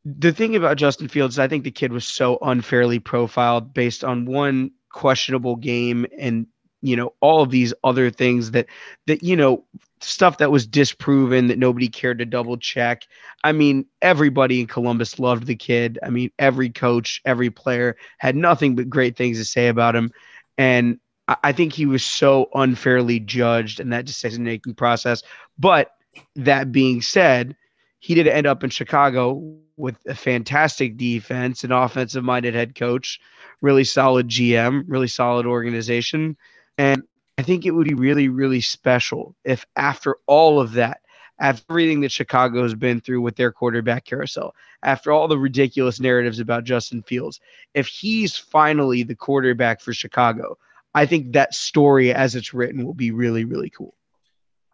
the 0.05 0.32
thing 0.32 0.56
about 0.56 0.78
Justin 0.78 1.09
Fields, 1.09 1.39
I 1.39 1.48
think 1.48 1.64
the 1.64 1.70
kid 1.70 1.93
was 1.93 2.06
so 2.06 2.39
unfairly 2.40 2.98
profiled 2.98 3.74
based 3.74 4.05
on 4.05 4.24
one 4.24 4.70
questionable 4.90 5.56
game 5.56 6.06
and 6.18 6.47
you 6.80 6.97
know 6.97 7.12
all 7.20 7.43
of 7.43 7.51
these 7.51 7.74
other 7.85 8.09
things 8.09 8.52
that 8.52 8.66
that 9.06 9.22
you 9.22 9.36
know 9.36 9.64
stuff 10.01 10.39
that 10.39 10.51
was 10.51 10.66
disproven 10.66 11.48
that 11.48 11.59
nobody 11.59 11.89
cared 11.89 12.18
to 12.18 12.24
double 12.24 12.56
check. 12.56 13.02
I 13.43 13.52
mean, 13.52 13.85
everybody 14.01 14.60
in 14.60 14.68
Columbus 14.68 15.18
loved 15.18 15.47
the 15.47 15.56
kid. 15.56 15.98
I 16.05 16.10
mean, 16.10 16.30
every 16.39 16.70
coach, 16.70 17.20
every 17.24 17.51
player 17.51 17.97
had 18.18 18.36
nothing 18.36 18.76
but 18.76 18.89
great 18.89 19.16
things 19.16 19.39
to 19.39 19.44
say 19.44 19.66
about 19.66 19.97
him. 19.97 20.12
And 20.56 21.01
I- 21.28 21.52
think 21.52 21.72
he 21.72 21.86
was 21.86 22.05
so 22.05 22.48
unfairly 22.55 23.20
judged 23.20 23.80
in 23.80 23.90
that 23.90 24.06
decision 24.06 24.44
making 24.44 24.74
process. 24.74 25.22
But 25.59 25.92
that 26.36 26.72
being 26.72 27.02
said, 27.02 27.55
he 28.00 28.14
did 28.14 28.26
end 28.26 28.46
up 28.46 28.64
in 28.64 28.70
Chicago 28.70 29.59
with 29.76 29.96
a 30.06 30.14
fantastic 30.14 30.96
defense, 30.96 31.64
an 31.64 31.72
offensive 31.72 32.24
minded 32.24 32.55
head 32.55 32.74
coach, 32.74 33.20
really 33.60 33.84
solid 33.84 34.28
GM, 34.28 34.84
really 34.86 35.09
solid 35.09 35.46
organization. 35.46 36.36
And 36.78 37.02
I 37.38 37.42
think 37.42 37.66
it 37.66 37.72
would 37.72 37.86
be 37.86 37.94
really, 37.94 38.28
really 38.28 38.60
special 38.60 39.36
if 39.44 39.66
after 39.76 40.16
all 40.26 40.60
of 40.60 40.72
that, 40.72 41.00
after 41.40 41.64
everything 41.70 42.00
that 42.00 42.10
Chicago's 42.10 42.74
been 42.74 43.00
through 43.00 43.20
with 43.20 43.36
their 43.36 43.52
quarterback 43.52 44.05
carousel, 44.05 44.55
after 44.82 45.12
all 45.12 45.28
the 45.28 45.38
ridiculous 45.38 46.00
narratives 46.00 46.40
about 46.40 46.64
Justin 46.64 47.02
Fields, 47.02 47.40
if 47.74 47.86
he's 47.86 48.36
finally 48.36 49.05
the 49.05 49.14
quarterback 49.14 49.80
for 49.80 49.92
Chicago, 49.92 50.59
I 50.94 51.06
think 51.06 51.32
that 51.32 51.55
story 51.55 52.12
as 52.12 52.35
it's 52.35 52.55
written 52.55 52.85
will 52.85 52.94
be 52.94 53.10
really, 53.10 53.44
really 53.44 53.70
cool. 53.70 53.94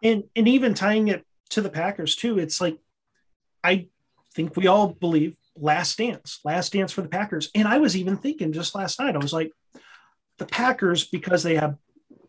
and 0.01 0.23
and 0.35 0.47
even 0.47 0.73
tying 0.73 1.07
it 1.07 1.25
to 1.49 1.61
the 1.61 1.69
Packers 1.69 2.15
too, 2.15 2.39
it's 2.39 2.59
like 2.59 2.77
I 3.63 3.87
think 4.33 4.55
we 4.55 4.67
all 4.67 4.89
believe 4.89 5.37
last 5.55 5.97
dance, 5.97 6.39
last 6.43 6.73
dance 6.73 6.91
for 6.91 7.01
the 7.01 7.09
Packers. 7.09 7.49
And 7.55 7.67
I 7.67 7.77
was 7.77 7.95
even 7.95 8.17
thinking 8.17 8.51
just 8.51 8.75
last 8.75 8.99
night, 8.99 9.15
I 9.15 9.19
was 9.19 9.33
like, 9.33 9.51
the 10.37 10.45
Packers, 10.45 11.05
because 11.05 11.43
they 11.43 11.55
have 11.55 11.77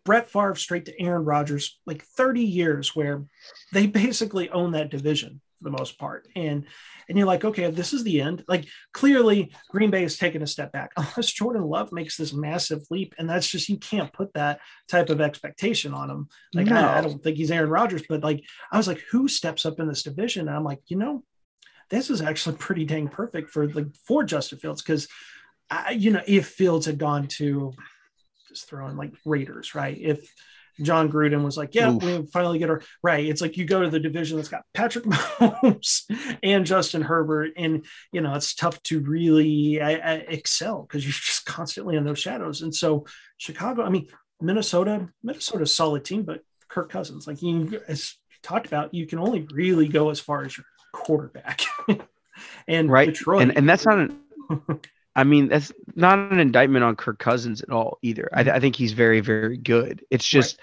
Brett 0.05 0.29
Favre 0.29 0.55
straight 0.55 0.85
to 0.85 1.01
Aaron 1.01 1.25
Rodgers, 1.25 1.77
like 1.85 2.03
30 2.03 2.41
years 2.41 2.95
where 2.95 3.25
they 3.73 3.87
basically 3.87 4.49
own 4.49 4.71
that 4.71 4.89
division 4.89 5.41
for 5.57 5.63
the 5.63 5.77
most 5.77 5.97
part. 5.97 6.27
And 6.35 6.65
and 7.07 7.17
you're 7.17 7.27
like, 7.27 7.45
okay, 7.45 7.69
this 7.71 7.93
is 7.93 8.03
the 8.03 8.21
end. 8.21 8.43
Like 8.47 8.67
clearly 8.93 9.51
Green 9.69 9.89
Bay 9.89 10.03
is 10.03 10.17
taking 10.17 10.41
a 10.41 10.47
step 10.47 10.71
back 10.71 10.91
unless 10.97 11.31
Jordan 11.31 11.63
Love 11.63 11.91
makes 11.91 12.17
this 12.17 12.33
massive 12.33 12.81
leap. 12.89 13.15
And 13.17 13.29
that's 13.29 13.47
just 13.47 13.69
you 13.69 13.77
can't 13.77 14.13
put 14.13 14.33
that 14.33 14.59
type 14.87 15.09
of 15.09 15.21
expectation 15.21 15.93
on 15.93 16.09
him. 16.09 16.27
Like 16.53 16.67
No. 16.67 16.75
I, 16.75 16.99
I 16.99 17.01
don't 17.01 17.21
think 17.23 17.37
he's 17.37 17.51
Aaron 17.51 17.69
Rodgers, 17.69 18.03
but 18.07 18.23
like 18.23 18.43
I 18.71 18.77
was 18.77 18.87
like, 18.87 19.03
who 19.11 19.27
steps 19.27 19.65
up 19.65 19.79
in 19.79 19.87
this 19.87 20.03
division? 20.03 20.47
And 20.47 20.55
I'm 20.55 20.63
like, 20.63 20.81
you 20.87 20.97
know, 20.97 21.23
this 21.89 22.09
is 22.09 22.21
actually 22.21 22.55
pretty 22.59 22.85
dang 22.85 23.07
perfect 23.07 23.49
for 23.49 23.67
like 23.69 23.87
for 24.05 24.23
Justin 24.23 24.59
Fields 24.59 24.81
because 24.81 25.07
I, 25.69 25.91
you 25.91 26.11
know, 26.11 26.21
if 26.25 26.47
Fields 26.47 26.85
had 26.85 26.97
gone 26.97 27.27
to 27.27 27.73
just 28.47 28.69
throwing 28.69 28.95
like 28.95 29.13
Raiders, 29.25 29.75
right? 29.75 29.97
If 29.99 30.33
Jon 30.81 31.11
Gruden 31.11 31.43
was 31.43 31.57
like, 31.57 31.73
"Yeah, 31.75 31.91
Oof. 31.91 32.03
we 32.03 32.25
finally 32.27 32.59
get 32.59 32.69
her 32.69 32.81
right." 33.03 33.25
It's 33.25 33.41
like 33.41 33.57
you 33.57 33.65
go 33.65 33.81
to 33.81 33.89
the 33.89 33.99
division 33.99 34.37
that's 34.37 34.49
got 34.49 34.63
Patrick 34.73 35.05
Mahomes 35.05 36.03
and 36.43 36.65
Justin 36.65 37.01
Herbert, 37.01 37.53
and 37.57 37.85
you 38.11 38.21
know 38.21 38.33
it's 38.35 38.53
tough 38.53 38.81
to 38.83 38.99
really 38.99 39.81
I, 39.81 39.91
I 39.93 40.13
excel 40.27 40.83
because 40.83 41.03
you're 41.03 41.11
just 41.11 41.45
constantly 41.45 41.95
in 41.95 42.05
those 42.05 42.19
shadows. 42.19 42.61
And 42.61 42.73
so 42.73 43.05
Chicago, 43.37 43.83
I 43.83 43.89
mean 43.89 44.07
Minnesota, 44.41 45.09
Minnesota's 45.23 45.71
a 45.71 45.73
solid 45.73 46.05
team, 46.05 46.23
but 46.23 46.41
Kirk 46.67 46.89
Cousins, 46.89 47.27
like 47.27 47.41
you 47.41 47.81
as 47.87 48.15
talked 48.43 48.67
about, 48.67 48.93
you 48.93 49.07
can 49.07 49.19
only 49.19 49.47
really 49.51 49.87
go 49.87 50.09
as 50.09 50.19
far 50.19 50.43
as 50.43 50.57
your 50.57 50.65
quarterback. 50.93 51.61
and 52.67 52.91
right 52.91 53.07
Detroit, 53.07 53.41
and 53.43 53.57
and 53.57 53.69
that's 53.69 53.85
not 53.85 53.99
an 53.99 54.19
i 55.17 55.23
mean 55.25 55.49
that's 55.49 55.73
not 55.95 56.17
an 56.31 56.39
indictment 56.39 56.85
on 56.85 56.95
kirk 56.95 57.19
cousins 57.19 57.61
at 57.61 57.69
all 57.69 57.97
either. 58.01 58.29
I, 58.31 58.41
I 58.41 58.59
think 58.59 58.75
he's 58.75 58.93
very 58.93 59.19
very 59.19 59.57
good. 59.57 60.05
It's 60.09 60.27
just 60.27 60.59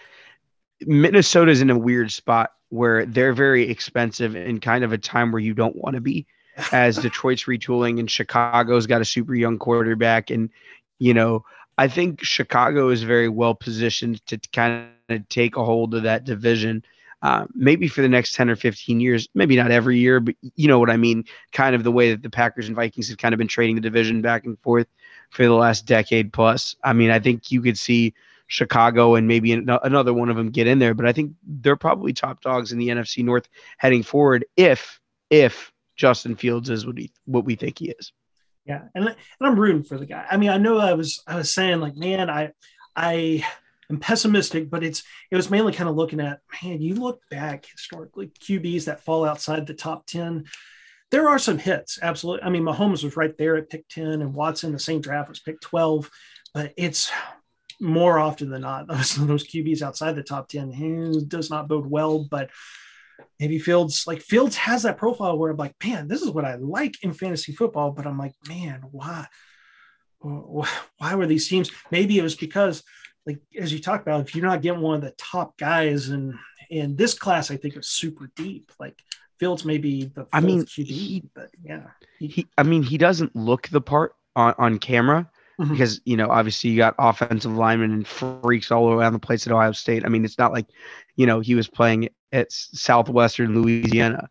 minnesota's 0.80 1.60
in 1.60 1.70
a 1.70 1.78
weird 1.78 2.10
spot 2.10 2.52
where 2.70 3.04
they're 3.04 3.34
very 3.34 3.68
expensive 3.68 4.34
in 4.34 4.60
kind 4.60 4.84
of 4.84 4.92
a 4.92 4.98
time 4.98 5.30
where 5.30 5.42
you 5.42 5.54
don't 5.54 5.76
want 5.76 5.94
to 5.94 6.00
be 6.00 6.26
as 6.72 6.96
detroit's 6.96 7.44
retooling 7.44 8.00
and 8.00 8.10
chicago's 8.10 8.86
got 8.86 9.02
a 9.02 9.04
super 9.04 9.34
young 9.34 9.58
quarterback. 9.58 10.30
And 10.30 10.50
you 10.98 11.12
know 11.12 11.44
i 11.76 11.88
think 11.88 12.22
chicago 12.22 12.88
is 12.88 13.02
very 13.02 13.28
well 13.28 13.54
positioned 13.54 14.24
to 14.26 14.38
kind 14.52 14.88
of 15.08 15.28
take 15.28 15.56
a 15.56 15.64
hold 15.64 15.94
of 15.94 16.04
that 16.04 16.24
division 16.24 16.84
uh, 17.24 17.46
maybe 17.54 17.88
for 17.88 18.02
the 18.02 18.08
next 18.08 18.34
10 18.34 18.50
or 18.50 18.56
15 18.56 19.00
years, 19.00 19.30
maybe 19.34 19.56
not 19.56 19.70
every 19.70 19.96
year, 19.96 20.20
but 20.20 20.34
you 20.56 20.68
know 20.68 20.78
what 20.78 20.90
I 20.90 20.98
mean? 20.98 21.24
Kind 21.52 21.74
of 21.74 21.82
the 21.82 21.90
way 21.90 22.10
that 22.10 22.22
the 22.22 22.28
Packers 22.28 22.66
and 22.66 22.76
Vikings 22.76 23.08
have 23.08 23.16
kind 23.16 23.32
of 23.32 23.38
been 23.38 23.48
trading 23.48 23.76
the 23.76 23.80
division 23.80 24.20
back 24.20 24.44
and 24.44 24.60
forth 24.60 24.86
for 25.30 25.42
the 25.42 25.54
last 25.54 25.86
decade 25.86 26.34
plus. 26.34 26.76
I 26.84 26.92
mean, 26.92 27.10
I 27.10 27.18
think 27.18 27.50
you 27.50 27.62
could 27.62 27.78
see 27.78 28.12
Chicago 28.46 29.14
and 29.14 29.26
maybe 29.26 29.52
an- 29.52 29.70
another 29.84 30.12
one 30.12 30.28
of 30.28 30.36
them 30.36 30.50
get 30.50 30.66
in 30.66 30.78
there, 30.78 30.92
but 30.92 31.06
I 31.06 31.14
think 31.14 31.32
they're 31.46 31.76
probably 31.76 32.12
top 32.12 32.42
dogs 32.42 32.72
in 32.72 32.78
the 32.78 32.88
NFC 32.88 33.24
North 33.24 33.48
heading 33.78 34.02
forward 34.02 34.44
if, 34.58 35.00
if 35.30 35.72
Justin 35.96 36.36
Fields 36.36 36.68
is 36.68 36.84
what, 36.84 36.98
he, 36.98 37.10
what 37.24 37.46
we 37.46 37.54
think 37.54 37.78
he 37.78 37.88
is. 37.88 38.12
Yeah, 38.66 38.82
and 38.94 39.06
and 39.06 39.16
I'm 39.40 39.58
rooting 39.58 39.82
for 39.82 39.98
the 39.98 40.06
guy. 40.06 40.26
I 40.30 40.36
mean, 40.36 40.48
I 40.48 40.56
know 40.56 40.78
I 40.78 40.94
was 40.94 41.22
I 41.26 41.36
was 41.36 41.52
saying 41.52 41.80
like, 41.80 41.96
man, 41.96 42.30
I 42.30 42.52
I 42.96 43.44
am 43.90 43.98
pessimistic, 43.98 44.70
but 44.70 44.82
it's 44.84 45.02
it 45.30 45.36
was 45.36 45.50
mainly 45.50 45.72
kind 45.72 45.88
of 45.88 45.96
looking 45.96 46.20
at 46.20 46.40
man. 46.62 46.80
You 46.80 46.94
look 46.94 47.20
back 47.30 47.66
historically, 47.66 48.28
QBs 48.28 48.84
that 48.84 49.04
fall 49.04 49.24
outside 49.24 49.66
the 49.66 49.74
top 49.74 50.06
ten. 50.06 50.44
There 51.10 51.28
are 51.28 51.38
some 51.38 51.58
hits, 51.58 51.98
absolutely. 52.02 52.44
I 52.44 52.50
mean, 52.50 52.64
Mahomes 52.64 53.04
was 53.04 53.16
right 53.16 53.36
there 53.36 53.56
at 53.56 53.70
pick 53.70 53.88
ten, 53.88 54.22
and 54.22 54.34
Watson, 54.34 54.72
the 54.72 54.78
same 54.78 55.00
draft, 55.00 55.28
was 55.28 55.40
pick 55.40 55.60
twelve. 55.60 56.10
But 56.52 56.72
it's 56.76 57.10
more 57.80 58.18
often 58.18 58.50
than 58.50 58.62
not 58.62 58.86
those 58.88 59.14
those 59.14 59.46
QBs 59.46 59.82
outside 59.82 60.14
the 60.14 60.22
top 60.22 60.48
ten 60.48 60.72
eh, 60.72 61.20
does 61.26 61.50
not 61.50 61.68
bode 61.68 61.86
well. 61.86 62.24
But 62.24 62.50
maybe 63.38 63.58
Fields 63.58 64.06
like 64.06 64.20
Fields 64.20 64.56
has 64.56 64.82
that 64.82 64.98
profile 64.98 65.38
where 65.38 65.50
I'm 65.50 65.56
like, 65.56 65.74
man, 65.84 66.08
this 66.08 66.22
is 66.22 66.30
what 66.30 66.44
I 66.44 66.56
like 66.56 67.02
in 67.02 67.12
fantasy 67.12 67.52
football, 67.52 67.90
but 67.92 68.06
I'm 68.06 68.18
like, 68.18 68.34
man, 68.48 68.82
why? 68.90 69.26
Why 70.20 71.14
were 71.14 71.26
these 71.26 71.48
teams? 71.48 71.70
Maybe 71.90 72.18
it 72.18 72.22
was 72.22 72.34
because, 72.34 72.82
like 73.26 73.40
as 73.58 73.72
you 73.72 73.80
talk 73.80 74.02
about, 74.02 74.20
if 74.28 74.34
you're 74.34 74.44
not 74.46 74.62
getting 74.62 74.80
one 74.80 74.96
of 74.96 75.00
the 75.02 75.12
top 75.12 75.56
guys 75.58 76.08
in 76.10 76.38
in 76.70 76.96
this 76.96 77.14
class, 77.14 77.50
I 77.50 77.56
think 77.56 77.76
is 77.76 77.88
super 77.88 78.30
deep. 78.36 78.72
Like 78.78 78.98
Fields 79.38 79.64
may 79.64 79.78
be 79.78 80.06
the 80.06 80.26
I 80.32 80.40
mean, 80.40 80.62
QB, 80.64 80.86
he- 80.86 81.24
but 81.34 81.50
yeah, 81.62 81.82
He, 82.18 82.46
I 82.56 82.62
mean, 82.62 82.82
he 82.82 82.98
doesn't 82.98 83.34
look 83.36 83.68
the 83.68 83.80
part 83.80 84.14
on, 84.36 84.54
on 84.58 84.78
camera 84.78 85.30
Mhm. 85.60 85.70
because, 85.70 86.00
you 86.04 86.16
know, 86.16 86.28
obviously 86.30 86.70
you 86.70 86.76
got 86.78 86.94
offensive 86.98 87.54
linemen 87.56 87.92
and 87.92 88.06
freaks 88.06 88.70
all 88.72 88.92
around 88.92 89.12
the 89.12 89.18
place 89.20 89.46
at 89.46 89.52
Ohio 89.52 89.70
State. 89.72 90.04
I 90.04 90.08
mean, 90.08 90.24
it's 90.24 90.38
not 90.38 90.52
like, 90.52 90.66
you 91.16 91.26
know, 91.26 91.38
he 91.40 91.54
was 91.54 91.68
playing 91.68 92.08
at 92.32 92.50
Southwestern 92.50 93.54
Louisiana 93.60 94.28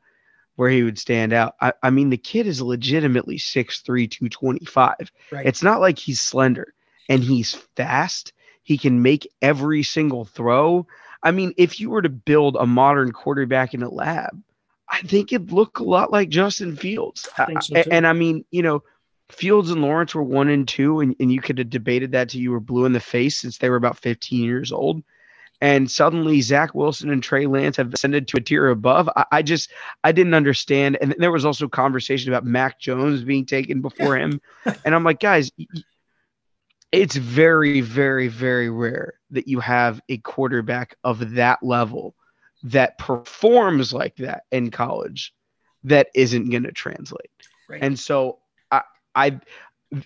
where 0.55 0.69
he 0.69 0.83
would 0.83 0.99
stand 0.99 1.31
out. 1.33 1.55
I, 1.61 1.73
I 1.81 1.89
mean, 1.89 2.09
the 2.09 2.17
kid 2.17 2.45
is 2.45 2.61
legitimately 2.61 3.37
6'3, 3.37 4.07
225. 4.07 5.11
right. 5.31 5.45
It's 5.45 5.63
not 5.63 5.79
like 5.81 5.97
he's 5.97 6.19
slender 6.21 6.73
and 7.09 7.23
he's 7.23 7.53
fast. 7.75 8.33
He 8.63 8.77
can 8.77 9.01
make 9.01 9.27
every 9.41 9.83
single 9.83 10.25
throw. 10.25 10.87
I 11.21 11.31
mean, 11.31 11.53
if 11.57 11.79
you 11.79 11.89
were 11.89 12.01
to 12.01 12.09
build 12.09 12.57
a 12.57 12.65
modern 12.65 13.11
quarterback 13.11 13.73
in 13.73 13.83
a 13.83 13.89
lab, 13.89 14.41
I 14.89 15.01
think 15.01 15.31
it'd 15.31 15.51
look 15.51 15.79
a 15.79 15.83
lot 15.83 16.11
like 16.11 16.29
Justin 16.29 16.75
Fields. 16.75 17.27
I 17.37 17.59
so, 17.59 17.83
and 17.91 18.05
I 18.05 18.13
mean, 18.13 18.45
you 18.51 18.61
know, 18.61 18.83
Fields 19.29 19.71
and 19.71 19.81
Lawrence 19.81 20.13
were 20.13 20.23
one 20.23 20.49
and 20.49 20.67
two, 20.67 20.99
and, 20.99 21.15
and 21.19 21.31
you 21.31 21.41
could 21.41 21.57
have 21.57 21.69
debated 21.69 22.11
that 22.11 22.29
till 22.29 22.41
you 22.41 22.51
were 22.51 22.59
blue 22.59 22.85
in 22.85 22.93
the 22.93 22.99
face 22.99 23.37
since 23.37 23.57
they 23.57 23.69
were 23.69 23.75
about 23.75 23.97
15 23.97 24.43
years 24.43 24.71
old. 24.71 25.03
And 25.61 25.89
suddenly 25.89 26.41
Zach 26.41 26.75
Wilson 26.75 27.09
and 27.09 27.23
Trey 27.23 27.45
Lance 27.45 27.77
have 27.77 27.93
ascended 27.93 28.27
to 28.27 28.37
a 28.37 28.41
tier 28.41 28.67
above. 28.67 29.09
I, 29.15 29.25
I 29.31 29.41
just 29.41 29.71
I 30.03 30.11
didn't 30.11 30.33
understand. 30.33 30.97
And 31.01 31.15
there 31.17 31.31
was 31.31 31.45
also 31.45 31.69
conversation 31.69 32.33
about 32.33 32.45
Mac 32.45 32.79
Jones 32.79 33.23
being 33.23 33.45
taken 33.45 33.81
before 33.81 34.17
him. 34.17 34.41
And 34.85 34.93
I'm 34.93 35.05
like, 35.05 35.21
guys, 35.21 35.49
y- 35.57 35.67
it's 36.93 37.15
very, 37.15 37.81
very, 37.81 38.27
very 38.27 38.69
rare 38.69 39.15
that 39.31 39.47
you 39.47 39.59
have 39.59 39.99
a 40.09 40.17
quarterback 40.19 40.95
of 41.03 41.31
that 41.31 41.63
level 41.63 42.15
that 42.61 42.99
performs 42.99 43.91
like 43.91 44.15
that 44.17 44.43
in 44.51 44.69
college 44.69 45.33
that 45.83 46.07
isn't 46.13 46.51
going 46.51 46.63
to 46.63 46.71
translate. 46.71 47.31
Right. 47.67 47.81
And 47.81 47.97
so 47.97 48.37
I, 48.71 48.83
I, 49.15 49.39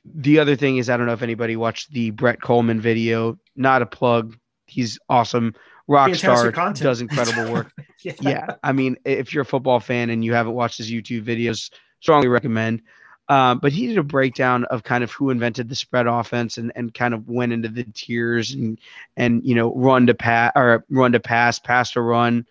the 0.05 0.39
other 0.39 0.55
thing 0.55 0.77
is, 0.77 0.89
I 0.89 0.95
don't 0.95 1.07
know 1.07 1.14
if 1.14 1.22
anybody 1.22 1.57
watched 1.57 1.91
the 1.91 2.11
Brett 2.11 2.39
Kollmann 2.39 2.80
video. 2.80 3.38
Not 3.57 3.81
a 3.81 3.85
plug. 3.85 4.38
He's 4.65 4.97
awesome. 5.09 5.55
Rock 5.89 6.07
Fantastic 6.07 6.39
star 6.39 6.51
content. 6.53 6.84
does 6.84 7.01
incredible 7.01 7.51
work. 7.51 7.72
yeah. 8.01 8.14
yeah, 8.22 8.47
I 8.64 8.72
mean, 8.72 8.95
if 9.03 9.34
you're 9.34 9.43
a 9.43 9.45
football 9.45 9.81
fan 9.81 10.09
and 10.09 10.23
you 10.23 10.34
haven't 10.34 10.53
watched 10.53 10.77
his 10.77 10.89
YouTube 10.89 11.23
videos, 11.23 11.69
strongly 11.99 12.30
recommend. 12.30 12.81
Um, 13.29 13.59
but 13.59 13.73
he 13.73 13.87
did 13.87 13.97
a 13.97 14.03
breakdown 14.03 14.63
of 14.65 14.83
kind 14.83 15.03
of 15.03 15.11
who 15.11 15.29
invented 15.29 15.67
the 15.67 15.75
spread 15.75 16.07
offense 16.07 16.57
and, 16.57 16.71
and 16.75 16.93
kind 16.93 17.13
of 17.13 17.27
went 17.27 17.51
into 17.51 17.67
the 17.67 17.83
tiers 17.83 18.51
and 18.51 18.79
and 19.17 19.45
you 19.45 19.53
know 19.53 19.73
run 19.75 20.07
to 20.07 20.13
pass 20.13 20.51
or 20.55 20.85
run 20.89 21.11
to 21.11 21.19
pass, 21.19 21.59
pass 21.59 21.91
to 21.91 22.01
run, 22.01 22.45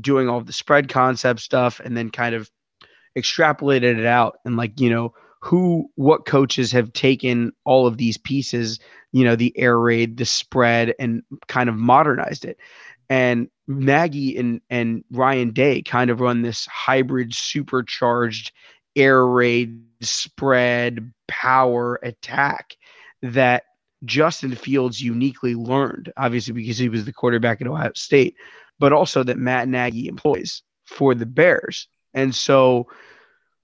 doing 0.00 0.28
all 0.28 0.40
the 0.40 0.52
spread 0.52 0.88
concept 0.88 1.40
stuff, 1.40 1.80
and 1.80 1.96
then 1.96 2.10
kind 2.10 2.34
of 2.34 2.50
extrapolated 3.16 3.98
it 3.98 4.06
out 4.06 4.38
and 4.44 4.56
like 4.56 4.80
you 4.80 4.90
know 4.90 5.14
who 5.40 5.88
what 5.94 6.26
coaches 6.26 6.72
have 6.72 6.92
taken 6.92 7.52
all 7.64 7.86
of 7.86 7.96
these 7.96 8.18
pieces, 8.18 8.80
you 9.12 9.24
know, 9.24 9.36
the 9.36 9.56
air 9.56 9.78
raid, 9.78 10.16
the 10.16 10.24
spread, 10.24 10.92
and 10.98 11.22
kind 11.46 11.68
of 11.68 11.76
modernized 11.76 12.44
it. 12.44 12.58
And 13.08 13.48
Nagy 13.68 14.36
and 14.36 14.60
and 14.70 15.04
Ryan 15.12 15.52
Day 15.52 15.82
kind 15.82 16.10
of 16.10 16.20
run 16.20 16.42
this 16.42 16.66
hybrid 16.66 17.32
supercharged 17.32 18.50
air 18.96 19.24
raid 19.26 19.80
spread 20.00 21.12
power 21.28 21.98
attack 22.02 22.76
that 23.22 23.64
Justin 24.04 24.54
Fields 24.54 25.00
uniquely 25.00 25.54
learned, 25.54 26.12
obviously 26.16 26.52
because 26.52 26.78
he 26.78 26.88
was 26.88 27.04
the 27.04 27.12
quarterback 27.12 27.60
at 27.60 27.66
Ohio 27.66 27.92
State, 27.94 28.36
but 28.78 28.92
also 28.92 29.22
that 29.22 29.38
Matt 29.38 29.68
Nagy 29.68 30.08
employs 30.08 30.62
for 30.84 31.14
the 31.14 31.26
Bears. 31.26 31.88
And 32.14 32.34
so 32.34 32.88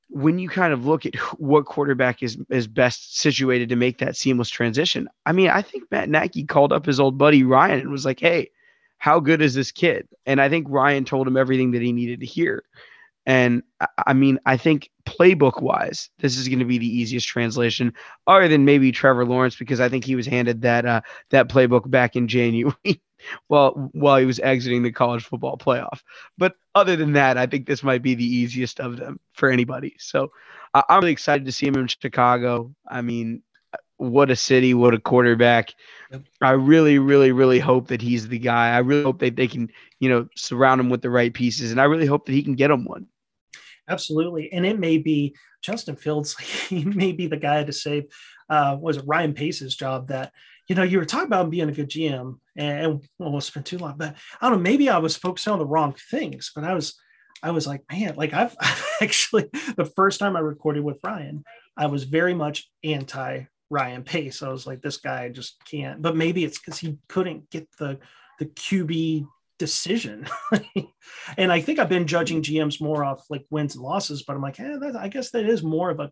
when 0.08 0.38
you 0.38 0.48
kind 0.48 0.72
of 0.72 0.86
look 0.86 1.06
at 1.06 1.16
what 1.40 1.64
quarterback 1.64 2.22
is 2.22 2.36
is 2.50 2.66
best 2.66 3.18
situated 3.18 3.70
to 3.70 3.76
make 3.76 3.98
that 3.98 4.16
seamless 4.16 4.50
transition, 4.50 5.08
I 5.24 5.32
mean, 5.32 5.48
I 5.48 5.62
think 5.62 5.90
Matt 5.90 6.10
Nagy 6.10 6.44
called 6.44 6.72
up 6.72 6.86
his 6.86 7.00
old 7.00 7.16
buddy 7.16 7.44
Ryan 7.44 7.80
and 7.80 7.90
was 7.90 8.04
like, 8.04 8.20
"Hey, 8.20 8.50
how 8.98 9.20
good 9.20 9.40
is 9.40 9.54
this 9.54 9.72
kid?" 9.72 10.08
And 10.26 10.40
I 10.40 10.48
think 10.48 10.66
Ryan 10.68 11.04
told 11.04 11.26
him 11.26 11.36
everything 11.36 11.70
that 11.72 11.82
he 11.82 11.92
needed 11.92 12.20
to 12.20 12.26
hear. 12.26 12.64
And 13.26 13.62
I- 14.06 14.14
mean, 14.14 14.38
I 14.46 14.56
think 14.56 14.90
playbook 15.04 15.62
wise, 15.62 16.10
this 16.18 16.36
is 16.36 16.48
going 16.48 16.58
to 16.58 16.64
be 16.64 16.78
the 16.78 16.86
easiest 16.86 17.28
translation, 17.28 17.92
other 18.26 18.48
than 18.48 18.64
maybe 18.64 18.92
Trevor 18.92 19.24
Lawrence, 19.24 19.56
because 19.56 19.80
I 19.80 19.88
think 19.88 20.04
he 20.04 20.16
was 20.16 20.26
handed 20.26 20.62
that 20.62 20.86
uh, 20.86 21.00
that 21.30 21.48
playbook 21.48 21.88
back 21.90 22.16
in 22.16 22.28
January, 22.28 22.74
while 23.46 23.90
while 23.92 24.18
he 24.18 24.26
was 24.26 24.40
exiting 24.40 24.82
the 24.82 24.92
college 24.92 25.24
football 25.24 25.56
playoff. 25.56 26.00
But 26.38 26.54
other 26.74 26.96
than 26.96 27.12
that, 27.12 27.38
I 27.38 27.46
think 27.46 27.66
this 27.66 27.82
might 27.82 28.02
be 28.02 28.14
the 28.14 28.24
easiest 28.24 28.80
of 28.80 28.96
them 28.96 29.20
for 29.34 29.50
anybody. 29.50 29.96
So 29.98 30.32
I'm 30.74 31.00
really 31.00 31.12
excited 31.12 31.44
to 31.46 31.52
see 31.52 31.66
him 31.66 31.76
in 31.76 31.86
Chicago. 31.86 32.74
I 32.88 33.02
mean, 33.02 33.42
what 33.96 34.30
a 34.30 34.36
city, 34.36 34.74
what 34.74 34.94
a 34.94 34.98
quarterback. 34.98 35.74
Yep. 36.10 36.22
I 36.40 36.50
really, 36.50 36.98
really, 36.98 37.32
really 37.32 37.58
hope 37.58 37.88
that 37.88 38.02
he's 38.02 38.28
the 38.28 38.38
guy. 38.38 38.74
I 38.74 38.78
really 38.78 39.04
hope 39.04 39.20
that 39.20 39.36
they 39.36 39.46
can, 39.46 39.70
you 40.00 40.08
know, 40.08 40.28
surround 40.36 40.80
him 40.80 40.90
with 40.90 41.02
the 41.02 41.10
right 41.10 41.32
pieces, 41.32 41.70
and 41.70 41.80
I 41.80 41.84
really 41.84 42.06
hope 42.06 42.26
that 42.26 42.32
he 42.32 42.42
can 42.42 42.54
get 42.54 42.70
him 42.70 42.84
one. 42.84 43.06
Absolutely. 43.88 44.52
And 44.52 44.64
it 44.64 44.78
may 44.78 44.98
be 44.98 45.34
Justin 45.62 45.96
Fields, 45.96 46.36
he 46.68 46.84
may 46.84 47.12
be 47.12 47.26
the 47.26 47.36
guy 47.36 47.64
to 47.64 47.72
save 47.72 48.04
uh 48.50 48.76
was 48.78 48.96
it 48.96 49.04
Ryan 49.06 49.34
Pace's 49.34 49.76
job 49.76 50.08
that 50.08 50.32
you 50.68 50.74
know 50.74 50.82
you 50.82 50.98
were 50.98 51.04
talking 51.04 51.26
about 51.26 51.50
being 51.50 51.68
a 51.68 51.72
good 51.72 51.88
GM 51.88 52.38
and, 52.56 52.86
and 52.86 53.08
well, 53.18 53.40
spend 53.40 53.66
too 53.66 53.78
long, 53.78 53.94
but 53.96 54.16
I 54.40 54.48
don't 54.48 54.58
know, 54.58 54.62
maybe 54.62 54.88
I 54.88 54.98
was 54.98 55.16
focusing 55.16 55.52
on 55.52 55.58
the 55.58 55.66
wrong 55.66 55.94
things, 56.10 56.50
but 56.54 56.64
I 56.64 56.74
was 56.74 56.94
I 57.42 57.50
was 57.50 57.66
like, 57.66 57.82
man, 57.90 58.14
like 58.16 58.32
I've, 58.32 58.54
I've 58.60 58.86
actually 59.00 59.48
the 59.76 59.90
first 59.96 60.20
time 60.20 60.36
I 60.36 60.40
recorded 60.40 60.84
with 60.84 60.98
Ryan, 61.04 61.44
I 61.76 61.86
was 61.86 62.04
very 62.04 62.34
much 62.34 62.70
anti 62.84 63.44
Ryan 63.70 64.04
Pace. 64.04 64.42
I 64.42 64.48
was 64.48 64.66
like, 64.66 64.82
this 64.82 64.98
guy 64.98 65.30
just 65.30 65.56
can't, 65.64 66.02
but 66.02 66.16
maybe 66.16 66.44
it's 66.44 66.58
because 66.58 66.78
he 66.78 66.98
couldn't 67.08 67.50
get 67.50 67.68
the 67.78 67.98
the 68.38 68.46
QB 68.46 69.26
decision. 69.62 70.26
and 71.38 71.52
I 71.52 71.60
think 71.60 71.78
I've 71.78 71.88
been 71.88 72.08
judging 72.08 72.42
GMs 72.42 72.80
more 72.80 73.04
off 73.04 73.24
like 73.30 73.44
wins 73.48 73.76
and 73.76 73.84
losses, 73.84 74.24
but 74.24 74.34
I'm 74.34 74.42
like, 74.42 74.58
eh, 74.58 74.76
that, 74.80 74.96
I 74.96 75.06
guess 75.06 75.30
that 75.30 75.46
is 75.46 75.62
more 75.62 75.88
of 75.90 76.00
a 76.00 76.10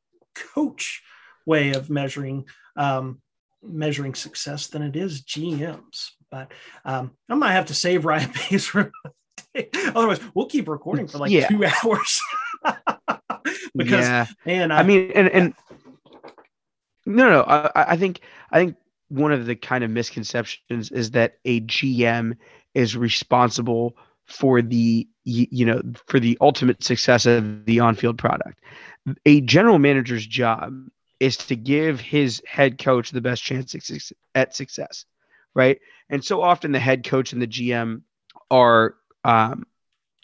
coach 0.55 1.03
way 1.47 1.73
of 1.73 1.91
measuring 1.91 2.45
um, 2.77 3.21
measuring 3.61 4.15
success 4.15 4.69
than 4.69 4.83
it 4.83 4.95
is 4.95 5.23
GMs. 5.23 6.11
But 6.31 6.53
um, 6.85 7.11
I 7.29 7.35
might 7.35 7.53
have 7.55 7.67
to 7.67 7.75
save 7.75 8.05
Ryan 8.05 8.31
for 8.61 8.93
otherwise 9.97 10.21
we'll 10.33 10.47
keep 10.47 10.69
recording 10.69 11.09
for 11.09 11.19
like 11.19 11.33
Yeah. 11.33 11.49
two 11.49 11.65
hours. 11.85 12.21
because 13.75 14.07
yeah. 14.07 14.27
man, 14.47 14.71
I 14.71 14.85
mean, 14.85 15.11
and 15.13 15.29
and 15.29 15.55
no, 17.05 17.29
no, 17.29 17.43
I, 17.43 17.95
I 17.95 17.97
think 17.97 18.21
I 18.53 18.61
think 18.61 18.77
one 19.09 19.33
of 19.33 19.45
the 19.45 19.57
kind 19.57 19.83
of 19.83 19.91
misconceptions 19.91 20.93
is 20.93 21.11
that 21.11 21.39
a 21.45 21.61
GM 21.63 22.37
is 22.75 22.97
responsible 22.97 23.97
for 24.27 24.63
the 24.63 25.09
you 25.25 25.67
know 25.67 25.83
for 26.07 26.21
the 26.21 26.39
ultimate 26.41 26.83
success 26.83 27.27
of 27.27 27.65
the 27.67 27.81
on-field 27.81 28.19
product. 28.19 28.61
A 29.27 29.41
general 29.41 29.79
manager's 29.79 30.27
job 30.27 30.89
is 31.21 31.37
to 31.37 31.57
give 31.57 32.01
his 32.01 32.43
head 32.47 32.79
coach 32.79 33.11
the 33.11 33.21
best 33.21 33.43
chance 33.43 33.75
at 34.35 34.55
success, 34.55 35.05
right? 35.55 35.79
And 36.09 36.25
so 36.25 36.43
often 36.43 36.73
the 36.73 36.79
head 36.79 37.05
coach 37.05 37.33
and 37.33 37.43
the 37.43 37.47
GM 37.47 38.03
are 38.51 38.95
um, 39.25 39.67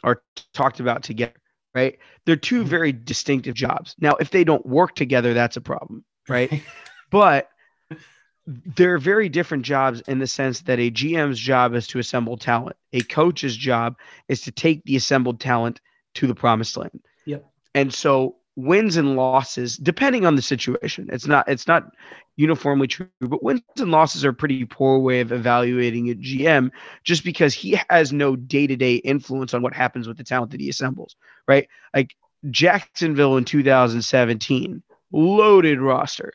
are 0.02 0.22
talked 0.52 0.80
about 0.80 1.02
together, 1.02 1.34
right? 1.74 1.98
They're 2.24 2.36
two 2.36 2.64
Mhm. 2.64 2.66
very 2.66 2.92
distinctive 2.92 3.54
jobs. 3.54 3.94
Now, 4.00 4.14
if 4.20 4.30
they 4.30 4.44
don't 4.44 4.64
work 4.66 4.94
together, 4.94 5.34
that's 5.34 5.56
a 5.56 5.60
problem, 5.60 6.04
right? 6.28 6.62
but 7.10 7.48
they're 8.46 8.98
very 8.98 9.28
different 9.28 9.64
jobs 9.64 10.00
in 10.02 10.18
the 10.18 10.26
sense 10.26 10.60
that 10.62 10.78
a 10.78 10.90
GM's 10.90 11.38
job 11.38 11.74
is 11.74 11.86
to 11.88 11.98
assemble 11.98 12.36
talent. 12.36 12.76
A 12.92 13.00
coach's 13.02 13.56
job 13.56 13.96
is 14.28 14.42
to 14.42 14.52
take 14.52 14.84
the 14.84 14.96
assembled 14.96 15.40
talent 15.40 15.80
to 16.14 16.26
the 16.26 16.34
promised 16.34 16.76
land. 16.76 17.00
Yep. 17.24 17.44
And 17.74 17.92
so 17.92 18.36
wins 18.54 18.96
and 18.96 19.16
losses, 19.16 19.76
depending 19.76 20.24
on 20.24 20.36
the 20.36 20.42
situation, 20.42 21.08
it's 21.12 21.26
not 21.26 21.48
it's 21.48 21.66
not 21.66 21.92
uniformly 22.36 22.86
true, 22.86 23.08
but 23.20 23.42
wins 23.42 23.62
and 23.78 23.90
losses 23.90 24.24
are 24.24 24.30
a 24.30 24.34
pretty 24.34 24.64
poor 24.64 24.98
way 24.98 25.20
of 25.20 25.32
evaluating 25.32 26.10
a 26.10 26.14
GM 26.14 26.70
just 27.02 27.24
because 27.24 27.52
he 27.52 27.78
has 27.90 28.12
no 28.12 28.36
day-to-day 28.36 28.96
influence 28.96 29.54
on 29.54 29.62
what 29.62 29.74
happens 29.74 30.06
with 30.06 30.18
the 30.18 30.24
talent 30.24 30.52
that 30.52 30.60
he 30.60 30.68
assembles, 30.68 31.16
right? 31.48 31.68
Like 31.94 32.14
Jacksonville 32.50 33.36
in 33.36 33.44
2017, 33.44 34.82
loaded 35.12 35.80
roster. 35.80 36.32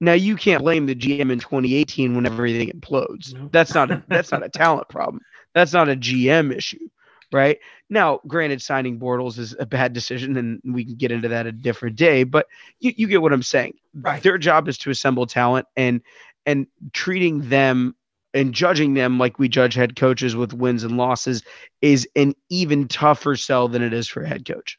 Now 0.00 0.12
you 0.12 0.36
can't 0.36 0.62
blame 0.62 0.86
the 0.86 0.94
GM 0.94 1.30
in 1.32 1.38
2018 1.38 2.14
when 2.14 2.26
everything 2.26 2.70
implodes. 2.70 3.34
No. 3.34 3.48
That's 3.52 3.74
not 3.74 3.90
a, 3.90 4.02
that's 4.08 4.32
not 4.32 4.44
a 4.44 4.48
talent 4.50 4.88
problem. 4.88 5.20
That's 5.54 5.72
not 5.72 5.88
a 5.88 5.96
GM 5.96 6.54
issue, 6.54 6.88
right? 7.32 7.58
Now, 7.88 8.20
granted, 8.26 8.60
signing 8.60 8.98
Bortles 8.98 9.38
is 9.38 9.54
a 9.58 9.66
bad 9.66 9.92
decision, 9.92 10.36
and 10.36 10.60
we 10.64 10.84
can 10.84 10.96
get 10.96 11.12
into 11.12 11.28
that 11.28 11.46
a 11.46 11.52
different 11.52 11.96
day. 11.96 12.24
But 12.24 12.46
you, 12.80 12.92
you 12.96 13.06
get 13.06 13.22
what 13.22 13.32
I'm 13.32 13.42
saying. 13.42 13.74
Right. 13.94 14.22
Their 14.22 14.38
job 14.38 14.68
is 14.68 14.78
to 14.78 14.90
assemble 14.90 15.26
talent 15.26 15.66
and 15.76 16.00
and 16.46 16.66
treating 16.92 17.48
them 17.48 17.94
and 18.34 18.52
judging 18.52 18.94
them 18.94 19.18
like 19.18 19.38
we 19.38 19.48
judge 19.48 19.74
head 19.74 19.96
coaches 19.96 20.34
with 20.34 20.52
wins 20.52 20.82
and 20.82 20.96
losses 20.96 21.42
is 21.80 22.06
an 22.16 22.34
even 22.50 22.88
tougher 22.88 23.36
sell 23.36 23.68
than 23.68 23.82
it 23.82 23.92
is 23.92 24.08
for 24.08 24.22
a 24.22 24.28
head 24.28 24.44
coach. 24.44 24.78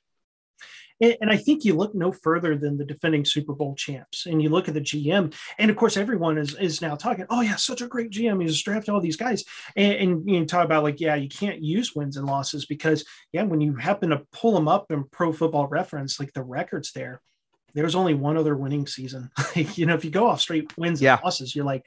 And, 1.01 1.17
and 1.21 1.29
I 1.31 1.37
think 1.37 1.65
you 1.65 1.73
look 1.75 1.93
no 1.93 2.11
further 2.11 2.57
than 2.57 2.77
the 2.77 2.85
defending 2.85 3.25
Super 3.25 3.53
Bowl 3.53 3.75
champs, 3.75 4.25
and 4.25 4.41
you 4.41 4.49
look 4.49 4.67
at 4.67 4.73
the 4.73 4.81
GM, 4.81 5.33
and 5.57 5.71
of 5.71 5.77
course 5.77 5.97
everyone 5.97 6.37
is 6.37 6.55
is 6.55 6.81
now 6.81 6.95
talking. 6.95 7.25
Oh 7.29 7.41
yeah, 7.41 7.55
such 7.55 7.81
a 7.81 7.87
great 7.87 8.11
GM. 8.11 8.41
He's 8.41 8.61
drafted 8.61 8.93
all 8.93 9.01
these 9.01 9.17
guys, 9.17 9.43
and, 9.75 9.93
and 9.93 10.29
you 10.29 10.39
know, 10.39 10.45
talk 10.45 10.65
about 10.65 10.83
like 10.83 10.99
yeah, 11.01 11.15
you 11.15 11.29
can't 11.29 11.61
use 11.61 11.95
wins 11.95 12.17
and 12.17 12.25
losses 12.25 12.65
because 12.65 13.05
yeah, 13.31 13.43
when 13.43 13.61
you 13.61 13.75
happen 13.75 14.09
to 14.09 14.23
pull 14.31 14.53
them 14.53 14.67
up 14.67 14.91
in 14.91 15.03
Pro 15.05 15.33
Football 15.33 15.67
Reference, 15.67 16.19
like 16.19 16.33
the 16.33 16.43
records 16.43 16.91
there, 16.93 17.21
there's 17.73 17.95
only 17.95 18.13
one 18.13 18.37
other 18.37 18.55
winning 18.55 18.87
season. 18.87 19.29
Like, 19.55 19.77
you 19.77 19.85
know, 19.85 19.95
if 19.95 20.03
you 20.03 20.11
go 20.11 20.27
off 20.27 20.41
straight 20.41 20.75
wins 20.77 21.01
Yeah. 21.01 21.15
and 21.15 21.23
losses, 21.23 21.55
you're 21.55 21.65
like, 21.65 21.85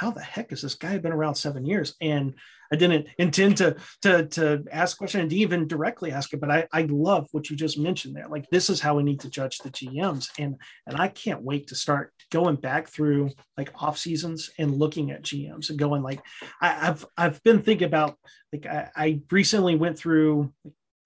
how 0.00 0.10
the 0.10 0.22
heck 0.22 0.48
has 0.48 0.62
this 0.62 0.76
guy 0.76 0.96
been 0.96 1.12
around 1.12 1.34
seven 1.34 1.66
years? 1.66 1.94
And 2.00 2.32
I 2.72 2.76
didn't 2.76 3.08
intend 3.18 3.58
to 3.58 3.76
to 4.00 4.24
to 4.28 4.64
ask 4.72 4.96
question 4.96 5.20
and 5.20 5.30
even 5.30 5.68
directly 5.68 6.10
ask 6.10 6.32
it, 6.32 6.40
but 6.40 6.50
I, 6.50 6.66
I 6.72 6.82
love 6.88 7.28
what 7.32 7.50
you 7.50 7.56
just 7.56 7.78
mentioned 7.78 8.16
there. 8.16 8.26
Like 8.26 8.48
this 8.48 8.70
is 8.70 8.80
how 8.80 8.96
we 8.96 9.02
need 9.02 9.20
to 9.20 9.28
judge 9.28 9.58
the 9.58 9.68
GMs. 9.68 10.30
And 10.38 10.56
and 10.86 10.96
I 10.96 11.08
can't 11.08 11.42
wait 11.42 11.66
to 11.66 11.74
start 11.74 12.14
going 12.32 12.56
back 12.56 12.88
through 12.88 13.28
like 13.58 13.72
off 13.74 13.98
seasons 13.98 14.48
and 14.58 14.78
looking 14.78 15.10
at 15.10 15.22
GMs 15.22 15.68
and 15.68 15.78
going 15.78 16.02
like 16.02 16.22
I, 16.62 16.88
I've 16.88 17.04
I've 17.18 17.42
been 17.42 17.60
thinking 17.60 17.86
about 17.86 18.16
like 18.54 18.64
I, 18.64 18.88
I 18.96 19.20
recently 19.30 19.74
went 19.74 19.98
through 19.98 20.50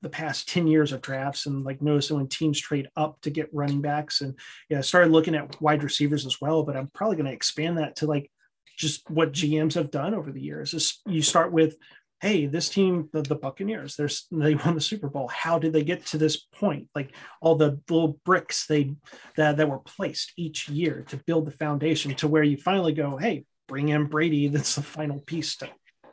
the 0.03 0.09
past 0.11 0.49
10 0.51 0.69
years 0.69 0.93
of 0.93 1.01
drafts 1.01 1.47
and 1.47 1.65
like 1.65 1.83
noticing 1.83 2.19
when 2.19 2.29
teams 2.29 2.61
trade 2.61 2.89
up 2.95 3.21
to 3.23 3.31
get 3.31 3.49
running 3.53 3.81
backs 3.81 4.21
and 4.21 4.39
yeah, 4.69 4.79
I 4.79 4.83
started 4.83 5.11
looking 5.11 5.35
at 5.35 5.61
wide 5.61 5.83
receivers 5.83 6.27
as 6.27 6.41
well, 6.41 6.63
but 6.63 6.77
I'm 6.77 6.91
probably 6.95 7.17
going 7.17 7.27
to 7.27 7.33
expand 7.33 7.79
that 7.79 7.97
to 7.97 8.07
like 8.07 8.31
just 8.77 9.09
what 9.11 9.33
GMs 9.33 9.75
have 9.75 9.91
done 9.91 10.15
over 10.15 10.33
the 10.33 10.41
years. 10.41 10.75
Is 10.75 11.01
you 11.07 11.23
start 11.23 11.53
with, 11.53 11.77
hey, 12.21 12.47
this 12.47 12.69
team, 12.69 13.09
the, 13.13 13.23
the 13.23 13.35
Buccaneers, 13.35 13.97
there's 13.97 14.27
they 14.31 14.55
won 14.55 14.75
the 14.75 14.81
Super 14.81 15.09
Bowl. 15.09 15.29
How 15.29 15.59
did 15.59 15.73
they 15.73 15.85
get 15.85 16.07
to 16.07 16.19
this 16.19 16.37
point? 16.37 16.89
Like 16.95 17.15
all 17.41 17.57
the 17.57 17.81
little 17.89 18.21
bricks 18.25 18.67
they 18.67 18.95
that, 19.37 19.57
that 19.57 19.69
were 19.69 19.81
placed 19.81 20.33
each 20.37 20.69
year 20.69 21.05
to 21.09 21.17
build 21.17 21.47
the 21.47 21.53
foundation 21.53 22.15
to 22.17 22.29
where 22.29 22.43
you 22.43 22.57
finally 22.57 22.93
go, 22.93 23.17
hey, 23.17 23.45
bring 23.69 23.89
in 23.89 24.07
Brady. 24.07 24.49
That's 24.49 24.75
the 24.75 24.83
final 24.83 25.21
piece 25.21 25.57
to 25.59 25.69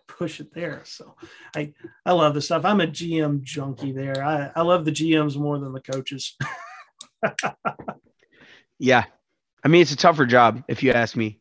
push 0.08 0.40
it 0.40 0.54
there. 0.54 0.82
So 0.86 1.16
I 1.56 1.74
I 2.06 2.12
love 2.12 2.34
the 2.34 2.42
stuff. 2.42 2.66
I'm 2.66 2.82
a 2.82 2.88
GM 2.88 3.42
junkie 3.42 3.94
there. 3.94 4.24
I, 4.24 4.52
I 4.56 4.62
love 4.62 4.86
the 4.86 4.92
GMs 4.92 5.38
more 5.38 5.58
than 5.60 5.74
the 5.74 5.82
coaches. 5.82 6.38
Yeah. 8.82 9.06
I 9.64 9.68
mean, 9.68 9.84
it's 9.84 9.92
a 9.92 9.96
tougher 9.96 10.26
job 10.26 10.64
if 10.68 10.82
you 10.82 10.92
ask 10.92 11.16
me. 11.16 11.40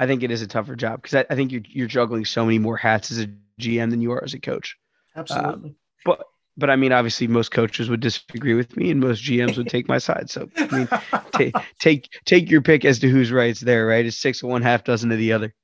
I 0.00 0.06
think 0.06 0.22
it 0.22 0.30
is 0.30 0.40
a 0.40 0.46
tougher 0.46 0.74
job 0.74 1.02
because 1.02 1.14
I, 1.14 1.26
I 1.32 1.36
think 1.36 1.52
you're, 1.52 1.60
you're 1.68 1.86
juggling 1.86 2.24
so 2.24 2.46
many 2.46 2.58
more 2.58 2.78
hats 2.78 3.10
as 3.10 3.20
a 3.20 3.28
GM 3.60 3.90
than 3.90 4.00
you 4.00 4.12
are 4.12 4.24
as 4.24 4.32
a 4.32 4.40
coach. 4.40 4.78
Uh, 5.14 5.20
Absolutely. 5.20 5.76
But 6.06 6.24
but 6.56 6.70
I 6.70 6.76
mean, 6.76 6.90
obviously, 6.90 7.26
most 7.26 7.50
coaches 7.50 7.90
would 7.90 8.00
disagree 8.00 8.54
with 8.54 8.76
me, 8.78 8.90
and 8.90 8.98
most 8.98 9.22
GMs 9.22 9.58
would 9.58 9.68
take 9.68 9.88
my 9.88 9.98
side. 9.98 10.30
So, 10.30 10.48
I 10.56 10.76
mean, 10.76 10.88
take 11.32 11.54
take 11.78 12.08
take 12.24 12.50
your 12.50 12.62
pick 12.62 12.86
as 12.86 12.98
to 13.00 13.10
who's 13.10 13.30
right. 13.30 13.50
It's 13.50 13.60
there, 13.60 13.86
right? 13.86 14.04
It's 14.04 14.16
six 14.16 14.42
of 14.42 14.48
one, 14.48 14.62
half 14.62 14.84
dozen 14.84 15.12
of 15.12 15.18
the 15.18 15.32
other. 15.32 15.54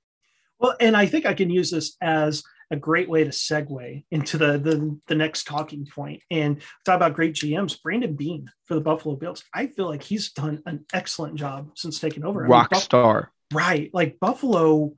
Well, 0.59 0.77
and 0.81 0.97
I 0.97 1.07
think 1.07 1.25
I 1.25 1.35
can 1.35 1.49
use 1.49 1.71
this 1.71 1.97
as 2.03 2.43
a 2.71 2.77
great 2.77 3.09
way 3.09 3.25
to 3.25 3.31
segue 3.31 4.05
into 4.11 4.37
the 4.39 4.59
the, 4.59 4.99
the 5.07 5.15
next 5.15 5.45
talking 5.45 5.87
point 5.87 6.23
and 6.31 6.61
talk 6.85 6.97
about 6.97 7.15
great 7.15 7.35
GMs. 7.35 7.81
Brandon 7.83 8.15
Beane 8.15 8.51
for 8.65 8.75
the 8.75 8.81
Buffalo 8.81 9.17
Bills. 9.17 9.43
I 9.55 9.69
feel 9.69 9.87
like 9.87 10.03
he's 10.03 10.33
done 10.33 10.63
an 10.67 10.85
excellent 10.93 11.37
job 11.37 11.71
since 11.75 11.99
taking 11.99 12.25
over. 12.25 12.41
I 12.41 12.43
mean, 12.45 12.51
Rock 12.51 12.75
star. 12.75 13.33
Right? 13.53 13.91
Like 13.93 14.19
Buffalo, 14.21 14.95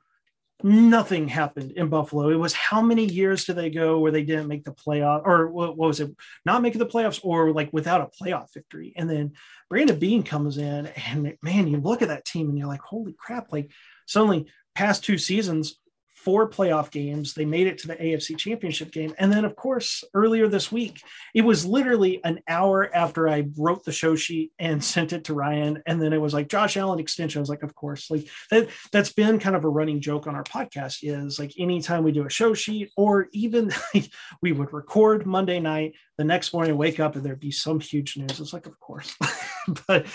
nothing 0.62 1.28
happened 1.28 1.72
in 1.72 1.88
Buffalo. 1.88 2.30
It 2.30 2.36
was 2.36 2.52
how 2.52 2.80
many 2.82 3.04
years 3.04 3.44
did 3.44 3.56
they 3.56 3.70
go 3.70 4.00
where 4.00 4.10
they 4.12 4.24
didn't 4.24 4.48
make 4.48 4.64
the 4.64 4.72
playoff, 4.72 5.22
or 5.24 5.48
what, 5.48 5.76
what 5.76 5.88
was 5.88 6.00
it? 6.00 6.14
Not 6.44 6.62
making 6.62 6.80
the 6.80 6.86
playoffs, 6.86 7.20
or 7.22 7.52
like 7.52 7.72
without 7.72 8.00
a 8.00 8.24
playoff 8.24 8.52
victory. 8.52 8.92
And 8.96 9.08
then 9.08 9.32
Brandon 9.70 9.98
Beane 9.98 10.22
comes 10.22 10.58
in, 10.58 10.86
and 10.86 11.36
man, 11.42 11.68
you 11.68 11.78
look 11.78 12.02
at 12.02 12.08
that 12.08 12.24
team 12.24 12.48
and 12.48 12.58
you're 12.58 12.66
like, 12.66 12.80
holy 12.80 13.14
crap! 13.16 13.52
Like 13.52 13.70
suddenly, 14.06 14.46
past 14.74 15.04
two 15.04 15.18
seasons, 15.18 15.78
four 16.24 16.48
playoff 16.48 16.90
games. 16.90 17.34
They 17.34 17.44
made 17.44 17.66
it 17.66 17.78
to 17.78 17.88
the 17.88 17.96
AFC 17.96 18.36
Championship 18.36 18.90
game, 18.90 19.14
and 19.18 19.32
then 19.32 19.44
of 19.44 19.56
course 19.56 20.04
earlier 20.14 20.48
this 20.48 20.72
week, 20.72 21.02
it 21.34 21.42
was 21.42 21.64
literally 21.64 22.20
an 22.24 22.40
hour 22.48 22.94
after 22.94 23.28
I 23.28 23.46
wrote 23.56 23.84
the 23.84 23.92
show 23.92 24.16
sheet 24.16 24.52
and 24.58 24.82
sent 24.98 25.12
it 25.12 25.24
to 25.24 25.34
Ryan, 25.34 25.82
and 25.86 26.00
then 26.02 26.12
it 26.12 26.20
was 26.20 26.34
like 26.34 26.48
Josh 26.48 26.76
Allen 26.76 26.98
extension. 26.98 27.38
I 27.38 27.42
was 27.42 27.48
like, 27.48 27.62
of 27.62 27.74
course, 27.74 28.10
like 28.10 28.28
that. 28.50 28.68
That's 28.92 29.12
been 29.12 29.38
kind 29.38 29.56
of 29.56 29.64
a 29.64 29.68
running 29.68 30.00
joke 30.00 30.26
on 30.26 30.34
our 30.34 30.44
podcast. 30.44 30.98
Is 31.02 31.38
like 31.38 31.52
anytime 31.58 32.04
we 32.04 32.12
do 32.12 32.26
a 32.26 32.30
show 32.30 32.54
sheet, 32.54 32.90
or 32.96 33.28
even 33.32 33.72
we 34.42 34.52
would 34.52 34.72
record 34.72 35.26
Monday 35.26 35.60
night, 35.60 35.94
the 36.16 36.24
next 36.24 36.52
morning 36.52 36.76
wake 36.76 37.00
up 37.00 37.16
and 37.16 37.24
there'd 37.24 37.40
be 37.40 37.50
some 37.50 37.80
huge 37.80 38.16
news. 38.16 38.40
It's 38.40 38.52
like, 38.52 38.66
of 38.66 38.78
course, 38.80 39.16
but 39.86 40.06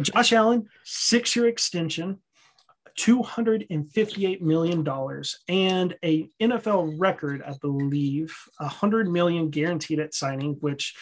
Josh 0.00 0.32
Allen 0.32 0.66
six 0.84 1.36
year 1.36 1.46
extension. 1.46 2.18
$258 2.98 4.40
million 4.40 4.86
and 5.48 5.96
a 6.04 6.28
NFL 6.40 6.94
record, 6.98 7.42
I 7.46 7.54
believe, 7.60 8.36
100 8.58 9.08
million 9.08 9.50
guaranteed 9.50 10.00
at 10.00 10.14
signing, 10.14 10.56
which 10.60 10.94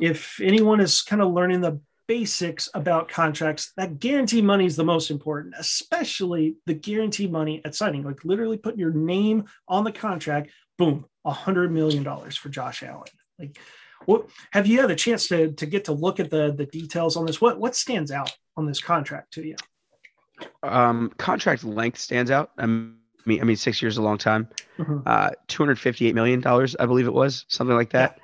if 0.00 0.40
anyone 0.40 0.80
is 0.80 1.02
kind 1.02 1.22
of 1.22 1.32
learning 1.32 1.60
the 1.60 1.80
basics 2.06 2.68
about 2.74 3.08
contracts, 3.08 3.72
that 3.76 3.98
guarantee 3.98 4.42
money 4.42 4.66
is 4.66 4.76
the 4.76 4.84
most 4.84 5.10
important, 5.10 5.54
especially 5.58 6.56
the 6.66 6.74
guarantee 6.74 7.26
money 7.26 7.60
at 7.64 7.74
signing. 7.74 8.04
Like 8.04 8.24
literally 8.24 8.58
put 8.58 8.78
your 8.78 8.92
name 8.92 9.44
on 9.68 9.84
the 9.84 9.92
contract, 9.92 10.50
boom, 10.78 11.06
$100 11.26 11.70
million 11.70 12.04
for 12.30 12.48
Josh 12.48 12.82
Allen. 12.82 13.08
Like, 13.38 13.58
what 14.04 14.28
have 14.52 14.66
you 14.66 14.80
had 14.80 14.90
a 14.90 14.96
chance 14.96 15.28
to, 15.28 15.52
to 15.52 15.66
get 15.66 15.86
to 15.86 15.92
look 15.92 16.20
at 16.20 16.30
the, 16.30 16.52
the 16.56 16.66
details 16.66 17.16
on 17.16 17.26
this? 17.26 17.40
What, 17.40 17.58
what 17.58 17.74
stands 17.74 18.10
out 18.10 18.32
on 18.56 18.66
this 18.66 18.80
contract 18.80 19.32
to 19.34 19.46
you? 19.46 19.56
Um, 20.62 21.12
contract 21.18 21.64
length 21.64 21.98
stands 21.98 22.30
out. 22.30 22.50
I 22.58 22.66
mean, 22.66 22.96
I 23.28 23.44
mean, 23.44 23.56
six 23.56 23.82
years 23.82 23.94
is 23.94 23.98
a 23.98 24.02
long 24.02 24.18
time. 24.18 24.48
Mhm. 24.78 25.02
Uh, 25.06 25.30
two 25.48 25.62
hundred 25.62 25.78
fifty-eight 25.80 26.14
million 26.14 26.40
dollars, 26.40 26.76
I 26.78 26.86
believe 26.86 27.06
it 27.06 27.14
was, 27.14 27.44
something 27.48 27.76
like 27.76 27.90
that. 27.90 28.20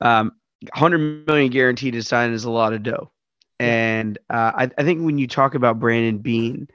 Um, 0.00 0.32
hundred 0.72 1.26
million 1.26 1.50
guaranteed 1.50 1.94
to 1.94 2.02
sign 2.02 2.32
is 2.32 2.44
a 2.44 2.50
lot 2.50 2.72
of 2.72 2.82
dough. 2.82 3.10
And 3.58 4.18
uh, 4.30 4.52
I, 4.54 4.70
I 4.76 4.82
think 4.84 5.04
when 5.04 5.18
you 5.18 5.26
talk 5.26 5.54
about 5.54 5.78
Brandon 5.78 6.18
Beane, 6.18 6.68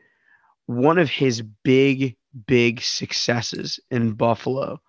one 0.65 0.97
of 0.97 1.09
his 1.09 1.41
big, 1.41 2.15
big 2.47 2.81
successes 2.81 3.79
in 3.91 4.13
Buffalo 4.13 4.81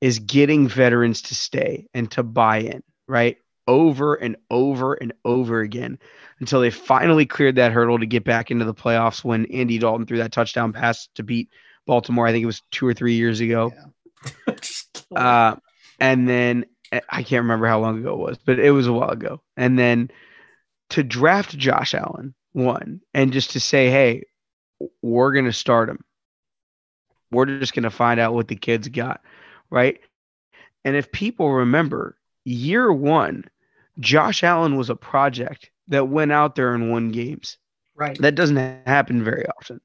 is 0.00 0.18
getting 0.18 0.68
veterans 0.68 1.22
to 1.22 1.34
stay 1.34 1.88
and 1.94 2.10
to 2.12 2.22
buy 2.22 2.58
in, 2.58 2.82
right? 3.06 3.38
Over 3.66 4.14
and 4.14 4.36
over 4.50 4.94
and 4.94 5.12
over 5.24 5.60
again 5.60 5.98
until 6.40 6.60
they 6.60 6.70
finally 6.70 7.26
cleared 7.26 7.56
that 7.56 7.72
hurdle 7.72 7.98
to 7.98 8.06
get 8.06 8.24
back 8.24 8.50
into 8.50 8.64
the 8.64 8.74
playoffs 8.74 9.24
when 9.24 9.46
Andy 9.46 9.78
Dalton 9.78 10.06
threw 10.06 10.18
that 10.18 10.32
touchdown 10.32 10.72
pass 10.72 11.08
to 11.16 11.22
beat 11.22 11.48
Baltimore. 11.86 12.26
I 12.26 12.32
think 12.32 12.42
it 12.42 12.46
was 12.46 12.62
two 12.70 12.86
or 12.86 12.94
three 12.94 13.14
years 13.14 13.40
ago. 13.40 13.72
It. 14.48 15.06
Uh, 15.14 15.54
and 16.00 16.28
then 16.28 16.66
eh, 16.90 17.00
I 17.08 17.22
can't 17.22 17.42
remember 17.42 17.66
how 17.68 17.78
long 17.78 17.98
ago 17.98 18.14
it 18.14 18.18
was, 18.18 18.38
but 18.38 18.58
it 18.58 18.72
was 18.72 18.88
a 18.88 18.92
while 18.92 19.10
ago. 19.10 19.40
And 19.56 19.78
then 19.78 20.10
to 20.90 21.02
draft 21.02 21.56
Josh 21.56 21.94
Allen, 21.94 22.34
one, 22.52 23.00
and 23.14 23.32
just 23.32 23.52
to 23.52 23.60
say, 23.60 23.90
hey, 23.90 24.24
we're 25.02 25.32
going 25.32 25.44
to 25.44 25.52
start 25.52 25.88
him. 25.88 26.04
We're 27.30 27.46
just 27.58 27.74
going 27.74 27.84
to 27.84 27.90
find 27.90 28.20
out 28.20 28.34
what 28.34 28.48
the 28.48 28.56
kid's 28.56 28.88
got, 28.88 29.20
right? 29.70 30.00
And 30.84 30.96
if 30.96 31.10
people 31.10 31.50
remember, 31.50 32.16
year 32.44 32.92
one, 32.92 33.44
Josh 33.98 34.42
Allen 34.42 34.76
was 34.76 34.90
a 34.90 34.96
project 34.96 35.70
that 35.88 36.08
went 36.08 36.32
out 36.32 36.54
there 36.54 36.74
and 36.74 36.90
won 36.90 37.10
games. 37.10 37.58
right. 37.94 38.18
That 38.20 38.34
doesn't 38.34 38.56
happen 38.86 39.22
very 39.22 39.46
often. 39.58 39.80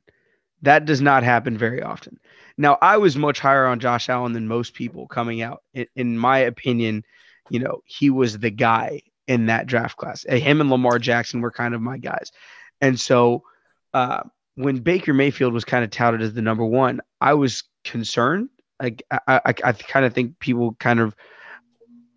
That 0.64 0.86
does 0.86 1.02
not 1.02 1.24
happen 1.24 1.58
very 1.58 1.82
often. 1.82 2.20
Now, 2.58 2.78
I 2.82 2.98
was 2.98 3.16
much 3.16 3.40
higher 3.40 3.66
on 3.66 3.80
Josh 3.80 4.10
Allen 4.10 4.34
than 4.34 4.48
most 4.48 4.74
people 4.74 5.08
coming 5.08 5.42
out. 5.42 5.64
In, 5.74 5.88
in 5.96 6.18
my 6.18 6.40
opinion, 6.40 7.04
you 7.50 7.60
know, 7.60 7.82
he 7.86 8.10
was 8.10 8.38
the 8.38 8.52
guy 8.52 9.02
in 9.28 9.48
that 9.48 9.68
draft 9.68 9.98
class. 9.98 10.26
Uh, 10.30 10.36
Him 10.36 10.62
and 10.62 10.70
Lamar 10.70 11.00
Jackson 11.00 11.42
were 11.42 11.52
kind 11.52 11.74
of 11.74 11.82
my 11.82 11.98
guys. 11.98 12.32
And 12.80 13.00
so 13.00 13.44
uh, 13.94 14.24
when 14.56 14.80
Baker 14.80 15.14
Mayfield 15.14 15.54
was 15.54 15.66
kind 15.66 15.84
of 15.84 15.90
touted 15.90 16.22
as 16.22 16.34
the 16.34 16.42
number 16.42 16.66
one, 16.66 17.02
I 17.20 17.34
was 17.34 17.64
concerned. 17.84 18.50
Like 18.82 19.04
I, 19.10 19.20
I, 19.28 19.54
I 19.64 19.72
kind 19.74 20.06
of 20.06 20.14
think 20.14 20.40
people 20.40 20.76
kind 20.80 21.00
of 21.00 21.16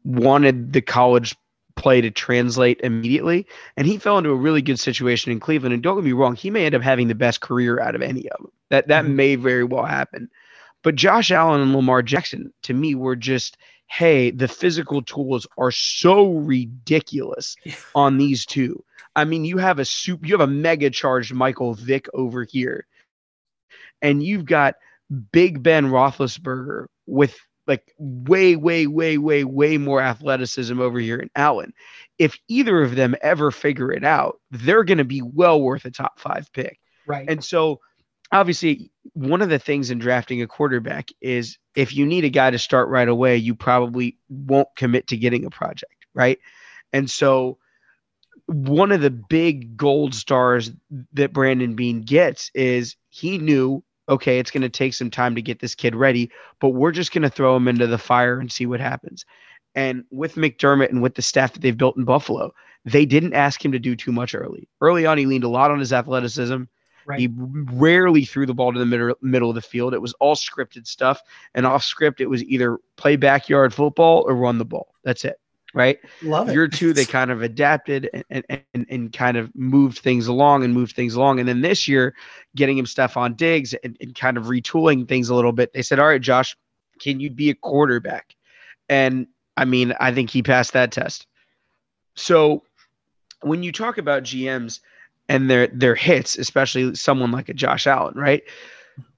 wanted 0.05 0.73
the 0.73 0.81
college 0.81 1.37
play 1.77 2.01
to 2.01 2.11
translate 2.11 2.81
immediately. 2.83 3.47
And 3.77 3.87
he 3.87 3.99
fell 3.99 4.19
into 4.19 4.31
a 4.31 4.37
really 4.37 4.63
good 4.63 4.79
situation 4.79 5.33
in 5.33 5.41
Cleveland. 5.41 5.75
And 5.75 5.83
don't 5.83 5.97
get 5.97 6.05
me 6.05 6.13
wrong, 6.13 6.37
he 6.37 6.51
may 6.51 6.67
end 6.67 6.75
up 6.75 6.83
having 6.83 7.09
the 7.09 7.15
best 7.15 7.41
career 7.41 7.81
out 7.81 7.95
of 7.95 8.03
any 8.03 8.29
of 8.31 8.39
them. 8.39 8.53
That 8.71 8.89
that 8.89 9.05
Mhm. 9.05 9.15
may 9.15 9.35
very 9.37 9.65
well 9.65 9.85
happen. 9.85 10.31
But 10.83 10.97
Josh 10.97 11.31
Allen 11.31 11.61
and 11.63 11.75
Lamar 11.75 12.03
Jackson, 12.03 12.53
to 12.65 12.75
me, 12.75 12.95
were 12.95 13.17
just, 13.17 13.57
hey, 13.87 14.31
the 14.31 14.49
physical 14.49 15.03
tools 15.03 15.47
are 15.57 15.71
so 15.71 16.33
ridiculous 16.33 17.57
on 17.95 18.19
these 18.19 18.45
two. 18.47 18.85
I 19.17 19.25
mean, 19.25 19.45
you 19.45 19.59
have 19.59 19.79
a 19.79 19.85
soup, 19.85 20.27
you 20.27 20.35
have 20.35 20.47
a 20.49 20.53
mega 20.53 20.91
charged 20.91 21.33
Michael 21.33 21.75
Vick 21.75 22.09
over 22.15 22.45
here, 22.45 22.87
and 24.03 24.23
you've 24.23 24.45
got 24.45 24.75
Big 25.33 25.63
Ben 25.63 25.87
Roethlisberger 25.87 26.87
with 27.07 27.37
like 27.67 27.95
way, 27.99 28.57
way, 28.57 28.87
way, 28.87 29.19
way, 29.19 29.45
way 29.45 29.79
more 29.79 30.01
athleticism 30.01 30.81
over 30.81 30.99
here 30.99 31.19
in 31.19 31.31
Allen. 31.35 31.73
If 32.19 32.39
either 32.49 32.83
of 32.83 32.95
them 32.95 33.17
ever 33.23 33.51
figure 33.51 33.93
it 33.93 34.05
out, 34.05 34.41
they're 34.51 34.85
going 34.85 34.99
to 34.99 35.05
be 35.05 35.23
well 35.23 35.61
worth 35.61 35.85
a 35.85 35.91
top 35.91 36.21
five 36.21 36.53
pick. 36.53 36.79
Right. 37.07 37.29
And 37.29 37.43
so, 37.43 37.81
obviously, 38.31 38.91
one 39.15 39.43
of 39.43 39.49
the 39.49 39.59
things 39.59 39.91
in 39.91 39.99
drafting 39.99 40.43
a 40.43 40.47
quarterback 40.47 41.11
is 41.21 41.59
if 41.75 41.95
you 41.95 42.07
need 42.07 42.25
a 42.25 42.31
guy 42.31 42.51
to 42.51 42.59
start 42.59 42.89
right 42.89 43.09
away, 43.09 43.37
you 43.37 43.55
probably 43.55 44.19
won't 44.29 44.69
commit 44.77 45.09
to 45.09 45.17
getting 45.17 45.45
a 45.45 45.51
project, 45.51 46.07
right? 46.15 46.39
And 46.93 47.11
so, 47.11 47.59
one 48.47 48.93
of 48.93 49.01
the 49.01 49.11
big 49.11 49.77
gold 49.77 50.15
stars 50.15 50.71
that 51.15 51.33
Brandon 51.33 51.75
Beane 51.75 52.03
gets 52.03 52.51
is 52.55 52.97
he 53.09 53.39
knew, 53.39 53.83
okay, 54.09 54.39
it's 54.39 54.51
going 54.51 54.63
to 54.63 54.69
take 54.69 54.95
some 54.95 55.11
time 55.11 55.35
to 55.35 55.43
get 55.43 55.61
this 55.61 55.75
kid 55.75 55.95
ready, 55.95 56.31
but 56.61 56.71
we're 56.71 56.93
just 56.93 57.13
going 57.13 57.23
to 57.23 57.31
throw 57.31 57.57
him 57.57 57.69
into 57.69 57.87
the 57.87 57.99
fire 57.99 58.39
and 58.39 58.51
see 58.51 58.67
what 58.67 58.81
happens. 58.81 59.25
And 59.75 60.05
with 60.11 60.37
McDermott 60.37 60.91
and 60.91 61.03
with 61.03 61.15
the 61.15 61.23
staff 61.23 61.53
that 61.53 61.63
they've 61.63 61.77
built 61.77 61.97
in 61.97 62.05
Buffalo, 62.05 62.55
they 62.85 63.07
didn't 63.07 63.35
ask 63.35 63.65
him 63.65 63.73
to 63.73 63.79
do 63.79 63.97
too 63.97 64.13
much 64.13 64.35
early. 64.35 64.69
Early 64.81 65.07
on, 65.07 65.19
he 65.19 65.27
leaned 65.27 65.45
a 65.45 65.49
lot 65.49 65.71
on 65.71 65.81
his 65.81 65.93
athleticism. 65.93 66.65
Right. 67.07 67.19
He 67.19 67.29
rarely 67.33 68.25
threw 68.25 68.47
the 68.47 68.55
ball 68.55 68.73
to 68.73 68.79
the 68.79 68.87
middle, 68.87 69.15
middle 69.21 69.51
of 69.51 69.55
the 69.55 69.63
field. 69.63 69.95
It 69.95 70.01
was 70.01 70.15
all 70.21 70.37
scripted 70.37 70.87
stuff. 70.87 71.21
And 71.55 71.67
off 71.67 71.83
script, 71.83 72.21
it 72.21 72.31
was 72.31 72.43
either 72.45 72.79
play 72.97 73.17
backyard 73.17 73.75
football 73.75 74.25
or 74.27 74.35
run 74.35 74.59
the 74.59 74.65
ball. 74.65 74.95
That's 75.03 75.25
it. 75.25 75.37
Right. 75.75 75.99
Love 76.23 76.49
it. 76.49 76.53
Year 76.53 76.69
two, 76.69 76.93
they 76.93 77.05
kind 77.05 77.33
of 77.33 77.43
adapted 77.43 78.09
and, 78.31 78.45
and, 78.49 78.87
and, 78.89 79.13
kind 79.13 79.37
of 79.37 79.55
moved 79.57 79.99
things 79.99 80.29
along 80.29 80.63
and 80.63 80.73
moved 80.73 80.95
things 80.95 81.17
along. 81.17 81.41
And 81.41 81.49
then 81.49 81.63
this 81.63 81.89
year, 81.89 82.15
getting 82.55 82.79
him 82.79 82.85
Stefon 82.85 83.37
Diggs 83.37 83.75
and, 83.83 83.97
and 84.01 84.15
kind 84.15 84.37
of 84.37 84.45
retooling 84.45 85.09
things 85.09 85.29
a 85.29 85.35
little 85.35 85.51
bit, 85.51 85.73
they 85.73 85.83
said, 85.83 85.99
All 85.99 86.07
right, 86.07 86.21
Josh, 86.21 86.57
can 87.01 87.19
you 87.19 87.29
be 87.29 87.51
a 87.51 87.55
quarterback? 87.55 88.37
And 88.89 89.27
I 89.57 89.65
mean, 89.65 89.95
I 89.99 90.13
think 90.13 90.31
he 90.31 90.45
passed 90.45 90.73
that 90.75 90.93
test. 90.93 91.27
So 92.15 92.63
when 93.43 93.63
you 93.63 93.73
talk 93.73 93.99
about 93.99 94.23
GMs 94.23 94.81
and 95.29 95.51
their 95.51 95.67
their 95.69 95.95
hits, 95.95 96.39
especially 96.39 96.95
someone 96.95 97.31
like 97.31 97.49
a 97.49 97.55
Josh 97.55 97.87
Allen, 97.87 98.15
right? 98.17 98.43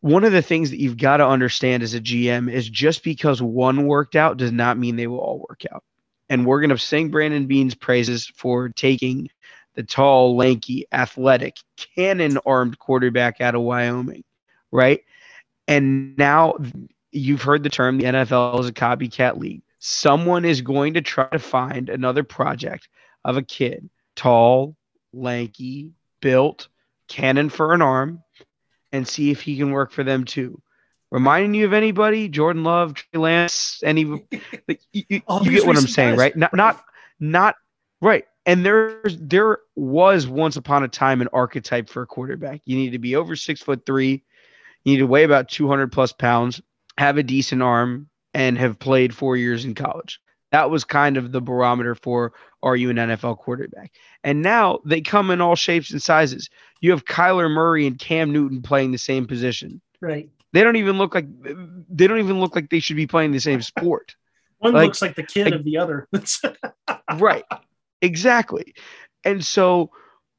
One 0.00 0.24
of 0.24 0.32
the 0.32 0.42
things 0.42 0.70
that 0.70 0.80
you've 0.80 0.96
got 0.96 1.18
to 1.18 1.26
understand 1.26 1.82
as 1.82 1.92
a 1.92 2.00
GM 2.00 2.50
is 2.50 2.68
just 2.68 3.02
because 3.04 3.42
one 3.42 3.86
worked 3.86 4.16
out 4.16 4.38
does 4.38 4.52
not 4.52 4.78
mean 4.78 4.96
they 4.96 5.06
will 5.06 5.18
all 5.18 5.44
work 5.48 5.64
out. 5.70 5.84
And 6.28 6.44
we're 6.44 6.60
going 6.60 6.70
to 6.70 6.78
sing 6.78 7.10
Brandon 7.10 7.46
Beane's 7.46 7.74
praises 7.74 8.26
for 8.26 8.68
taking 8.68 9.30
the 9.74 9.82
tall, 9.82 10.36
lanky, 10.36 10.86
athletic, 10.90 11.56
cannon 11.94 12.38
armed 12.44 12.78
quarterback 12.78 13.40
out 13.40 13.54
of 13.54 13.60
Wyoming, 13.60 14.24
right? 14.72 15.04
And 15.68 16.16
now 16.16 16.56
you've 17.12 17.42
heard 17.42 17.62
the 17.62 17.70
term 17.70 17.98
the 17.98 18.04
NFL 18.04 18.60
is 18.60 18.68
a 18.68 18.72
copycat 18.72 19.38
league. 19.38 19.62
Someone 19.78 20.44
is 20.44 20.62
going 20.62 20.94
to 20.94 21.02
try 21.02 21.28
to 21.28 21.38
find 21.38 21.88
another 21.88 22.24
project 22.24 22.88
of 23.24 23.36
a 23.36 23.42
kid, 23.42 23.88
tall, 24.16 24.76
lanky, 25.12 25.92
built, 26.20 26.68
cannon 27.08 27.50
for 27.50 27.72
an 27.72 27.82
arm, 27.82 28.22
and 28.92 29.06
see 29.06 29.30
if 29.30 29.42
he 29.42 29.56
can 29.56 29.70
work 29.70 29.92
for 29.92 30.02
them 30.02 30.24
too. 30.24 30.60
Reminding 31.16 31.54
you 31.54 31.64
of 31.64 31.72
anybody? 31.72 32.28
Jordan 32.28 32.62
Love, 32.62 32.94
Trey 32.94 33.18
Lance, 33.20 33.80
any? 33.82 34.04
Like, 34.68 34.80
you, 34.92 35.04
you- 35.08 35.22
you 35.42 35.50
get 35.50 35.66
what 35.66 35.76
I'm 35.78 35.86
saying, 35.86 36.16
right? 36.16 36.36
Not, 36.36 36.52
not, 36.54 36.84
not 37.20 37.54
right. 38.00 38.24
And 38.44 38.64
there's 38.66 39.16
there 39.18 39.58
was 39.76 40.26
once 40.26 40.56
upon 40.56 40.82
a 40.84 40.88
time 40.88 41.20
an 41.20 41.28
archetype 41.32 41.88
for 41.88 42.02
a 42.02 42.06
quarterback. 42.06 42.60
You 42.64 42.76
need 42.76 42.90
to 42.90 42.98
be 42.98 43.16
over 43.16 43.34
six 43.34 43.62
foot 43.62 43.86
three. 43.86 44.22
You 44.84 44.92
need 44.92 44.98
to 44.98 45.06
weigh 45.06 45.24
about 45.24 45.48
200 45.48 45.90
plus 45.90 46.12
pounds, 46.12 46.60
have 46.98 47.16
a 47.18 47.22
decent 47.22 47.62
arm, 47.62 48.08
and 48.34 48.58
have 48.58 48.78
played 48.78 49.14
four 49.14 49.36
years 49.36 49.64
in 49.64 49.74
college. 49.74 50.20
That 50.52 50.70
was 50.70 50.84
kind 50.84 51.16
of 51.16 51.32
the 51.32 51.40
barometer 51.40 51.94
for 51.94 52.34
are 52.62 52.76
you 52.76 52.90
an 52.90 52.96
NFL 52.96 53.38
quarterback? 53.38 53.92
And 54.22 54.42
now 54.42 54.80
they 54.84 55.00
come 55.00 55.30
in 55.30 55.40
all 55.40 55.56
shapes 55.56 55.90
and 55.90 56.02
sizes. 56.02 56.50
You 56.80 56.90
have 56.92 57.04
Kyler 57.04 57.50
Murray 57.50 57.86
and 57.86 57.98
Cam 57.98 58.32
Newton 58.32 58.62
playing 58.62 58.92
the 58.92 58.98
same 58.98 59.26
position. 59.26 59.80
right. 60.00 60.28
They 60.56 60.64
don't 60.64 60.76
even 60.76 60.96
look 60.96 61.14
like 61.14 61.26
they 61.42 62.06
don't 62.06 62.18
even 62.18 62.40
look 62.40 62.54
like 62.56 62.70
they 62.70 62.80
should 62.80 62.96
be 62.96 63.06
playing 63.06 63.32
the 63.32 63.40
same 63.40 63.60
sport. 63.60 64.16
One 64.58 64.72
Like- 64.72 64.86
looks 64.86 65.02
like 65.02 65.14
the 65.14 65.22
kid 65.22 65.44
like- 65.44 65.54
of 65.54 65.64
the 65.64 65.76
other. 65.76 66.08
right. 67.18 67.44
Exactly. 68.00 68.74
And 69.22 69.44
so 69.44 69.90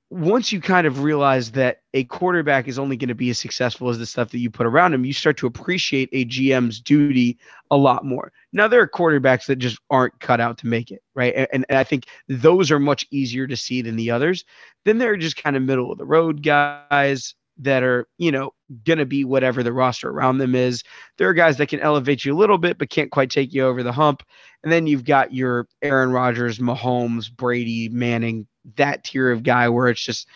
once 0.10 0.52
you 0.52 0.60
kind 0.60 0.88
of 0.88 1.04
realize 1.04 1.52
that 1.52 1.82
a 1.94 2.04
quarterback 2.06 2.68
is 2.68 2.80
only 2.80 2.98
going 2.98 3.10
to 3.10 3.14
be 3.14 3.30
as 3.30 3.38
successful 3.38 3.90
as 3.90 4.00
the 4.00 4.08
stuff 4.08 4.32
that 4.32 4.40
you 4.40 4.50
put 4.50 4.66
around 4.66 4.92
him, 4.92 5.06
you 5.06 5.14
start 5.14 5.38
to 5.38 5.46
appreciate 5.46 6.10
a 6.14 6.26
GM's 6.26 6.80
duty 6.80 7.38
a 7.70 7.78
lot 7.78 8.04
more. 8.04 8.32
Now, 8.52 8.68
there 8.68 8.82
are 8.82 8.88
quarterbacks 8.88 9.46
that 9.46 9.58
just 9.58 9.78
aren't 9.92 10.20
cut 10.20 10.42
out 10.42 10.58
to 10.60 10.68
make 10.68 10.90
it, 10.90 11.04
right? 11.14 11.36
And, 11.36 11.64
and 11.70 11.78
I 11.78 11.84
think 11.84 12.06
those 12.28 12.72
are 12.72 12.80
much 12.80 13.06
easier 13.12 13.46
to 13.46 13.56
see 13.56 13.84
than 13.84 13.98
the 13.98 14.10
others. 14.10 14.46
Then 14.84 14.98
there 14.98 15.12
are 15.12 15.18
just 15.18 15.38
kind 15.38 15.56
of 15.56 15.62
middle 15.62 15.92
of 15.92 16.00
the 16.00 16.06
road 16.06 16.42
guys 16.42 17.36
that 17.60 17.84
are, 17.84 18.08
you 18.18 18.32
know, 18.32 18.54
going 18.86 19.00
to 19.00 19.06
be 19.06 19.24
whatever 19.24 19.64
the 19.64 19.74
roster 19.74 20.10
around 20.10 20.38
them 20.38 20.56
is. 20.56 20.84
There 21.18 21.30
are 21.30 21.34
guys 21.34 21.58
that 21.58 21.70
can 21.70 21.80
elevate 21.80 22.26
you 22.26 22.34
a 22.34 22.38
little 22.38 22.58
bit, 22.58 22.78
but 22.78 22.90
can't 22.90 23.12
quite 23.12 23.30
take 23.30 23.54
you 23.54 23.66
over 23.66 23.84
the 23.84 23.92
hump. 23.92 24.24
And 24.64 24.72
then 24.72 24.88
you've 24.88 25.06
got 25.06 25.34
your 25.34 25.68
Aaron 25.82 26.12
Rodgers, 26.12 26.60
Mahomes, 26.60 27.32
Brady, 27.32 27.90
Manning, 27.90 28.48
that 28.76 29.04
tier 29.04 29.32
of 29.32 29.44
guy 29.44 29.70
where 29.70 29.88
it's 29.88 30.04
just 30.04 30.28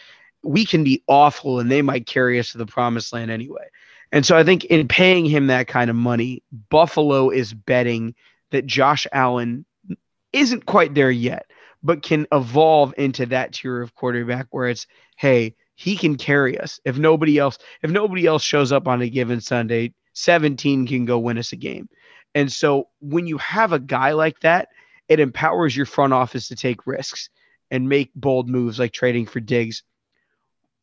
we 0.44 0.66
can 0.66 0.84
be 0.84 1.04
awful 1.08 1.60
and 1.60 1.70
they 1.70 1.82
might 1.82 2.08
carry 2.08 2.40
us 2.40 2.52
to 2.52 2.58
the 2.58 2.66
promised 2.66 3.14
land 3.14 3.30
anyway. 3.30 3.68
And 4.12 4.26
so 4.26 4.36
I 4.36 4.44
think 4.44 4.66
in 4.66 4.88
paying 4.88 5.26
him 5.26 5.48
that 5.48 5.68
kind 5.68 5.90
of 5.90 5.96
money, 5.96 6.44
Buffalo 6.70 7.30
is 7.30 7.54
betting 7.54 8.16
that 8.52 8.66
Josh 8.66 9.08
Allen 9.12 9.66
isn't 10.34 10.66
quite 10.66 10.94
there 10.94 11.12
yet, 11.12 11.46
but 11.84 12.02
can 12.02 12.28
evolve 12.32 12.94
into 12.98 13.26
that 13.28 13.54
tier 13.54 13.82
of 13.82 13.96
quarterback 13.96 14.48
where 14.50 14.68
it's, 14.68 14.88
hey, 15.18 15.56
he 15.82 15.98
can 15.98 16.16
carry 16.16 16.60
us. 16.60 16.80
If 16.86 17.00
nobody 17.00 17.40
else, 17.40 17.58
if 17.82 17.90
nobody 17.90 18.28
else 18.28 18.44
shows 18.44 18.72
up 18.72 18.88
on 18.88 19.02
a 19.02 19.10
given 19.10 19.42
Sunday, 19.42 19.96
17 20.14 20.86
can 20.86 21.06
go 21.06 21.18
win 21.18 21.40
us 21.40 21.54
a 21.54 21.56
game. 21.56 21.90
And 22.36 22.52
so 22.52 22.90
when 23.00 23.26
you 23.26 23.40
have 23.40 23.74
a 23.74 23.80
guy 23.80 24.12
like 24.12 24.40
that, 24.42 24.68
it 25.10 25.20
empowers 25.20 25.76
your 25.76 25.88
front 25.88 26.14
office 26.14 26.50
to 26.50 26.56
take 26.56 26.86
risks 26.86 27.32
and 27.72 27.90
make 27.90 28.14
bold 28.14 28.48
moves 28.48 28.78
like 28.78 28.94
trading 28.94 29.26
for 29.26 29.40
Diggs, 29.40 29.82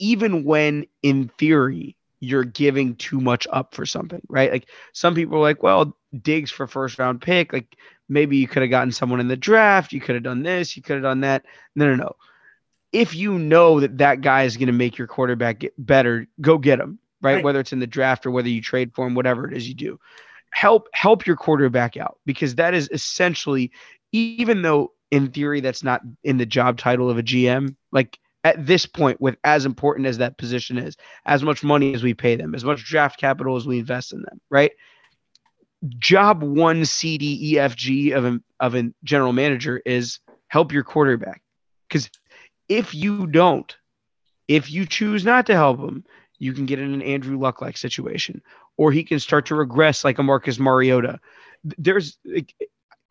even 0.01 0.43
when 0.43 0.85
in 1.05 1.31
theory 1.39 1.97
you're 2.19 2.43
giving 2.43 2.97
too 2.97 3.21
much 3.21 3.47
up 3.53 3.77
for 3.77 3.87
something, 3.87 4.23
right? 4.29 4.51
Like 4.51 4.69
some 4.95 5.15
people 5.15 5.37
are 5.37 5.43
like, 5.43 5.63
well, 5.63 5.97
Diggs 6.21 6.51
for 6.51 6.67
first 6.67 6.99
round 6.99 7.23
pick, 7.23 7.53
like 7.53 7.77
maybe 8.09 8.39
you 8.39 8.49
could 8.49 8.63
have 8.63 8.71
gotten 8.71 8.91
someone 8.91 9.21
in 9.21 9.29
the 9.29 9.37
draft, 9.37 9.93
you 9.93 10.01
could 10.01 10.17
have 10.17 10.25
done 10.25 10.43
this, 10.43 10.77
you 10.77 10.83
could 10.83 10.95
have 10.95 11.05
done 11.05 11.21
that. 11.21 11.45
No, 11.77 11.87
no, 11.87 11.95
no. 11.95 12.17
If 12.93 13.15
you 13.15 13.39
know 13.39 13.81
that 13.81 13.99
that 13.99 14.21
guy 14.23 14.45
is 14.45 14.57
going 14.57 14.69
to 14.69 14.73
make 14.73 14.97
your 14.97 15.07
quarterback 15.07 15.61
get 15.61 15.75
better, 15.79 16.27
go 16.41 16.59
get 16.59 16.81
him, 16.81 16.99
right? 17.21 17.37
Right. 17.37 17.45
Whether 17.45 17.61
it's 17.61 17.73
in 17.73 17.81
the 17.81 17.87
draft 17.87 18.25
or 18.25 18.31
whether 18.31 18.49
you 18.49 18.63
trade 18.63 18.93
for 18.95 19.07
him, 19.07 19.15
whatever 19.15 19.47
it 19.47 19.57
is 19.57 19.69
you 19.69 19.75
do. 19.75 20.01
Help 20.51 20.89
help 20.95 21.27
your 21.27 21.37
quarterback 21.37 21.97
out 21.99 22.19
because 22.25 22.55
that 22.55 22.73
is 22.73 22.89
essentially 22.91 23.71
even 24.13 24.63
though 24.63 24.93
in 25.11 25.31
theory 25.31 25.61
that's 25.61 25.83
not 25.83 26.01
in 26.25 26.39
the 26.39 26.47
job 26.47 26.79
title 26.79 27.11
of 27.11 27.19
a 27.19 27.23
GM, 27.23 27.77
like 27.93 28.19
at 28.45 28.67
this 28.67 28.87
point, 28.87 29.21
with 29.21 29.37
as 29.45 29.67
important 29.67 30.07
as 30.07 30.19
that 30.19 30.39
position 30.39 30.79
is, 30.79 30.97
as 31.27 31.43
much 31.43 31.63
money 31.63 31.93
as 31.93 32.03
we 32.03 32.15
pay 32.15 32.37
them, 32.37 32.55
as 32.55 32.65
much 32.65 32.85
draft 32.85 33.19
capital 33.19 33.57
as 33.57 33.67
we 33.67 33.79
invest 33.79 34.13
in 34.13 34.23
them, 34.23 34.41
right? 34.49 34.73
Job 35.99 36.43
one 36.43 36.85
C 36.85 37.19
D 37.19 37.39
E 37.53 37.59
F 37.59 37.77
G 37.77 38.13
of 38.13 38.25
a 38.25 38.41
of 38.59 38.75
a 38.75 38.91
general 39.05 39.33
manager 39.33 39.83
is 39.85 40.19
help 40.49 40.73
your 40.73 40.85
quarterback. 40.85 41.43
Because 41.89 42.11
if 42.69 42.95
you 42.95 43.27
don't, 43.27 43.77
if 44.47 44.71
you 44.71 44.87
choose 44.87 45.25
not 45.25 45.47
to 45.47 45.55
help 45.55 45.79
him, 45.79 46.05
you 46.39 46.53
can 46.53 46.67
get 46.67 46.79
in 46.79 46.95
an 46.95 47.03
Andrew 47.03 47.39
Luck 47.39 47.61
like 47.61 47.77
situation, 47.77 48.43
or 48.77 48.93
he 48.93 49.05
can 49.05 49.19
start 49.19 49.47
to 49.47 49.55
regress 49.55 50.05
like 50.05 50.19
a 50.19 50.23
Marcus 50.23 50.59
Mariota. 50.59 51.19
There's 51.65 52.19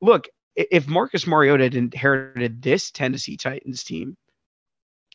look, 0.01 0.29
if 0.55 0.87
Marcus 0.87 1.27
Mariota 1.27 1.65
had 1.65 1.75
inherited 1.75 2.61
this 2.61 2.89
Tennessee 2.91 3.37
Titans 3.37 3.83
team, 3.83 4.17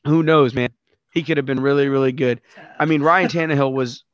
who 0.05 0.23
knows, 0.23 0.55
man? 0.55 0.71
He 1.11 1.23
could 1.23 1.37
have 1.37 1.47
been 1.47 1.61
really, 1.61 1.89
really 1.89 2.13
good. 2.13 2.41
I 2.79 2.85
mean, 2.85 3.03
Ryan 3.03 3.29
Tannehill 3.31 3.73
was 3.73 4.05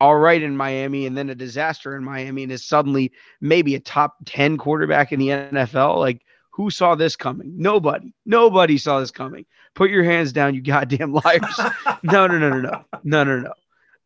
all 0.00 0.16
right 0.16 0.40
in 0.40 0.56
Miami 0.56 1.06
and 1.06 1.16
then 1.16 1.28
a 1.28 1.34
disaster 1.34 1.96
in 1.96 2.04
Miami 2.04 2.44
and 2.44 2.52
is 2.52 2.64
suddenly 2.64 3.12
maybe 3.40 3.74
a 3.74 3.80
top 3.80 4.16
10 4.26 4.56
quarterback 4.56 5.12
in 5.12 5.18
the 5.18 5.28
NFL. 5.28 5.98
Like, 5.98 6.22
who 6.58 6.70
saw 6.70 6.96
this 6.96 7.14
coming? 7.14 7.52
Nobody. 7.56 8.12
Nobody 8.26 8.78
saw 8.78 8.98
this 8.98 9.12
coming. 9.12 9.46
Put 9.74 9.90
your 9.90 10.02
hands 10.02 10.32
down, 10.32 10.56
you 10.56 10.60
goddamn 10.74 11.12
liars. 11.12 11.60
no, 12.02 12.26
no, 12.26 12.36
no, 12.36 12.50
no, 12.50 12.60
no, 12.60 12.84
no, 13.04 13.24
no, 13.24 13.38
no. 13.38 13.52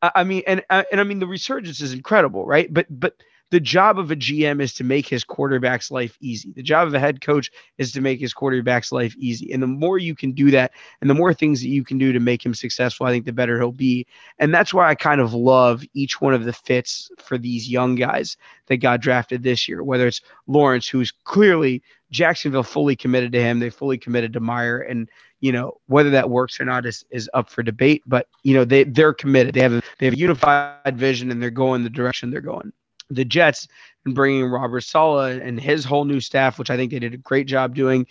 I, 0.03 0.13
I 0.17 0.25
mean, 0.25 0.43
and 0.47 0.63
uh, 0.69 0.83
and 0.93 1.01
I 1.01 1.05
mean, 1.05 1.19
the 1.19 1.27
resurgence 1.27 1.81
is 1.81 1.95
incredible, 1.95 2.45
right? 2.45 2.73
But 2.73 2.87
but 2.91 3.15
the 3.53 3.61
job 3.61 3.99
of 3.99 4.11
a 4.11 4.17
GM 4.17 4.61
is 4.61 4.75
to 4.75 4.85
make 4.85 5.09
his 5.09 5.25
quarterback's 5.25 5.91
life 5.91 6.17
easy. 6.21 6.53
The 6.53 6.63
job 6.63 6.89
of 6.89 6.95
a 6.95 7.01
head 7.01 7.23
coach 7.23 7.51
is 7.79 7.93
to 7.93 8.03
make 8.03 8.21
his 8.21 8.35
quarterback's 8.35 8.93
life 8.93 9.15
easy. 9.19 9.51
And 9.53 9.63
the 9.63 9.67
more 9.67 9.97
you 9.99 10.15
can 10.15 10.33
do 10.33 10.51
that, 10.51 10.73
and 11.01 11.09
the 11.09 11.15
more 11.15 11.33
things 11.33 11.61
that 11.61 11.69
you 11.69 11.85
can 11.85 11.97
do 11.97 12.13
to 12.13 12.21
make 12.21 12.45
him 12.45 12.55
successful, 12.55 13.07
I 13.07 13.11
think 13.11 13.25
the 13.25 13.33
better 13.33 13.59
he'll 13.59 13.73
be. 13.73 14.07
And 14.39 14.55
that's 14.55 14.75
why 14.75 14.89
I 14.89 14.95
kind 14.95 15.23
of 15.23 15.33
love 15.33 15.85
each 15.95 16.21
one 16.21 16.35
of 16.35 16.45
the 16.45 16.53
fits 16.53 17.11
for 17.19 17.39
these 17.39 17.71
young 17.71 17.95
guys 17.95 18.37
that 18.67 18.79
got 18.79 19.01
drafted 19.01 19.43
this 19.43 19.69
year. 19.69 19.83
Whether 19.83 20.07
it's 20.07 20.23
Lawrence, 20.47 20.89
who's 20.89 21.13
clearly 21.25 21.83
Jacksonville 22.13 22.63
fully 22.63 22.95
committed 22.95 23.33
to 23.33 23.41
him, 23.41 23.59
they 23.59 23.71
fully 23.71 23.99
committed 23.99 24.33
to 24.35 24.41
Meyer, 24.41 24.79
and 24.79 25.09
you 25.41 25.51
know 25.51 25.81
whether 25.87 26.11
that 26.11 26.31
works 26.31 26.61
or 26.61 26.65
not 26.65 26.87
is, 26.87 27.05
is 27.11 27.29
up 27.35 27.51
for 27.51 27.65
debate. 27.65 28.03
But 28.07 28.29
you 28.45 28.55
know 28.55 28.65
they 28.65 28.85
they're 28.85 29.15
committed. 29.15 29.55
They 29.55 29.63
have 29.63 29.73
a, 29.73 29.83
they 29.99 30.07
have 30.07 30.15
a 30.15 30.19
unified 30.19 30.97
vision 30.97 31.31
and 31.31 31.43
they're 31.43 31.51
going 31.51 31.83
the 31.83 31.91
direction 31.91 32.31
they're 32.31 32.41
going. 32.41 32.73
The 33.11 33.25
jets 33.25 33.67
and 34.05 34.15
bringing 34.15 34.47
robert 34.47 34.83
saleh 34.83 35.41
and 35.43 35.61
his 35.61 35.85
whole 35.85 36.05
new 36.05 36.21
staff 36.21 36.59
which 36.59 36.71
i 36.71 36.77
think 36.77 36.91
they 36.91 36.99
did 36.99 37.15
a 37.15 37.19
great 37.19 37.47
job 37.47 37.75
doing 37.75 38.07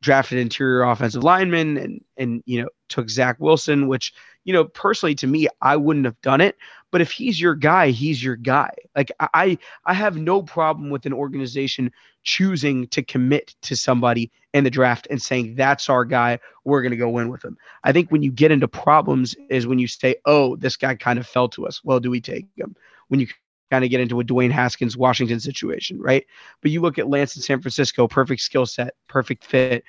drafted 0.00 0.38
interior 0.38 0.82
offensive 0.82 1.22
lineman 1.22 1.76
and 1.76 2.04
and 2.16 2.42
you 2.46 2.60
know 2.60 2.68
took 2.88 3.08
zach 3.08 3.36
wilson 3.38 3.88
which 3.88 4.12
you 4.44 4.52
know 4.52 4.64
personally 4.64 5.14
to 5.14 5.26
me 5.26 5.48
i 5.60 5.76
wouldn't 5.76 6.04
have 6.04 6.20
done 6.22 6.40
it 6.40 6.56
but 6.92 7.00
if 7.00 7.10
he's 7.10 7.40
your 7.40 7.56
guy 7.56 7.90
he's 7.90 8.22
your 8.22 8.36
guy. 8.36 8.70
Like 8.94 9.10
i 9.18 9.58
i 9.84 9.94
have 9.94 10.16
no 10.16 10.42
problem 10.42 10.90
with 10.90 11.06
an 11.06 11.12
organization 11.12 11.90
choosing 12.22 12.86
to 12.88 13.02
commit 13.02 13.56
to 13.62 13.76
somebody 13.76 14.30
in 14.54 14.62
the 14.62 14.70
draft 14.70 15.08
and 15.10 15.20
saying 15.20 15.56
that's 15.56 15.90
our 15.90 16.04
guy. 16.04 16.38
We're 16.64 16.82
going 16.82 16.92
to 16.92 16.96
go 16.96 17.18
in 17.18 17.30
with 17.30 17.44
him. 17.44 17.56
I 17.82 17.90
think 17.90 18.12
when 18.12 18.22
you 18.22 18.30
get 18.30 18.52
into 18.52 18.68
problems 18.68 19.34
is 19.50 19.66
when 19.66 19.80
you 19.80 19.88
say 19.88 20.14
oh 20.26 20.54
this 20.56 20.76
guy 20.76 20.94
kind 20.94 21.18
of 21.18 21.26
fell 21.26 21.48
to 21.48 21.66
us. 21.66 21.82
Well 21.82 21.98
do 21.98 22.10
we 22.10 22.20
take 22.20 22.46
him? 22.56 22.76
When 23.08 23.18
you 23.18 23.26
kind 23.70 23.84
of 23.84 23.90
get 23.90 24.00
into 24.00 24.20
a 24.20 24.24
Dwayne 24.24 24.52
Haskins 24.52 24.96
Washington 24.96 25.40
situation 25.40 25.98
right? 25.98 26.24
But 26.60 26.70
you 26.70 26.80
look 26.80 26.98
at 26.98 27.08
Lance 27.08 27.34
in 27.34 27.42
San 27.42 27.60
Francisco 27.60 28.06
perfect 28.06 28.42
skill 28.42 28.66
set 28.66 28.94
perfect 29.08 29.44
fit. 29.44 29.84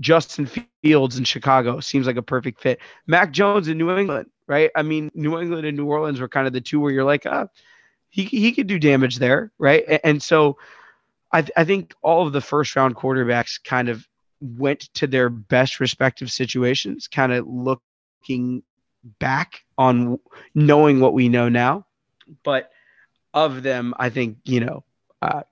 Justin 0.00 0.48
Fields 0.82 1.18
in 1.18 1.24
Chicago 1.24 1.78
seems 1.78 2.08
like 2.08 2.16
a 2.16 2.22
perfect 2.22 2.60
fit. 2.60 2.80
Mac 3.06 3.30
Jones 3.30 3.68
in 3.68 3.78
New 3.78 3.96
England 3.96 4.28
right 4.46 4.70
I 4.74 4.82
mean 4.82 5.10
New 5.14 5.38
England 5.38 5.66
and 5.66 5.76
New 5.76 5.86
Orleans 5.86 6.20
were 6.20 6.28
kind 6.28 6.46
of 6.46 6.52
the 6.52 6.60
two 6.60 6.80
where 6.80 6.92
you're 6.92 7.04
like 7.04 7.26
ah 7.26 7.46
he, 8.10 8.24
he 8.24 8.52
could 8.52 8.66
do 8.66 8.78
damage 8.78 9.18
there 9.18 9.52
right 9.58 9.84
and, 9.88 10.00
and 10.04 10.22
so 10.22 10.56
I, 11.34 11.42
th- 11.42 11.52
I 11.56 11.64
think 11.64 11.94
all 12.00 12.24
of 12.24 12.32
the 12.32 12.40
first 12.40 12.76
round 12.76 12.94
quarterbacks 12.94 13.58
kind 13.62 13.88
of 13.88 14.06
went 14.40 14.82
to 14.94 15.08
their 15.08 15.28
best 15.28 15.80
respective 15.80 16.30
situations, 16.30 17.08
kind 17.08 17.32
of 17.32 17.44
looking 17.48 18.62
back 19.18 19.64
on 19.76 20.20
knowing 20.54 21.00
what 21.00 21.12
we 21.12 21.28
know 21.28 21.48
now. 21.48 21.86
But 22.44 22.70
of 23.34 23.64
them, 23.64 23.94
I 23.98 24.10
think, 24.10 24.38
you 24.44 24.60
know, 24.60 24.84
uh, 25.22 25.42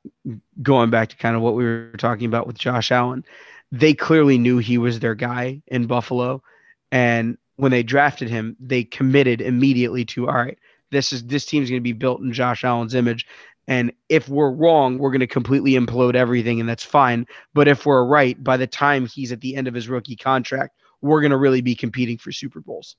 going 0.62 0.90
back 0.90 1.08
to 1.08 1.16
kind 1.16 1.34
of 1.34 1.42
what 1.42 1.54
we 1.54 1.64
were 1.64 1.94
talking 1.98 2.26
about 2.26 2.46
with 2.46 2.58
Josh 2.58 2.92
Allen, 2.92 3.24
they 3.72 3.92
clearly 3.92 4.38
knew 4.38 4.58
he 4.58 4.78
was 4.78 5.00
their 5.00 5.16
guy 5.16 5.62
in 5.66 5.86
Buffalo. 5.86 6.44
And 6.92 7.38
when 7.56 7.70
they 7.70 7.82
drafted 7.82 8.28
him, 8.28 8.56
they 8.58 8.84
committed 8.84 9.40
immediately 9.40 10.04
to, 10.06 10.28
all 10.28 10.34
right, 10.34 10.58
this 10.90 11.12
is 11.12 11.24
this 11.24 11.44
team's 11.44 11.70
going 11.70 11.80
to 11.80 11.82
be 11.82 11.92
built 11.92 12.20
in 12.20 12.32
Josh 12.32 12.64
Allen's 12.64 12.94
image. 12.94 13.26
And 13.68 13.92
if 14.08 14.28
we're 14.28 14.50
wrong, 14.50 14.98
we're 14.98 15.10
going 15.10 15.20
to 15.20 15.26
completely 15.26 15.72
implode 15.72 16.14
everything, 16.14 16.60
and 16.60 16.68
that's 16.68 16.84
fine. 16.84 17.26
But 17.54 17.68
if 17.68 17.86
we're 17.86 18.04
right, 18.04 18.42
by 18.42 18.56
the 18.56 18.66
time 18.66 19.06
he's 19.06 19.32
at 19.32 19.40
the 19.40 19.54
end 19.54 19.68
of 19.68 19.74
his 19.74 19.88
rookie 19.88 20.16
contract, 20.16 20.76
we're 21.00 21.20
going 21.20 21.30
to 21.30 21.36
really 21.36 21.60
be 21.60 21.74
competing 21.74 22.18
for 22.18 22.32
Super 22.32 22.60
Bowls. 22.60 22.96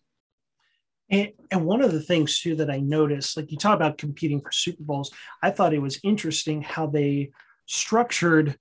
And, 1.09 1.31
and 1.51 1.65
one 1.65 1.81
of 1.81 1.91
the 1.91 2.01
things 2.01 2.39
too 2.39 2.55
that 2.55 2.69
I 2.69 2.79
noticed, 2.79 3.35
like 3.35 3.51
you 3.51 3.57
talk 3.57 3.75
about 3.75 3.97
competing 3.97 4.41
for 4.41 4.51
Super 4.51 4.83
Bowls, 4.83 5.11
I 5.41 5.51
thought 5.51 5.73
it 5.73 5.81
was 5.81 5.99
interesting 6.03 6.61
how 6.61 6.87
they 6.87 7.31
structured 7.65 8.57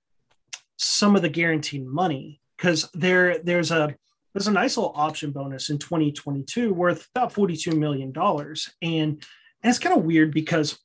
some 0.77 1.15
of 1.15 1.21
the 1.21 1.29
guaranteed 1.29 1.85
money 1.85 2.41
because 2.57 2.89
there 2.93 3.39
there's 3.39 3.71
a 3.71 3.95
there's 4.33 4.47
a 4.47 4.51
nice 4.51 4.77
little 4.77 4.93
option 4.95 5.31
bonus 5.31 5.69
in 5.69 5.77
2022 5.77 6.73
worth 6.73 7.07
about 7.15 7.31
42 7.31 7.71
million 7.71 8.11
dollars, 8.11 8.73
and, 8.81 9.23
and 9.61 9.69
it's 9.69 9.79
kind 9.79 9.97
of 9.97 10.03
weird 10.03 10.33
because 10.33 10.79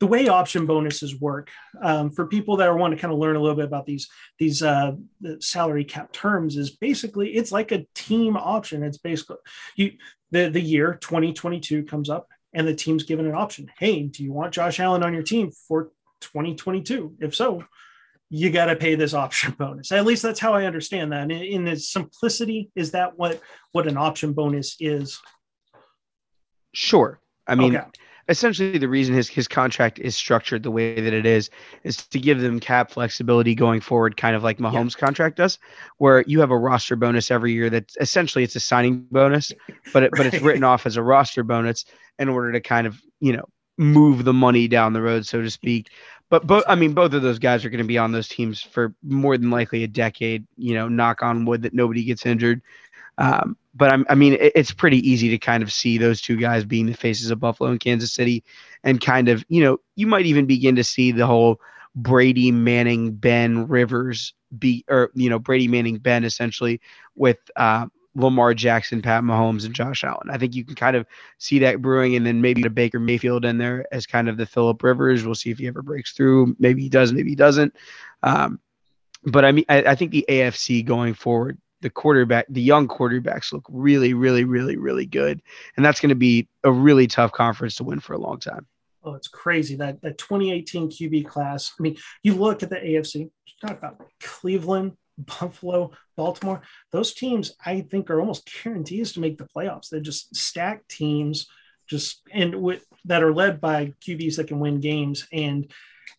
the 0.00 0.06
way 0.06 0.28
option 0.28 0.64
bonuses 0.66 1.20
work 1.20 1.50
um, 1.82 2.10
for 2.10 2.26
people 2.26 2.56
that 2.56 2.68
are 2.68 2.76
want 2.76 2.94
to 2.94 3.00
kind 3.00 3.12
of 3.12 3.18
learn 3.18 3.36
a 3.36 3.40
little 3.40 3.56
bit 3.56 3.64
about 3.64 3.86
these 3.86 4.08
these 4.38 4.62
uh, 4.62 4.92
the 5.20 5.40
salary 5.40 5.84
cap 5.84 6.12
terms 6.12 6.56
is 6.56 6.70
basically 6.70 7.30
it's 7.30 7.50
like 7.50 7.72
a 7.72 7.86
team 7.94 8.36
option. 8.36 8.82
It's 8.82 8.98
basically 8.98 9.38
you 9.76 9.92
the 10.30 10.48
the 10.48 10.60
year 10.60 10.98
2022 11.00 11.84
comes 11.84 12.10
up 12.10 12.28
and 12.52 12.66
the 12.66 12.74
team's 12.74 13.04
given 13.04 13.26
an 13.26 13.34
option. 13.34 13.70
Hey, 13.78 14.04
do 14.04 14.22
you 14.22 14.32
want 14.32 14.54
Josh 14.54 14.80
Allen 14.80 15.02
on 15.02 15.14
your 15.14 15.22
team 15.22 15.50
for 15.66 15.90
2022? 16.20 17.16
If 17.20 17.34
so, 17.34 17.64
you 18.30 18.50
got 18.50 18.66
to 18.66 18.76
pay 18.76 18.94
this 18.94 19.14
option 19.14 19.52
bonus. 19.58 19.90
At 19.92 20.04
least 20.04 20.22
that's 20.22 20.40
how 20.40 20.52
I 20.54 20.64
understand 20.64 21.12
that. 21.12 21.24
In, 21.24 21.30
in 21.30 21.68
its 21.68 21.88
simplicity, 21.92 22.70
is 22.74 22.90
that 22.92 23.18
what 23.18 23.40
what 23.72 23.86
an 23.86 23.96
option 23.96 24.32
bonus 24.32 24.76
is? 24.80 25.18
Sure. 26.74 27.20
I 27.46 27.54
mean, 27.54 27.76
Okay. 27.76 27.86
essentially 28.28 28.76
the 28.76 28.88
reason 28.88 29.14
his 29.14 29.28
his 29.28 29.48
contract 29.48 29.98
is 29.98 30.14
structured 30.14 30.62
the 30.62 30.70
way 30.70 31.00
that 31.00 31.14
it 31.14 31.24
is 31.24 31.48
is 31.84 31.96
to 32.08 32.18
give 32.18 32.40
them 32.40 32.60
cap 32.60 32.90
flexibility 32.90 33.54
going 33.54 33.80
forward, 33.80 34.16
kind 34.16 34.36
of 34.36 34.42
like 34.42 34.58
Mahomes' 34.58 34.96
contract 34.96 35.36
does, 35.36 35.58
where 35.96 36.22
you 36.26 36.40
have 36.40 36.50
a 36.50 36.58
roster 36.58 36.96
bonus 36.96 37.30
every 37.30 37.52
year. 37.52 37.70
That 37.70 37.90
essentially 38.00 38.44
it's 38.44 38.56
a 38.56 38.60
signing 38.60 39.06
bonus, 39.10 39.52
but 39.92 40.02
it, 40.02 40.10
but 40.12 40.26
it's 40.26 40.42
written 40.42 40.64
off 40.64 40.84
as 40.86 40.96
a 40.96 41.02
roster 41.02 41.42
bonus 41.42 41.84
in 42.18 42.28
order 42.28 42.52
to 42.52 42.60
kind 42.60 42.86
of 42.86 43.00
you 43.20 43.32
know 43.32 43.46
move 43.78 44.24
the 44.24 44.32
money 44.34 44.68
down 44.68 44.92
the 44.92 45.00
road, 45.02 45.24
so 45.24 45.40
to 45.40 45.50
speak. 45.50 45.88
But 46.30 46.46
both, 46.46 46.64
I 46.68 46.74
mean, 46.74 46.92
both 46.92 47.14
of 47.14 47.22
those 47.22 47.38
guys 47.38 47.64
are 47.64 47.70
going 47.70 47.78
to 47.82 47.84
be 47.84 47.98
on 47.98 48.12
those 48.12 48.28
teams 48.28 48.60
for 48.60 48.94
more 49.02 49.38
than 49.38 49.50
likely 49.50 49.82
a 49.84 49.88
decade. 49.88 50.46
You 50.56 50.74
know, 50.74 50.88
knock 50.88 51.22
on 51.22 51.44
wood 51.44 51.62
that 51.62 51.74
nobody 51.74 52.04
gets 52.04 52.26
injured. 52.26 52.60
Um, 53.16 53.56
but 53.74 53.92
I'm, 53.92 54.06
I 54.08 54.14
mean, 54.14 54.34
it, 54.34 54.52
it's 54.54 54.72
pretty 54.72 54.98
easy 55.08 55.28
to 55.30 55.38
kind 55.38 55.62
of 55.62 55.72
see 55.72 55.98
those 55.98 56.20
two 56.20 56.36
guys 56.36 56.64
being 56.64 56.86
the 56.86 56.92
faces 56.92 57.30
of 57.30 57.40
Buffalo 57.40 57.70
and 57.70 57.80
Kansas 57.80 58.12
City, 58.12 58.44
and 58.84 59.00
kind 59.00 59.28
of, 59.28 59.44
you 59.48 59.62
know, 59.62 59.78
you 59.96 60.06
might 60.06 60.26
even 60.26 60.46
begin 60.46 60.76
to 60.76 60.84
see 60.84 61.12
the 61.12 61.26
whole 61.26 61.60
Brady 61.96 62.52
Manning 62.52 63.12
Ben 63.12 63.66
Rivers 63.66 64.34
be, 64.58 64.84
or 64.88 65.10
you 65.14 65.28
know, 65.28 65.38
Brady 65.38 65.66
Manning 65.66 65.98
Ben 65.98 66.24
essentially 66.24 66.80
with 67.16 67.38
uh, 67.56 67.86
Lamar 68.14 68.54
Jackson, 68.54 69.02
Pat 69.02 69.22
Mahomes, 69.22 69.64
and 69.64 69.74
Josh 69.74 70.04
Allen. 70.04 70.28
I 70.30 70.38
think 70.38 70.54
you 70.54 70.64
can 70.64 70.74
kind 70.74 70.96
of 70.96 71.06
see 71.38 71.58
that 71.60 71.80
brewing, 71.80 72.16
and 72.16 72.26
then 72.26 72.40
maybe 72.40 72.62
a 72.64 72.70
Baker 72.70 72.98
Mayfield 72.98 73.44
in 73.44 73.58
there 73.58 73.86
as 73.92 74.06
kind 74.06 74.28
of 74.28 74.36
the 74.36 74.46
Philip 74.46 74.82
Rivers. 74.82 75.24
We'll 75.24 75.34
see 75.34 75.50
if 75.50 75.58
he 75.58 75.66
ever 75.66 75.82
breaks 75.82 76.12
through. 76.12 76.56
Maybe 76.58 76.82
he 76.82 76.88
does, 76.88 77.12
maybe 77.12 77.30
he 77.30 77.36
doesn't. 77.36 77.74
Um, 78.22 78.60
but 79.24 79.44
I 79.44 79.52
mean, 79.52 79.64
I, 79.68 79.82
I 79.82 79.94
think 79.94 80.10
the 80.10 80.24
AFC 80.28 80.84
going 80.84 81.14
forward, 81.14 81.58
the 81.80 81.90
quarterback, 81.90 82.46
the 82.48 82.62
young 82.62 82.88
quarterbacks 82.88 83.52
look 83.52 83.64
really, 83.68 84.14
really, 84.14 84.44
really, 84.44 84.76
really 84.76 85.06
good, 85.06 85.42
and 85.76 85.84
that's 85.84 86.00
going 86.00 86.10
to 86.10 86.16
be 86.16 86.48
a 86.64 86.72
really 86.72 87.06
tough 87.06 87.32
conference 87.32 87.76
to 87.76 87.84
win 87.84 88.00
for 88.00 88.14
a 88.14 88.18
long 88.18 88.40
time. 88.40 88.66
Oh, 89.04 89.14
it's 89.14 89.28
crazy 89.28 89.76
that 89.76 90.02
that 90.02 90.18
2018 90.18 90.90
QB 90.90 91.26
class. 91.26 91.72
I 91.78 91.82
mean, 91.82 91.96
you 92.22 92.34
look 92.34 92.62
at 92.62 92.70
the 92.70 92.76
AFC. 92.76 93.30
Talk 93.60 93.78
about 93.78 94.06
Cleveland, 94.20 94.96
Buffalo, 95.18 95.90
Baltimore. 96.16 96.62
Those 96.92 97.12
teams, 97.14 97.54
I 97.64 97.80
think, 97.82 98.10
are 98.10 98.20
almost 98.20 98.50
guarantees 98.62 99.12
to 99.12 99.20
make 99.20 99.38
the 99.38 99.48
playoffs. 99.56 99.88
They're 99.88 100.00
just 100.00 100.34
stacked 100.36 100.88
teams, 100.88 101.46
just 101.88 102.22
and 102.32 102.54
with 102.56 102.84
that 103.06 103.22
are 103.22 103.34
led 103.34 103.60
by 103.60 103.94
QBs 104.06 104.36
that 104.36 104.48
can 104.48 104.60
win 104.60 104.80
games. 104.80 105.26
And 105.32 105.70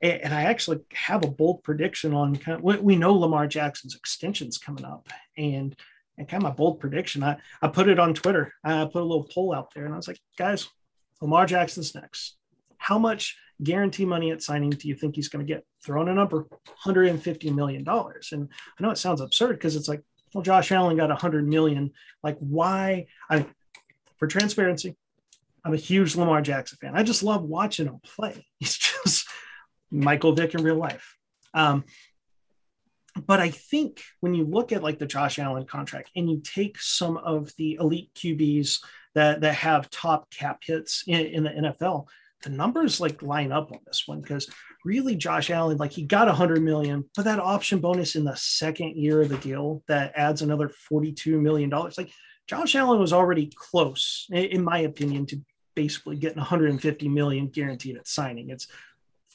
and 0.02 0.34
I 0.34 0.44
actually 0.44 0.80
have 0.94 1.26
a 1.26 1.32
bold 1.32 1.64
prediction 1.64 2.14
on 2.14 2.36
kind 2.36 2.58
of, 2.58 2.84
we 2.84 2.96
know 2.96 3.14
Lamar 3.14 3.48
Jackson's 3.48 3.96
extensions 3.96 4.58
coming 4.58 4.86
up, 4.86 5.08
and 5.38 5.76
and 6.18 6.28
kind 6.28 6.44
of 6.44 6.50
my 6.50 6.56
bold 6.56 6.80
prediction. 6.80 7.24
I 7.24 7.38
I 7.62 7.70
put 7.70 7.90
it 7.90 8.00
on 8.00 8.14
Twitter. 8.14 8.54
I 8.64 8.86
put 8.86 9.02
a 9.02 9.06
little 9.06 9.28
poll 9.34 9.54
out 9.54 9.74
there, 9.74 9.86
and 9.86 9.94
I 9.94 9.98
was 9.98 10.08
like, 10.08 10.20
guys, 10.38 10.68
Lamar 11.22 11.46
Jackson's 11.46 11.96
next. 11.96 12.38
How 12.78 13.00
much 13.00 13.38
guarantee 13.62 14.06
money 14.06 14.32
at 14.32 14.42
signing 14.42 14.70
do 14.70 14.88
you 14.88 14.96
think 14.96 15.16
he's 15.16 15.30
going 15.30 15.46
to 15.46 15.54
get? 15.54 15.66
Throw 15.86 16.02
in 16.02 16.10
a 16.10 16.14
number, 16.14 16.48
$150 16.86 17.56
million. 17.56 17.86
And 17.88 18.50
I 18.80 18.84
know 18.84 18.92
it 18.92 18.98
sounds 18.98 19.22
absurd 19.22 19.54
because 19.54 19.76
it's 19.76 19.88
like, 19.88 20.02
well, 20.34 20.44
Josh 20.44 20.72
Allen 20.72 20.98
got 20.98 21.10
100 21.10 21.48
million. 21.48 21.92
Like, 22.24 22.38
why? 22.40 23.08
I, 23.30 23.46
for 24.18 24.28
transparency, 24.28 24.96
I'm 25.64 25.74
a 25.74 25.78
huge 25.78 26.16
Lamar 26.16 26.42
Jackson 26.42 26.78
fan. 26.82 26.96
I 26.96 27.04
just 27.04 27.24
love 27.24 27.44
watching 27.44 27.88
him 27.88 28.00
play. 28.04 28.46
He's 28.60 28.78
just 28.78 29.28
Michael 29.92 30.34
Vick 30.34 30.54
in 30.54 30.64
real 30.64 30.76
life. 30.76 31.16
Um, 31.54 31.84
but 33.26 33.40
I 33.40 33.50
think 33.50 34.02
when 34.20 34.34
you 34.34 34.46
look 34.46 34.72
at 34.72 34.84
like 34.84 35.00
the 35.00 35.06
Josh 35.06 35.40
Allen 35.40 35.66
contract 35.66 36.12
and 36.16 36.30
you 36.30 36.42
take 36.44 36.80
some 36.80 37.18
of 37.18 37.52
the 37.58 37.78
elite 37.80 38.12
QBs 38.16 38.80
that 39.16 39.42
that 39.42 39.56
have 39.56 39.90
top 39.90 40.30
cap 40.32 40.60
hits 40.64 41.04
in, 41.08 41.20
in 41.20 41.44
the 41.44 41.50
NFL, 41.50 42.06
the 42.44 42.50
numbers 42.50 43.00
like 43.00 43.22
line 43.22 43.52
up 43.52 43.72
on 43.72 43.80
this 43.86 44.04
one 44.06 44.22
because 44.22 44.50
really 44.86 45.16
Josh 45.16 45.50
Allen, 45.50 45.78
like 45.78 45.92
he 45.92 46.04
got 46.04 46.28
a 46.28 46.34
hundred 46.34 46.62
million, 46.62 47.04
but 47.16 47.26
that 47.26 47.40
option 47.40 47.80
bonus 47.80 48.16
in 48.16 48.24
the 48.24 48.36
second 48.36 48.96
year 48.96 49.22
of 49.22 49.30
the 49.30 49.38
deal 49.38 49.84
that 49.88 50.14
adds 50.16 50.42
another 50.42 50.72
$42 50.92 51.40
million. 51.40 51.70
Like 51.70 52.12
Josh 52.48 52.76
Allen 52.76 53.00
was 53.00 53.14
already 53.14 53.52
close, 53.54 54.28
in 54.32 54.64
my 54.64 54.80
opinion, 54.80 55.26
to 55.28 55.42
basically 55.76 56.16
getting 56.16 56.38
150 56.38 57.10
million 57.10 57.48
guaranteed 57.48 57.98
at 57.98 58.08
signing. 58.08 58.50
It's 58.50 58.68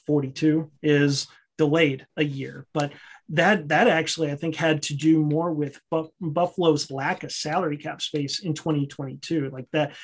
42 0.05 0.71
is 0.83 1.27
delayed 1.57 2.05
a 2.17 2.23
year, 2.23 2.65
but 2.73 2.91
that 3.29 3.69
that 3.69 3.87
actually 3.87 4.31
I 4.31 4.35
think 4.35 4.55
had 4.55 4.83
to 4.83 4.93
do 4.93 5.19
more 5.19 5.51
with 5.51 5.79
Buffalo's 6.19 6.91
lack 6.91 7.23
of 7.23 7.31
salary 7.31 7.77
cap 7.77 8.01
space 8.01 8.39
in 8.39 8.53
2022. 8.53 9.49
Like 9.49 9.65
that, 9.71 9.95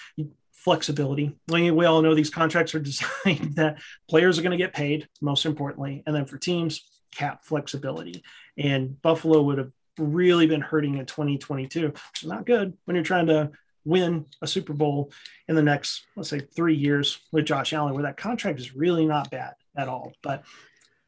flexibility. 0.63 1.35
We, 1.47 1.85
all 1.85 2.01
know 2.01 2.13
these 2.13 2.29
contracts 2.29 2.75
are 2.75 2.79
designed 2.91 3.55
that 3.55 3.79
players 4.09 4.37
are 4.37 4.41
going 4.43 4.57
to 4.57 4.63
get 4.63 4.73
paid, 4.73 5.07
most 5.19 5.45
importantly. 5.45 6.03
And 6.05 6.15
then 6.15 6.25
for 6.25 6.37
teams, 6.37 6.87
cap 7.13 7.43
flexibility. 7.43 8.23
And 8.57 9.01
Buffalo 9.01 9.41
would 9.41 9.57
have 9.57 9.71
really 9.97 10.47
been 10.47 10.61
hurting 10.61 10.97
in 10.97 11.05
2022, 11.05 11.87
which 11.87 12.23
is 12.23 12.29
not 12.29 12.45
good 12.45 12.77
when 12.85 12.95
you're 12.95 13.03
trying 13.03 13.27
to 13.27 13.51
win 13.83 14.25
a 14.41 14.47
Super 14.47 14.73
Bowl 14.73 15.11
in 15.47 15.55
the 15.55 15.63
next, 15.63 16.03
let's 16.15 16.29
say, 16.29 16.39
three 16.39 16.75
years 16.75 17.19
with 17.31 17.45
Josh 17.45 17.73
Allen, 17.73 17.93
where 17.93 18.03
that 18.03 18.17
contract 18.17 18.59
is 18.59 18.75
really 18.75 19.05
not 19.05 19.31
bad 19.31 19.53
at 19.75 19.87
all. 19.87 20.13
But 20.21 20.43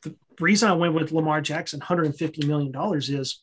the 0.02 0.16
reason 0.40 0.70
I 0.70 0.74
went 0.74 0.96
with 0.96 1.12
Lamar 1.12 1.42
Jackson, 1.42 1.80
$150 1.80 2.48
million, 2.48 2.74
is 2.98 3.40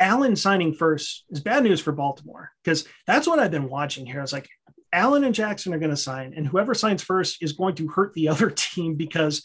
Allen 0.00 0.34
signing 0.34 0.72
first 0.72 1.24
is 1.28 1.40
bad 1.40 1.62
news 1.62 1.80
for 1.80 1.92
Baltimore 1.92 2.50
because 2.64 2.86
that's 3.06 3.26
what 3.26 3.38
I've 3.38 3.50
been 3.50 3.68
watching 3.68 4.06
here. 4.06 4.18
I 4.18 4.22
was 4.22 4.32
like, 4.32 4.48
Allen 4.92 5.24
and 5.24 5.34
Jackson 5.34 5.72
are 5.72 5.78
going 5.78 5.90
to 5.90 5.96
sign, 5.96 6.34
and 6.36 6.46
whoever 6.46 6.74
signs 6.74 7.02
first 7.02 7.42
is 7.42 7.52
going 7.52 7.74
to 7.76 7.88
hurt 7.88 8.12
the 8.14 8.28
other 8.28 8.50
team 8.50 8.94
because 8.94 9.44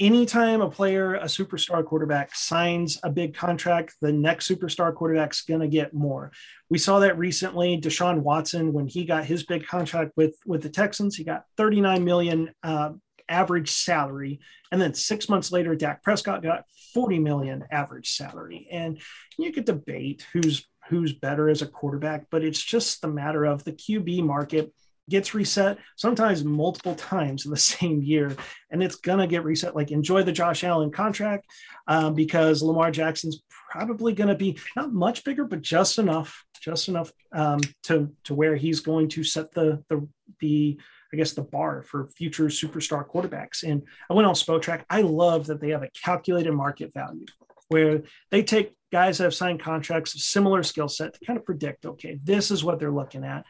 anytime 0.00 0.60
a 0.60 0.70
player, 0.70 1.14
a 1.14 1.24
superstar 1.24 1.84
quarterback, 1.84 2.34
signs 2.34 2.98
a 3.02 3.10
big 3.10 3.34
contract, 3.34 3.94
the 4.00 4.12
next 4.12 4.48
superstar 4.48 4.94
quarterback's 4.94 5.42
going 5.42 5.60
to 5.60 5.68
get 5.68 5.92
more. 5.94 6.32
We 6.70 6.78
saw 6.78 7.00
that 7.00 7.18
recently. 7.18 7.80
Deshaun 7.80 8.20
Watson, 8.20 8.72
when 8.72 8.86
he 8.86 9.04
got 9.04 9.24
his 9.24 9.44
big 9.44 9.66
contract 9.66 10.12
with 10.16 10.36
with 10.46 10.62
the 10.62 10.70
Texans, 10.70 11.16
he 11.16 11.24
got 11.24 11.44
39 11.56 12.04
million 12.04 12.50
uh, 12.62 12.90
average 13.28 13.70
salary, 13.70 14.40
and 14.72 14.80
then 14.80 14.94
six 14.94 15.28
months 15.28 15.52
later, 15.52 15.74
Dak 15.74 16.02
Prescott 16.02 16.42
got 16.42 16.64
40 16.94 17.18
million 17.18 17.64
average 17.70 18.10
salary. 18.10 18.68
And 18.70 18.98
you 19.38 19.52
could 19.52 19.64
debate 19.64 20.26
who's 20.32 20.66
who's 20.88 21.12
better 21.12 21.48
as 21.48 21.62
a 21.62 21.66
quarterback, 21.66 22.26
but 22.30 22.44
it's 22.44 22.62
just 22.62 23.00
the 23.00 23.08
matter 23.08 23.44
of 23.44 23.64
the 23.64 23.72
QB 23.72 24.24
market 24.24 24.72
gets 25.08 25.34
reset 25.34 25.78
sometimes 25.96 26.44
multiple 26.44 26.94
times 26.94 27.44
in 27.44 27.50
the 27.50 27.56
same 27.56 28.02
year 28.02 28.36
and 28.70 28.82
it's 28.82 28.96
going 28.96 29.18
to 29.18 29.26
get 29.26 29.44
reset 29.44 29.74
like 29.74 29.90
enjoy 29.90 30.22
the 30.22 30.32
josh 30.32 30.64
allen 30.64 30.90
contract 30.90 31.46
um, 31.86 32.14
because 32.14 32.62
lamar 32.62 32.90
jackson's 32.90 33.42
probably 33.70 34.12
going 34.12 34.28
to 34.28 34.34
be 34.34 34.58
not 34.76 34.92
much 34.92 35.24
bigger 35.24 35.44
but 35.44 35.62
just 35.62 35.98
enough 35.98 36.44
just 36.60 36.88
enough 36.88 37.12
um, 37.32 37.60
to 37.82 38.12
to 38.24 38.34
where 38.34 38.56
he's 38.56 38.80
going 38.80 39.08
to 39.08 39.24
set 39.24 39.50
the 39.52 39.82
the 39.88 40.06
the 40.40 40.78
I 41.12 41.16
guess 41.16 41.32
the 41.32 41.42
bar 41.42 41.82
for 41.82 42.08
future 42.08 42.46
superstar 42.46 43.08
quarterbacks. 43.08 43.62
And 43.62 43.82
I 44.10 44.12
went 44.12 44.26
on 44.26 44.34
Spotrac. 44.34 44.84
I 44.90 45.00
love 45.00 45.46
that 45.46 45.58
they 45.58 45.70
have 45.70 45.82
a 45.82 45.88
calculated 45.90 46.52
market 46.52 46.92
value 46.92 47.24
where 47.68 48.02
they 48.30 48.42
take 48.42 48.74
guys 48.90 49.18
that 49.18 49.24
have 49.24 49.34
signed 49.34 49.60
contracts, 49.60 50.14
of 50.14 50.20
similar 50.20 50.62
skill 50.62 50.88
set 50.88 51.14
to 51.14 51.24
kind 51.24 51.38
of 51.38 51.44
predict, 51.44 51.84
okay, 51.84 52.18
this 52.24 52.50
is 52.50 52.64
what 52.64 52.78
they're 52.78 52.90
looking 52.90 53.24
at. 53.24 53.44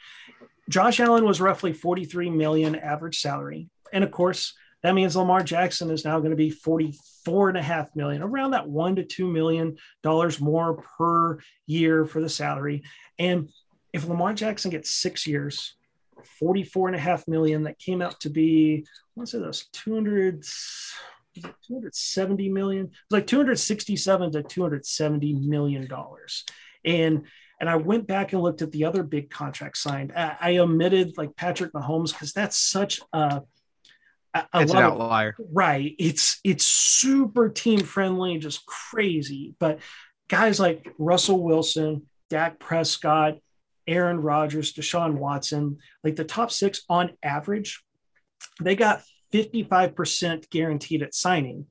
Josh 0.69 1.01
Allen 1.01 1.25
was 1.25 1.41
roughly 1.41 1.73
43 1.73 2.31
million 2.31 2.75
average 2.75 3.21
salary. 3.21 3.69
And 3.93 4.05
of 4.05 4.11
course, 4.11 4.55
that 4.83 4.95
means 4.95 5.17
Lamar 5.17 5.43
Jackson 5.43 5.91
is 5.91 6.05
now 6.05 6.19
going 6.19 6.31
to 6.31 6.37
be 6.37 6.51
44 6.51 7.49
and 7.49 7.59
a 7.59 7.63
half 7.63 7.95
million, 7.97 8.23
around 8.23 8.53
that 8.53 8.69
one 8.69 8.97
to 8.97 9.05
two 9.05 9.27
million 9.27 9.77
dollars 10.03 10.41
more 10.41 10.75
per 10.99 11.39
year 11.67 12.05
for 12.05 12.21
the 12.21 12.29
salary. 12.29 12.83
And 13.19 13.49
if 13.93 14.07
Lamar 14.07 14.35
Jackson 14.35 14.71
gets 14.71 14.91
six 14.91 15.27
years, 15.27 15.75
44 16.39 16.89
and 16.89 16.97
a 16.97 17.01
half 17.01 17.27
million, 17.27 17.65
that 17.65 17.79
came 17.79 18.03
out 18.03 18.21
to 18.21 18.31
be, 18.31 18.87
what's 19.15 19.35
it, 19.35 19.39
those 19.39 19.67
200, 19.73 20.45
270 21.43 22.49
million. 22.49 22.87
It 22.87 22.91
was 23.11 23.19
like 23.19 23.27
267 23.27 24.33
to 24.33 24.43
270 24.43 25.35
million 25.35 25.87
dollars. 25.87 26.45
And 26.85 27.25
and 27.61 27.69
I 27.69 27.77
went 27.77 28.07
back 28.07 28.33
and 28.33 28.43
looked 28.43 28.63
at 28.63 28.71
the 28.71 28.85
other 28.85 29.03
big 29.03 29.31
contracts 29.31 29.81
signed. 29.81 30.13
I, 30.15 30.37
I 30.41 30.57
omitted 30.59 31.19
like 31.19 31.35
Patrick 31.35 31.73
Mahomes 31.73 32.13
because 32.13 32.33
that's 32.33 32.57
such 32.57 33.01
a 33.13 33.43
a, 34.35 34.47
a 34.53 34.63
it's 34.63 34.73
an 34.73 34.79
outlier. 34.79 35.35
Of, 35.39 35.47
right. 35.53 35.95
It's 35.99 36.41
it's 36.45 36.65
super 36.65 37.49
team 37.49 37.81
friendly, 37.81 38.39
just 38.39 38.65
crazy. 38.67 39.55
But 39.59 39.81
guys 40.29 40.61
like 40.61 40.93
Russell 40.99 41.43
Wilson, 41.43 42.07
Dak 42.31 42.59
Prescott, 42.59 43.39
Aaron 43.87 44.21
Rodgers, 44.21 44.73
Deshaun 44.73 45.15
Watson, 45.15 45.79
like 46.05 46.17
the 46.17 46.25
top 46.25 46.51
six 46.51 46.83
on 46.89 47.13
average, 47.23 47.83
they 48.61 48.77
got 48.77 49.03
55% 49.33 50.51
guaranteed 50.51 51.03
at 51.03 51.15
signing. 51.15 51.67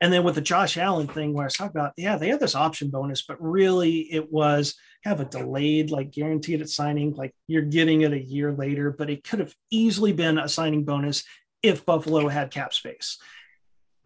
And 0.00 0.12
then 0.12 0.24
with 0.24 0.34
the 0.34 0.42
Josh 0.42 0.76
Allen 0.76 1.06
thing, 1.06 1.32
where 1.32 1.44
I 1.44 1.46
was 1.46 1.54
talking 1.54 1.78
about, 1.78 1.92
yeah, 1.96 2.18
they 2.18 2.28
had 2.28 2.40
this 2.40 2.54
option 2.54 2.90
bonus, 2.90 3.22
but 3.22 3.40
really 3.40 4.00
it 4.12 4.30
was 4.30 4.74
have 5.04 5.20
a 5.20 5.24
delayed, 5.24 5.90
like 5.90 6.10
guaranteed 6.10 6.60
at 6.60 6.68
signing, 6.68 7.14
like 7.14 7.34
you're 7.46 7.62
getting 7.62 8.02
it 8.02 8.12
a 8.12 8.22
year 8.22 8.52
later, 8.52 8.90
but 8.90 9.08
it 9.08 9.24
could 9.24 9.38
have 9.38 9.54
easily 9.70 10.12
been 10.12 10.36
a 10.38 10.48
signing 10.48 10.84
bonus 10.84 11.24
if 11.62 11.86
Buffalo 11.86 12.28
had 12.28 12.50
cap 12.50 12.74
space. 12.74 13.18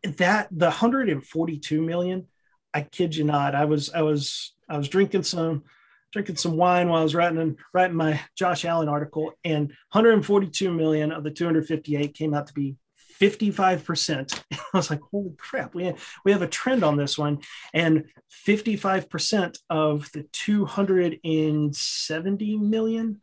That 0.02 0.48
the 0.50 0.66
142 0.66 1.82
million, 1.82 2.26
I 2.72 2.82
kid 2.82 3.16
you 3.16 3.24
not, 3.24 3.54
I 3.54 3.64
was 3.64 3.90
I 3.90 4.02
was 4.02 4.54
I 4.68 4.78
was 4.78 4.88
drinking 4.88 5.24
some 5.24 5.64
drinking 6.12 6.36
some 6.36 6.56
wine 6.56 6.88
while 6.88 7.00
I 7.00 7.04
was 7.04 7.14
writing 7.14 7.56
writing 7.74 7.96
my 7.96 8.20
Josh 8.36 8.64
Allen 8.64 8.88
article, 8.88 9.32
and 9.44 9.68
142 9.92 10.72
million 10.72 11.12
of 11.12 11.24
the 11.24 11.30
258 11.30 12.14
came 12.14 12.34
out 12.34 12.46
to 12.46 12.54
be 12.54 12.76
55%. 13.20 14.42
I 14.52 14.58
was 14.72 14.90
like, 14.90 15.00
holy 15.10 15.32
crap, 15.36 15.74
we 15.74 15.92
we 16.24 16.30
have 16.32 16.40
a 16.42 16.48
trend 16.48 16.82
on 16.82 16.96
this 16.96 17.16
one. 17.18 17.40
And 17.74 18.06
55% 18.46 19.58
of 19.68 20.10
the 20.12 20.22
270 20.32 22.56
million. 22.56 23.20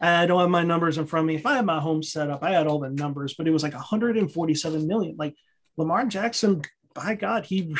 I 0.00 0.26
don't 0.26 0.40
have 0.40 0.50
my 0.50 0.64
numbers 0.64 0.98
in 0.98 1.06
front 1.06 1.24
of 1.24 1.28
me. 1.28 1.36
If 1.36 1.46
I 1.46 1.54
had 1.56 1.64
my 1.64 1.80
home 1.80 2.02
set 2.02 2.28
up, 2.30 2.42
I 2.42 2.50
had 2.50 2.66
all 2.66 2.80
the 2.80 2.90
numbers, 2.90 3.32
but 3.34 3.48
it 3.48 3.52
was 3.52 3.62
like 3.62 3.74
147 3.74 4.86
million. 4.86 5.16
Like 5.16 5.34
Lamar 5.76 6.04
Jackson, 6.06 6.62
by 6.94 7.14
God, 7.14 7.46
he 7.46 7.74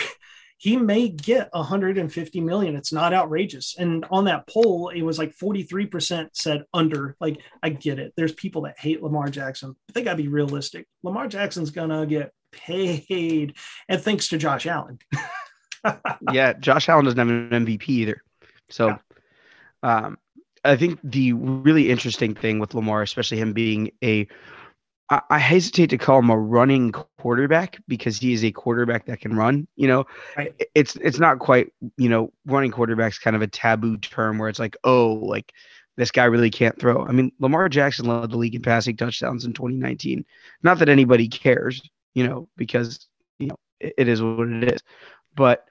he 0.56 0.76
may 0.76 1.08
get 1.08 1.48
150 1.52 2.40
million. 2.40 2.76
It's 2.76 2.92
not 2.92 3.12
outrageous. 3.12 3.76
And 3.78 4.04
on 4.10 4.24
that 4.24 4.46
poll, 4.46 4.88
it 4.88 5.02
was 5.02 5.18
like 5.18 5.36
43% 5.36 6.30
said 6.32 6.64
under. 6.72 7.16
Like, 7.20 7.38
I 7.62 7.70
get 7.70 7.98
it. 7.98 8.12
There's 8.16 8.32
people 8.32 8.62
that 8.62 8.78
hate 8.78 9.02
Lamar 9.02 9.28
Jackson, 9.28 9.76
but 9.86 9.94
they 9.94 10.02
got 10.02 10.12
to 10.12 10.22
be 10.22 10.28
realistic. 10.28 10.86
Lamar 11.02 11.28
Jackson's 11.28 11.70
going 11.70 11.90
to 11.90 12.06
get 12.06 12.32
paid. 12.52 13.56
And 13.88 14.00
thanks 14.00 14.28
to 14.28 14.38
Josh 14.38 14.66
Allen. 14.66 14.98
yeah, 16.32 16.54
Josh 16.54 16.88
Allen 16.88 17.04
doesn't 17.04 17.18
have 17.18 17.28
an 17.28 17.66
MVP 17.66 17.88
either. 17.88 18.22
So, 18.70 18.88
yeah. 18.88 18.96
um, 19.82 20.18
I 20.64 20.76
think 20.76 20.98
the 21.04 21.34
really 21.34 21.90
interesting 21.90 22.34
thing 22.34 22.58
with 22.58 22.74
Lamar, 22.74 23.02
especially 23.02 23.38
him 23.38 23.52
being 23.52 23.90
a 24.02 24.26
I, 25.14 25.20
I 25.30 25.38
hesitate 25.38 25.90
to 25.90 25.98
call 25.98 26.18
him 26.18 26.30
a 26.30 26.38
running 26.38 26.90
quarterback 26.92 27.78
because 27.86 28.18
he 28.18 28.32
is 28.32 28.44
a 28.44 28.50
quarterback 28.50 29.06
that 29.06 29.20
can 29.20 29.36
run. 29.36 29.68
You 29.76 29.86
know, 29.86 30.06
right. 30.36 30.52
it's 30.74 30.96
it's 30.96 31.18
not 31.18 31.38
quite 31.38 31.72
you 31.96 32.08
know 32.08 32.32
running 32.46 32.72
quarterback's 32.72 33.18
kind 33.18 33.36
of 33.36 33.42
a 33.42 33.46
taboo 33.46 33.96
term 33.98 34.38
where 34.38 34.48
it's 34.48 34.58
like 34.58 34.76
oh 34.84 35.12
like 35.14 35.52
this 35.96 36.10
guy 36.10 36.24
really 36.24 36.50
can't 36.50 36.78
throw. 36.78 37.06
I 37.06 37.12
mean, 37.12 37.30
Lamar 37.38 37.68
Jackson 37.68 38.06
led 38.06 38.30
the 38.30 38.36
league 38.36 38.56
in 38.56 38.62
passing 38.62 38.96
touchdowns 38.96 39.44
in 39.44 39.52
2019. 39.52 40.24
Not 40.64 40.80
that 40.80 40.88
anybody 40.88 41.28
cares, 41.28 41.80
you 42.14 42.26
know, 42.26 42.48
because 42.56 43.06
you 43.38 43.46
know 43.46 43.56
it, 43.78 43.94
it 43.98 44.08
is 44.08 44.20
what 44.20 44.48
it 44.48 44.74
is. 44.74 44.82
But 45.36 45.64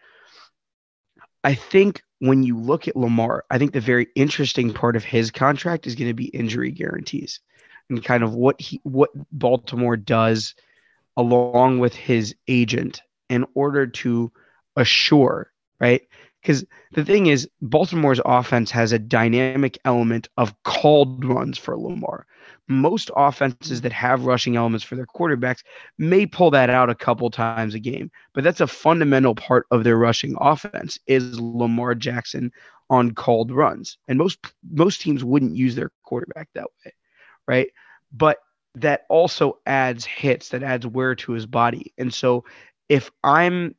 I 1.43 1.55
think 1.55 2.01
when 2.19 2.43
you 2.43 2.57
look 2.57 2.87
at 2.87 2.95
Lamar, 2.95 3.43
I 3.51 3.57
think 3.57 3.73
the 3.73 3.81
very 3.81 4.07
interesting 4.15 4.73
part 4.73 4.95
of 4.95 5.03
his 5.03 5.31
contract 5.31 5.85
is 5.85 5.95
going 5.95 6.09
to 6.09 6.13
be 6.13 6.27
injury 6.27 6.71
guarantees 6.71 7.41
and 7.89 8.03
kind 8.03 8.23
of 8.23 8.33
what 8.33 8.59
he 8.59 8.79
what 8.83 9.09
Baltimore 9.31 9.97
does 9.97 10.55
along 11.17 11.79
with 11.79 11.93
his 11.93 12.35
agent 12.47 13.01
in 13.29 13.45
order 13.53 13.87
to 13.87 14.31
assure, 14.75 15.51
right? 15.79 16.01
Because 16.41 16.65
the 16.91 17.05
thing 17.05 17.27
is, 17.27 17.49
Baltimore's 17.61 18.19
offense 18.25 18.69
has 18.71 18.91
a 18.91 18.99
dynamic 18.99 19.77
element 19.85 20.27
of 20.35 20.53
called 20.63 21.23
runs 21.23 21.57
for 21.57 21.77
Lamar. 21.77 22.25
Most 22.67 23.11
offenses 23.15 23.81
that 23.81 23.93
have 23.93 24.25
rushing 24.25 24.57
elements 24.57 24.83
for 24.83 24.95
their 24.95 25.05
quarterbacks 25.05 25.63
may 25.97 26.25
pull 26.25 26.51
that 26.51 26.69
out 26.69 26.89
a 26.89 26.95
couple 26.95 27.29
times 27.29 27.75
a 27.75 27.79
game, 27.79 28.11
but 28.33 28.43
that's 28.43 28.61
a 28.61 28.67
fundamental 28.67 29.35
part 29.35 29.65
of 29.71 29.83
their 29.83 29.97
rushing 29.97 30.35
offense 30.39 30.99
is 31.07 31.39
Lamar 31.39 31.95
Jackson 31.95 32.51
on 32.89 33.11
called 33.11 33.51
runs. 33.51 33.97
And 34.07 34.17
most 34.17 34.39
most 34.69 34.99
teams 35.01 35.23
wouldn't 35.23 35.55
use 35.55 35.75
their 35.75 35.91
quarterback 36.03 36.49
that 36.53 36.67
way 36.85 36.91
right? 37.47 37.69
But 38.11 38.39
that 38.75 39.05
also 39.09 39.59
adds 39.65 40.05
hits, 40.05 40.49
that 40.49 40.63
adds 40.63 40.87
wear 40.87 41.15
to 41.15 41.31
his 41.33 41.45
body. 41.45 41.93
And 41.97 42.13
so 42.13 42.43
if 42.89 43.11
I'm 43.23 43.75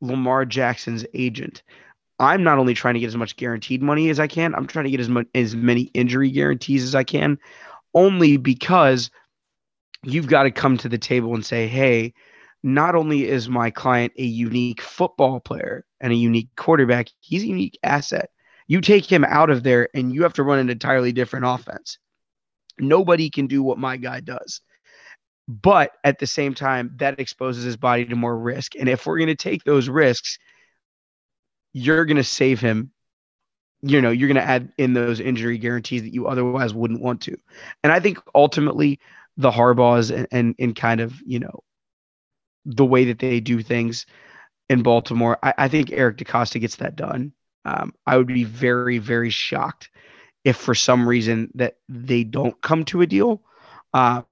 Lamar 0.00 0.44
Jackson's 0.44 1.04
agent, 1.14 1.62
I'm 2.18 2.42
not 2.42 2.58
only 2.58 2.74
trying 2.74 2.94
to 2.94 3.00
get 3.00 3.08
as 3.08 3.16
much 3.16 3.36
guaranteed 3.36 3.82
money 3.82 4.08
as 4.08 4.20
I 4.20 4.26
can, 4.26 4.54
I'm 4.54 4.66
trying 4.66 4.84
to 4.84 4.90
get 4.90 5.00
as 5.00 5.10
as 5.34 5.56
many 5.56 5.82
injury 5.94 6.30
guarantees 6.30 6.84
as 6.84 6.94
I 6.94 7.04
can, 7.04 7.38
only 7.94 8.36
because 8.36 9.10
you've 10.02 10.28
got 10.28 10.44
to 10.44 10.50
come 10.50 10.76
to 10.78 10.88
the 10.88 10.98
table 10.98 11.34
and 11.34 11.44
say, 11.44 11.66
hey, 11.66 12.14
not 12.62 12.94
only 12.94 13.28
is 13.28 13.48
my 13.48 13.70
client 13.70 14.12
a 14.16 14.24
unique 14.24 14.80
football 14.80 15.40
player 15.40 15.84
and 16.00 16.12
a 16.12 16.16
unique 16.16 16.48
quarterback, 16.56 17.08
he's 17.20 17.42
a 17.42 17.46
unique 17.46 17.78
asset. 17.82 18.30
You 18.68 18.80
take 18.80 19.10
him 19.10 19.24
out 19.24 19.50
of 19.50 19.62
there 19.62 19.88
and 19.94 20.14
you 20.14 20.22
have 20.22 20.32
to 20.34 20.42
run 20.42 20.58
an 20.58 20.70
entirely 20.70 21.12
different 21.12 21.44
offense. 21.46 21.98
Nobody 22.78 23.30
can 23.30 23.46
do 23.46 23.62
what 23.62 23.78
my 23.78 23.96
guy 23.96 24.20
does. 24.20 24.60
But 25.46 25.92
at 26.02 26.18
the 26.18 26.26
same 26.26 26.54
time, 26.54 26.92
that 26.96 27.20
exposes 27.20 27.64
his 27.64 27.76
body 27.76 28.06
to 28.06 28.16
more 28.16 28.36
risk. 28.36 28.76
And 28.76 28.88
if 28.88 29.06
we're 29.06 29.18
going 29.18 29.28
to 29.28 29.34
take 29.34 29.62
those 29.64 29.88
risks, 29.88 30.38
you're 31.72 32.04
going 32.06 32.16
to 32.16 32.24
save 32.24 32.60
him. 32.60 32.92
You 33.82 34.00
know, 34.00 34.10
you're 34.10 34.28
going 34.28 34.42
to 34.42 34.50
add 34.50 34.72
in 34.78 34.94
those 34.94 35.20
injury 35.20 35.58
guarantees 35.58 36.02
that 36.02 36.14
you 36.14 36.26
otherwise 36.26 36.72
wouldn't 36.72 37.02
want 37.02 37.20
to. 37.22 37.36
And 37.82 37.92
I 37.92 38.00
think 38.00 38.18
ultimately, 38.34 39.00
the 39.36 39.50
Harbaughs 39.50 40.14
and, 40.14 40.28
and, 40.30 40.54
and 40.58 40.76
kind 40.76 41.00
of, 41.00 41.20
you 41.26 41.40
know, 41.40 41.60
the 42.64 42.84
way 42.84 43.06
that 43.06 43.18
they 43.18 43.40
do 43.40 43.62
things 43.62 44.06
in 44.70 44.82
Baltimore, 44.82 45.38
I, 45.42 45.54
I 45.58 45.68
think 45.68 45.90
Eric 45.92 46.18
DeCosta 46.18 46.60
gets 46.60 46.76
that 46.76 46.96
done. 46.96 47.32
Um, 47.64 47.92
I 48.06 48.16
would 48.16 48.26
be 48.26 48.44
very, 48.44 48.98
very 48.98 49.30
shocked 49.30 49.90
if 50.44 50.56
for 50.56 50.74
some 50.74 51.08
reason 51.08 51.50
that 51.54 51.76
they 51.88 52.22
don't 52.22 52.60
come 52.60 52.84
to 52.84 53.00
a 53.00 53.06
deal. 53.06 53.42
Um, 53.92 54.26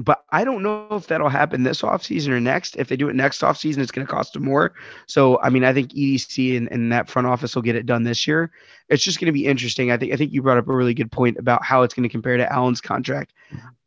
but 0.00 0.24
I 0.30 0.44
don't 0.44 0.62
know 0.62 0.88
if 0.92 1.08
that'll 1.08 1.28
happen 1.28 1.62
this 1.62 1.82
offseason 1.82 2.28
or 2.28 2.40
next. 2.40 2.74
If 2.76 2.88
they 2.88 2.96
do 2.96 3.10
it 3.10 3.14
next 3.14 3.42
offseason, 3.42 3.78
it's 3.78 3.92
going 3.92 4.06
to 4.06 4.10
cost 4.10 4.32
them 4.32 4.44
more. 4.44 4.72
So, 5.06 5.38
I 5.42 5.50
mean, 5.50 5.62
I 5.62 5.74
think 5.74 5.92
EDC 5.92 6.56
and, 6.56 6.72
and 6.72 6.90
that 6.90 7.10
front 7.10 7.28
office 7.28 7.54
will 7.54 7.62
get 7.62 7.76
it 7.76 7.84
done 7.84 8.04
this 8.04 8.26
year. 8.26 8.50
It's 8.88 9.04
just 9.04 9.20
going 9.20 9.26
to 9.26 9.32
be 9.32 9.44
interesting. 9.44 9.90
I 9.90 9.98
think 9.98 10.14
I 10.14 10.16
think 10.16 10.32
you 10.32 10.40
brought 10.40 10.56
up 10.56 10.68
a 10.68 10.74
really 10.74 10.94
good 10.94 11.12
point 11.12 11.36
about 11.36 11.62
how 11.62 11.82
it's 11.82 11.92
going 11.92 12.04
to 12.04 12.08
compare 12.08 12.38
to 12.38 12.50
Allen's 12.50 12.80
contract. 12.80 13.34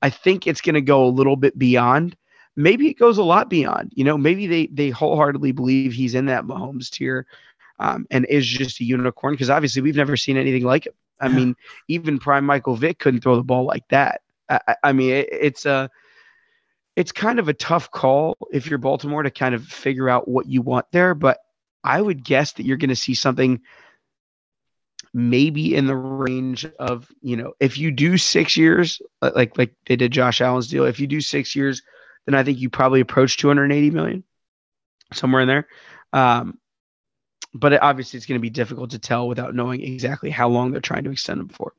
I 0.04 0.12
think 0.12 0.46
it's 0.46 0.62
going 0.62 0.76
to 0.76 0.82
go 0.82 1.04
a 1.04 1.08
little 1.08 1.36
bit 1.36 1.58
beyond. 1.58 2.16
Maybe 2.56 2.90
it 2.90 3.00
goes 3.00 3.18
a 3.18 3.24
lot 3.24 3.50
beyond. 3.50 3.92
You 3.96 4.04
know, 4.04 4.18
maybe 4.18 4.46
they 4.46 4.68
they 4.68 4.92
wholeheartedly 4.92 5.54
believe 5.54 5.94
he's 5.94 6.14
in 6.14 6.28
that 6.28 6.44
Mahomes 6.44 6.92
tier 6.92 7.26
um, 7.80 8.06
and 8.12 8.28
is 8.28 8.46
just 8.46 8.80
a 8.82 8.84
unicorn 8.84 9.34
because 9.34 9.50
obviously 9.50 9.82
we've 9.82 9.96
never 9.96 10.16
seen 10.16 10.38
anything 10.38 10.64
like 10.64 10.86
it. 10.86 10.96
I 11.20 11.30
mean, 11.30 11.56
even 11.88 12.20
prime 12.20 12.46
Michael 12.46 12.76
Vick 12.76 13.00
couldn't 13.00 13.22
throw 13.22 13.36
the 13.36 13.44
ball 13.44 13.66
like 13.66 13.88
that. 13.90 14.22
I, 14.50 14.76
I 14.84 14.94
mean, 14.94 15.12
it, 15.12 15.30
it's 15.32 15.66
a 15.66 15.90
it's 16.96 17.12
kind 17.12 17.40
of 17.40 17.50
a 17.50 17.54
tough 17.54 17.90
call 17.90 18.38
if 18.52 18.68
you're 18.68 18.78
Baltimore 18.78 19.24
to 19.24 19.32
kind 19.32 19.56
of 19.56 19.66
figure 19.66 20.10
out 20.10 20.28
what 20.28 20.48
you 20.48 20.62
want 20.62 20.86
there, 20.92 21.16
but 21.16 21.40
I 21.84 22.00
would 22.00 22.24
guess 22.24 22.54
that 22.54 22.66
you're 22.66 22.78
going 22.78 22.90
to 22.90 22.96
see 22.96 23.16
something 23.16 23.62
maybe 25.14 25.76
in 25.76 25.86
the 25.86 25.96
range 25.96 26.66
of, 26.80 27.08
you 27.22 27.36
know, 27.36 27.54
if 27.60 27.78
you 27.78 27.92
do 27.92 28.18
6 28.18 28.58
years 28.58 29.02
like 29.22 29.58
like 29.58 29.74
they 29.86 29.96
did 29.96 30.12
Josh 30.12 30.42
Allen's 30.42 30.68
deal, 30.68 30.86
if 30.86 31.00
you 31.00 31.08
do 31.08 31.22
6 31.22 31.56
years, 31.56 31.82
then 32.26 32.36
I 32.36 32.44
think 32.44 32.60
you 32.60 32.70
probably 32.70 33.02
approach 33.02 33.38
280 33.38 33.92
million 33.92 34.24
somewhere 35.14 35.42
in 35.42 35.48
there. 35.48 35.68
Um, 36.14 36.60
but 37.54 37.74
it, 37.74 37.82
obviously 37.82 38.18
it's 38.18 38.26
going 38.26 38.40
to 38.40 38.42
be 38.42 38.50
difficult 38.50 38.92
to 38.92 39.00
tell 39.00 39.28
without 39.28 39.56
knowing 39.56 39.82
exactly 39.82 40.30
how 40.30 40.50
long 40.50 40.72
they're 40.72 40.82
trying 40.82 41.04
to 41.04 41.12
extend 41.12 41.40
them 41.40 41.50
for. 41.50 41.74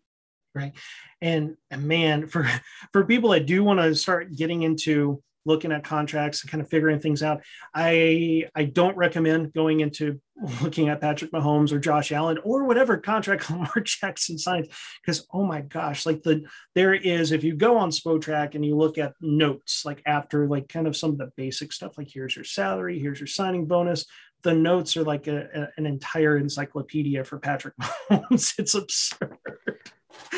Right. 0.55 0.73
And, 1.21 1.57
and 1.71 1.85
man, 1.85 2.29
for 2.29 2.49
for 2.93 3.05
people 3.05 3.31
that 3.31 3.47
do 3.47 3.65
want 3.65 3.81
to 3.81 3.95
start 3.95 4.35
getting 4.35 4.63
into 4.63 5.23
looking 5.47 5.73
at 5.73 5.85
contracts 5.85 6.43
and 6.43 6.51
kind 6.51 6.63
of 6.63 6.71
figuring 6.71 7.01
things 7.01 7.23
out, 7.23 7.43
I 7.75 8.45
I 8.55 8.65
don't 8.65 8.97
recommend 8.97 9.53
going 9.53 9.81
into 9.81 10.21
looking 10.63 10.89
at 10.89 11.01
Patrick 11.01 11.33
Mahomes 11.33 11.73
or 11.73 11.79
Josh 11.79 12.13
Allen 12.13 12.39
or 12.45 12.65
whatever 12.65 12.97
contract 12.97 13.51
Lamar 13.51 13.81
Jackson 13.85 14.39
signs 14.39 14.69
because 15.03 15.27
oh 15.33 15.45
my 15.45 15.61
gosh, 15.61 16.07
like 16.07 16.23
the 16.23 16.45
there 16.75 16.95
is 16.95 17.33
if 17.33 17.45
you 17.45 17.55
go 17.55 17.77
on 17.77 17.91
Spotrac 17.91 18.55
and 18.55 18.65
you 18.65 18.77
look 18.77 18.99
at 18.99 19.15
notes 19.21 19.85
like 19.85 20.03
after 20.07 20.49
like 20.49 20.69
kind 20.69 20.87
of 20.87 20.97
some 20.97 21.11
of 21.11 21.19
the 21.19 21.33
basic 21.37 21.73
stuff 21.73 21.99
like 21.99 22.09
here's 22.11 22.37
your 22.37 22.45
salary, 22.45 22.99
here's 22.99 23.21
your 23.21 23.27
signing 23.27 23.67
bonus, 23.67 24.07
the 24.45 24.55
notes 24.55 24.97
are 24.97 25.03
like 25.03 25.27
a, 25.27 25.49
a, 25.55 25.69
an 25.79 25.87
entire 25.87 26.37
encyclopedia 26.37 27.25
for 27.25 27.39
Patrick 27.39 27.75
Mahomes. 27.81 28.53
it's 28.59 28.75
absurd. 28.75 29.37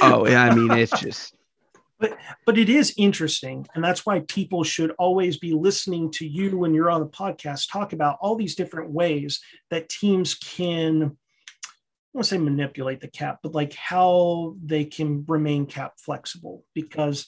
Oh 0.00 0.26
yeah, 0.26 0.44
I 0.44 0.54
mean 0.54 0.70
it's 0.70 0.98
just. 0.98 1.34
but 2.00 2.16
but 2.46 2.56
it 2.56 2.70
is 2.70 2.94
interesting, 2.96 3.66
and 3.74 3.84
that's 3.84 4.06
why 4.06 4.20
people 4.20 4.64
should 4.64 4.92
always 4.98 5.38
be 5.38 5.52
listening 5.52 6.10
to 6.12 6.26
you 6.26 6.56
when 6.56 6.72
you're 6.72 6.90
on 6.90 7.00
the 7.00 7.08
podcast 7.08 7.70
talk 7.70 7.92
about 7.92 8.16
all 8.20 8.36
these 8.36 8.54
different 8.54 8.90
ways 8.90 9.40
that 9.70 9.88
teams 9.88 10.34
can. 10.34 11.16
I 11.62 12.18
want 12.18 12.24
to 12.24 12.30
say 12.30 12.38
manipulate 12.38 13.00
the 13.00 13.08
cap, 13.08 13.40
but 13.42 13.54
like 13.54 13.74
how 13.74 14.56
they 14.64 14.86
can 14.86 15.26
remain 15.28 15.66
cap 15.66 15.94
flexible 15.98 16.64
because 16.74 17.26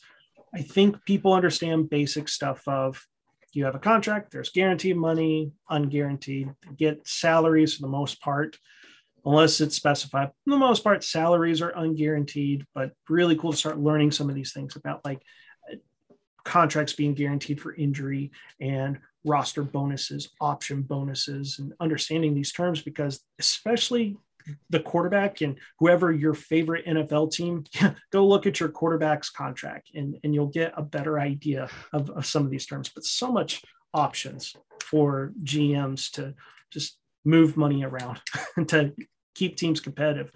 I 0.54 0.62
think 0.62 1.04
people 1.04 1.34
understand 1.34 1.90
basic 1.90 2.26
stuff 2.26 2.66
of 2.66 3.04
you 3.52 3.64
have 3.64 3.74
a 3.74 3.80
contract, 3.80 4.30
there's 4.30 4.50
guaranteed 4.50 4.96
money, 4.96 5.52
unguaranteed. 5.70 6.54
Get 6.76 7.06
salaries 7.06 7.74
for 7.74 7.82
the 7.82 7.88
most 7.88 8.20
part, 8.20 8.58
unless 9.24 9.60
it's 9.60 9.76
specified. 9.76 10.30
For 10.44 10.50
the 10.50 10.56
most 10.56 10.84
part, 10.84 11.04
salaries 11.04 11.62
are 11.62 11.72
unguaranteed, 11.72 12.64
but 12.74 12.92
really 13.08 13.36
cool 13.36 13.52
to 13.52 13.58
start 13.58 13.78
learning 13.78 14.12
some 14.12 14.28
of 14.28 14.34
these 14.34 14.52
things 14.52 14.76
about 14.76 15.04
like 15.04 15.22
contracts 16.44 16.94
being 16.94 17.14
guaranteed 17.14 17.60
for 17.60 17.74
injury 17.74 18.30
and 18.60 18.98
roster 19.24 19.62
bonuses, 19.62 20.30
option 20.40 20.82
bonuses, 20.82 21.58
and 21.58 21.74
understanding 21.80 22.34
these 22.34 22.52
terms 22.52 22.80
because, 22.80 23.20
especially 23.38 24.16
the 24.70 24.80
quarterback 24.80 25.40
and 25.40 25.58
whoever 25.78 26.12
your 26.12 26.34
favorite 26.34 26.86
NFL 26.86 27.32
team, 27.32 27.64
go 28.12 28.26
look 28.26 28.46
at 28.46 28.60
your 28.60 28.68
quarterback's 28.68 29.30
contract 29.30 29.90
and, 29.94 30.18
and 30.24 30.34
you'll 30.34 30.46
get 30.46 30.72
a 30.76 30.82
better 30.82 31.18
idea 31.18 31.68
of, 31.92 32.10
of 32.10 32.26
some 32.26 32.44
of 32.44 32.50
these 32.50 32.66
terms. 32.66 32.88
But 32.88 33.04
so 33.04 33.30
much 33.32 33.62
options 33.94 34.54
for 34.82 35.32
GMs 35.44 36.10
to 36.12 36.34
just 36.70 36.98
move 37.24 37.56
money 37.56 37.84
around 37.84 38.20
to 38.68 38.94
keep 39.34 39.56
teams 39.56 39.80
competitive. 39.80 40.30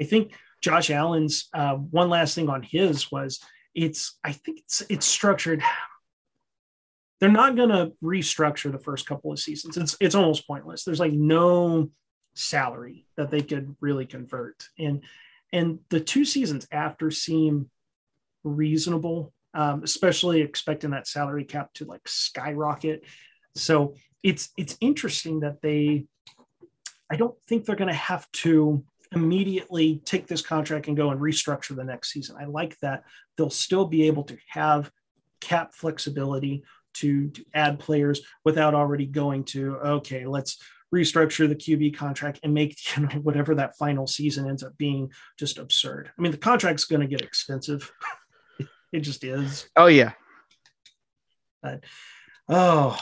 I 0.00 0.04
think 0.04 0.34
Josh 0.62 0.90
Allen's 0.90 1.48
uh, 1.54 1.74
one 1.74 2.08
last 2.08 2.34
thing 2.34 2.48
on 2.48 2.62
his 2.62 3.10
was 3.10 3.40
it's 3.74 4.18
I 4.24 4.32
think 4.32 4.60
it's 4.60 4.82
it's 4.88 5.06
structured 5.06 5.62
they're 7.20 7.30
not 7.30 7.56
going 7.56 7.70
to 7.70 7.92
restructure 8.02 8.70
the 8.70 8.78
first 8.78 9.06
couple 9.06 9.32
of 9.32 9.38
seasons. 9.38 9.76
It's 9.76 9.96
it's 10.00 10.14
almost 10.14 10.46
pointless. 10.46 10.84
There's 10.84 11.00
like 11.00 11.12
no 11.12 11.90
salary 12.34 13.06
that 13.16 13.30
they 13.30 13.40
could 13.40 13.76
really 13.80 14.06
convert, 14.06 14.68
and 14.78 15.02
and 15.52 15.78
the 15.90 16.00
two 16.00 16.24
seasons 16.24 16.66
after 16.72 17.10
seem 17.10 17.70
reasonable, 18.42 19.32
um, 19.54 19.82
especially 19.82 20.40
expecting 20.40 20.90
that 20.90 21.06
salary 21.06 21.44
cap 21.44 21.72
to 21.74 21.84
like 21.84 22.06
skyrocket. 22.06 23.04
So 23.54 23.94
it's 24.22 24.50
it's 24.56 24.76
interesting 24.80 25.40
that 25.40 25.62
they. 25.62 26.06
I 27.10 27.16
don't 27.16 27.36
think 27.46 27.64
they're 27.64 27.76
going 27.76 27.88
to 27.88 27.94
have 27.94 28.30
to 28.32 28.82
immediately 29.12 30.02
take 30.04 30.26
this 30.26 30.42
contract 30.42 30.88
and 30.88 30.96
go 30.96 31.10
and 31.10 31.20
restructure 31.20 31.76
the 31.76 31.84
next 31.84 32.12
season. 32.12 32.36
I 32.40 32.46
like 32.46 32.78
that 32.80 33.04
they'll 33.36 33.50
still 33.50 33.86
be 33.86 34.06
able 34.06 34.24
to 34.24 34.36
have 34.48 34.90
cap 35.40 35.74
flexibility 35.74 36.64
to, 36.94 37.28
to 37.30 37.44
add 37.54 37.78
players 37.78 38.22
without 38.44 38.74
already 38.74 39.06
going 39.06 39.44
to 39.44 39.76
okay, 39.76 40.26
let's 40.26 40.58
restructure 40.94 41.48
the 41.48 41.56
QB 41.56 41.96
contract 41.96 42.40
and 42.42 42.54
make 42.54 42.78
you 42.96 43.02
know 43.02 43.08
whatever 43.22 43.54
that 43.56 43.76
final 43.76 44.06
season 44.06 44.48
ends 44.48 44.62
up 44.62 44.76
being 44.78 45.10
just 45.38 45.58
absurd. 45.58 46.10
I 46.16 46.22
mean, 46.22 46.32
the 46.32 46.38
contract's 46.38 46.84
going 46.84 47.02
to 47.02 47.06
get 47.06 47.22
expensive. 47.22 47.92
it 48.92 49.00
just 49.00 49.24
is. 49.24 49.68
Oh 49.76 49.86
yeah. 49.86 50.12
But 51.62 51.84
oh, 52.48 52.98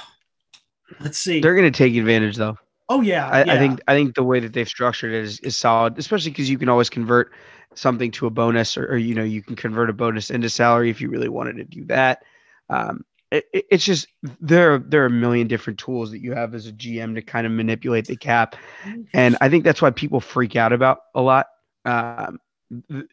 let's 1.00 1.18
see. 1.18 1.40
They're 1.40 1.56
going 1.56 1.70
to 1.70 1.76
take 1.76 1.94
advantage 1.96 2.36
though. 2.36 2.58
Oh 2.88 3.00
yeah, 3.00 3.28
I, 3.28 3.44
yeah. 3.44 3.54
I 3.54 3.58
think 3.58 3.80
I 3.88 3.94
think 3.94 4.14
the 4.14 4.22
way 4.22 4.40
that 4.40 4.52
they've 4.52 4.68
structured 4.68 5.12
it 5.12 5.24
is, 5.24 5.40
is 5.40 5.56
solid, 5.56 5.98
especially 5.98 6.30
because 6.30 6.50
you 6.50 6.58
can 6.58 6.68
always 6.68 6.90
convert 6.90 7.32
something 7.74 8.10
to 8.12 8.26
a 8.26 8.30
bonus, 8.30 8.76
or, 8.76 8.86
or, 8.86 8.96
you 8.98 9.14
know 9.14 9.22
you 9.22 9.42
can 9.42 9.56
convert 9.56 9.88
a 9.88 9.94
bonus 9.94 10.30
into 10.30 10.50
salary 10.50 10.90
if 10.90 11.00
you 11.00 11.08
really 11.08 11.28
wanted 11.28 11.56
to 11.56 11.64
do 11.64 11.84
that. 11.86 12.22
Um, 12.68 13.04
it, 13.32 13.66
it's 13.70 13.84
just 13.84 14.06
there 14.40 14.78
there 14.78 15.02
are 15.02 15.06
a 15.06 15.10
million 15.10 15.48
different 15.48 15.78
tools 15.78 16.10
that 16.10 16.20
you 16.20 16.32
have 16.32 16.54
as 16.54 16.66
a 16.66 16.72
GM 16.72 17.14
to 17.14 17.22
kind 17.22 17.46
of 17.46 17.52
manipulate 17.52 18.06
the 18.06 18.16
cap, 18.16 18.56
and 19.14 19.36
I 19.40 19.48
think 19.48 19.64
that's 19.64 19.82
why 19.82 19.90
people 19.90 20.20
freak 20.20 20.56
out 20.56 20.72
about 20.72 21.00
a 21.14 21.22
lot. 21.22 21.46
Um, 21.84 22.38
th- 22.90 23.06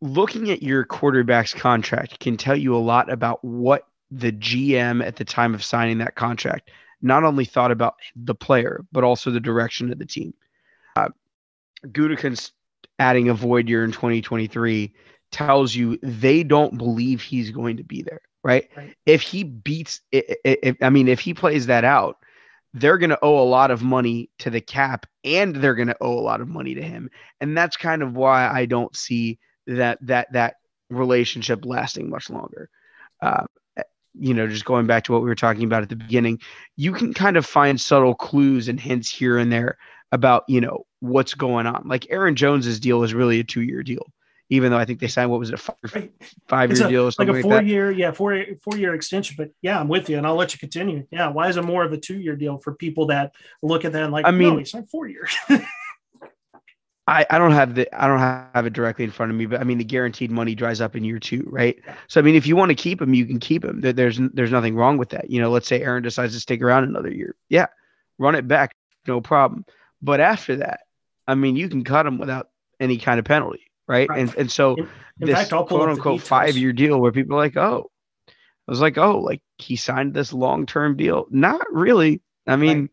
looking 0.00 0.50
at 0.50 0.62
your 0.62 0.84
quarterback's 0.84 1.52
contract 1.52 2.20
can 2.20 2.36
tell 2.36 2.56
you 2.56 2.76
a 2.76 2.78
lot 2.78 3.10
about 3.10 3.44
what 3.44 3.86
the 4.10 4.32
GM 4.32 5.04
at 5.04 5.16
the 5.16 5.24
time 5.24 5.54
of 5.54 5.62
signing 5.64 5.98
that 5.98 6.14
contract 6.14 6.70
not 7.02 7.24
only 7.24 7.44
thought 7.44 7.70
about 7.70 7.96
the 8.16 8.34
player, 8.34 8.84
but 8.92 9.04
also 9.04 9.30
the 9.30 9.40
direction 9.40 9.92
of 9.92 9.98
the 9.98 10.06
team. 10.06 10.34
Uh, 10.96 11.08
Gutekunst 11.86 12.52
adding 12.98 13.28
a 13.28 13.34
void 13.34 13.68
year 13.68 13.84
in 13.84 13.92
2023 13.92 14.92
tells 15.30 15.74
you 15.74 15.98
they 16.02 16.42
don't 16.42 16.78
believe 16.78 17.22
he's 17.22 17.50
going 17.50 17.76
to 17.76 17.84
be 17.84 18.02
there, 18.02 18.20
right? 18.42 18.68
Right. 18.76 18.94
If 19.06 19.22
he 19.22 19.44
beats, 19.44 20.00
if, 20.12 20.76
I 20.80 20.90
mean, 20.90 21.08
if 21.08 21.20
he 21.20 21.34
plays 21.34 21.66
that 21.66 21.84
out, 21.84 22.18
they're 22.74 22.98
going 22.98 23.10
to 23.10 23.18
owe 23.22 23.42
a 23.42 23.48
lot 23.48 23.70
of 23.70 23.82
money 23.82 24.30
to 24.40 24.50
the 24.50 24.60
cap 24.60 25.06
and 25.24 25.56
they're 25.56 25.74
going 25.74 25.88
to 25.88 25.96
owe 26.00 26.18
a 26.18 26.20
lot 26.20 26.40
of 26.40 26.48
money 26.48 26.74
to 26.74 26.82
him. 26.82 27.10
And 27.40 27.56
that's 27.56 27.76
kind 27.76 28.02
of 28.02 28.14
why 28.14 28.48
I 28.48 28.66
don't 28.66 28.94
see 28.94 29.38
that, 29.66 29.98
that, 30.02 30.32
that 30.32 30.56
relationship 30.90 31.64
lasting 31.64 32.10
much 32.10 32.30
longer. 32.30 32.68
Uh, 33.20 33.44
you 34.14 34.34
know, 34.34 34.46
just 34.46 34.64
going 34.64 34.86
back 34.86 35.04
to 35.04 35.12
what 35.12 35.22
we 35.22 35.28
were 35.28 35.34
talking 35.34 35.64
about 35.64 35.82
at 35.82 35.88
the 35.88 35.96
beginning, 35.96 36.40
you 36.76 36.92
can 36.92 37.14
kind 37.14 37.36
of 37.36 37.46
find 37.46 37.80
subtle 37.80 38.14
clues 38.14 38.68
and 38.68 38.80
hints 38.80 39.10
here 39.10 39.38
and 39.38 39.52
there 39.52 39.78
about, 40.12 40.44
you 40.48 40.60
know, 40.60 40.86
what's 41.00 41.34
going 41.34 41.66
on. 41.66 41.86
Like 41.86 42.06
Aaron 42.10 42.34
Jones's 42.34 42.80
deal 42.80 42.98
was 42.98 43.14
really 43.14 43.40
a 43.40 43.44
two 43.44 43.62
year 43.62 43.82
deal, 43.82 44.06
even 44.50 44.70
though 44.70 44.78
I 44.78 44.84
think 44.84 45.00
they 45.00 45.08
signed 45.08 45.30
what 45.30 45.40
was 45.40 45.50
it, 45.50 45.54
a 45.54 45.58
five, 45.58 46.08
five 46.48 46.72
year 46.76 46.86
a- 46.86 46.90
deal 46.90 47.02
or 47.04 47.10
like 47.18 47.28
a 47.28 47.32
like, 47.32 47.42
four 47.42 47.54
that. 47.54 47.66
year, 47.66 47.90
yeah, 47.90 48.10
four 48.12 48.44
four 48.62 48.76
year 48.78 48.94
extension. 48.94 49.34
But 49.38 49.50
yeah, 49.62 49.78
I'm 49.78 49.88
with 49.88 50.08
you, 50.08 50.16
and 50.18 50.26
I'll 50.26 50.36
let 50.36 50.52
you 50.54 50.58
continue. 50.58 51.06
Yeah, 51.10 51.28
why 51.28 51.48
is 51.48 51.56
it 51.56 51.62
more 51.62 51.84
of 51.84 51.92
a 51.92 51.98
two 51.98 52.18
year 52.18 52.36
deal 52.36 52.58
for 52.58 52.74
people 52.74 53.06
that 53.06 53.32
look 53.62 53.84
at 53.84 53.92
that 53.92 54.02
and 54.04 54.12
like? 54.12 54.26
I 54.26 54.30
no, 54.30 54.36
mean- 54.38 54.58
he 54.58 54.64
signed 54.64 54.88
four 54.90 55.06
years. 55.08 55.34
I, 57.06 57.24
I 57.30 57.38
don't 57.38 57.52
have 57.52 57.74
the 57.74 57.88
I 57.98 58.06
don't 58.06 58.18
have 58.18 58.66
it 58.66 58.74
directly 58.74 59.02
in 59.04 59.10
front 59.10 59.32
of 59.32 59.38
me, 59.38 59.46
but 59.46 59.60
I 59.60 59.64
mean 59.64 59.78
the 59.78 59.84
guaranteed 59.84 60.30
money 60.30 60.54
dries 60.54 60.82
up 60.82 60.94
in 60.94 61.04
year 61.04 61.18
two, 61.18 61.42
right? 61.48 61.78
So 62.06 62.20
I 62.20 62.22
mean, 62.22 62.34
if 62.34 62.46
you 62.46 62.54
want 62.54 62.68
to 62.68 62.74
keep 62.74 63.00
him, 63.00 63.14
you 63.14 63.24
can 63.24 63.38
keep 63.40 63.64
him. 63.64 63.80
There- 63.80 63.94
There's 63.94 64.20
there's 64.34 64.50
nothing 64.52 64.76
wrong 64.76 64.98
with 64.98 65.08
that. 65.10 65.30
You 65.30 65.40
know, 65.40 65.50
let's 65.50 65.66
say 65.66 65.80
Aaron 65.82 66.02
decides 66.02 66.34
to 66.34 66.40
stick 66.40 66.60
around 66.60 66.84
another 66.84 67.10
year, 67.10 67.34
yeah, 67.48 67.66
run 68.18 68.34
it 68.34 68.46
back, 68.46 68.74
no 69.06 69.22
problem. 69.22 69.64
But 70.02 70.20
after 70.20 70.56
that, 70.56 70.80
I 71.26 71.34
mean, 71.34 71.56
you 71.56 71.70
can 71.70 71.82
cut 71.82 72.04
him 72.04 72.18
without 72.18 72.50
any 72.78 72.98
kind 72.98 73.18
of 73.18 73.24
penalty, 73.24 73.67
right? 73.88 74.08
Right. 74.08 74.20
And 74.20 74.34
and 74.36 74.52
so 74.52 74.76
In- 74.76 74.88
in 75.20 75.26
this 75.26 75.48
fact, 75.48 75.50
quote 75.50 75.88
unquote 75.88 76.22
five 76.22 76.56
year 76.56 76.72
deal 76.72 77.00
where 77.00 77.12
people 77.12 77.34
are 77.34 77.40
like, 77.40 77.56
oh, 77.56 77.90
I 78.28 78.70
was 78.70 78.80
like, 78.80 78.98
oh, 78.98 79.18
like 79.18 79.42
he 79.56 79.76
signed 79.76 80.14
this 80.14 80.32
long 80.32 80.66
term 80.66 80.96
deal. 80.96 81.26
Not 81.30 81.66
really. 81.72 82.20
I 82.46 82.56
mean, 82.56 82.90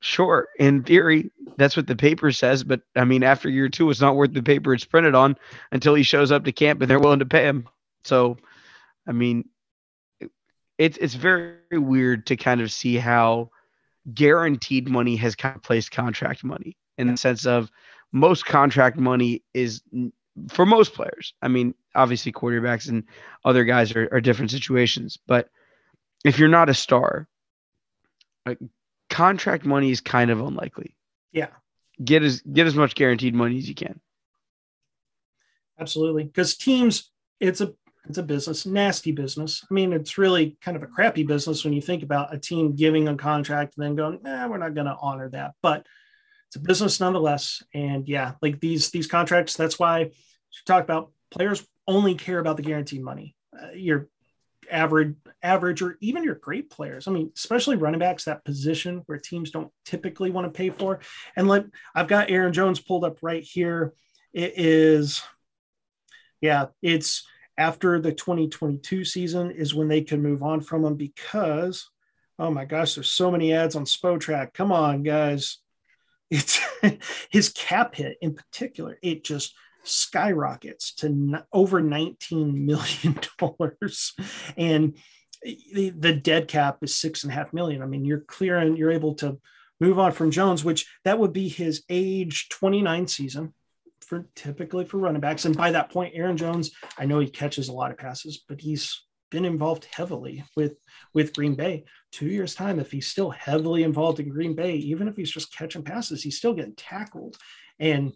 sure, 0.00 0.48
in 0.58 0.82
theory, 0.82 1.30
that's 1.56 1.76
what 1.76 1.86
the 1.86 1.96
paper 1.96 2.32
says. 2.32 2.64
But 2.64 2.80
I 2.96 3.04
mean, 3.04 3.22
after 3.22 3.48
year 3.50 3.68
two, 3.68 3.90
it's 3.90 4.00
not 4.00 4.16
worth 4.16 4.32
the 4.32 4.42
paper 4.42 4.72
it's 4.72 4.84
printed 4.84 5.14
on 5.14 5.36
until 5.70 5.94
he 5.94 6.02
shows 6.02 6.32
up 6.32 6.44
to 6.44 6.52
camp 6.52 6.80
and 6.80 6.90
they're 6.90 7.00
willing 7.00 7.18
to 7.18 7.26
pay 7.26 7.44
him. 7.44 7.68
So, 8.04 8.38
I 9.06 9.12
mean, 9.12 9.48
it's 10.78 10.96
it's 10.96 11.14
very 11.14 11.58
weird 11.72 12.26
to 12.26 12.36
kind 12.36 12.60
of 12.60 12.72
see 12.72 12.96
how 12.96 13.50
guaranteed 14.14 14.88
money 14.88 15.16
has 15.16 15.36
kind 15.36 15.54
of 15.54 15.62
placed 15.62 15.90
contract 15.90 16.42
money 16.42 16.76
in 16.96 17.08
the 17.08 17.16
sense 17.16 17.46
of 17.46 17.70
most 18.12 18.46
contract 18.46 18.96
money 18.96 19.42
is 19.54 19.82
for 20.48 20.66
most 20.66 20.94
players. 20.94 21.34
I 21.42 21.48
mean, 21.48 21.74
obviously 21.94 22.32
quarterbacks 22.32 22.88
and 22.88 23.04
other 23.44 23.64
guys 23.64 23.94
are, 23.94 24.08
are 24.12 24.20
different 24.20 24.50
situations, 24.50 25.18
but 25.26 25.48
if 26.24 26.38
you're 26.38 26.48
not 26.48 26.68
a 26.68 26.74
star, 26.74 27.28
like 28.46 28.58
contract 29.08 29.64
money 29.64 29.90
is 29.90 30.00
kind 30.00 30.30
of 30.30 30.40
unlikely. 30.40 30.96
Yeah. 31.32 31.48
Get 32.02 32.22
as 32.22 32.40
get 32.40 32.66
as 32.66 32.74
much 32.74 32.94
guaranteed 32.94 33.34
money 33.34 33.58
as 33.58 33.68
you 33.68 33.74
can. 33.74 34.00
Absolutely, 35.78 36.24
because 36.24 36.56
teams, 36.56 37.10
it's 37.40 37.60
a 37.60 37.74
it's 38.08 38.18
a 38.18 38.22
business, 38.22 38.64
nasty 38.64 39.12
business. 39.12 39.64
I 39.70 39.74
mean, 39.74 39.92
it's 39.92 40.18
really 40.18 40.56
kind 40.62 40.76
of 40.76 40.82
a 40.82 40.86
crappy 40.86 41.22
business 41.22 41.64
when 41.64 41.74
you 41.74 41.82
think 41.82 42.02
about 42.02 42.34
a 42.34 42.38
team 42.38 42.74
giving 42.74 43.08
a 43.08 43.16
contract 43.16 43.74
and 43.76 43.84
then 43.84 43.96
going, 43.96 44.20
"Nah, 44.22 44.48
we're 44.48 44.58
not 44.58 44.74
going 44.74 44.86
to 44.86 44.96
honor 45.00 45.28
that." 45.30 45.54
But 45.62 45.86
it's 46.48 46.56
a 46.56 46.60
business 46.60 47.00
nonetheless. 47.00 47.62
And 47.74 48.08
yeah, 48.08 48.32
like 48.42 48.60
these 48.60 48.90
these 48.90 49.06
contracts, 49.06 49.56
that's 49.56 49.78
why 49.78 50.10
you 50.52 50.64
talk 50.66 50.82
about 50.82 51.12
players 51.30 51.66
only 51.86 52.14
care 52.14 52.38
about 52.38 52.56
the 52.56 52.62
guaranteed 52.62 53.02
money. 53.02 53.34
Uh, 53.58 53.72
your 53.72 54.08
average 54.70 55.16
average 55.42 55.82
or 55.82 55.96
even 56.00 56.22
your 56.22 56.36
great 56.36 56.70
players. 56.70 57.08
I 57.08 57.10
mean, 57.10 57.32
especially 57.36 57.76
running 57.76 58.00
backs, 58.00 58.24
that 58.24 58.44
position 58.44 59.02
where 59.06 59.18
teams 59.18 59.50
don't 59.50 59.72
typically 59.84 60.30
want 60.30 60.46
to 60.46 60.56
pay 60.56 60.70
for. 60.70 61.00
And 61.36 61.48
like 61.48 61.66
I've 61.94 62.08
got 62.08 62.30
Aaron 62.30 62.52
Jones 62.52 62.80
pulled 62.80 63.04
up 63.04 63.18
right 63.22 63.42
here. 63.42 63.94
It 64.32 64.54
is 64.56 65.22
yeah, 66.40 66.66
it's 66.80 67.26
after 67.58 68.00
the 68.00 68.12
2022 68.12 69.04
season 69.04 69.50
is 69.50 69.74
when 69.74 69.88
they 69.88 70.00
can 70.00 70.22
move 70.22 70.42
on 70.42 70.60
from 70.60 70.84
him 70.84 70.94
because 70.96 71.88
oh 72.38 72.50
my 72.50 72.64
gosh, 72.64 72.94
there's 72.94 73.12
so 73.12 73.30
many 73.30 73.52
ads 73.52 73.76
on 73.76 73.84
Spotrac. 73.84 74.54
Come 74.54 74.72
on, 74.72 75.02
guys. 75.02 75.58
It's 76.30 76.60
his 77.30 77.50
cap 77.50 77.94
hit 77.94 78.16
in 78.22 78.34
particular, 78.34 78.98
it 79.02 79.24
just 79.24 79.54
skyrockets 79.84 80.94
to 80.96 81.44
over 81.52 81.80
19 81.80 82.66
million 82.66 83.18
dollars. 83.38 84.14
And 84.56 84.96
the, 85.42 85.90
the 85.90 86.12
dead 86.12 86.48
cap 86.48 86.78
is 86.82 86.96
six 86.96 87.24
and 87.24 87.32
a 87.32 87.34
half 87.34 87.52
million. 87.52 87.82
I 87.82 87.86
mean 87.86 88.04
you're 88.04 88.20
clear 88.20 88.58
and 88.58 88.76
you're 88.76 88.90
able 88.90 89.14
to 89.16 89.38
move 89.80 89.98
on 89.98 90.12
from 90.12 90.30
jones 90.30 90.62
which 90.62 90.86
that 91.04 91.18
would 91.18 91.32
be 91.32 91.48
his 91.48 91.84
age 91.88 92.50
29 92.50 93.06
season 93.08 93.54
for 94.06 94.28
typically 94.34 94.84
for 94.84 94.98
running 94.98 95.20
backs. 95.20 95.46
And 95.46 95.56
by 95.56 95.70
that 95.72 95.90
point 95.90 96.14
aaron 96.14 96.36
jones 96.36 96.72
i 96.98 97.06
know 97.06 97.18
he 97.18 97.28
catches 97.28 97.68
a 97.68 97.72
lot 97.72 97.90
of 97.90 97.96
passes 97.96 98.44
but 98.46 98.60
he's 98.60 99.02
been 99.30 99.44
involved 99.44 99.86
heavily 99.90 100.44
with 100.56 100.76
with 101.14 101.34
green 101.34 101.54
bay. 101.54 101.84
Two 102.12 102.26
years 102.26 102.54
time 102.54 102.78
if 102.78 102.90
he's 102.90 103.06
still 103.06 103.30
heavily 103.30 103.84
involved 103.84 104.20
in 104.20 104.28
green 104.28 104.54
bay 104.54 104.74
even 104.74 105.08
if 105.08 105.16
he's 105.16 105.30
just 105.30 105.56
catching 105.56 105.84
passes 105.84 106.22
he's 106.22 106.36
still 106.36 106.52
getting 106.52 106.74
tackled. 106.74 107.36
And 107.78 108.12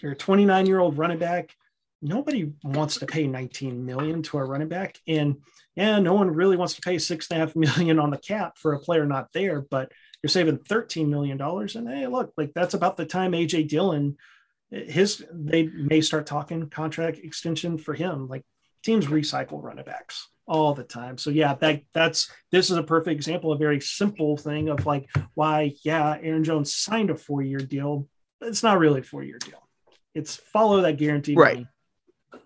you're 0.00 0.12
a 0.12 0.16
29 0.16 0.66
year 0.66 0.78
old 0.78 0.98
running 0.98 1.18
back. 1.18 1.54
Nobody 2.00 2.52
wants 2.62 2.98
to 2.98 3.06
pay 3.06 3.26
19 3.26 3.84
million 3.84 4.22
to 4.22 4.38
a 4.38 4.44
running 4.44 4.68
back. 4.68 4.98
And 5.08 5.38
yeah, 5.74 5.98
no 5.98 6.14
one 6.14 6.30
really 6.30 6.56
wants 6.56 6.74
to 6.74 6.80
pay 6.80 6.98
six 6.98 7.28
and 7.30 7.42
a 7.42 7.46
half 7.46 7.56
million 7.56 7.98
on 7.98 8.10
the 8.10 8.18
cap 8.18 8.56
for 8.56 8.72
a 8.72 8.80
player 8.80 9.04
not 9.04 9.32
there, 9.32 9.60
but 9.60 9.90
you're 10.22 10.28
saving 10.28 10.58
13 10.58 11.10
million 11.10 11.36
dollars. 11.36 11.76
And 11.76 11.88
hey, 11.88 12.06
look, 12.06 12.32
like 12.36 12.52
that's 12.54 12.74
about 12.74 12.96
the 12.96 13.06
time 13.06 13.32
AJ 13.32 13.68
Dillon 13.68 14.16
his 14.70 15.24
they 15.32 15.64
may 15.66 16.00
start 16.00 16.26
talking 16.26 16.68
contract 16.68 17.18
extension 17.18 17.78
for 17.78 17.94
him. 17.94 18.28
Like 18.28 18.44
teams 18.82 19.06
recycle 19.06 19.62
running 19.62 19.84
backs 19.84 20.28
all 20.46 20.74
the 20.74 20.84
time. 20.84 21.18
So 21.18 21.30
yeah, 21.30 21.54
that 21.56 21.82
that's 21.92 22.30
this 22.50 22.70
is 22.70 22.76
a 22.76 22.82
perfect 22.82 23.14
example, 23.14 23.52
a 23.52 23.58
very 23.58 23.80
simple 23.80 24.36
thing 24.36 24.68
of 24.68 24.86
like 24.86 25.08
why, 25.34 25.74
yeah, 25.84 26.16
Aaron 26.20 26.44
Jones 26.44 26.74
signed 26.74 27.10
a 27.10 27.16
four-year 27.16 27.60
deal. 27.60 28.08
But 28.40 28.50
it's 28.50 28.62
not 28.62 28.78
really 28.78 29.00
a 29.00 29.04
four-year 29.04 29.38
deal. 29.38 29.67
It's 30.14 30.36
follow 30.36 30.80
that 30.82 30.96
guaranteed 30.96 31.36
Right. 31.38 31.66
money. 32.32 32.42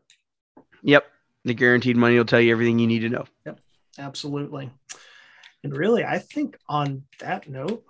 Yep. 0.82 1.04
The 1.44 1.54
guaranteed 1.54 1.96
money 1.96 2.16
will 2.16 2.24
tell 2.24 2.40
you 2.40 2.52
everything 2.52 2.78
you 2.78 2.86
need 2.86 3.00
to 3.00 3.08
know. 3.08 3.24
Yep. 3.46 3.60
Absolutely. 3.98 4.70
And 5.64 5.76
really, 5.76 6.04
I 6.04 6.18
think 6.18 6.56
on 6.68 7.04
that 7.20 7.48
note, 7.48 7.84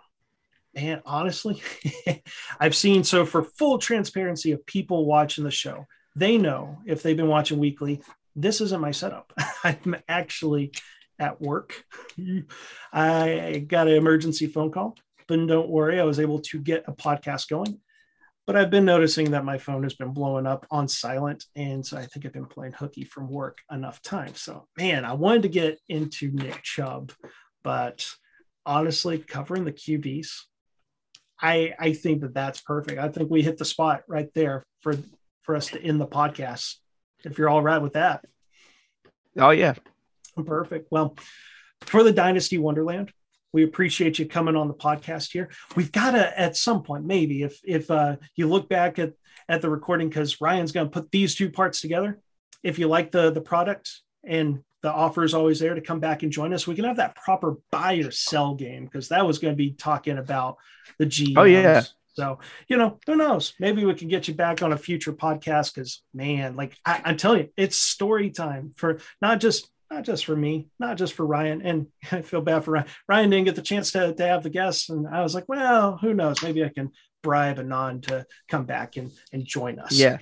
man, 0.74 1.02
honestly, 1.06 1.62
I've 2.60 2.76
seen 2.76 3.04
so 3.04 3.24
for 3.24 3.42
full 3.42 3.78
transparency 3.78 4.52
of 4.52 4.64
people 4.66 5.06
watching 5.06 5.44
the 5.44 5.50
show, 5.50 5.86
they 6.14 6.36
know 6.38 6.78
if 6.86 7.02
they've 7.02 7.16
been 7.16 7.28
watching 7.28 7.58
weekly, 7.58 8.02
this 8.36 8.60
isn't 8.60 8.80
my 8.80 8.90
setup. 8.90 9.32
I'm 9.64 9.96
actually 10.08 10.72
at 11.18 11.40
work. 11.40 11.84
I 12.92 13.64
got 13.66 13.88
an 13.88 13.94
emergency 13.94 14.46
phone 14.46 14.70
call, 14.70 14.96
but 15.28 15.46
don't 15.46 15.68
worry, 15.70 16.00
I 16.00 16.04
was 16.04 16.20
able 16.20 16.40
to 16.40 16.58
get 16.60 16.84
a 16.86 16.92
podcast 16.92 17.48
going. 17.48 17.80
But 18.52 18.60
I've 18.60 18.70
been 18.70 18.84
noticing 18.84 19.30
that 19.30 19.46
my 19.46 19.56
phone 19.56 19.82
has 19.82 19.94
been 19.94 20.12
blowing 20.12 20.46
up 20.46 20.66
on 20.70 20.86
silent. 20.86 21.46
And 21.56 21.86
so 21.86 21.96
I 21.96 22.04
think 22.04 22.26
I've 22.26 22.34
been 22.34 22.44
playing 22.44 22.74
hooky 22.74 23.02
from 23.02 23.30
work 23.30 23.62
enough 23.70 24.02
times. 24.02 24.42
So, 24.42 24.66
man, 24.76 25.06
I 25.06 25.14
wanted 25.14 25.44
to 25.44 25.48
get 25.48 25.78
into 25.88 26.30
Nick 26.32 26.62
Chubb, 26.62 27.12
but 27.64 28.06
honestly, 28.66 29.16
covering 29.16 29.64
the 29.64 29.72
QBs, 29.72 30.28
I, 31.40 31.72
I 31.78 31.94
think 31.94 32.20
that 32.20 32.34
that's 32.34 32.60
perfect. 32.60 32.98
I 32.98 33.08
think 33.08 33.30
we 33.30 33.40
hit 33.40 33.56
the 33.56 33.64
spot 33.64 34.02
right 34.06 34.28
there 34.34 34.66
for 34.80 34.98
for 35.44 35.56
us 35.56 35.68
to 35.68 35.82
end 35.82 35.98
the 35.98 36.06
podcast. 36.06 36.74
If 37.24 37.38
you're 37.38 37.48
all 37.48 37.62
right 37.62 37.80
with 37.80 37.94
that. 37.94 38.22
Oh 39.38 39.48
yeah, 39.48 39.76
perfect. 40.44 40.88
Well, 40.90 41.16
for 41.80 42.02
the 42.02 42.12
Dynasty 42.12 42.58
Wonderland, 42.58 43.14
we 43.52 43.64
appreciate 43.64 44.18
you 44.18 44.26
coming 44.26 44.56
on 44.56 44.68
the 44.68 44.74
podcast 44.74 45.32
here. 45.32 45.50
We've 45.76 45.92
got 45.92 46.12
to 46.12 46.40
at 46.40 46.56
some 46.56 46.82
point, 46.82 47.04
maybe 47.04 47.42
if 47.42 47.60
if 47.64 47.90
uh, 47.90 48.16
you 48.34 48.48
look 48.48 48.68
back 48.68 48.98
at 48.98 49.12
at 49.48 49.62
the 49.62 49.70
recording, 49.70 50.08
because 50.08 50.40
Ryan's 50.40 50.72
going 50.72 50.86
to 50.86 50.92
put 50.92 51.10
these 51.10 51.34
two 51.34 51.50
parts 51.50 51.80
together. 51.80 52.20
If 52.62 52.78
you 52.78 52.88
like 52.88 53.10
the 53.10 53.30
the 53.30 53.40
product 53.40 53.90
and 54.24 54.62
the 54.82 54.92
offer 54.92 55.22
is 55.22 55.34
always 55.34 55.60
there 55.60 55.74
to 55.74 55.80
come 55.80 56.00
back 56.00 56.22
and 56.22 56.32
join 56.32 56.52
us, 56.52 56.66
we 56.66 56.74
can 56.74 56.84
have 56.84 56.96
that 56.96 57.14
proper 57.14 57.56
buy 57.70 57.94
or 57.94 58.10
sell 58.10 58.54
game 58.54 58.84
because 58.84 59.08
that 59.08 59.26
was 59.26 59.38
going 59.38 59.52
to 59.52 59.56
be 59.56 59.72
talking 59.72 60.18
about 60.18 60.56
the 60.98 61.06
G. 61.06 61.34
Oh 61.36 61.44
yeah. 61.44 61.84
So, 62.14 62.40
you 62.68 62.76
know, 62.76 62.98
who 63.06 63.16
knows? 63.16 63.54
Maybe 63.58 63.86
we 63.86 63.94
can 63.94 64.08
get 64.08 64.28
you 64.28 64.34
back 64.34 64.62
on 64.62 64.72
a 64.72 64.76
future 64.76 65.14
podcast 65.14 65.74
because, 65.74 66.02
man, 66.12 66.56
like 66.56 66.76
I, 66.84 67.00
I'm 67.06 67.16
telling 67.16 67.40
you, 67.40 67.48
it's 67.56 67.76
story 67.76 68.30
time 68.30 68.74
for 68.76 69.00
not 69.22 69.40
just 69.40 69.71
not 69.92 70.04
just 70.04 70.24
for 70.24 70.34
me, 70.34 70.68
not 70.78 70.96
just 70.96 71.12
for 71.12 71.26
Ryan. 71.26 71.62
And 71.62 71.86
I 72.12 72.22
feel 72.22 72.40
bad 72.40 72.64
for 72.64 72.72
Ryan. 72.72 72.86
Ryan 73.08 73.30
didn't 73.30 73.44
get 73.46 73.56
the 73.56 73.62
chance 73.62 73.92
to, 73.92 74.14
to 74.14 74.26
have 74.26 74.42
the 74.42 74.50
guests. 74.50 74.88
And 74.88 75.06
I 75.06 75.22
was 75.22 75.34
like, 75.34 75.48
well, 75.48 75.98
who 75.98 76.14
knows? 76.14 76.42
Maybe 76.42 76.64
I 76.64 76.70
can 76.70 76.90
bribe 77.22 77.58
Anand 77.58 78.06
to 78.08 78.26
come 78.48 78.64
back 78.64 78.96
and, 78.96 79.10
and 79.32 79.44
join 79.44 79.78
us. 79.78 79.92
Yeah. 79.92 80.18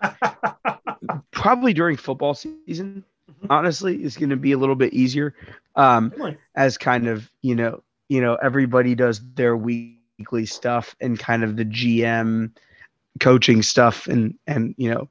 Probably 1.32 1.72
during 1.72 1.96
football 1.96 2.34
season, 2.34 3.04
mm-hmm. 3.30 3.46
honestly, 3.50 4.02
is 4.02 4.16
going 4.16 4.30
to 4.30 4.36
be 4.36 4.52
a 4.52 4.58
little 4.58 4.76
bit 4.76 4.92
easier. 4.94 5.34
Um, 5.76 6.12
really? 6.16 6.36
as 6.54 6.78
kind 6.78 7.06
of, 7.06 7.30
you 7.42 7.54
know, 7.54 7.82
you 8.08 8.20
know, 8.20 8.36
everybody 8.36 8.94
does 8.94 9.20
their 9.34 9.56
weekly 9.56 10.46
stuff 10.46 10.96
and 11.00 11.18
kind 11.18 11.44
of 11.44 11.56
the 11.56 11.64
GM 11.64 12.52
coaching 13.20 13.62
stuff 13.62 14.06
and, 14.06 14.36
and, 14.46 14.74
you 14.78 14.90
know, 14.90 15.08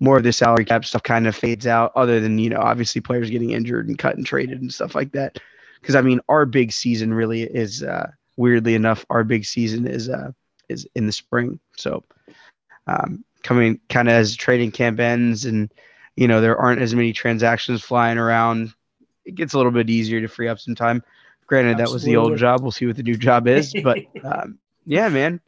more 0.00 0.16
of 0.16 0.22
the 0.22 0.32
salary 0.32 0.64
cap 0.64 0.84
stuff 0.84 1.02
kind 1.02 1.26
of 1.26 1.36
fades 1.36 1.66
out, 1.66 1.92
other 1.94 2.20
than, 2.20 2.38
you 2.38 2.50
know, 2.50 2.60
obviously 2.60 3.00
players 3.00 3.30
getting 3.30 3.50
injured 3.50 3.86
and 3.86 3.98
cut 3.98 4.16
and 4.16 4.26
traded 4.26 4.60
and 4.60 4.72
stuff 4.72 4.94
like 4.94 5.12
that. 5.12 5.38
Because 5.80 5.94
I 5.94 6.00
mean, 6.00 6.20
our 6.28 6.46
big 6.46 6.72
season 6.72 7.12
really 7.12 7.42
is 7.42 7.82
uh, 7.82 8.10
weirdly 8.36 8.74
enough, 8.74 9.04
our 9.10 9.22
big 9.22 9.44
season 9.44 9.86
is 9.86 10.08
uh, 10.08 10.32
is 10.68 10.86
in 10.94 11.06
the 11.06 11.12
spring. 11.12 11.60
So 11.76 12.02
um, 12.86 13.24
coming 13.42 13.78
kind 13.88 14.08
of 14.08 14.14
as 14.14 14.34
trading 14.36 14.72
camp 14.72 15.00
ends 15.00 15.44
and 15.44 15.72
you 16.16 16.26
know 16.26 16.40
there 16.40 16.56
aren't 16.56 16.82
as 16.82 16.94
many 16.94 17.12
transactions 17.12 17.82
flying 17.82 18.18
around, 18.18 18.72
it 19.24 19.34
gets 19.34 19.54
a 19.54 19.56
little 19.56 19.72
bit 19.72 19.90
easier 19.90 20.20
to 20.20 20.28
free 20.28 20.48
up 20.48 20.58
some 20.58 20.74
time. 20.74 21.02
Granted, 21.46 21.80
Absolutely. 21.80 21.84
that 21.84 21.94
was 21.94 22.04
the 22.04 22.16
old 22.16 22.38
job. 22.38 22.62
We'll 22.62 22.70
see 22.70 22.86
what 22.86 22.96
the 22.96 23.02
new 23.02 23.16
job 23.16 23.48
is, 23.48 23.74
but 23.82 23.98
um, 24.24 24.58
yeah, 24.84 25.08
man, 25.08 25.40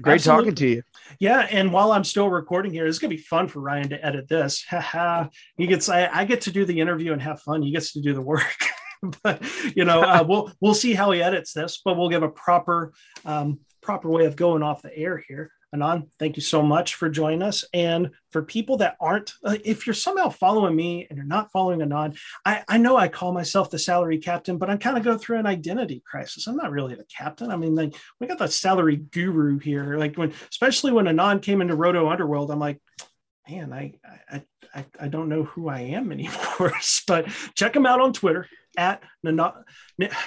great 0.00 0.14
Absolutely. 0.14 0.20
talking 0.20 0.54
to 0.54 0.68
you. 0.68 0.82
Yeah, 1.18 1.46
and 1.50 1.72
while 1.72 1.92
I'm 1.92 2.04
still 2.04 2.28
recording 2.28 2.72
here, 2.72 2.86
it's 2.86 2.98
gonna 2.98 3.10
be 3.10 3.16
fun 3.16 3.48
for 3.48 3.60
Ryan 3.60 3.90
to 3.90 4.04
edit 4.04 4.28
this. 4.28 4.64
he 5.56 5.66
gets 5.66 5.88
I, 5.88 6.08
I, 6.12 6.24
get 6.24 6.42
to 6.42 6.52
do 6.52 6.64
the 6.64 6.80
interview 6.80 7.12
and 7.12 7.22
have 7.22 7.40
fun. 7.40 7.62
He 7.62 7.72
gets 7.72 7.92
to 7.92 8.00
do 8.00 8.14
the 8.14 8.22
work. 8.22 8.56
but 9.22 9.42
you 9.76 9.84
know, 9.84 10.02
uh, 10.02 10.24
we'll 10.28 10.52
we'll 10.60 10.74
see 10.74 10.94
how 10.94 11.10
he 11.10 11.22
edits 11.22 11.52
this, 11.52 11.80
but 11.84 11.96
we'll 11.96 12.08
give 12.08 12.22
a 12.22 12.28
proper 12.28 12.92
um, 13.24 13.60
proper 13.82 14.08
way 14.08 14.26
of 14.26 14.36
going 14.36 14.62
off 14.62 14.82
the 14.82 14.96
air 14.96 15.22
here. 15.26 15.50
Anand, 15.74 16.08
thank 16.18 16.36
you 16.36 16.42
so 16.42 16.62
much 16.62 16.96
for 16.96 17.08
joining 17.08 17.42
us. 17.42 17.64
And 17.72 18.10
for 18.30 18.42
people 18.42 18.76
that 18.78 18.96
aren't, 19.00 19.32
uh, 19.44 19.56
if 19.64 19.86
you're 19.86 19.94
somehow 19.94 20.28
following 20.28 20.76
me 20.76 21.06
and 21.08 21.16
you're 21.16 21.26
not 21.26 21.50
following 21.50 21.80
Anand, 21.80 22.18
I, 22.44 22.62
I 22.68 22.78
know 22.78 22.96
I 22.96 23.08
call 23.08 23.32
myself 23.32 23.70
the 23.70 23.78
salary 23.78 24.18
captain, 24.18 24.58
but 24.58 24.68
I'm 24.68 24.78
kind 24.78 24.98
of 24.98 25.04
going 25.04 25.18
through 25.18 25.38
an 25.38 25.46
identity 25.46 26.02
crisis. 26.06 26.46
I'm 26.46 26.56
not 26.56 26.70
really 26.70 26.94
the 26.94 27.04
captain. 27.04 27.50
I 27.50 27.56
mean, 27.56 27.74
like 27.74 27.94
we 28.20 28.26
got 28.26 28.38
the 28.38 28.48
salary 28.48 28.96
guru 28.96 29.58
here. 29.58 29.96
Like 29.96 30.16
when, 30.16 30.32
especially 30.50 30.92
when 30.92 31.06
Anand 31.06 31.42
came 31.42 31.62
into 31.62 31.74
Roto 31.74 32.08
Underworld, 32.10 32.50
I'm 32.50 32.58
like, 32.58 32.80
man, 33.48 33.72
I, 33.72 33.94
I, 34.30 34.42
I, 34.74 34.86
I 35.00 35.08
don't 35.08 35.28
know 35.28 35.44
who 35.44 35.68
I 35.68 35.80
am 35.80 36.12
anymore. 36.12 36.72
but 37.06 37.26
check 37.54 37.74
him 37.74 37.86
out 37.86 38.00
on 38.00 38.12
Twitter 38.12 38.46
at 38.76 39.02
Nana, 39.22 39.64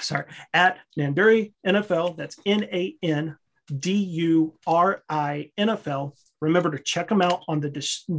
sorry 0.01 0.25
at 0.53 0.77
Nanduri 0.97 1.53
NFL. 1.65 2.17
That's 2.17 2.37
N 2.45 2.63
A 2.63 2.95
N 3.01 3.37
D 3.79 3.93
U 3.93 4.53
R 4.67 5.03
I 5.09 5.51
N 5.57 5.69
F 5.69 5.87
L. 5.87 6.15
Remember 6.41 6.69
to 6.71 6.79
check 6.79 7.09
them 7.09 7.21
out 7.21 7.43
on 7.47 7.59
the 7.59 7.69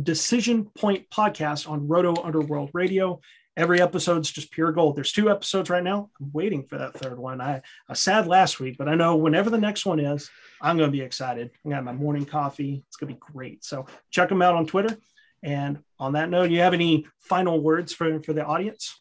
Decision 0.02 0.64
Point 0.76 1.08
podcast 1.10 1.68
on 1.68 1.86
Roto 1.86 2.20
Underworld 2.22 2.70
Radio. 2.72 3.20
Every 3.56 3.80
episode's 3.80 4.30
just 4.30 4.50
pure 4.50 4.72
gold. 4.72 4.96
There's 4.96 5.12
two 5.12 5.30
episodes 5.30 5.70
right 5.70 5.82
now. 5.82 6.10
I'm 6.20 6.30
waiting 6.32 6.64
for 6.64 6.76
that 6.76 6.92
third 6.94 7.18
one. 7.18 7.40
I, 7.40 7.62
I 7.88 7.94
sad 7.94 8.26
last 8.26 8.60
week, 8.60 8.76
but 8.76 8.88
I 8.88 8.94
know 8.94 9.16
whenever 9.16 9.48
the 9.48 9.56
next 9.58 9.86
one 9.86 9.98
is, 9.98 10.28
I'm 10.60 10.76
going 10.76 10.90
to 10.90 10.96
be 10.96 11.02
excited. 11.02 11.50
I 11.64 11.70
got 11.70 11.84
my 11.84 11.92
morning 11.92 12.26
coffee. 12.26 12.82
It's 12.88 12.96
going 12.96 13.08
to 13.08 13.14
be 13.14 13.32
great. 13.32 13.64
So 13.64 13.86
check 14.10 14.28
them 14.28 14.42
out 14.42 14.56
on 14.56 14.66
Twitter. 14.66 14.98
And 15.42 15.78
on 15.98 16.14
that 16.14 16.28
note, 16.28 16.48
do 16.48 16.54
you 16.54 16.60
have 16.60 16.74
any 16.74 17.06
final 17.20 17.60
words 17.60 17.94
for, 17.94 18.22
for 18.22 18.32
the 18.32 18.44
audience? 18.44 19.00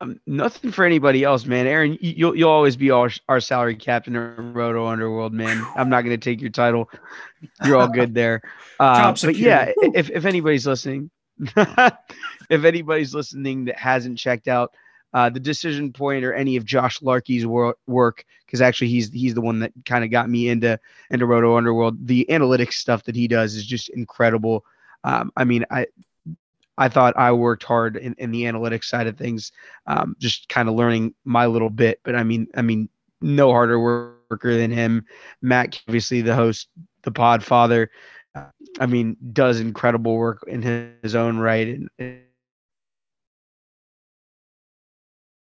Um, 0.00 0.20
nothing 0.26 0.70
for 0.70 0.84
anybody 0.84 1.24
else, 1.24 1.44
man. 1.44 1.66
Aaron, 1.66 1.98
you'll 2.00 2.36
you'll 2.36 2.50
always 2.50 2.76
be 2.76 2.90
our, 2.90 3.10
our 3.28 3.40
salary 3.40 3.74
captain 3.74 4.14
in 4.14 4.52
Roto 4.52 4.86
Underworld, 4.86 5.32
man. 5.32 5.66
I'm 5.74 5.88
not 5.88 6.02
going 6.02 6.18
to 6.18 6.24
take 6.24 6.40
your 6.40 6.50
title. 6.50 6.88
You're 7.64 7.76
all 7.76 7.88
good 7.88 8.14
there. 8.14 8.42
Uh, 8.80 9.12
but 9.24 9.34
yeah, 9.34 9.72
if 9.76 10.08
if 10.08 10.24
anybody's 10.24 10.64
listening, 10.64 11.10
if 11.56 12.64
anybody's 12.64 13.12
listening 13.12 13.64
that 13.64 13.76
hasn't 13.76 14.16
checked 14.16 14.46
out 14.46 14.72
uh, 15.14 15.28
the 15.28 15.40
Decision 15.40 15.92
Point 15.92 16.24
or 16.24 16.32
any 16.32 16.54
of 16.54 16.64
Josh 16.64 17.00
Larkey's 17.00 17.44
wor- 17.44 17.76
work, 17.88 18.24
because 18.46 18.60
actually 18.60 18.86
he's 18.86 19.10
he's 19.10 19.34
the 19.34 19.40
one 19.40 19.58
that 19.58 19.72
kind 19.84 20.04
of 20.04 20.12
got 20.12 20.30
me 20.30 20.48
into 20.48 20.78
into 21.10 21.26
Roto 21.26 21.56
Underworld. 21.56 22.06
The 22.06 22.24
analytics 22.30 22.74
stuff 22.74 23.02
that 23.02 23.16
he 23.16 23.26
does 23.26 23.56
is 23.56 23.66
just 23.66 23.88
incredible. 23.88 24.64
Um, 25.02 25.32
I 25.36 25.42
mean, 25.42 25.64
I 25.70 25.86
I 26.78 26.88
thought 26.88 27.16
I 27.16 27.32
worked 27.32 27.64
hard 27.64 27.96
in, 27.96 28.14
in 28.18 28.30
the 28.30 28.44
analytics 28.44 28.84
side 28.84 29.08
of 29.08 29.18
things, 29.18 29.52
um, 29.86 30.16
just 30.18 30.48
kind 30.48 30.68
of 30.68 30.76
learning 30.76 31.14
my 31.24 31.46
little 31.46 31.70
bit. 31.70 32.00
But 32.04 32.14
I 32.14 32.22
mean, 32.22 32.46
I 32.54 32.62
mean, 32.62 32.88
no 33.20 33.50
harder 33.50 33.80
worker 33.80 34.56
than 34.56 34.70
him. 34.70 35.04
Matt, 35.42 35.80
obviously 35.88 36.22
the 36.22 36.34
host, 36.34 36.68
the 37.02 37.10
Pod 37.10 37.44
Father. 37.44 37.90
Uh, 38.34 38.44
I 38.78 38.86
mean, 38.86 39.16
does 39.32 39.58
incredible 39.58 40.16
work 40.16 40.44
in 40.46 40.62
his, 40.62 41.14
own 41.14 41.38
right, 41.38 41.66
and, 41.66 41.88
and 41.98 42.20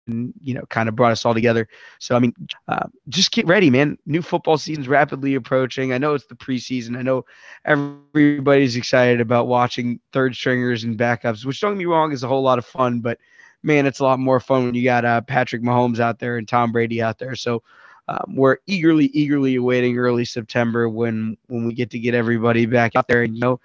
and 0.08 0.34
you 0.42 0.54
know 0.54 0.64
kind 0.70 0.90
of 0.90 0.96
brought 0.96 1.12
us 1.12 1.26
all 1.26 1.34
together. 1.34 1.68
So 2.00 2.16
i 2.16 2.20
mean 2.20 2.34
uh, 2.68 2.88
just 3.10 3.32
get 3.32 3.48
ready 3.48 3.70
man. 3.70 3.98
New 4.06 4.22
football 4.22 4.58
season's 4.58 4.88
rapidly 4.88 5.36
approaching. 5.36 5.94
I 5.94 5.98
know 5.98 6.14
it's 6.14 6.26
the 6.26 6.36
preseason. 6.36 6.98
I 6.98 7.02
know 7.02 7.26
everybody's 7.66 8.76
excited 8.76 9.22
about 9.22 9.48
watching 9.48 10.00
third 10.12 10.36
stringers 10.36 10.84
and 10.84 10.98
backups 10.98 11.46
which 11.46 11.60
don't 11.62 11.74
get 11.74 11.80
me 11.80 11.86
wrong 11.86 12.12
is 12.12 12.24
a 12.24 12.28
whole 12.28 12.44
lot 12.44 12.58
of 12.58 12.66
fun 12.66 13.00
but 13.00 13.18
man 13.64 13.86
it's 13.86 14.00
a 14.00 14.04
lot 14.04 14.20
more 14.20 14.40
fun 14.40 14.66
when 14.66 14.76
you 14.76 14.84
got 14.84 15.06
uh, 15.06 15.22
patrick 15.22 15.62
mahomes 15.62 16.00
out 16.00 16.20
there 16.20 16.38
and 16.38 16.48
tom 16.48 16.72
brady 16.72 17.02
out 17.02 17.18
there. 17.20 17.36
So 17.36 17.64
um, 18.08 18.34
we're 18.36 18.58
eagerly 18.68 19.06
eagerly 19.14 19.56
awaiting 19.56 19.98
early 19.98 20.26
september 20.26 20.90
when 20.90 21.38
when 21.48 21.66
we 21.66 21.74
get 21.74 21.90
to 21.92 22.00
get 22.00 22.14
everybody 22.14 22.66
back 22.66 22.96
out 22.96 23.08
there 23.08 23.24
and 23.24 23.34
you 23.34 23.40
know 23.40 23.60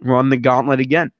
run 0.00 0.28
the 0.28 0.36
gauntlet 0.36 0.80
again 0.80 1.12